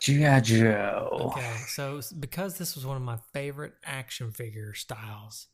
G.I. 0.00 0.40
Joe. 0.40 1.32
Okay, 1.36 1.54
so 1.68 2.00
because 2.18 2.58
this 2.58 2.74
was 2.74 2.84
one 2.84 2.96
of 2.96 3.02
my 3.02 3.18
favorite 3.32 3.74
action 3.84 4.32
figure 4.32 4.74
styles, 4.74 5.46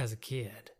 as 0.00 0.12
a 0.12 0.16
kid, 0.16 0.70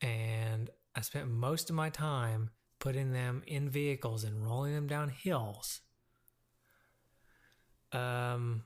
and 0.00 0.70
I 0.96 1.02
spent 1.02 1.28
most 1.28 1.68
of 1.68 1.76
my 1.76 1.90
time 1.90 2.48
putting 2.78 3.12
them 3.12 3.42
in 3.46 3.68
vehicles 3.68 4.24
and 4.24 4.42
rolling 4.42 4.74
them 4.74 4.86
down 4.86 5.10
hills. 5.10 5.82
Um, 7.92 8.62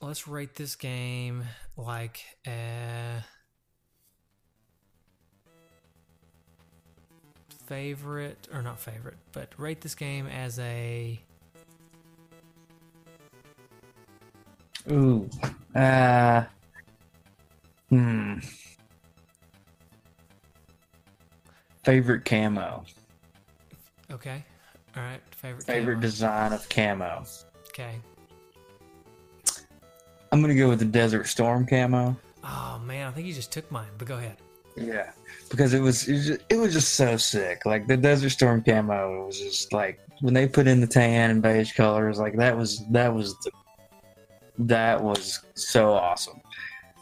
let's 0.00 0.26
rate 0.26 0.56
this 0.56 0.74
game 0.74 1.44
like 1.76 2.20
a 2.48 3.22
favorite 7.66 8.48
or 8.52 8.60
not 8.60 8.80
favorite, 8.80 9.18
but 9.30 9.52
rate 9.56 9.82
this 9.82 9.94
game 9.94 10.26
as 10.26 10.58
a 10.58 11.20
Ooh. 14.90 15.28
Uh, 15.74 16.44
hmm. 17.88 18.38
Favorite 21.84 22.24
camo. 22.24 22.84
Okay. 24.10 24.44
All 24.96 25.02
right. 25.02 25.20
Favorite. 25.30 25.64
Favorite 25.64 25.94
camo. 25.94 26.00
design 26.00 26.52
of 26.52 26.68
camo. 26.68 27.24
Okay. 27.68 27.94
I'm 30.32 30.40
gonna 30.40 30.54
go 30.54 30.68
with 30.68 30.80
the 30.80 30.84
Desert 30.84 31.26
Storm 31.28 31.66
camo. 31.66 32.16
Oh 32.42 32.80
man, 32.84 33.08
I 33.08 33.10
think 33.12 33.26
you 33.26 33.32
just 33.32 33.52
took 33.52 33.70
mine. 33.70 33.88
But 33.98 34.08
go 34.08 34.16
ahead. 34.16 34.36
Yeah, 34.76 35.12
because 35.50 35.72
it 35.72 35.80
was 35.80 36.06
it 36.08 36.12
was 36.12 36.26
just, 36.26 36.40
it 36.50 36.56
was 36.56 36.72
just 36.72 36.94
so 36.94 37.16
sick. 37.16 37.64
Like 37.64 37.86
the 37.86 37.96
Desert 37.96 38.30
Storm 38.30 38.62
camo 38.62 39.26
was 39.26 39.38
just 39.38 39.72
like 39.72 40.00
when 40.20 40.34
they 40.34 40.46
put 40.46 40.66
in 40.66 40.80
the 40.80 40.86
tan 40.86 41.30
and 41.30 41.42
beige 41.42 41.72
colors. 41.72 42.18
Like 42.18 42.36
that 42.36 42.56
was 42.56 42.84
that 42.90 43.14
was 43.14 43.38
the, 43.40 43.50
that 44.58 45.02
was 45.02 45.40
so 45.54 45.92
awesome, 45.92 46.40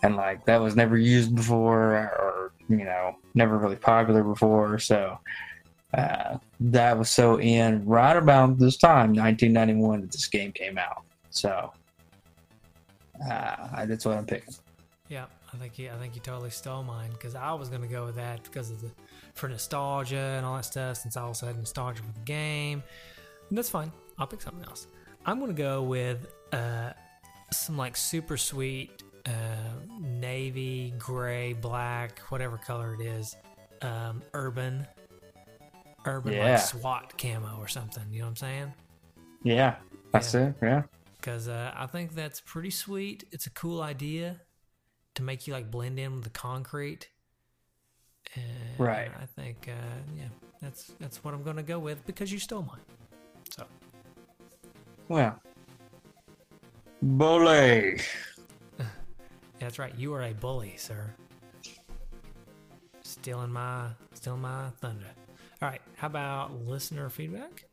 and 0.04 0.16
like 0.16 0.44
that 0.44 0.60
was 0.60 0.76
never 0.76 0.98
used 0.98 1.34
before, 1.34 1.92
or 1.94 2.52
you 2.68 2.84
know, 2.84 3.16
never 3.34 3.56
really 3.56 3.76
popular 3.76 4.22
before. 4.22 4.78
So 4.78 5.18
uh, 5.94 6.36
that 6.60 6.98
was 6.98 7.08
so 7.08 7.40
in 7.40 7.84
right 7.86 8.16
about 8.16 8.58
this 8.58 8.76
time, 8.76 9.14
1991, 9.14 10.02
that 10.02 10.12
this 10.12 10.26
game 10.26 10.52
came 10.52 10.76
out. 10.76 11.04
So 11.30 11.72
uh, 13.30 13.86
that's 13.86 14.04
what 14.04 14.18
I'm 14.18 14.26
picking. 14.26 14.54
Yeah, 15.08 15.24
I 15.52 15.56
think 15.56 15.78
you, 15.78 15.90
I 15.90 15.98
think 15.98 16.14
you 16.14 16.20
totally 16.20 16.50
stole 16.50 16.82
mine 16.82 17.10
because 17.12 17.34
I 17.34 17.54
was 17.54 17.70
gonna 17.70 17.86
go 17.86 18.04
with 18.04 18.16
that 18.16 18.44
because 18.44 18.70
of 18.70 18.82
the 18.82 18.90
for 19.32 19.48
nostalgia 19.48 20.34
and 20.36 20.44
all 20.44 20.56
that 20.56 20.66
stuff. 20.66 20.98
Since 20.98 21.16
I 21.16 21.22
also 21.22 21.46
had 21.46 21.56
nostalgia 21.56 22.02
for 22.02 22.12
the 22.12 22.26
game, 22.26 22.82
and 23.48 23.56
that's 23.56 23.70
fine. 23.70 23.90
I'll 24.18 24.26
pick 24.26 24.42
something 24.42 24.64
else. 24.68 24.86
I'm 25.24 25.40
gonna 25.40 25.54
go 25.54 25.82
with 25.82 26.26
uh, 26.52 26.92
some 27.50 27.78
like 27.78 27.96
super 27.96 28.36
sweet 28.36 29.02
uh, 29.26 29.30
navy, 30.00 30.92
gray, 30.98 31.52
black, 31.52 32.18
whatever 32.30 32.58
color 32.58 32.94
it 32.94 33.00
is, 33.04 33.36
um, 33.82 34.22
urban, 34.34 34.86
urban 36.06 36.32
Yeah. 36.34 36.52
like 36.52 36.58
SWAT 36.60 37.16
camo 37.18 37.56
or 37.58 37.68
something. 37.68 38.04
You 38.10 38.20
know 38.20 38.24
what 38.26 38.30
I'm 38.30 38.36
saying? 38.36 38.72
Yeah, 39.42 39.76
that's 40.12 40.34
Yeah. 40.34 40.48
it. 40.48 40.54
Yeah. 40.62 40.82
because 41.16 41.48
uh, 41.48 41.72
I 41.74 41.86
think 41.86 42.14
that's 42.14 42.40
pretty 42.42 42.70
sweet. 42.70 43.24
It's 43.32 43.46
a 43.46 43.50
cool 43.50 43.80
idea 43.80 44.42
to 45.14 45.22
make 45.22 45.46
you 45.46 45.54
like 45.54 45.70
blend 45.70 45.98
in 45.98 46.14
with 46.16 46.24
the 46.24 46.30
concrete, 46.30 47.08
And 48.34 48.78
Right. 48.78 49.10
I 49.20 49.24
think, 49.26 49.68
uh, 49.68 49.72
yeah, 50.16 50.28
that's 50.60 50.92
that's 50.98 51.22
what 51.24 51.32
I'm 51.34 51.42
going 51.42 51.56
to 51.56 51.62
go 51.62 51.78
with 51.78 52.04
because 52.06 52.30
you 52.32 52.38
stole 52.38 52.62
mine. 52.62 52.80
So 53.50 53.64
Well, 55.08 55.38
bully. 57.02 58.00
Yeah, 59.64 59.68
that's 59.68 59.78
right. 59.78 59.94
You 59.96 60.12
are 60.12 60.22
a 60.22 60.34
bully, 60.34 60.74
sir. 60.76 61.10
Stealing 63.00 63.50
my 63.50 63.86
stealing 64.12 64.42
my 64.42 64.68
thunder. 64.78 65.06
All 65.62 65.70
right. 65.70 65.80
How 65.96 66.08
about 66.08 66.66
listener 66.66 67.08
feedback? 67.08 67.64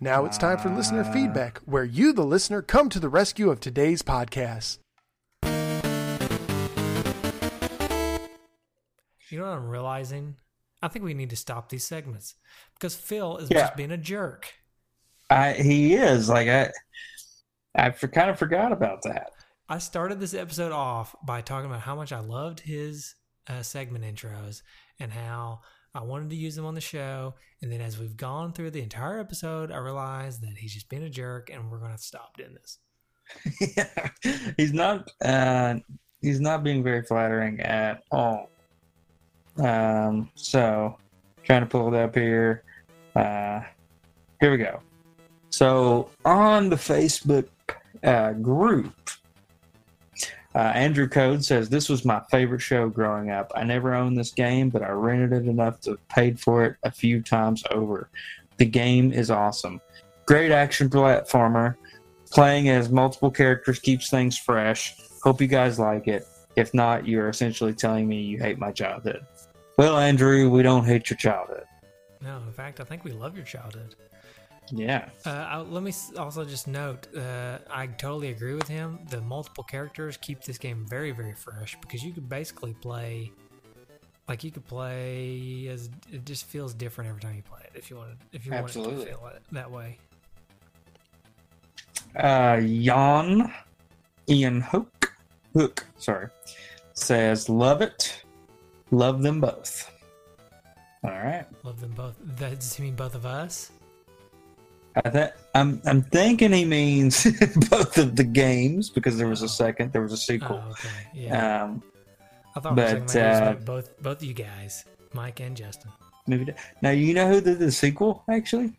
Now 0.00 0.24
it's 0.24 0.38
time 0.38 0.58
for 0.58 0.70
listener 0.70 1.02
uh, 1.02 1.12
feedback, 1.12 1.58
where 1.66 1.84
you, 1.84 2.12
the 2.12 2.24
listener, 2.24 2.62
come 2.62 2.88
to 2.88 2.98
the 2.98 3.08
rescue 3.08 3.48
of 3.48 3.60
today's 3.60 4.02
podcast. 4.02 4.78
You 9.30 9.38
know 9.38 9.44
what 9.44 9.56
I'm 9.56 9.68
realizing? 9.68 10.34
I 10.82 10.88
think 10.88 11.04
we 11.04 11.14
need 11.14 11.30
to 11.30 11.36
stop 11.36 11.68
these 11.68 11.86
segments 11.86 12.34
because 12.74 12.96
Phil 12.96 13.36
is 13.36 13.48
Yeah. 13.52 13.60
just 13.60 13.76
being 13.76 13.92
a 13.92 13.96
jerk. 13.96 14.52
I 15.30 15.52
he 15.52 15.94
is 15.94 16.28
like 16.28 16.48
I. 16.48 16.72
I 17.76 17.90
for, 17.90 18.06
kind 18.06 18.30
of 18.30 18.38
forgot 18.38 18.70
about 18.70 19.02
that. 19.02 19.30
I 19.68 19.78
started 19.78 20.20
this 20.20 20.34
episode 20.34 20.72
off 20.72 21.16
by 21.24 21.40
talking 21.40 21.70
about 21.70 21.80
how 21.80 21.96
much 21.96 22.12
I 22.12 22.20
loved 22.20 22.60
his 22.60 23.14
uh, 23.48 23.62
segment 23.62 24.04
intros 24.04 24.60
and 25.00 25.10
how 25.10 25.60
I 25.94 26.02
wanted 26.02 26.30
to 26.30 26.36
use 26.36 26.54
them 26.54 26.66
on 26.66 26.74
the 26.74 26.82
show. 26.82 27.34
And 27.62 27.72
then 27.72 27.80
as 27.80 27.98
we've 27.98 28.16
gone 28.16 28.52
through 28.52 28.72
the 28.72 28.82
entire 28.82 29.18
episode, 29.18 29.72
I 29.72 29.78
realized 29.78 30.42
that 30.42 30.58
he's 30.58 30.74
just 30.74 30.90
been 30.90 31.02
a 31.02 31.08
jerk 31.08 31.48
and 31.50 31.70
we're 31.70 31.78
going 31.78 31.96
to 31.96 32.02
stop 32.02 32.36
doing 32.36 32.54
this. 32.54 32.78
yeah. 33.76 34.08
He's 34.58 34.74
not. 34.74 35.10
Uh, 35.24 35.76
he's 36.20 36.40
not 36.40 36.62
being 36.62 36.82
very 36.82 37.02
flattering 37.02 37.58
at 37.60 38.02
all. 38.10 38.50
Um. 39.56 40.30
So, 40.34 40.98
trying 41.42 41.62
to 41.62 41.66
pull 41.66 41.88
it 41.88 41.98
up 41.98 42.14
here. 42.14 42.64
Uh, 43.16 43.62
here 44.40 44.50
we 44.50 44.58
go. 44.58 44.80
So 45.48 46.10
on 46.26 46.68
the 46.68 46.76
Facebook 46.76 47.48
uh, 48.02 48.32
group, 48.32 48.92
uh, 50.54 50.58
Andrew 50.74 51.08
Code 51.08 51.44
says 51.44 51.68
this 51.68 51.88
was 51.88 52.04
my 52.04 52.20
favorite 52.30 52.60
show 52.60 52.88
growing 52.88 53.30
up. 53.30 53.50
I 53.56 53.64
never 53.64 53.94
owned 53.94 54.16
this 54.16 54.30
game, 54.30 54.70
but 54.70 54.82
I 54.82 54.90
rented 54.90 55.32
it 55.32 55.48
enough 55.48 55.80
to 55.82 55.90
have 55.90 56.08
paid 56.08 56.38
for 56.38 56.64
it 56.64 56.76
a 56.84 56.90
few 56.90 57.22
times 57.22 57.64
over. 57.70 58.08
The 58.58 58.66
game 58.66 59.12
is 59.12 59.30
awesome. 59.30 59.80
Great 60.26 60.52
action 60.52 60.88
platformer. 60.88 61.74
Playing 62.30 62.68
as 62.68 62.88
multiple 62.88 63.30
characters 63.30 63.78
keeps 63.78 64.10
things 64.10 64.38
fresh. 64.38 64.96
Hope 65.22 65.40
you 65.40 65.48
guys 65.48 65.78
like 65.78 66.06
it. 66.06 66.26
If 66.56 66.72
not, 66.72 67.06
you're 67.06 67.28
essentially 67.28 67.74
telling 67.74 68.06
me 68.06 68.20
you 68.20 68.38
hate 68.38 68.58
my 68.58 68.70
childhood. 68.70 69.26
Well, 69.76 69.98
Andrew, 69.98 70.48
we 70.50 70.62
don't 70.62 70.84
hate 70.84 71.10
your 71.10 71.16
childhood. 71.16 71.64
No, 72.20 72.36
in 72.38 72.52
fact, 72.52 72.80
I 72.80 72.84
think 72.84 73.02
we 73.02 73.10
love 73.10 73.36
your 73.36 73.44
childhood. 73.44 73.96
Yeah. 74.70 75.08
Uh, 75.24 75.64
let 75.68 75.82
me 75.82 75.92
also 76.16 76.44
just 76.44 76.66
note, 76.66 77.06
uh, 77.16 77.58
I 77.70 77.86
totally 77.86 78.28
agree 78.30 78.54
with 78.54 78.68
him. 78.68 78.98
The 79.10 79.20
multiple 79.20 79.64
characters 79.64 80.16
keep 80.16 80.42
this 80.42 80.58
game 80.58 80.86
very, 80.88 81.10
very 81.10 81.34
fresh 81.34 81.76
because 81.80 82.02
you 82.02 82.12
could 82.12 82.28
basically 82.28 82.74
play, 82.74 83.30
like 84.28 84.42
you 84.42 84.50
could 84.50 84.66
play 84.66 85.68
as 85.70 85.90
it 86.12 86.24
just 86.24 86.46
feels 86.46 86.74
different 86.74 87.10
every 87.10 87.20
time 87.20 87.36
you 87.36 87.42
play 87.42 87.60
it. 87.64 87.72
If 87.74 87.90
you 87.90 87.96
wanted, 87.96 88.16
if 88.32 88.46
you 88.46 88.52
want 88.52 88.68
to 88.68 88.82
feel 88.82 89.30
it 89.34 89.42
that 89.52 89.70
way. 89.70 89.98
Uh, 92.16 92.60
Jan 92.60 93.52
Ian 94.28 94.60
Hook 94.60 95.12
Hook, 95.54 95.86
sorry, 95.98 96.28
says 96.94 97.48
love 97.48 97.82
it, 97.82 98.22
love 98.90 99.22
them 99.22 99.40
both. 99.40 99.90
All 101.04 101.10
right, 101.10 101.44
Love 101.64 101.80
them 101.80 101.90
both. 101.90 102.14
That, 102.38 102.60
does 102.60 102.74
he 102.74 102.82
mean 102.82 102.94
both 102.94 103.14
of 103.14 103.26
us? 103.26 103.70
I 104.96 105.10
th- 105.10 105.30
I'm 105.54 105.80
I'm 105.84 106.02
thinking 106.02 106.52
he 106.52 106.64
means 106.64 107.24
both 107.70 107.98
of 107.98 108.16
the 108.16 108.24
games 108.24 108.90
because 108.90 109.18
there 109.18 109.28
was 109.28 109.42
a 109.42 109.48
second, 109.48 109.92
there 109.92 110.02
was 110.02 110.12
a 110.12 110.16
sequel. 110.16 110.62
Oh, 110.64 110.70
okay. 110.70 110.88
Yeah. 111.14 111.64
Um, 111.64 111.82
I 112.54 112.60
thought 112.60 112.76
for 112.76 112.82
a 112.82 112.88
second 112.88 113.06
but, 113.06 113.14
maybe 113.14 113.24
he 113.24 113.30
just 113.30 113.42
uh, 113.42 113.54
both 113.64 114.02
both 114.02 114.22
you 114.22 114.34
guys, 114.34 114.84
Mike 115.12 115.40
and 115.40 115.56
Justin. 115.56 115.90
maybe 116.28 116.52
now 116.80 116.90
you 116.90 117.12
know 117.14 117.28
who 117.28 117.40
did 117.40 117.58
the 117.58 117.72
sequel 117.72 118.22
actually, 118.30 118.72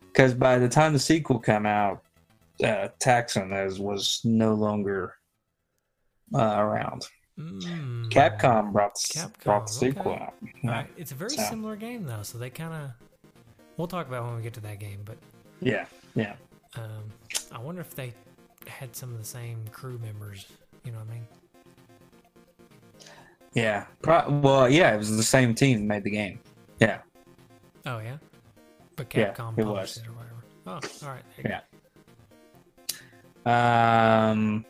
because 0.00 0.32
by 0.32 0.58
the 0.58 0.68
time 0.68 0.94
the 0.94 0.98
sequel 0.98 1.38
came 1.38 1.66
out, 1.66 2.02
uh, 2.64 2.88
Taxan 2.98 3.52
as 3.52 3.78
was 3.78 4.20
no 4.24 4.54
longer 4.54 5.14
uh, 6.34 6.56
around. 6.58 7.06
Mm. 7.38 8.10
Capcom 8.10 8.72
brought 8.72 8.94
the, 8.94 9.20
Capcom, 9.20 9.44
brought 9.44 9.66
the 9.66 9.72
sequel 9.72 10.12
okay. 10.12 10.22
out. 10.22 10.34
All 10.64 10.70
right. 10.70 10.86
It's 10.96 11.12
a 11.12 11.14
very 11.14 11.30
So- 11.30 11.42
similar 11.42 11.76
game 11.76 12.04
though, 12.04 12.22
so 12.22 12.38
they 12.38 12.50
kind 12.50 12.72
of. 12.72 12.90
We'll 13.78 13.88
talk 13.88 14.06
about 14.06 14.24
it 14.24 14.26
when 14.26 14.36
we 14.36 14.42
get 14.42 14.52
to 14.54 14.60
that 14.60 14.78
game, 14.78 15.00
but 15.02 15.16
Yeah, 15.62 15.86
yeah. 16.14 16.34
um, 16.74 17.04
I 17.52 17.58
wonder 17.58 17.80
if 17.80 17.94
they 17.94 18.12
had 18.66 18.94
some 18.96 19.12
of 19.12 19.18
the 19.18 19.24
same 19.24 19.64
crew 19.72 19.98
members. 19.98 20.46
You 20.84 20.92
know 20.92 20.98
what 20.98 21.08
I 21.10 21.14
mean? 21.14 21.26
Yeah. 23.54 23.86
Pro- 24.02 24.30
well, 24.40 24.68
yeah, 24.68 24.94
it 24.94 24.98
was 24.98 25.16
the 25.16 25.22
same 25.22 25.54
team 25.54 25.78
that 25.80 25.84
made 25.86 26.04
the 26.04 26.10
game. 26.10 26.40
Yeah. 26.80 26.98
Oh 27.86 27.98
yeah, 27.98 28.16
but 28.96 29.12
Yeah, 29.14 29.32
Capcom 29.32 29.58
it 29.58 29.64
published 29.64 29.66
was. 29.66 29.96
it 29.98 30.06
or 30.08 30.12
whatever. 30.12 30.44
Oh, 30.66 31.06
all 31.06 31.14
right. 31.14 31.24
Yeah. 31.44 31.60
Um, 34.30 34.64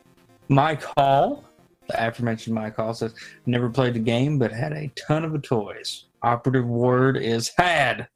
Mike 0.49 0.83
Hall, 0.83 1.45
the 1.89 2.07
aforementioned 2.09 2.55
Mike 2.55 2.77
Hall 2.77 2.95
says, 2.95 3.15
never 3.47 3.69
played 3.69 3.95
the 3.95 3.99
game, 4.01 4.39
but 4.39 4.51
had 4.53 4.73
a 4.73 4.89
ton 4.97 5.25
of 5.25 5.33
the 5.33 5.39
toys. 5.39 6.07
Operative 6.23 6.67
word 6.67 7.17
is 7.17 7.51
had. 7.59 8.09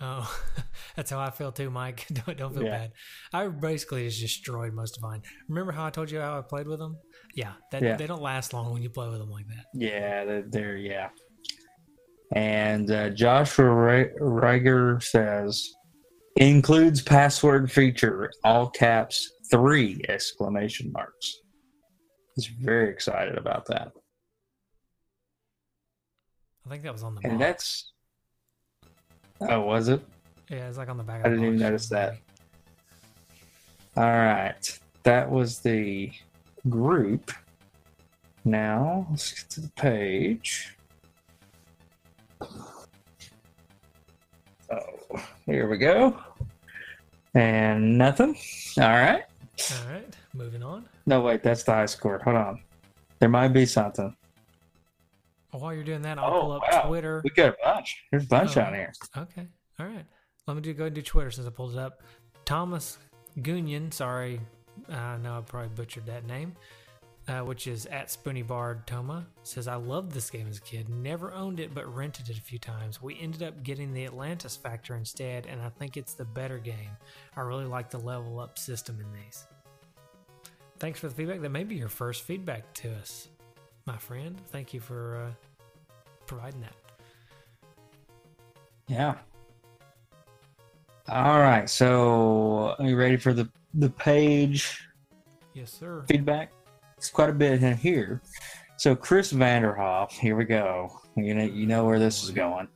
Oh, 0.00 0.36
that's 0.96 1.10
how 1.10 1.20
I 1.20 1.30
feel 1.30 1.52
too, 1.52 1.70
Mike. 1.70 2.06
don't 2.12 2.36
don't 2.36 2.54
feel 2.54 2.64
Yeah. 2.64 2.78
bad. 2.78 2.92
I 3.32 3.48
basically 3.48 4.08
just 4.08 4.20
destroyed 4.20 4.72
most 4.72 4.96
of 4.96 5.02
mine. 5.02 5.22
Remember 5.48 5.72
how 5.72 5.86
I 5.86 5.90
told 5.90 6.10
you 6.10 6.18
how 6.20 6.38
I 6.38 6.42
played 6.42 6.66
with 6.66 6.78
them? 6.78 6.96
Yeah, 7.34 7.52
that, 7.70 7.82
Yeah. 7.82 7.96
they 7.96 8.06
don't 8.06 8.22
last 8.22 8.52
long 8.54 8.72
when 8.72 8.82
you 8.82 8.90
play 8.90 9.08
with 9.08 9.18
them 9.18 9.30
like 9.30 9.46
that. 9.48 9.66
Yeah, 9.74 10.24
they're, 10.24 10.44
they're 10.48 10.76
yeah. 10.76 11.08
And 12.32 12.90
uh, 12.90 13.10
Joshua 13.10 13.70
Re- 13.72 14.10
Reiger 14.20 15.00
says, 15.02 15.70
includes 16.36 17.00
password 17.00 17.70
feature, 17.70 18.30
all 18.42 18.68
caps, 18.68 19.30
three 19.50 20.00
exclamation 20.08 20.90
marks. 20.92 21.40
He's 22.34 22.46
very 22.46 22.90
excited 22.90 23.38
about 23.38 23.64
that. 23.66 23.92
I 26.66 26.70
think 26.70 26.82
that 26.82 26.92
was 26.92 27.02
on 27.04 27.14
the. 27.14 27.20
And 27.22 27.38
box. 27.38 27.92
that's. 29.40 29.50
Oh, 29.52 29.60
was 29.60 29.88
it? 29.88 30.02
Yeah, 30.48 30.68
it's 30.68 30.78
like 30.78 30.88
on 30.88 30.96
the 30.96 31.02
back. 31.02 31.24
I 31.24 31.28
of 31.28 31.32
didn't 31.34 31.44
even 31.46 31.58
notice 31.58 31.88
that. 31.88 32.18
All 33.96 34.04
right. 34.04 34.78
That 35.04 35.30
was 35.30 35.60
the 35.60 36.12
group. 36.68 37.32
Now, 38.44 39.06
let's 39.10 39.32
get 39.32 39.50
to 39.50 39.60
the 39.60 39.70
page. 39.70 40.76
Oh, 44.70 45.20
here 45.46 45.68
we 45.68 45.78
go. 45.78 46.16
And 47.34 47.96
nothing. 47.98 48.36
All 48.78 48.84
right. 48.88 49.22
All 49.72 49.92
right, 49.92 50.16
moving 50.34 50.62
on. 50.62 50.86
No, 51.06 51.20
wait, 51.22 51.42
that's 51.42 51.62
the 51.62 51.72
high 51.72 51.86
score. 51.86 52.18
Hold 52.24 52.36
on. 52.36 52.60
There 53.20 53.28
might 53.28 53.48
be 53.48 53.64
something. 53.64 54.14
While 55.52 55.72
you're 55.72 55.84
doing 55.84 56.02
that, 56.02 56.18
I'll 56.18 56.34
Oh, 56.34 56.40
pull 56.42 56.52
up 56.52 56.62
wow. 56.70 56.82
Twitter. 56.82 57.22
We 57.24 57.30
got 57.30 57.54
a 57.54 57.56
bunch. 57.64 58.04
There's 58.10 58.24
a 58.24 58.28
bunch 58.28 58.56
Oh. 58.58 58.62
on 58.62 58.74
here. 58.74 58.92
Okay. 59.16 59.46
All 59.80 59.86
right. 59.86 60.04
Let 60.46 60.54
me 60.54 60.62
do 60.62 60.72
go 60.74 60.84
and 60.84 60.94
do 60.94 61.02
Twitter 61.02 61.32
since 61.32 61.44
I 61.44 61.50
pulled 61.50 61.72
it 61.72 61.78
up. 61.78 62.02
Thomas 62.44 62.98
Gunyan, 63.40 63.92
sorry, 63.92 64.40
I 64.88 65.16
know 65.16 65.38
I 65.38 65.40
probably 65.40 65.70
butchered 65.70 66.06
that 66.06 66.24
name, 66.24 66.54
uh, 67.26 67.40
which 67.40 67.66
is 67.66 67.86
at 67.86 68.12
Spoony 68.12 68.42
Bard 68.42 68.86
Toma, 68.86 69.26
says, 69.42 69.66
I 69.66 69.74
loved 69.74 70.12
this 70.12 70.30
game 70.30 70.46
as 70.48 70.58
a 70.58 70.60
kid. 70.60 70.88
Never 70.88 71.32
owned 71.32 71.58
it, 71.58 71.74
but 71.74 71.92
rented 71.92 72.30
it 72.30 72.38
a 72.38 72.40
few 72.40 72.60
times. 72.60 73.02
We 73.02 73.18
ended 73.20 73.42
up 73.42 73.64
getting 73.64 73.92
the 73.92 74.04
Atlantis 74.04 74.56
Factor 74.56 74.94
instead, 74.94 75.46
and 75.46 75.60
I 75.60 75.68
think 75.68 75.96
it's 75.96 76.14
the 76.14 76.24
better 76.24 76.58
game. 76.58 76.96
I 77.36 77.40
really 77.40 77.64
like 77.64 77.90
the 77.90 77.98
level 77.98 78.38
up 78.38 78.56
system 78.56 79.00
in 79.00 79.12
these. 79.12 79.48
Thanks 80.78 81.00
for 81.00 81.08
the 81.08 81.14
feedback. 81.16 81.40
That 81.40 81.50
may 81.50 81.64
be 81.64 81.74
your 81.74 81.88
first 81.88 82.22
feedback 82.22 82.72
to 82.74 82.92
us, 82.94 83.26
my 83.84 83.96
friend. 83.96 84.40
Thank 84.52 84.72
you 84.72 84.78
for 84.78 85.26
uh, 85.26 85.32
providing 86.26 86.60
that. 86.60 86.76
Yeah. 88.86 89.16
All 91.08 91.38
right. 91.38 91.68
So, 91.70 92.74
are 92.78 92.84
you 92.84 92.96
ready 92.96 93.16
for 93.16 93.32
the 93.32 93.48
the 93.74 93.90
page 93.90 94.88
Yes, 95.54 95.72
sir. 95.72 96.04
feedback? 96.08 96.52
It's 96.96 97.10
quite 97.10 97.30
a 97.30 97.32
bit 97.32 97.62
in 97.62 97.76
here. 97.76 98.22
So, 98.76 98.96
Chris 98.96 99.32
Vanderhoff, 99.32 100.10
here 100.12 100.36
we 100.36 100.44
go. 100.44 101.00
You 101.16 101.34
know, 101.34 101.44
you 101.44 101.66
know 101.66 101.84
where 101.84 101.98
this 101.98 102.22
is 102.24 102.30
going. 102.30 102.68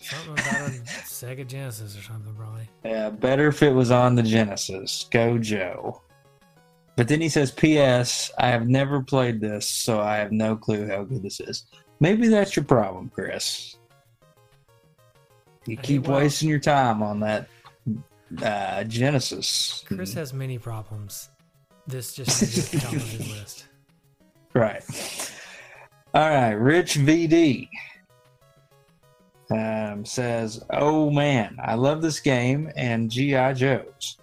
Something 0.00 0.32
about 0.32 0.68
a 0.68 0.80
Sega 1.04 1.46
Genesis 1.46 1.96
or 1.96 2.02
something, 2.02 2.34
probably. 2.34 2.68
Yeah, 2.84 3.10
better 3.10 3.48
if 3.48 3.62
it 3.62 3.72
was 3.72 3.90
on 3.90 4.14
the 4.14 4.22
Genesis. 4.22 5.06
Go 5.10 5.38
Joe. 5.38 6.02
But 6.96 7.06
then 7.08 7.20
he 7.20 7.28
says, 7.28 7.50
P.S. 7.50 8.30
I 8.38 8.48
have 8.48 8.68
never 8.68 9.02
played 9.02 9.40
this, 9.40 9.66
so 9.68 10.00
I 10.00 10.16
have 10.16 10.32
no 10.32 10.56
clue 10.56 10.86
how 10.88 11.04
good 11.04 11.22
this 11.22 11.40
is. 11.40 11.66
Maybe 12.00 12.28
that's 12.28 12.56
your 12.56 12.64
problem, 12.64 13.10
Chris. 13.14 13.76
You 15.66 15.76
keep 15.76 16.08
wasting 16.08 16.48
your 16.48 16.58
time 16.58 17.02
on 17.02 17.20
that 17.20 17.48
uh, 18.42 18.84
Genesis. 18.84 19.84
Chris 19.86 20.14
has 20.14 20.32
many 20.32 20.58
problems. 20.58 21.28
This 21.86 22.14
just 22.14 22.42
made 22.72 22.80
it 22.80 22.84
top 22.84 22.92
of 22.92 23.10
his 23.10 23.28
list. 23.28 23.66
Right. 24.54 24.82
All 26.14 26.28
right. 26.28 26.52
Rich 26.52 26.96
VD 26.96 27.68
um, 29.50 30.04
says, 30.04 30.62
"Oh 30.70 31.10
man, 31.10 31.56
I 31.62 31.74
love 31.74 32.02
this 32.02 32.20
game 32.20 32.70
and 32.76 33.10
GI 33.10 33.54
Joes. 33.54 34.18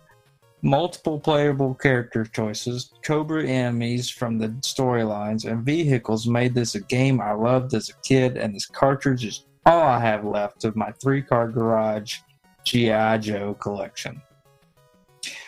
Multiple 0.64 1.20
playable 1.20 1.76
character 1.76 2.26
choices, 2.26 2.92
Cobra 3.04 3.46
enemies 3.46 4.10
from 4.10 4.40
the 4.40 4.50
storylines, 4.62 5.50
and 5.50 5.64
vehicles 5.64 6.28
made 6.28 6.56
this 6.56 6.74
a 6.74 6.82
game 6.82 7.22
I 7.22 7.34
loved 7.34 7.74
as 7.76 7.90
a 7.90 7.94
kid. 8.04 8.38
And 8.38 8.56
this 8.56 8.66
cartridge 8.66 9.24
is 9.24 9.46
all 9.68 9.84
I 9.84 10.00
have 10.00 10.26
left 10.26 10.66
of 10.66 10.76
my 10.76 10.92
three-car 10.94 11.50
garage 11.50 12.20
GI 12.68 13.20
Joe 13.20 13.56
collection." 13.56 14.22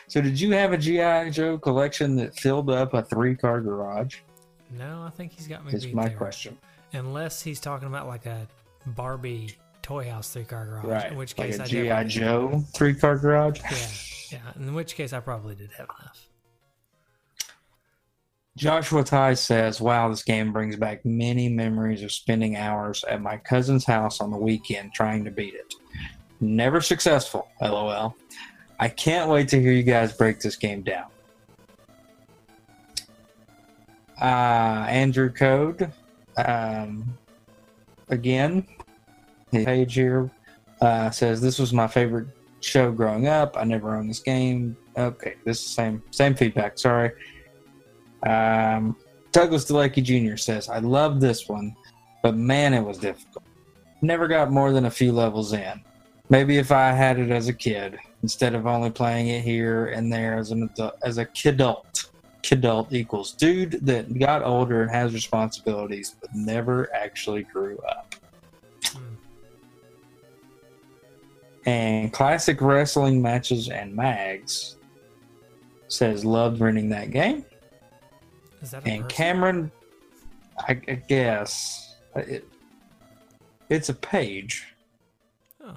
So, 0.08 0.22
did 0.22 0.40
you 0.40 0.52
have 0.54 0.74
a 0.74 0.78
GI 0.78 1.30
Joe 1.32 1.58
collection 1.58 2.16
that 2.16 2.36
filled 2.36 2.70
up 2.72 2.96
a 2.96 3.04
three-car 3.04 3.62
garage? 3.62 4.18
No, 4.72 5.04
I 5.04 5.12
think 5.12 5.32
he's 5.34 5.48
got 5.48 5.66
me 5.66 5.74
Is 5.74 5.88
my 5.94 6.08
there. 6.08 6.18
question. 6.18 6.58
Unless 6.94 7.42
he's 7.44 7.60
talking 7.60 7.88
about 7.88 8.08
like 8.08 8.26
a 8.26 8.48
Barbie 8.88 9.56
toy 9.82 10.10
house 10.10 10.32
three 10.32 10.46
car 10.46 10.66
garage. 10.66 10.86
Right. 10.86 11.12
In 11.12 11.18
which 11.18 11.38
like 11.38 11.50
case 11.50 11.60
a 11.60 11.64
I 11.64 12.04
GI 12.04 12.10
Joe 12.10 12.64
three 12.74 12.96
car 12.96 13.18
garage. 13.18 13.60
Yeah, 14.32 14.40
yeah. 14.56 14.62
In 14.64 14.74
which 14.74 14.96
case 14.96 15.14
I 15.14 15.20
probably 15.20 15.56
did 15.56 15.72
have 15.74 15.88
enough. 16.00 16.26
Joshua 18.58 19.04
Ty 19.04 19.36
says, 19.36 19.80
"Wow, 19.80 20.10
this 20.10 20.24
game 20.24 20.52
brings 20.52 20.76
back 20.76 21.06
many 21.06 21.50
memories 21.50 22.04
of 22.04 22.12
spending 22.12 22.58
hours 22.58 23.04
at 23.06 23.22
my 23.22 23.38
cousin's 23.38 23.86
house 23.86 24.20
on 24.20 24.32
the 24.32 24.38
weekend 24.38 24.94
trying 24.94 25.24
to 25.26 25.32
beat 25.32 25.54
it. 25.54 25.74
Never 26.40 26.82
successful. 26.82 27.48
LOL. 27.62 28.16
I 28.80 28.88
can't 28.88 29.30
wait 29.30 29.50
to 29.50 29.62
hear 29.62 29.74
you 29.74 29.84
guys 29.84 30.14
break 30.14 30.40
this 30.40 30.56
game 30.56 30.82
down." 30.82 31.08
Uh, 34.22 34.86
Andrew 34.90 35.32
Code, 35.32 35.92
um, 36.38 37.18
again, 38.10 38.66
his 39.52 39.66
page 39.66 39.94
here 39.94 40.30
uh, 40.82 41.10
says 41.10 41.42
this 41.42 41.60
was 41.60 41.74
my 41.74 41.88
favorite 41.88 42.28
show 42.62 42.92
growing 42.92 43.28
up. 43.28 43.56
I 43.58 43.64
never 43.64 43.96
owned 43.96 44.10
this 44.10 44.20
game. 44.20 44.76
Okay, 44.98 45.36
this 45.46 45.60
is 45.60 45.68
same 45.68 46.04
same 46.12 46.36
feedback. 46.36 46.78
Sorry. 46.78 47.12
Um, 48.24 48.96
Douglas 49.32 49.66
DeLakey 49.66 50.04
Jr. 50.04 50.38
says, 50.38 50.70
I 50.70 50.80
love 50.80 51.22
this 51.22 51.48
one, 51.48 51.76
but 52.24 52.36
man, 52.36 52.74
it 52.74 52.82
was 52.82 52.98
difficult. 52.98 53.46
Never 54.02 54.28
got 54.28 54.52
more 54.52 54.72
than 54.72 54.86
a 54.86 54.92
few 54.92 55.12
levels 55.12 55.54
in. 55.54 55.82
Maybe 56.30 56.58
if 56.58 56.72
I 56.72 56.92
had 56.92 57.18
it 57.20 57.32
as 57.32 57.48
a 57.48 57.54
kid, 57.54 57.98
instead 58.22 58.54
of 58.54 58.68
only 58.68 58.92
playing 58.92 59.30
it 59.30 59.44
here 59.44 59.88
and 59.88 60.12
there 60.12 60.38
as 60.38 60.52
an 60.52 60.64
adult, 60.64 60.96
as 61.04 61.18
a 61.18 61.26
kidult. 61.26 62.10
Kidult 62.42 62.94
equals 62.94 63.34
dude 63.34 63.86
that 63.86 64.18
got 64.18 64.44
older 64.44 64.82
and 64.82 64.92
has 64.92 65.14
responsibilities, 65.14 66.16
but 66.22 66.30
never 66.34 66.90
actually 66.96 67.44
grew 67.44 67.78
up. 67.80 68.16
And 71.66 72.14
classic 72.14 72.62
wrestling 72.62 73.22
matches 73.22 73.68
and 73.70 73.94
mags 73.94 74.78
says 75.90 76.24
loved 76.24 76.62
renting 76.62 76.90
that 76.90 77.12
game. 77.12 77.46
Is 78.62 78.72
that 78.72 78.86
a 78.86 78.90
And 78.90 79.04
person? 79.04 79.18
Cameron, 79.18 79.72
I, 80.60 80.72
I 80.88 80.96
guess 81.10 81.98
it, 82.16 82.48
it's 83.68 83.90
a 83.90 83.94
page, 83.94 84.69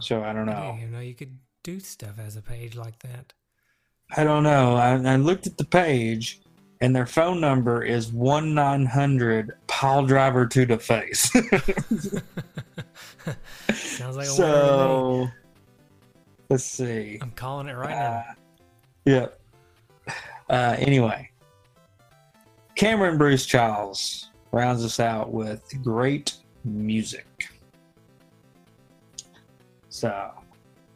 So 0.01 0.23
I 0.23 0.33
don't 0.33 0.49
I 0.49 0.53
know. 0.55 0.77
didn't 0.79 0.93
know 0.93 1.01
you 1.01 1.15
could 1.15 1.39
do 1.63 1.81
stuff 1.81 2.19
as 2.19 2.37
a 2.37 2.43
page 2.43 2.77
like 2.77 2.99
that. 3.01 3.33
I 4.17 4.25
don't 4.25 4.43
know. 4.43 4.77
I, 4.77 4.95
I 5.13 5.17
looked 5.17 5.47
at 5.47 5.57
the 5.57 5.65
page, 5.65 6.41
and 6.81 6.95
their 6.95 7.07
phone 7.07 7.41
number 7.41 7.83
is 7.83 8.13
one 8.13 8.55
nine 8.55 8.85
hundred 8.87 9.53
pile 9.69 10.05
driver 10.05 10.47
to 10.47 10.67
the 10.67 10.79
face. 10.79 11.31
Sounds 13.73 14.17
like 14.17 14.29
a 14.29 14.33
winner 14.33 14.37
to 14.37 14.37
me. 14.37 14.37
so 14.37 15.29
let's 16.51 16.65
see. 16.65 17.19
I'm 17.23 17.31
calling 17.33 17.69
it 17.69 17.75
right 17.77 17.93
Uh, 17.95 18.23
now. 19.07 19.13
yeah. 19.13 19.27
Uh, 20.51 20.77
anyway, 20.79 21.31
Cameron 22.75 23.17
Bruce 23.17 23.47
Charles 23.47 24.31
rounds 24.51 24.85
us 24.85 25.01
out 25.01 25.33
with 25.33 25.63
great 25.83 26.35
music. 26.65 27.27
So, 29.93 30.31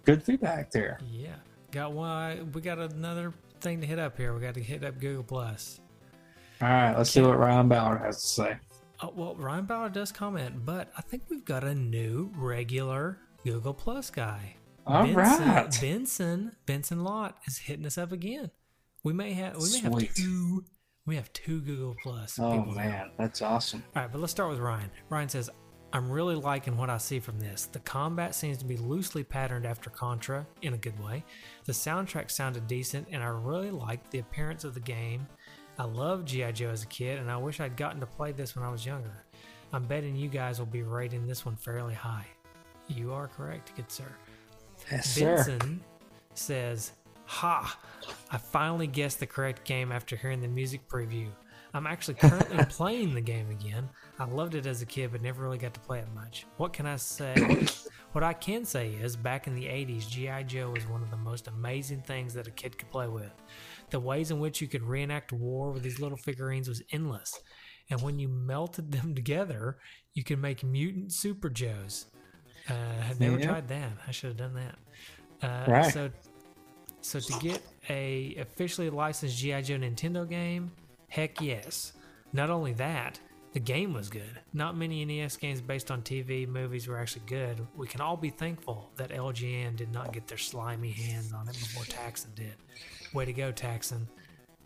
good 0.06 0.22
feedback 0.22 0.70
there. 0.70 0.98
Yeah, 1.06 1.34
got 1.70 1.92
one. 1.92 2.50
We 2.52 2.62
got 2.62 2.78
another 2.78 3.34
thing 3.60 3.82
to 3.82 3.86
hit 3.86 3.98
up 3.98 4.16
here. 4.16 4.32
We 4.34 4.40
got 4.40 4.54
to 4.54 4.62
hit 4.62 4.82
up 4.84 4.98
Google 4.98 5.22
Plus. 5.22 5.80
All 6.62 6.68
right, 6.68 6.96
let's 6.96 7.10
see 7.10 7.20
what 7.20 7.38
Ryan 7.38 7.68
Ballard 7.68 8.00
has 8.00 8.22
to 8.22 8.26
say. 8.26 8.56
Oh, 9.02 9.12
well, 9.14 9.34
Ryan 9.34 9.66
Bauer 9.66 9.90
does 9.90 10.10
comment, 10.12 10.64
but 10.64 10.90
I 10.96 11.02
think 11.02 11.24
we've 11.28 11.44
got 11.44 11.62
a 11.62 11.74
new 11.74 12.32
regular 12.34 13.18
Google 13.44 13.74
Plus 13.74 14.08
guy. 14.08 14.56
All 14.86 15.02
Benson, 15.04 15.48
right. 15.48 15.78
Benson 15.78 16.56
Benson 16.64 17.04
Lott 17.04 17.36
is 17.46 17.58
hitting 17.58 17.84
us 17.84 17.98
up 17.98 18.12
again. 18.12 18.50
We 19.02 19.12
may 19.12 19.34
have 19.34 19.56
we 19.56 19.70
may 19.72 19.80
have 19.80 20.14
two 20.14 20.64
we 21.04 21.16
have 21.16 21.30
two 21.34 21.60
Google 21.60 21.96
Plus. 22.02 22.38
Oh 22.38 22.64
man, 22.64 23.10
that's 23.18 23.42
awesome. 23.42 23.84
All 23.94 24.02
right, 24.02 24.10
but 24.10 24.22
let's 24.22 24.30
start 24.30 24.48
with 24.48 24.60
Ryan. 24.60 24.90
Ryan 25.10 25.28
says, 25.28 25.50
I'm 25.96 26.10
really 26.10 26.34
liking 26.34 26.76
what 26.76 26.90
I 26.90 26.98
see 26.98 27.20
from 27.20 27.40
this. 27.40 27.70
The 27.72 27.78
combat 27.78 28.34
seems 28.34 28.58
to 28.58 28.66
be 28.66 28.76
loosely 28.76 29.24
patterned 29.24 29.64
after 29.64 29.88
Contra 29.88 30.46
in 30.60 30.74
a 30.74 30.76
good 30.76 31.02
way. 31.02 31.24
The 31.64 31.72
soundtrack 31.72 32.30
sounded 32.30 32.66
decent, 32.66 33.08
and 33.10 33.22
I 33.22 33.28
really 33.28 33.70
liked 33.70 34.10
the 34.10 34.18
appearance 34.18 34.64
of 34.64 34.74
the 34.74 34.80
game. 34.80 35.26
I 35.78 35.84
loved 35.84 36.28
G.I. 36.28 36.52
Joe 36.52 36.68
as 36.68 36.82
a 36.82 36.86
kid, 36.88 37.18
and 37.18 37.30
I 37.30 37.38
wish 37.38 37.60
I'd 37.60 37.78
gotten 37.78 38.00
to 38.00 38.06
play 38.06 38.32
this 38.32 38.54
when 38.54 38.62
I 38.62 38.70
was 38.70 38.84
younger. 38.84 39.24
I'm 39.72 39.84
betting 39.84 40.14
you 40.14 40.28
guys 40.28 40.58
will 40.58 40.66
be 40.66 40.82
rating 40.82 41.26
this 41.26 41.46
one 41.46 41.56
fairly 41.56 41.94
high. 41.94 42.26
You 42.88 43.14
are 43.14 43.28
correct, 43.28 43.74
good 43.74 43.90
sir. 43.90 44.12
Yes, 44.92 45.14
sir. 45.14 45.36
Benson 45.36 45.80
says, 46.34 46.92
Ha! 47.24 47.78
I 48.30 48.36
finally 48.36 48.86
guessed 48.86 49.18
the 49.18 49.26
correct 49.26 49.64
game 49.64 49.90
after 49.90 50.14
hearing 50.14 50.42
the 50.42 50.48
music 50.48 50.86
preview. 50.90 51.28
I'm 51.76 51.86
actually 51.86 52.14
currently 52.14 52.64
playing 52.68 53.14
the 53.14 53.20
game 53.20 53.50
again. 53.50 53.88
I 54.18 54.24
loved 54.24 54.54
it 54.54 54.64
as 54.66 54.80
a 54.80 54.86
kid, 54.86 55.12
but 55.12 55.20
never 55.20 55.42
really 55.42 55.58
got 55.58 55.74
to 55.74 55.80
play 55.80 55.98
it 55.98 56.08
much. 56.14 56.46
What 56.56 56.72
can 56.72 56.86
I 56.86 56.96
say? 56.96 57.36
what 58.12 58.24
I 58.24 58.32
can 58.32 58.64
say 58.64 58.88
is, 58.92 59.14
back 59.14 59.46
in 59.46 59.54
the 59.54 59.66
80s, 59.66 60.08
G.I. 60.08 60.44
Joe 60.44 60.70
was 60.70 60.86
one 60.86 61.02
of 61.02 61.10
the 61.10 61.18
most 61.18 61.48
amazing 61.48 62.00
things 62.00 62.32
that 62.34 62.46
a 62.46 62.50
kid 62.50 62.78
could 62.78 62.90
play 62.90 63.08
with. 63.08 63.30
The 63.90 64.00
ways 64.00 64.30
in 64.30 64.40
which 64.40 64.62
you 64.62 64.68
could 64.68 64.82
reenact 64.82 65.32
war 65.32 65.70
with 65.70 65.82
these 65.82 66.00
little 66.00 66.16
figurines 66.16 66.66
was 66.66 66.82
endless. 66.92 67.38
And 67.90 68.00
when 68.00 68.18
you 68.18 68.28
melted 68.28 68.90
them 68.92 69.14
together, 69.14 69.76
you 70.14 70.24
could 70.24 70.40
make 70.40 70.64
mutant 70.64 71.12
Super 71.12 71.50
Joes. 71.50 72.06
Uh, 72.70 72.74
I've 73.08 73.20
never 73.20 73.38
Yeah. 73.38 73.46
tried 73.46 73.68
that. 73.68 73.92
I 74.08 74.10
should 74.12 74.28
have 74.28 74.38
done 74.38 74.54
that. 74.54 75.46
Uh, 75.46 75.70
Right. 75.70 75.92
So, 75.92 76.10
so 77.02 77.20
to 77.20 77.32
get 77.34 77.62
a 77.90 78.34
officially 78.36 78.88
licensed 78.88 79.36
GI 79.36 79.60
Joe 79.62 79.76
Nintendo 79.76 80.26
game, 80.28 80.72
heck 81.08 81.40
yes. 81.40 81.92
Not 82.32 82.50
only 82.50 82.72
that, 82.74 83.18
the 83.52 83.60
game 83.60 83.94
was 83.94 84.10
good. 84.10 84.40
Not 84.52 84.76
many 84.76 85.04
NES 85.04 85.36
games 85.36 85.60
based 85.60 85.90
on 85.90 86.02
TV 86.02 86.46
movies 86.46 86.86
were 86.88 86.98
actually 86.98 87.22
good. 87.26 87.66
We 87.74 87.86
can 87.86 88.02
all 88.02 88.16
be 88.16 88.28
thankful 88.28 88.90
that 88.96 89.10
LJN 89.10 89.76
did 89.76 89.92
not 89.92 90.12
get 90.12 90.26
their 90.26 90.36
slimy 90.38 90.90
hands 90.90 91.32
on 91.32 91.48
it 91.48 91.54
before 91.54 91.84
Taxan 91.84 92.34
did. 92.34 92.54
Way 93.14 93.24
to 93.24 93.32
go, 93.32 93.52
Taxan. 93.52 94.06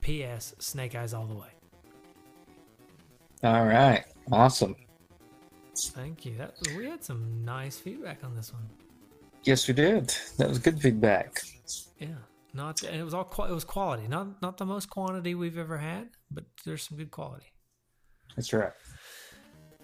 P.S. 0.01 0.55
Snake 0.59 0.95
Eyes 0.95 1.15
all 1.15 1.27
the 1.27 1.35
way. 1.35 1.49
All 3.45 3.65
right, 3.65 4.05
awesome. 4.33 4.75
Thank 5.77 6.27
you. 6.27 6.37
That 6.37 6.55
we 6.77 6.87
had 6.87 7.05
some 7.05 7.45
nice 7.45 7.79
feedback 7.79 8.25
on 8.25 8.35
this 8.35 8.53
one. 8.53 8.69
Yes, 9.45 9.69
we 9.69 9.75
did. 9.75 10.13
That 10.37 10.49
was 10.49 10.59
good 10.59 10.81
feedback. 10.81 11.41
Yeah, 11.99 12.09
not 12.55 12.83
and 12.83 13.01
it 13.01 13.05
was 13.05 13.15
all 13.15 13.25
qua- 13.25 13.47
it 13.47 13.53
was 13.53 13.65
quality. 13.65 14.07
Not 14.09 14.41
not 14.43 14.59
the 14.59 14.67
most 14.67 14.91
quantity 14.91 15.35
we've 15.35 15.59
ever 15.59 15.79
had, 15.79 16.09
but 16.31 16.45
there's 16.65 16.83
some 16.89 16.97
good 16.99 17.11
quality. 17.11 17.47
That's 18.37 18.53
right. 18.53 18.73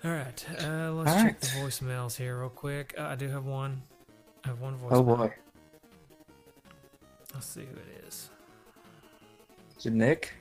All 0.05 0.11
right, 0.11 0.47
uh, 0.63 0.93
let's 0.93 1.11
All 1.11 1.17
check 1.17 1.25
right. 1.25 1.41
the 1.41 1.47
voicemails 1.59 2.17
here 2.17 2.39
real 2.39 2.49
quick. 2.51 2.95
Uh, 2.99 3.03
I 3.05 3.15
do 3.17 3.29
have 3.29 3.45
one. 3.47 3.83
I 4.45 4.49
have 4.49 4.61
one 4.61 4.75
voicemail. 4.79 4.89
Oh 4.93 5.03
boy, 5.03 5.35
Let's 7.35 7.47
see 7.47 7.61
who 7.63 7.77
it 7.77 8.05
is. 8.07 8.31
is 9.79 9.87
it 9.87 9.93
Nick? 9.93 10.33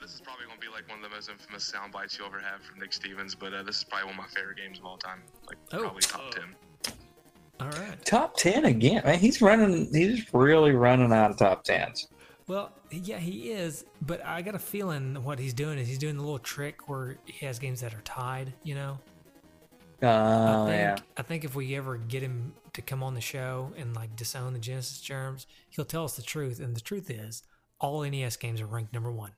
This 0.00 0.14
is 0.14 0.20
probably 0.20 0.46
gonna 0.46 0.60
be 0.60 0.68
like 0.68 0.88
one 0.88 0.98
of 0.98 1.10
the 1.10 1.14
most 1.14 1.28
infamous 1.30 1.64
sound 1.64 1.92
bites 1.92 2.18
you 2.18 2.24
ever 2.24 2.38
have 2.38 2.62
from 2.62 2.78
Nick 2.78 2.92
Stevens, 2.92 3.34
but 3.34 3.52
uh, 3.52 3.62
this 3.62 3.78
is 3.78 3.84
probably 3.84 4.06
one 4.10 4.14
of 4.18 4.20
my 4.30 4.40
favorite 4.40 4.56
games 4.58 4.78
of 4.78 4.84
all 4.86 4.96
time. 4.96 5.22
Like 5.46 5.58
Oh. 5.72 5.78
probably 5.80 6.02
top 6.02 6.30
ten. 6.34 6.54
All 7.60 7.68
right. 7.68 8.04
Top 8.04 8.36
ten 8.36 8.64
again. 8.64 9.02
Man, 9.04 9.18
he's 9.18 9.40
running. 9.42 9.92
He's 9.92 10.32
really 10.32 10.72
running 10.72 11.12
out 11.12 11.30
of 11.30 11.36
top 11.36 11.64
tens. 11.64 12.08
Well, 12.46 12.72
yeah, 12.90 13.18
he 13.18 13.52
is, 13.52 13.84
but 14.02 14.24
I 14.26 14.42
got 14.42 14.54
a 14.54 14.58
feeling 14.58 15.22
what 15.22 15.38
he's 15.38 15.54
doing 15.54 15.78
is 15.78 15.86
he's 15.86 15.98
doing 15.98 16.16
the 16.16 16.22
little 16.22 16.38
trick 16.38 16.88
where 16.88 17.16
he 17.24 17.46
has 17.46 17.58
games 17.58 17.80
that 17.82 17.94
are 17.94 18.00
tied. 18.02 18.52
You 18.62 18.74
know. 18.74 18.98
Oh 20.02 20.64
I 20.64 20.66
think, 20.66 20.80
yeah. 20.80 20.96
I 21.18 21.22
think 21.22 21.44
if 21.44 21.54
we 21.54 21.76
ever 21.76 21.98
get 21.98 22.22
him 22.22 22.54
to 22.72 22.80
come 22.80 23.02
on 23.02 23.12
the 23.12 23.20
show 23.20 23.70
and 23.76 23.94
like 23.94 24.16
disown 24.16 24.54
the 24.54 24.58
Genesis 24.58 25.00
germs, 25.00 25.46
he'll 25.68 25.84
tell 25.84 26.04
us 26.04 26.16
the 26.16 26.22
truth. 26.22 26.58
And 26.58 26.74
the 26.74 26.80
truth 26.80 27.10
is, 27.10 27.42
all 27.80 28.02
NES 28.02 28.36
games 28.36 28.62
are 28.62 28.66
ranked 28.66 28.94
number 28.94 29.12
one, 29.12 29.32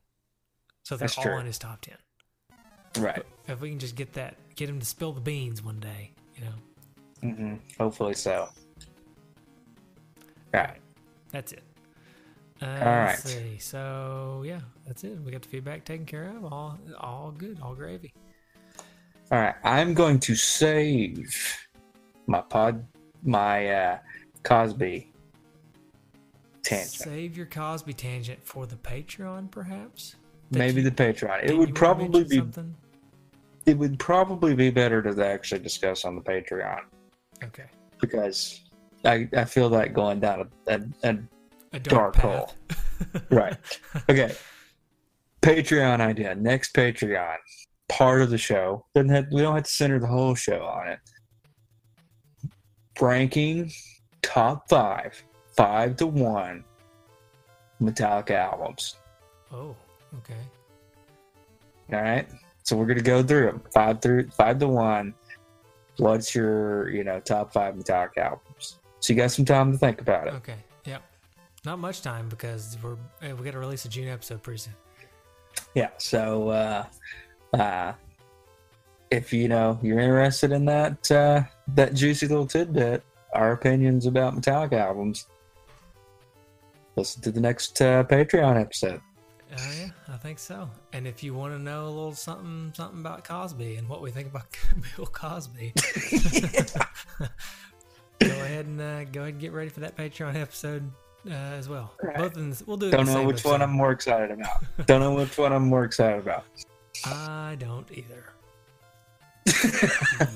so 0.83 0.95
they're 0.95 1.07
That's 1.07 1.17
all 1.17 1.23
true. 1.25 1.37
in 1.39 1.45
his 1.45 1.59
top 1.59 1.81
ten. 1.81 1.97
Right. 2.97 3.25
If 3.47 3.59
we 3.59 3.69
can 3.71 3.79
just 3.79 3.95
get 3.95 4.13
that, 4.13 4.35
get 4.55 4.69
him 4.69 4.79
to 4.79 4.85
spill 4.85 5.11
the 5.11 5.21
beans 5.21 5.61
one 5.61 5.79
day, 5.79 6.11
you 6.35 6.45
know, 6.45 6.53
hmm 7.23 7.55
Hopefully 7.79 8.13
so. 8.13 8.49
Right. 10.53 10.77
that's 11.31 11.51
it. 11.53 11.63
Uh, 12.61 12.65
All 12.65 12.85
Let's 12.85 13.23
see. 13.23 13.57
So 13.57 14.43
yeah, 14.45 14.59
that's 14.85 15.03
it. 15.03 15.17
We 15.25 15.31
got 15.31 15.41
the 15.41 15.49
feedback 15.49 15.83
taken 15.85 16.05
care 16.05 16.29
of. 16.29 16.45
All, 16.45 16.77
all 16.99 17.31
good. 17.35 17.57
All 17.61 17.73
gravy. 17.75 18.13
All 19.31 19.39
right. 19.39 19.55
I'm 19.63 19.93
going 19.93 20.19
to 20.19 20.35
save 20.35 21.33
my 22.27 22.41
pod, 22.41 22.85
my 23.23 23.67
uh, 23.69 23.97
Cosby 24.43 25.11
tangent. 26.61 26.89
Save 26.91 27.35
your 27.35 27.47
Cosby 27.47 27.93
tangent 27.93 28.39
for 28.45 28.65
the 28.67 28.75
Patreon, 28.77 29.49
perhaps. 29.49 30.15
That 30.51 30.59
Maybe 30.59 30.81
you- 30.81 30.89
the 30.89 30.95
Patreon. 30.95 31.43
It 31.43 31.57
would 31.57 31.73
probably 31.73 32.23
be. 32.25 32.37
something. 32.37 32.75
It 33.65 33.77
would 33.77 33.97
probably 33.97 34.53
be 34.55 34.69
better 34.69 35.01
to 35.01 35.25
actually 35.25 35.61
discuss 35.61 36.03
on 36.05 36.15
the 36.15 36.21
Patreon 36.21 36.81
Okay. 37.43 37.65
because 37.99 38.61
I, 39.05 39.27
I 39.35 39.45
feel 39.45 39.69
like 39.69 39.93
going 39.93 40.19
down 40.19 40.49
a, 40.67 40.73
a, 40.73 40.79
a 41.03 41.17
A 41.73 41.79
Dark 41.79 42.15
dark, 42.15 42.15
path. 42.15 42.55
right. 43.31 43.57
Okay. 44.09 44.33
Patreon 45.41 45.99
idea. 45.99 46.35
Next 46.35 46.73
Patreon 46.73 47.35
part 47.89 48.21
of 48.21 48.29
the 48.29 48.37
show. 48.37 48.85
Doesn't 48.95 49.09
have 49.09 49.25
we 49.31 49.41
don't 49.41 49.55
have 49.55 49.63
to 49.65 49.71
center 49.71 49.99
the 49.99 50.07
whole 50.07 50.35
show 50.35 50.63
on 50.63 50.87
it. 50.87 50.99
Ranking 53.01 53.71
top 54.21 54.69
five, 54.69 55.21
five 55.57 55.97
to 55.97 56.07
one 56.07 56.63
Metallica 57.81 58.31
albums. 58.31 58.95
Oh, 59.51 59.75
okay. 60.19 60.39
All 61.91 62.01
right. 62.01 62.27
So 62.63 62.77
we're 62.77 62.85
gonna 62.85 63.01
go 63.01 63.21
through 63.21 63.47
them. 63.47 63.61
Five 63.73 64.01
through 64.01 64.29
five 64.29 64.59
to 64.59 64.67
one. 64.69 65.13
What's 65.97 66.33
your, 66.33 66.89
you 66.89 67.03
know, 67.03 67.19
top 67.19 67.53
five 67.53 67.75
Metallica 67.75 68.17
albums? 68.17 68.79
So 68.99 69.13
you 69.13 69.17
got 69.17 69.31
some 69.31 69.45
time 69.45 69.71
to 69.71 69.77
think 69.77 70.01
about 70.01 70.27
it. 70.27 70.33
Okay. 70.35 70.55
Yep. 70.85 71.03
Not 71.65 71.79
much 71.79 72.01
time 72.01 72.29
because 72.29 72.77
we're 72.81 72.97
eh, 73.21 73.33
we 73.33 73.43
got 73.43 73.51
to 73.51 73.59
release 73.59 73.85
a 73.85 73.89
June 73.89 74.07
episode 74.07 74.41
pretty 74.41 74.59
soon. 74.59 74.73
Yeah. 75.75 75.89
So 75.97 76.49
uh 76.49 76.85
uh 77.53 77.93
if 79.11 79.31
you 79.31 79.47
know 79.47 79.77
you're 79.83 79.99
interested 79.99 80.51
in 80.51 80.65
that 80.65 81.11
uh 81.11 81.43
that 81.75 81.93
juicy 81.93 82.27
little 82.27 82.47
tidbit, 82.47 83.03
our 83.33 83.51
opinions 83.51 84.05
about 84.05 84.35
Metallica 84.35 84.79
albums, 84.79 85.27
listen 86.95 87.21
to 87.21 87.31
the 87.31 87.41
next 87.41 87.81
uh, 87.81 88.03
Patreon 88.03 88.59
episode. 88.59 89.01
Oh 89.55 89.71
yeah, 89.77 89.89
I 90.11 90.17
think 90.17 90.39
so. 90.39 90.69
And 90.93 91.07
if 91.07 91.23
you 91.23 91.33
want 91.33 91.53
to 91.53 91.59
know 91.59 91.85
a 91.85 91.89
little 91.89 92.13
something 92.13 92.71
something 92.75 92.99
about 92.99 93.23
Cosby 93.23 93.75
and 93.75 93.87
what 93.87 94.01
we 94.01 94.09
think 94.11 94.29
about 94.29 94.45
Bill 94.95 95.05
Cosby, 95.05 95.73
go 98.19 98.27
ahead 98.27 98.65
and 98.65 98.81
uh, 98.81 99.03
go 99.05 99.21
ahead 99.21 99.33
and 99.33 99.39
get 99.39 99.51
ready 99.51 99.69
for 99.69 99.81
that 99.81 99.95
Patreon 99.95 100.35
episode 100.35 100.89
uh, 101.27 101.33
as 101.33 101.69
well. 101.69 101.93
Right. 102.01 102.17
Both 102.17 102.37
in 102.37 102.49
this, 102.49 102.65
we'll 102.65 102.77
do 102.77 102.87
it. 102.87 102.91
Don't 102.91 103.05
know 103.05 103.13
same 103.13 103.27
which 103.27 103.45
one. 103.45 103.61
I'm 103.61 103.71
more 103.71 103.91
excited 103.91 104.31
about. 104.31 104.63
Don't 104.87 105.01
know 105.01 105.13
which 105.13 105.37
one 105.37 105.53
I'm 105.53 105.67
more 105.67 105.83
excited 105.85 106.19
about. 106.19 106.45
I 107.05 107.55
don't 107.59 107.87
either. 107.91 108.25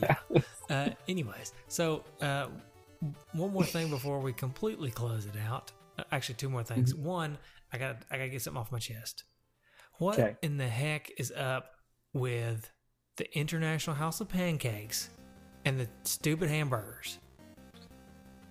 yeah. 0.01 0.15
Uh, 0.69 0.89
anyways, 1.07 1.53
so 1.69 2.03
uh, 2.21 2.47
one 3.31 3.53
more 3.53 3.63
thing 3.63 3.89
before 3.89 4.19
we 4.19 4.33
completely 4.33 4.91
close 4.91 5.25
it 5.25 5.35
out. 5.47 5.71
Uh, 5.97 6.03
Actually, 6.11 6.35
two 6.35 6.49
more 6.49 6.63
things. 6.63 6.93
One, 6.93 7.37
I 7.73 7.77
got 7.77 7.97
I 8.11 8.17
got 8.17 8.23
to 8.23 8.29
get 8.29 8.41
something 8.41 8.59
off 8.59 8.71
my 8.71 8.79
chest. 8.79 9.23
What 9.99 10.19
Okay. 10.19 10.35
in 10.41 10.57
the 10.57 10.67
heck 10.67 11.11
is 11.17 11.31
up 11.31 11.75
with 12.13 12.71
the 13.17 13.37
International 13.37 13.95
House 13.95 14.21
of 14.21 14.29
Pancakes 14.29 15.09
and 15.65 15.79
the 15.79 15.87
stupid 16.03 16.49
hamburgers? 16.49 17.19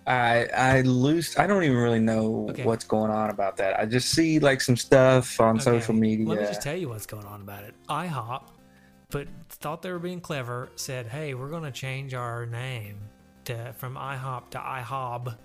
I 0.06 0.47
I 0.56 0.80
lose. 0.82 1.36
I 1.36 1.47
don't 1.47 1.64
even 1.64 1.76
really 1.76 1.98
know 1.98 2.47
Okay. 2.51 2.64
what's 2.64 2.84
going 2.84 3.10
on 3.10 3.30
about 3.30 3.56
that. 3.56 3.78
I 3.78 3.86
just 3.86 4.10
see 4.10 4.38
like 4.38 4.60
some 4.60 4.76
stuff 4.76 5.40
on 5.40 5.56
Okay, 5.56 5.62
social 5.64 5.94
media. 5.94 6.26
Let 6.28 6.38
me 6.38 6.47
just 6.47 6.62
tell 6.62 6.76
you 6.76 6.88
what's 6.88 7.06
going 7.06 7.24
on 7.26 7.40
about 7.40 7.64
it. 7.64 7.74
IHOP, 7.88 8.51
but 9.10 9.26
thought 9.48 9.82
they 9.82 9.90
were 9.90 9.98
being 9.98 10.20
clever. 10.20 10.70
Said, 10.76 11.06
"Hey, 11.06 11.34
we're 11.34 11.51
going 11.51 11.64
to 11.64 11.72
change 11.72 12.14
our 12.14 12.47
name 12.47 12.98
to 13.47 13.72
from 13.78 13.97
IHOP 13.97 14.51
to 14.51 14.59
IHOB 14.59 15.36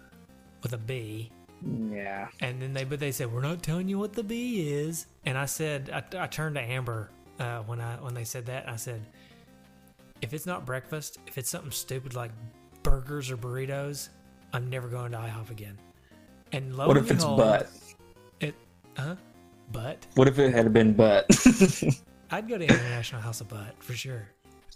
with 0.61 0.73
a 0.73 0.77
B." 0.77 1.31
yeah. 1.65 2.27
And 2.39 2.61
then 2.61 2.73
they, 2.73 2.83
but 2.83 2.99
they 2.99 3.11
said, 3.11 3.31
"We're 3.31 3.41
not 3.41 3.61
telling 3.63 3.87
you 3.87 3.99
what 3.99 4.13
the 4.13 4.23
B 4.23 4.71
is." 4.71 5.07
And 5.25 5.37
I 5.37 5.45
said, 5.45 5.89
I, 5.93 6.23
I 6.23 6.27
turned 6.27 6.55
to 6.55 6.61
Amber 6.61 7.09
uh, 7.39 7.59
when 7.59 7.79
I 7.79 7.95
when 7.95 8.13
they 8.13 8.23
said 8.23 8.45
that. 8.47 8.67
I 8.67 8.75
said, 8.75 9.01
"If 10.21 10.33
it's 10.33 10.45
not 10.45 10.65
breakfast, 10.65 11.19
if 11.27 11.37
it's 11.37 11.49
something 11.49 11.71
stupid 11.71 12.15
like 12.15 12.31
burgers 12.83 13.29
or 13.31 13.37
burritos, 13.37 14.09
I'm 14.53 14.69
never 14.69 14.87
going 14.87 15.11
to 15.11 15.17
IHOP 15.17 15.51
again." 15.51 15.77
And 16.51 16.75
lo 16.75 16.87
What 16.87 16.97
and 16.97 17.05
if 17.05 17.11
it's 17.11 17.23
behold, 17.23 17.39
butt? 17.39 17.69
It, 18.39 18.55
huh? 18.97 19.15
But 19.71 20.05
What 20.15 20.27
if 20.27 20.37
it 20.37 20.53
had 20.53 20.73
been 20.73 20.93
butt? 20.93 21.25
I'd 22.31 22.47
go 22.47 22.57
to 22.57 22.63
International 22.63 23.21
House 23.21 23.41
of 23.41 23.49
Butt 23.49 23.75
for 23.79 23.93
sure. 23.93 24.27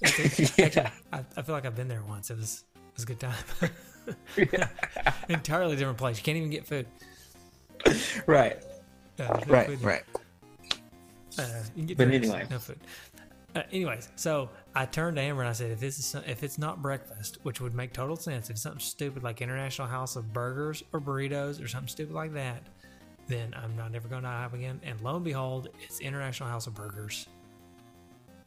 Actually, 0.03 0.47
Yeah. 0.57 0.91
I, 1.11 1.23
I 1.37 1.41
feel 1.41 1.55
like 1.55 1.65
I've 1.65 1.75
been 1.75 1.87
there 1.87 2.03
once. 2.07 2.29
It 2.29 2.37
was 2.37 2.63
it 2.75 2.95
was 2.95 3.03
a 3.03 3.07
good 3.07 3.19
time. 3.19 3.33
Entirely 5.29 5.75
different 5.75 5.97
place. 5.97 6.17
You 6.17 6.23
can't 6.23 6.37
even 6.37 6.49
get 6.49 6.65
food. 6.65 6.87
right. 8.27 8.57
Uh, 9.19 9.23
no 9.47 9.53
Right. 9.53 9.67
food. 9.67 9.81
Right. 9.81 10.03
Uh, 11.37 11.43
you 11.75 11.81
can 11.81 11.85
get 11.85 11.97
But 11.97 12.05
drinks, 12.07 12.27
anyway. 12.29 12.47
no 12.49 12.59
food. 12.59 12.79
Uh, 13.55 13.63
anyways, 13.71 14.09
so 14.15 14.49
I 14.73 14.85
turned 14.85 15.15
to 15.17 15.21
Amber 15.21 15.41
and 15.41 15.49
I 15.49 15.53
said, 15.53 15.71
if 15.71 15.79
this 15.79 15.97
is 15.99 16.05
some- 16.05 16.23
if 16.25 16.43
it's 16.43 16.57
not 16.57 16.81
breakfast, 16.81 17.37
which 17.43 17.61
would 17.61 17.73
make 17.73 17.93
total 17.93 18.15
sense, 18.17 18.49
if 18.49 18.57
something 18.57 18.79
stupid 18.81 19.23
like 19.23 19.41
International 19.41 19.87
House 19.87 20.15
of 20.17 20.33
Burgers 20.33 20.83
or 20.91 20.99
burritos 20.99 21.63
or 21.63 21.67
something 21.67 21.87
stupid 21.87 22.13
like 22.13 22.33
that, 22.33 22.63
then 23.27 23.53
I'm 23.57 23.75
not 23.75 23.95
ever 23.95 24.07
going 24.07 24.23
to 24.23 24.27
IHOP 24.29 24.53
again. 24.53 24.79
And 24.83 24.99
lo 25.01 25.15
and 25.15 25.23
behold, 25.25 25.69
it's 25.81 25.99
International 25.99 26.49
House 26.49 26.67
of 26.67 26.75
Burgers. 26.75 27.27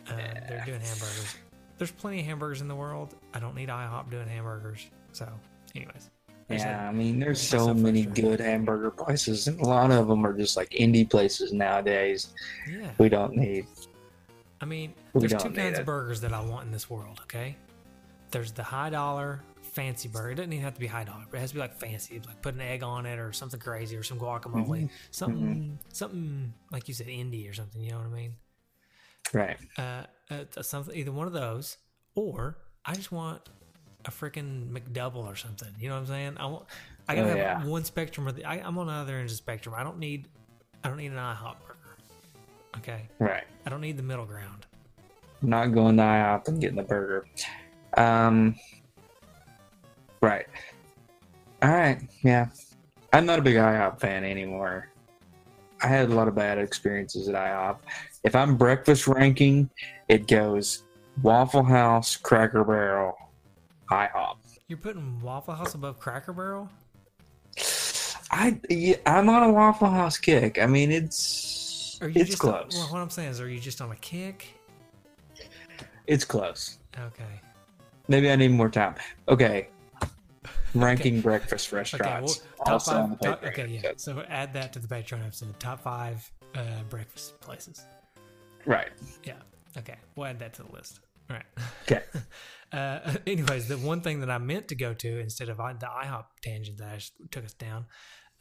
Uh, 0.07 0.17
They're 0.17 0.63
doing 0.67 0.81
hamburgers. 0.81 1.37
There's 1.79 1.91
plenty 1.91 2.21
of 2.21 2.27
hamburgers 2.27 2.61
in 2.61 2.69
the 2.69 2.77
world. 2.77 3.15
I 3.35 3.41
don't 3.41 3.55
need 3.55 3.69
IHOP 3.71 4.11
doing 4.11 4.29
hamburgers. 4.29 4.87
So, 5.13 5.29
anyways, 5.75 6.11
Yeah, 6.49 6.89
I 6.89 6.93
mean, 6.93 7.19
there's 7.19 7.41
so 7.41 7.75
many 7.75 8.05
good 8.05 8.41
hamburger 8.41 8.91
places, 8.91 9.49
and 9.49 9.61
a 9.61 9.65
lot 9.65 9.91
of 9.91 10.09
them 10.09 10.25
are 10.25 10.33
just 10.33 10.57
like 10.57 10.71
indie 10.71 11.09
places 11.09 11.53
nowadays. 11.53 12.35
yeah. 12.71 12.91
We 12.99 13.09
don't 13.09 13.35
need. 13.37 13.67
I 14.61 14.65
mean, 14.65 14.95
there's 15.15 15.35
two 15.35 15.51
kinds 15.51 15.79
of 15.79 15.87
burgers 15.87 16.21
that 16.23 16.33
I 16.33 16.41
want 16.41 16.67
in 16.67 16.73
this 16.73 16.91
world, 16.91 17.21
okay? 17.25 17.57
There's 18.31 18.53
the 18.53 18.63
high 18.63 18.91
dollar 18.91 19.43
fancy 19.63 20.09
burger. 20.09 20.31
It 20.31 20.35
doesn't 20.37 20.53
even 20.53 20.65
have 20.65 20.75
to 20.75 20.81
be 20.81 20.87
high 20.87 21.05
dollar, 21.05 21.25
but 21.31 21.37
it 21.37 21.41
has 21.41 21.51
to 21.51 21.55
be 21.55 21.61
like 21.61 21.79
fancy, 21.79 22.21
like 22.27 22.43
put 22.43 22.55
an 22.55 22.61
egg 22.61 22.83
on 22.83 23.07
it 23.07 23.19
or 23.19 23.33
something 23.33 23.61
crazy 23.61 23.97
or 23.97 24.03
some 24.03 24.19
guacamole. 24.19 24.67
Mm-hmm. 24.67 24.87
Something 25.11 25.79
something 25.93 26.53
like 26.73 26.89
you 26.89 26.95
said, 26.95 27.07
indie 27.07 27.49
or 27.49 27.55
something, 27.55 27.81
you 27.81 27.93
know 27.93 27.99
what 27.99 28.07
I 28.07 28.11
mean? 28.11 28.35
Right. 29.33 29.57
Uh, 29.77 30.03
uh 30.31 30.63
something 30.63 30.97
either 30.97 31.13
one 31.13 31.27
of 31.27 31.33
those, 31.33 31.77
or 32.15 32.59
I 32.85 32.95
just 32.95 33.13
want 33.13 33.49
a 34.05 34.11
freaking 34.11 34.70
McDouble 34.70 35.25
or 35.25 35.37
something. 35.37 35.69
You 35.79 35.89
know 35.89 35.95
what 35.97 36.01
I'm 36.03 36.07
saying? 36.07 36.37
I 36.39 36.47
want 36.47 36.65
I 37.09 37.15
gotta 37.15 37.27
Oh, 37.27 37.37
have 37.37 37.39
yeah. 37.39 37.65
one 37.65 37.85
spectrum 37.85 38.27
of 38.29 38.37
the 38.37 38.45
I, 38.45 38.57
I'm 38.57 38.79
on 38.79 38.87
the 38.87 38.93
other 38.93 39.15
end 39.15 39.25
of 39.25 39.31
the 39.31 39.37
spectrum. 39.37 39.75
I 39.77 39.83
don't 39.83 39.99
need 39.99 40.29
I 40.85 40.89
don't 40.89 40.99
need 40.99 41.11
an 41.12 41.19
IHOP 41.19 41.57
burger. 41.66 41.97
Okay. 42.79 43.09
Right. 43.19 43.45
I 43.66 43.70
don't 43.70 43.81
need 43.81 43.97
the 43.97 44.03
middle 44.03 44.25
ground. 44.27 44.66
Not 45.43 45.69
going 45.69 45.97
to 45.97 46.03
IHOP 46.03 46.49
and 46.49 46.61
getting 46.61 46.77
the 46.77 46.83
burger. 46.83 47.27
Um. 47.97 48.55
Right. 50.20 50.47
All 51.62 51.70
right. 51.70 52.01
Yeah. 52.23 52.49
I'm 53.12 53.25
not 53.27 53.39
a 53.39 53.43
big 53.43 53.57
IHOP 53.57 54.01
fan 54.01 54.25
anymore. 54.25 54.89
I 55.83 55.87
had 55.87 56.11
a 56.11 56.15
lot 56.15 56.29
of 56.29 56.35
bad 56.35 56.59
experiences 56.59 57.29
at 57.29 57.35
IHOP. 57.35 57.79
If 58.25 58.35
I'm 58.35 58.57
breakfast 58.57 59.07
ranking, 59.07 59.70
it 60.09 60.27
goes 60.27 60.85
Waffle 61.23 61.62
House, 61.62 62.16
Cracker 62.16 62.65
Barrel, 62.65 63.15
IHOP. 63.90 64.36
You're 64.69 64.78
putting 64.78 65.20
Waffle 65.20 65.55
House 65.55 65.74
above 65.74 65.98
Cracker 65.98 66.32
Barrel? 66.32 66.69
I 68.31 68.60
yeah, 68.69 68.97
I'm 69.06 69.28
on 69.28 69.43
a 69.44 69.52
Waffle 69.52 69.89
House 69.89 70.19
kick. 70.19 70.59
I 70.59 70.66
mean, 70.66 70.90
it's 70.90 71.98
Are 72.02 72.09
you 72.09 72.20
it's 72.20 72.31
just 72.31 72.40
close. 72.43 72.73
well, 72.74 72.86
what 72.93 73.01
I'm 73.01 73.10
saying 73.10 73.31
is, 73.31 73.40
are 73.40 73.48
you 73.48 73.59
just 73.60 73.81
on 73.81 73.90
a 73.90 73.97
kick? 73.97 74.48
It's 76.06 76.24
close. 76.24 76.78
Okay. 76.98 77.24
Maybe 78.09 78.31
I 78.31 78.36
need 78.36 78.48
more 78.51 78.69
time. 78.70 78.94
Okay. 79.28 79.69
ranking 80.74 81.20
breakfast 81.20 81.69
Okay, 81.69 81.77
restaurants. 81.78 82.43
well, 82.59 82.65
top 82.66 82.73
also 82.74 82.93
on 82.97 83.09
five. 83.10 83.19
the 83.20 83.27
top- 83.27 83.44
okay, 83.44 83.66
yeah. 83.66 83.81
episode. 83.90 84.16
So 84.16 84.23
add 84.28 84.52
that 84.55 84.73
to 84.74 84.78
the 84.78 84.89
Patreon 84.89 85.24
episode. 85.27 85.59
Top 85.60 85.81
five 85.81 86.31
uh, 86.55 86.60
breakfast 86.90 87.40
places. 87.40 87.85
Right. 88.66 88.89
Yeah. 89.24 89.35
Okay. 89.78 89.97
We'll 90.16 90.27
add 90.27 90.39
that 90.40 90.52
to 90.55 90.62
the 90.65 90.73
list. 90.73 91.01
All 91.31 91.36
right. 91.36 91.47
Okay. 91.85 92.02
Uh, 92.73 93.15
anyways, 93.27 93.69
the 93.69 93.78
one 93.78 94.01
thing 94.01 94.20
that 94.20 94.31
I 94.31 94.39
meant 94.39 94.69
to 94.69 94.74
go 94.74 94.95
to 94.95 95.19
instead 95.20 95.49
of 95.49 95.57
the 95.57 95.62
IHOP 95.86 96.24
tangent 96.43 96.78
that 96.78 96.89
I 96.89 96.95
just 96.97 97.12
took 97.31 97.45
us 97.45 97.55
down, 97.55 97.86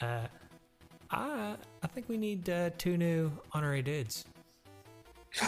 uh, 0.01 0.27
I 1.09 1.55
I 1.83 1.87
think 1.87 2.09
we 2.09 2.17
need 2.17 2.49
uh, 2.49 2.71
two 2.77 2.97
new 2.97 3.31
honorary 3.53 3.81
dudes. 3.81 4.25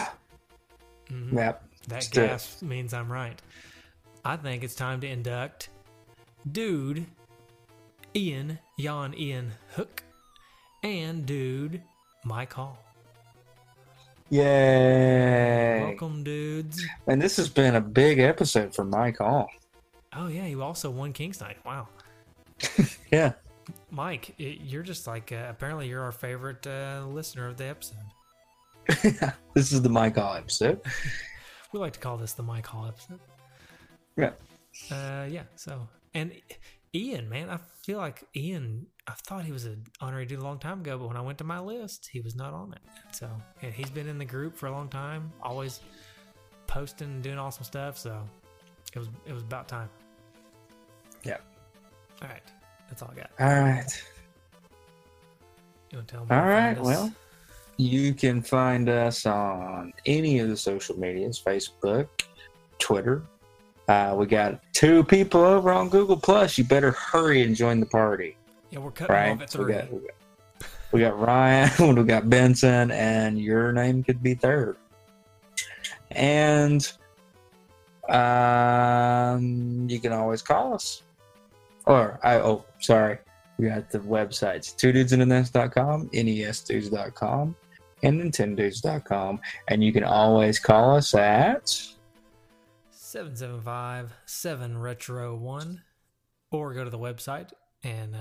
Mhm. 1.10 1.32
Yep. 1.32 1.64
That 1.88 1.94
Let's 1.94 2.08
do 2.08 2.22
it. 2.22 2.26
gas 2.28 2.62
means 2.62 2.94
I'm 2.94 3.10
right. 3.10 3.40
I 4.24 4.36
think 4.36 4.62
it's 4.62 4.76
time 4.76 5.00
to 5.00 5.08
induct 5.08 5.70
dude 6.52 7.06
Ian, 8.14 8.58
Jan 8.78 9.14
Ian 9.18 9.52
Hook, 9.74 10.04
and 10.84 11.26
dude 11.26 11.82
Mike 12.24 12.52
Hall. 12.52 12.78
Yay. 14.30 15.82
Welcome, 15.82 16.22
dudes. 16.22 16.86
And 17.08 17.20
this 17.20 17.36
has 17.36 17.48
been 17.48 17.74
a 17.74 17.80
big 17.80 18.20
episode 18.20 18.72
for 18.72 18.84
Mike 18.84 19.18
Hall. 19.18 19.48
Oh, 20.14 20.28
yeah, 20.28 20.46
you 20.46 20.62
also 20.62 20.88
won 20.88 21.12
King's 21.12 21.40
Knight. 21.40 21.58
Wow. 21.64 21.88
Yeah. 23.10 23.32
Mike, 23.90 24.34
you're 24.38 24.84
just 24.84 25.08
like, 25.08 25.32
uh, 25.32 25.46
apparently, 25.48 25.88
you're 25.88 26.02
our 26.02 26.12
favorite 26.12 26.64
uh, 26.64 27.04
listener 27.08 27.48
of 27.48 27.56
the 27.56 27.64
episode. 27.64 27.98
this 29.54 29.72
is 29.72 29.82
the 29.82 29.88
Mike 29.88 30.16
Hall 30.16 30.34
episode. 30.34 30.80
We 31.72 31.80
like 31.80 31.94
to 31.94 31.98
call 31.98 32.16
this 32.16 32.34
the 32.34 32.44
Mike 32.44 32.66
Hall 32.66 32.86
episode. 32.86 33.18
Yeah. 34.16 34.30
Uh, 34.92 35.26
yeah. 35.28 35.42
So, 35.56 35.88
and 36.14 36.32
Ian, 36.94 37.28
man, 37.28 37.48
I 37.50 37.58
feel 37.82 37.98
like 37.98 38.24
Ian. 38.34 38.86
I 39.06 39.12
thought 39.12 39.44
he 39.44 39.52
was 39.52 39.64
an 39.64 39.84
honorary 40.00 40.26
dude 40.26 40.40
a 40.40 40.42
long 40.42 40.58
time 40.58 40.80
ago, 40.80 40.98
but 40.98 41.08
when 41.08 41.16
I 41.16 41.20
went 41.20 41.38
to 41.38 41.44
my 41.44 41.60
list, 41.60 42.08
he 42.10 42.20
was 42.20 42.34
not 42.34 42.52
on 42.52 42.72
it. 42.72 42.80
So, 43.14 43.28
and 43.62 43.72
he's 43.72 43.90
been 43.90 44.08
in 44.08 44.18
the 44.18 44.24
group 44.24 44.56
for 44.56 44.66
a 44.66 44.72
long 44.72 44.88
time, 44.88 45.32
always 45.42 45.80
posting 46.66 47.08
and 47.08 47.22
doing 47.22 47.38
awesome 47.38 47.64
stuff. 47.64 47.96
So, 47.96 48.22
it 48.92 48.98
was 48.98 49.08
it 49.26 49.32
was 49.32 49.42
about 49.42 49.68
time. 49.68 49.88
Yeah. 51.22 51.38
All 52.22 52.28
right, 52.28 52.42
that's 52.88 53.02
all 53.02 53.12
I 53.12 53.14
got. 53.16 53.30
All 53.38 53.60
right. 53.60 54.02
You 55.90 55.98
want 55.98 56.08
to 56.08 56.14
tell 56.14 56.24
me? 56.24 56.30
All 56.30 56.46
right. 56.46 56.80
Well, 56.80 57.12
you 57.76 58.14
can 58.14 58.42
find 58.42 58.88
us 58.88 59.26
on 59.26 59.92
any 60.06 60.38
of 60.38 60.48
the 60.48 60.56
social 60.56 60.98
medias 60.98 61.40
Facebook, 61.44 62.08
Twitter. 62.78 63.22
Uh, 63.90 64.14
we 64.14 64.24
got 64.24 64.60
two 64.72 65.02
people 65.02 65.40
over 65.40 65.72
on 65.72 65.88
Google 65.88 66.16
Plus. 66.16 66.56
You 66.56 66.62
better 66.62 66.92
hurry 66.92 67.42
and 67.42 67.56
join 67.56 67.80
the 67.80 67.86
party. 67.86 68.36
yeah, 68.70 68.78
we're 68.78 68.92
cutting 68.92 69.12
Right? 69.12 69.32
off 69.32 69.42
at 69.42 69.50
three. 69.50 69.64
we, 69.64 69.72
got, 69.72 69.92
we, 69.92 69.98
got, 69.98 70.68
we 70.92 71.00
got 71.00 71.18
Ryan, 71.18 71.96
we 71.96 72.04
got 72.04 72.30
Benson, 72.30 72.92
and 72.92 73.40
your 73.40 73.72
name 73.72 74.04
could 74.04 74.22
be 74.22 74.34
third. 74.34 74.76
And 76.12 76.88
um, 78.08 79.88
you 79.90 79.98
can 79.98 80.12
always 80.12 80.40
call 80.40 80.74
us. 80.74 81.02
Or, 81.84 82.20
I 82.22 82.36
oh, 82.36 82.64
sorry. 82.78 83.18
We 83.58 83.66
got 83.66 83.90
the 83.90 83.98
websites 83.98 84.76
two 84.76 84.92
dudesinanest.com, 84.92 86.10
nesdudes.com, 86.10 87.56
and 88.04 88.20
nintendudes.com. 88.20 89.40
And 89.66 89.82
you 89.82 89.92
can 89.92 90.04
always 90.04 90.60
call 90.60 90.94
us 90.96 91.12
at. 91.16 91.76
775 93.10 94.12
7 94.26 94.78
retro 94.78 95.34
1 95.36 95.82
or 96.52 96.74
go 96.74 96.84
to 96.84 96.90
the 96.90 96.98
website 96.98 97.50
and 97.82 98.14
uh, 98.14 98.18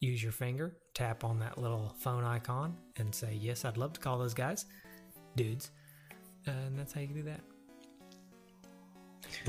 use 0.00 0.22
your 0.22 0.32
finger 0.32 0.76
tap 0.94 1.22
on 1.24 1.38
that 1.38 1.58
little 1.58 1.94
phone 2.00 2.24
icon 2.24 2.76
and 2.96 3.14
say 3.14 3.32
yes 3.40 3.64
i'd 3.64 3.76
love 3.76 3.92
to 3.92 4.00
call 4.00 4.18
those 4.18 4.34
guys 4.34 4.66
dudes 5.36 5.70
and 6.46 6.78
that's 6.78 6.92
how 6.92 7.00
you 7.00 7.06
can 7.06 7.16
do 7.16 7.22
that. 7.24 7.40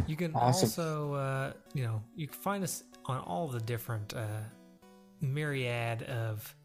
You 0.07 0.15
can 0.15 0.33
Awesome. 0.33 0.67
also 0.67 1.13
uh, 1.13 1.53
you 1.73 1.83
know 1.83 2.01
you 2.15 2.27
can 2.27 2.39
find 2.39 2.63
us 2.63 2.83
on 3.05 3.19
all 3.19 3.47
the 3.47 3.59
different 3.59 4.13
uh, 4.13 4.41
myriad 5.21 6.03
of 6.03 6.55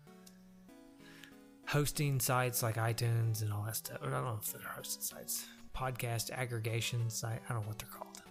hosting 1.67 2.21
sites 2.21 2.63
like 2.63 2.77
itunes 2.77 3.43
and 3.43 3.53
all 3.53 3.63
that 3.65 3.77
stuff. 3.77 3.99
Or 4.03 4.09
i 4.09 4.11
don't 4.11 4.25
know 4.25 4.39
if 4.41 4.53
they're 4.53 4.69
hosting 4.69 5.03
sites 5.03 5.47
podcast 5.75 6.31
aggregation 6.31 7.09
site 7.11 7.41
i 7.49 7.53
don't 7.53 7.63
know 7.63 7.69
what 7.69 7.79
they're 7.79 7.89
called 7.89 8.23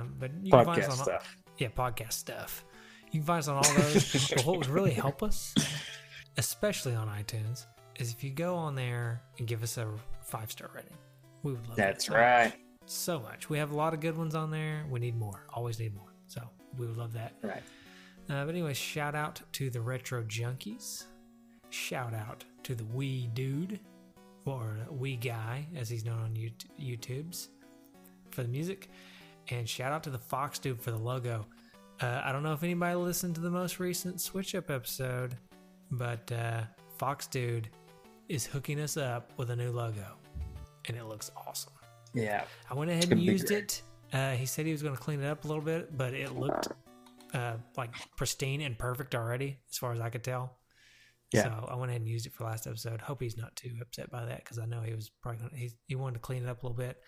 um, 0.00 0.14
but 0.18 0.30
you 0.42 0.50
can 0.50 0.64
find 0.64 0.80
us 0.82 0.86
Podcast 0.86 0.90
on 0.92 0.98
all- 0.98 1.04
stuff. 1.04 1.36
yeah, 1.58 1.68
podcast 1.68 2.12
stuff. 2.14 2.64
You 3.12 3.20
can 3.20 3.26
find 3.26 3.38
us 3.38 3.46
on 3.48 3.56
all 3.58 3.74
those. 3.74 4.30
but 4.34 4.44
what 4.44 4.56
would 4.58 4.66
really 4.66 4.90
help 4.90 5.22
us, 5.22 5.54
especially 6.36 6.94
on 6.96 7.06
iTunes, 7.08 7.66
is 8.00 8.10
if 8.10 8.24
you 8.24 8.30
go 8.30 8.56
on 8.56 8.74
there 8.74 9.22
and 9.38 9.46
give 9.46 9.62
us 9.62 9.78
a 9.78 9.86
five 10.22 10.50
star 10.50 10.68
rating. 10.74 10.96
We 11.44 11.52
would 11.52 11.66
love 11.68 11.76
that 11.76 11.92
That's 11.92 12.06
so 12.06 12.14
right. 12.14 12.44
much. 12.46 12.54
So 12.86 13.20
much. 13.20 13.48
We 13.50 13.58
have 13.58 13.70
a 13.70 13.76
lot 13.76 13.94
of 13.94 14.00
good 14.00 14.16
ones 14.16 14.34
on 14.34 14.50
there. 14.50 14.84
We 14.90 14.98
need 14.98 15.16
more. 15.16 15.46
Always 15.54 15.78
need 15.78 15.94
more. 15.94 16.12
So 16.26 16.40
we 16.76 16.86
would 16.86 16.96
love 16.96 17.12
that. 17.12 17.34
Right. 17.42 17.62
Uh, 18.28 18.44
but 18.44 18.48
anyway, 18.48 18.74
shout 18.74 19.14
out 19.14 19.40
to 19.52 19.70
the 19.70 19.80
Retro 19.80 20.22
Junkies. 20.24 21.04
Shout 21.70 22.14
out 22.14 22.44
to 22.64 22.74
the 22.74 22.84
Wee 22.86 23.28
Dude, 23.34 23.78
or 24.44 24.76
Wee 24.90 25.16
Guy, 25.16 25.66
as 25.76 25.88
he's 25.88 26.04
known 26.04 26.20
on 26.20 26.36
YouTube's, 26.80 27.48
for 28.30 28.42
the 28.42 28.48
music. 28.48 28.88
And 29.48 29.68
shout 29.68 29.92
out 29.92 30.02
to 30.04 30.10
the 30.10 30.18
Fox 30.18 30.58
Dude 30.58 30.80
for 30.80 30.90
the 30.90 30.98
logo. 30.98 31.46
Uh, 32.00 32.20
I 32.24 32.32
don't 32.32 32.42
know 32.42 32.52
if 32.52 32.62
anybody 32.62 32.94
listened 32.96 33.34
to 33.36 33.40
the 33.40 33.50
most 33.50 33.78
recent 33.78 34.20
Switch 34.20 34.54
Up 34.54 34.70
episode, 34.70 35.36
but 35.90 36.30
uh, 36.32 36.62
Fox 36.98 37.26
Dude 37.26 37.68
is 38.28 38.46
hooking 38.46 38.80
us 38.80 38.96
up 38.96 39.32
with 39.36 39.50
a 39.50 39.56
new 39.56 39.70
logo, 39.70 40.06
and 40.86 40.96
it 40.96 41.04
looks 41.04 41.30
awesome. 41.36 41.72
Yeah. 42.14 42.44
I 42.70 42.74
went 42.74 42.90
ahead 42.90 43.10
and 43.10 43.20
used 43.20 43.50
it. 43.50 43.82
Uh, 44.12 44.32
he 44.32 44.46
said 44.46 44.66
he 44.66 44.72
was 44.72 44.82
going 44.82 44.94
to 44.94 45.00
clean 45.00 45.20
it 45.22 45.26
up 45.26 45.44
a 45.44 45.48
little 45.48 45.62
bit, 45.62 45.96
but 45.96 46.14
it 46.14 46.34
looked 46.34 46.68
uh, 47.34 47.54
like 47.76 47.94
pristine 48.16 48.60
and 48.62 48.78
perfect 48.78 49.14
already, 49.14 49.58
as 49.70 49.78
far 49.78 49.92
as 49.92 50.00
I 50.00 50.10
could 50.10 50.24
tell. 50.24 50.58
Yeah. 51.32 51.44
So 51.44 51.68
I 51.70 51.76
went 51.76 51.90
ahead 51.90 52.02
and 52.02 52.10
used 52.10 52.26
it 52.26 52.34
for 52.34 52.44
last 52.44 52.66
episode. 52.66 53.00
Hope 53.00 53.22
he's 53.22 53.36
not 53.36 53.54
too 53.56 53.72
upset 53.80 54.10
by 54.10 54.24
that 54.26 54.38
because 54.44 54.58
I 54.58 54.66
know 54.66 54.82
he 54.82 54.94
was 54.94 55.10
probably 55.22 55.40
gonna, 55.42 55.56
he 55.56 55.70
he 55.86 55.94
wanted 55.94 56.14
to 56.14 56.20
clean 56.20 56.42
it 56.42 56.48
up 56.48 56.62
a 56.62 56.66
little 56.66 56.76
bit, 56.76 56.98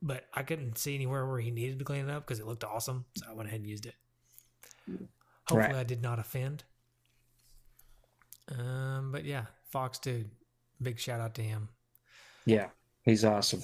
but 0.00 0.24
I 0.32 0.42
couldn't 0.42 0.78
see 0.78 0.94
anywhere 0.94 1.26
where 1.26 1.40
he 1.40 1.50
needed 1.50 1.78
to 1.80 1.84
clean 1.84 2.08
it 2.08 2.10
up 2.10 2.26
because 2.26 2.38
it 2.40 2.46
looked 2.46 2.64
awesome. 2.64 3.04
So 3.16 3.26
I 3.28 3.34
went 3.34 3.48
ahead 3.48 3.60
and 3.60 3.68
used 3.68 3.86
it. 3.86 3.94
Hopefully, 5.48 5.72
Right. 5.72 5.74
I 5.76 5.84
did 5.84 6.02
not 6.02 6.18
offend. 6.18 6.64
Um, 8.56 9.10
but 9.12 9.24
yeah, 9.24 9.46
Fox 9.70 9.98
dude, 9.98 10.30
big 10.80 10.98
shout 10.98 11.20
out 11.20 11.34
to 11.34 11.42
him. 11.42 11.68
Yeah. 12.46 12.68
He's 13.02 13.24
awesome. 13.24 13.62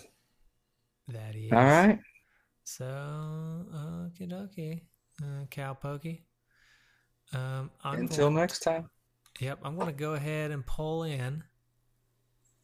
That 1.08 1.34
he 1.34 1.46
is. 1.46 1.52
All 1.52 1.64
right. 1.64 1.98
So, 2.64 2.84
okie 2.84 4.30
dokie, 4.30 4.82
uh, 5.22 5.46
cow 5.50 5.74
pokey. 5.74 6.24
Um, 7.32 7.70
Until 7.84 8.30
next 8.30 8.60
time. 8.60 8.90
Yep, 9.40 9.60
I'm 9.64 9.74
going 9.76 9.86
to 9.86 9.92
go 9.92 10.12
ahead 10.12 10.50
and 10.50 10.64
pull 10.66 11.02
in 11.02 11.44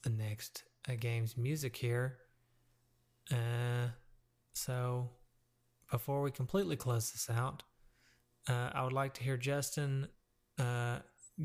the 0.03 0.11
next 0.11 0.65
uh, 0.89 0.93
game's 1.01 1.35
music 1.37 1.75
here. 1.75 2.19
Uh, 3.33 3.89
so, 4.53 5.09
before 5.91 6.21
we 6.21 6.31
completely 6.31 6.77
close 6.77 7.11
this 7.13 7.31
out, 7.31 7.63
uh, 8.49 8.71
I 8.75 8.85
would 8.85 8.93
like 8.93 9.15
to 9.15 9.23
hear 9.23 9.39
Justin 9.39 10.09
uh, 10.59 10.99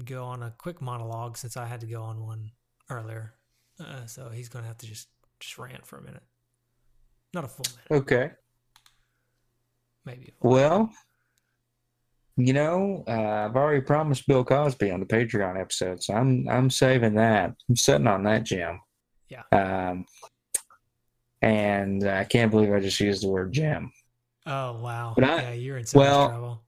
go 0.03 0.25
on 0.25 0.43
a 0.43 0.53
quick 0.57 0.81
monologue 0.81 1.37
since 1.37 1.55
I 1.55 1.65
had 1.65 1.79
to 1.79 1.87
go 1.87 2.03
on 2.03 2.25
one 2.25 2.51
earlier. 2.89 3.33
Uh, 3.79 4.05
so 4.05 4.29
he's 4.29 4.49
going 4.49 4.63
to 4.63 4.67
have 4.67 4.77
to 4.79 4.85
just 4.85 5.07
just 5.39 5.57
rant 5.57 5.85
for 5.85 5.97
a 5.97 6.01
minute, 6.03 6.21
not 7.33 7.45
a 7.45 7.47
full 7.47 7.65
minute, 7.71 8.03
Okay. 8.03 8.31
maybe. 10.05 10.25
A 10.27 10.41
full 10.41 10.51
Well, 10.51 10.91
you 12.37 12.53
know, 12.53 13.03
uh, 13.07 13.45
I've 13.45 13.55
already 13.55 13.81
promised 13.81 14.27
Bill 14.27 14.43
Cosby 14.43 14.91
on 14.91 14.99
the 14.99 15.05
Patreon 15.05 15.59
episode, 15.59 16.01
so 16.03 16.13
I'm 16.13 16.47
I'm 16.49 16.69
saving 16.69 17.15
that. 17.15 17.53
I'm 17.69 17.75
sitting 17.75 18.07
on 18.07 18.23
that 18.23 18.43
gem. 18.43 18.79
Yeah. 19.29 19.43
Um, 19.51 20.05
and 21.41 22.07
I 22.07 22.23
can't 22.23 22.51
believe 22.51 22.73
I 22.73 22.79
just 22.79 22.99
used 22.99 23.23
the 23.23 23.29
word 23.29 23.51
gem. 23.51 23.91
Oh 24.45 24.79
wow! 24.81 25.13
But 25.15 25.23
I- 25.23 25.41
yeah, 25.41 25.51
you're 25.53 25.77
in 25.77 25.85
so 25.85 25.99
well, 25.99 26.29
trouble. 26.29 26.63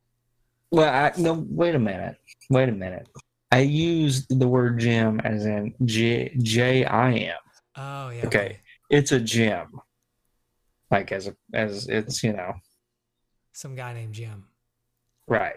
Well, 0.71 0.93
I 0.93 1.11
no. 1.19 1.45
Wait 1.49 1.75
a 1.75 1.79
minute. 1.79 2.17
Wait 2.49 2.69
a 2.69 2.73
minute. 2.73 3.07
I 3.51 3.59
used 3.59 4.39
the 4.39 4.47
word 4.47 4.79
gem 4.79 5.19
as 5.23 5.45
in 5.45 5.75
J 5.85 6.35
J 6.41 6.85
I 6.85 7.11
M. 7.13 7.35
Oh 7.75 8.09
yeah. 8.09 8.25
Okay. 8.25 8.59
It's 8.89 9.11
a 9.11 9.19
gem. 9.19 9.71
Like 10.91 11.11
as 11.11 11.27
a 11.27 11.35
as 11.53 11.87
it's 11.87 12.23
you 12.23 12.33
know 12.33 12.53
Some 13.51 13.75
guy 13.75 13.93
named 13.93 14.13
Jim. 14.13 14.45
Right. 15.27 15.53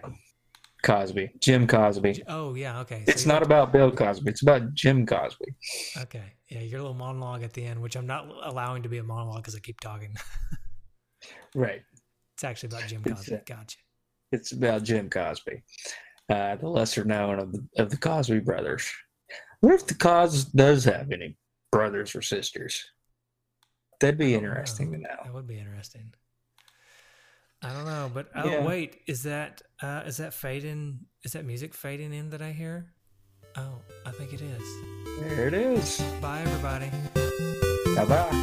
Cosby, 0.82 1.30
Jim 1.40 1.66
Cosby. 1.66 2.22
Oh 2.28 2.54
yeah. 2.54 2.80
Okay. 2.80 3.02
so 3.06 3.10
It's 3.10 3.26
not 3.26 3.42
about 3.42 3.72
Bill 3.72 3.90
Cosby. 3.90 4.30
It's 4.30 4.42
about 4.42 4.72
Jim 4.74 5.04
Cosby. 5.06 5.46
Okay. 5.98 6.22
Yeah, 6.48 6.60
your 6.60 6.80
little 6.80 6.94
monologue 6.94 7.42
at 7.42 7.52
the 7.54 7.64
end, 7.64 7.80
which 7.82 7.96
I'm 7.96 8.06
not 8.06 8.28
allowing 8.44 8.84
to 8.84 8.88
be 8.88 8.98
a 8.98 9.02
monologue 9.02 9.38
because 9.38 9.56
I 9.56 9.60
keep 9.60 9.80
talking. 9.80 10.14
Right. 11.54 11.80
it's 12.34 12.44
actually 12.44 12.68
about 12.68 12.86
Jim 12.86 13.02
Cosby. 13.02 13.34
uh, 13.34 13.38
Gotcha. 13.46 13.78
It's 14.30 14.52
about 14.52 14.82
Jim 14.82 15.08
Cosby, 15.08 15.62
uh, 16.28 16.56
the 16.56 16.68
lesser 16.68 17.02
known 17.04 17.38
of 17.38 17.52
the, 17.52 17.66
of 17.78 17.88
the 17.90 17.96
Cosby 17.96 18.40
brothers. 18.40 18.86
What 19.60 19.72
if 19.74 19.86
the 19.86 19.94
Cos 19.94 20.44
does 20.44 20.84
have 20.84 21.10
any 21.10 21.36
brothers 21.72 22.14
or 22.14 22.20
sisters? 22.20 22.84
That'd 24.00 24.18
be 24.18 24.34
interesting 24.34 24.92
to 24.92 24.98
know. 24.98 25.16
That 25.24 25.32
would 25.32 25.46
be 25.48 25.58
interesting. 25.58 26.12
I 27.62 27.72
don't 27.72 27.86
know, 27.86 28.10
but 28.12 28.28
oh 28.34 28.48
Yeah. 28.48 28.64
wait, 28.64 28.98
is 29.06 29.22
that 29.24 29.62
uh, 29.82 30.02
is 30.06 30.18
that 30.18 30.34
fading? 30.34 31.00
Is 31.24 31.32
that 31.32 31.44
music 31.44 31.74
fading 31.74 32.12
in 32.12 32.30
that 32.30 32.42
I 32.42 32.52
hear? 32.52 32.92
Oh, 33.56 33.80
I 34.04 34.10
think 34.10 34.32
it 34.32 34.42
is. 34.42 34.62
There 35.20 35.48
it 35.48 35.54
is. 35.54 36.00
Bye, 36.20 36.42
everybody. 36.42 36.90
Bye 37.96 38.04
bye. 38.04 38.42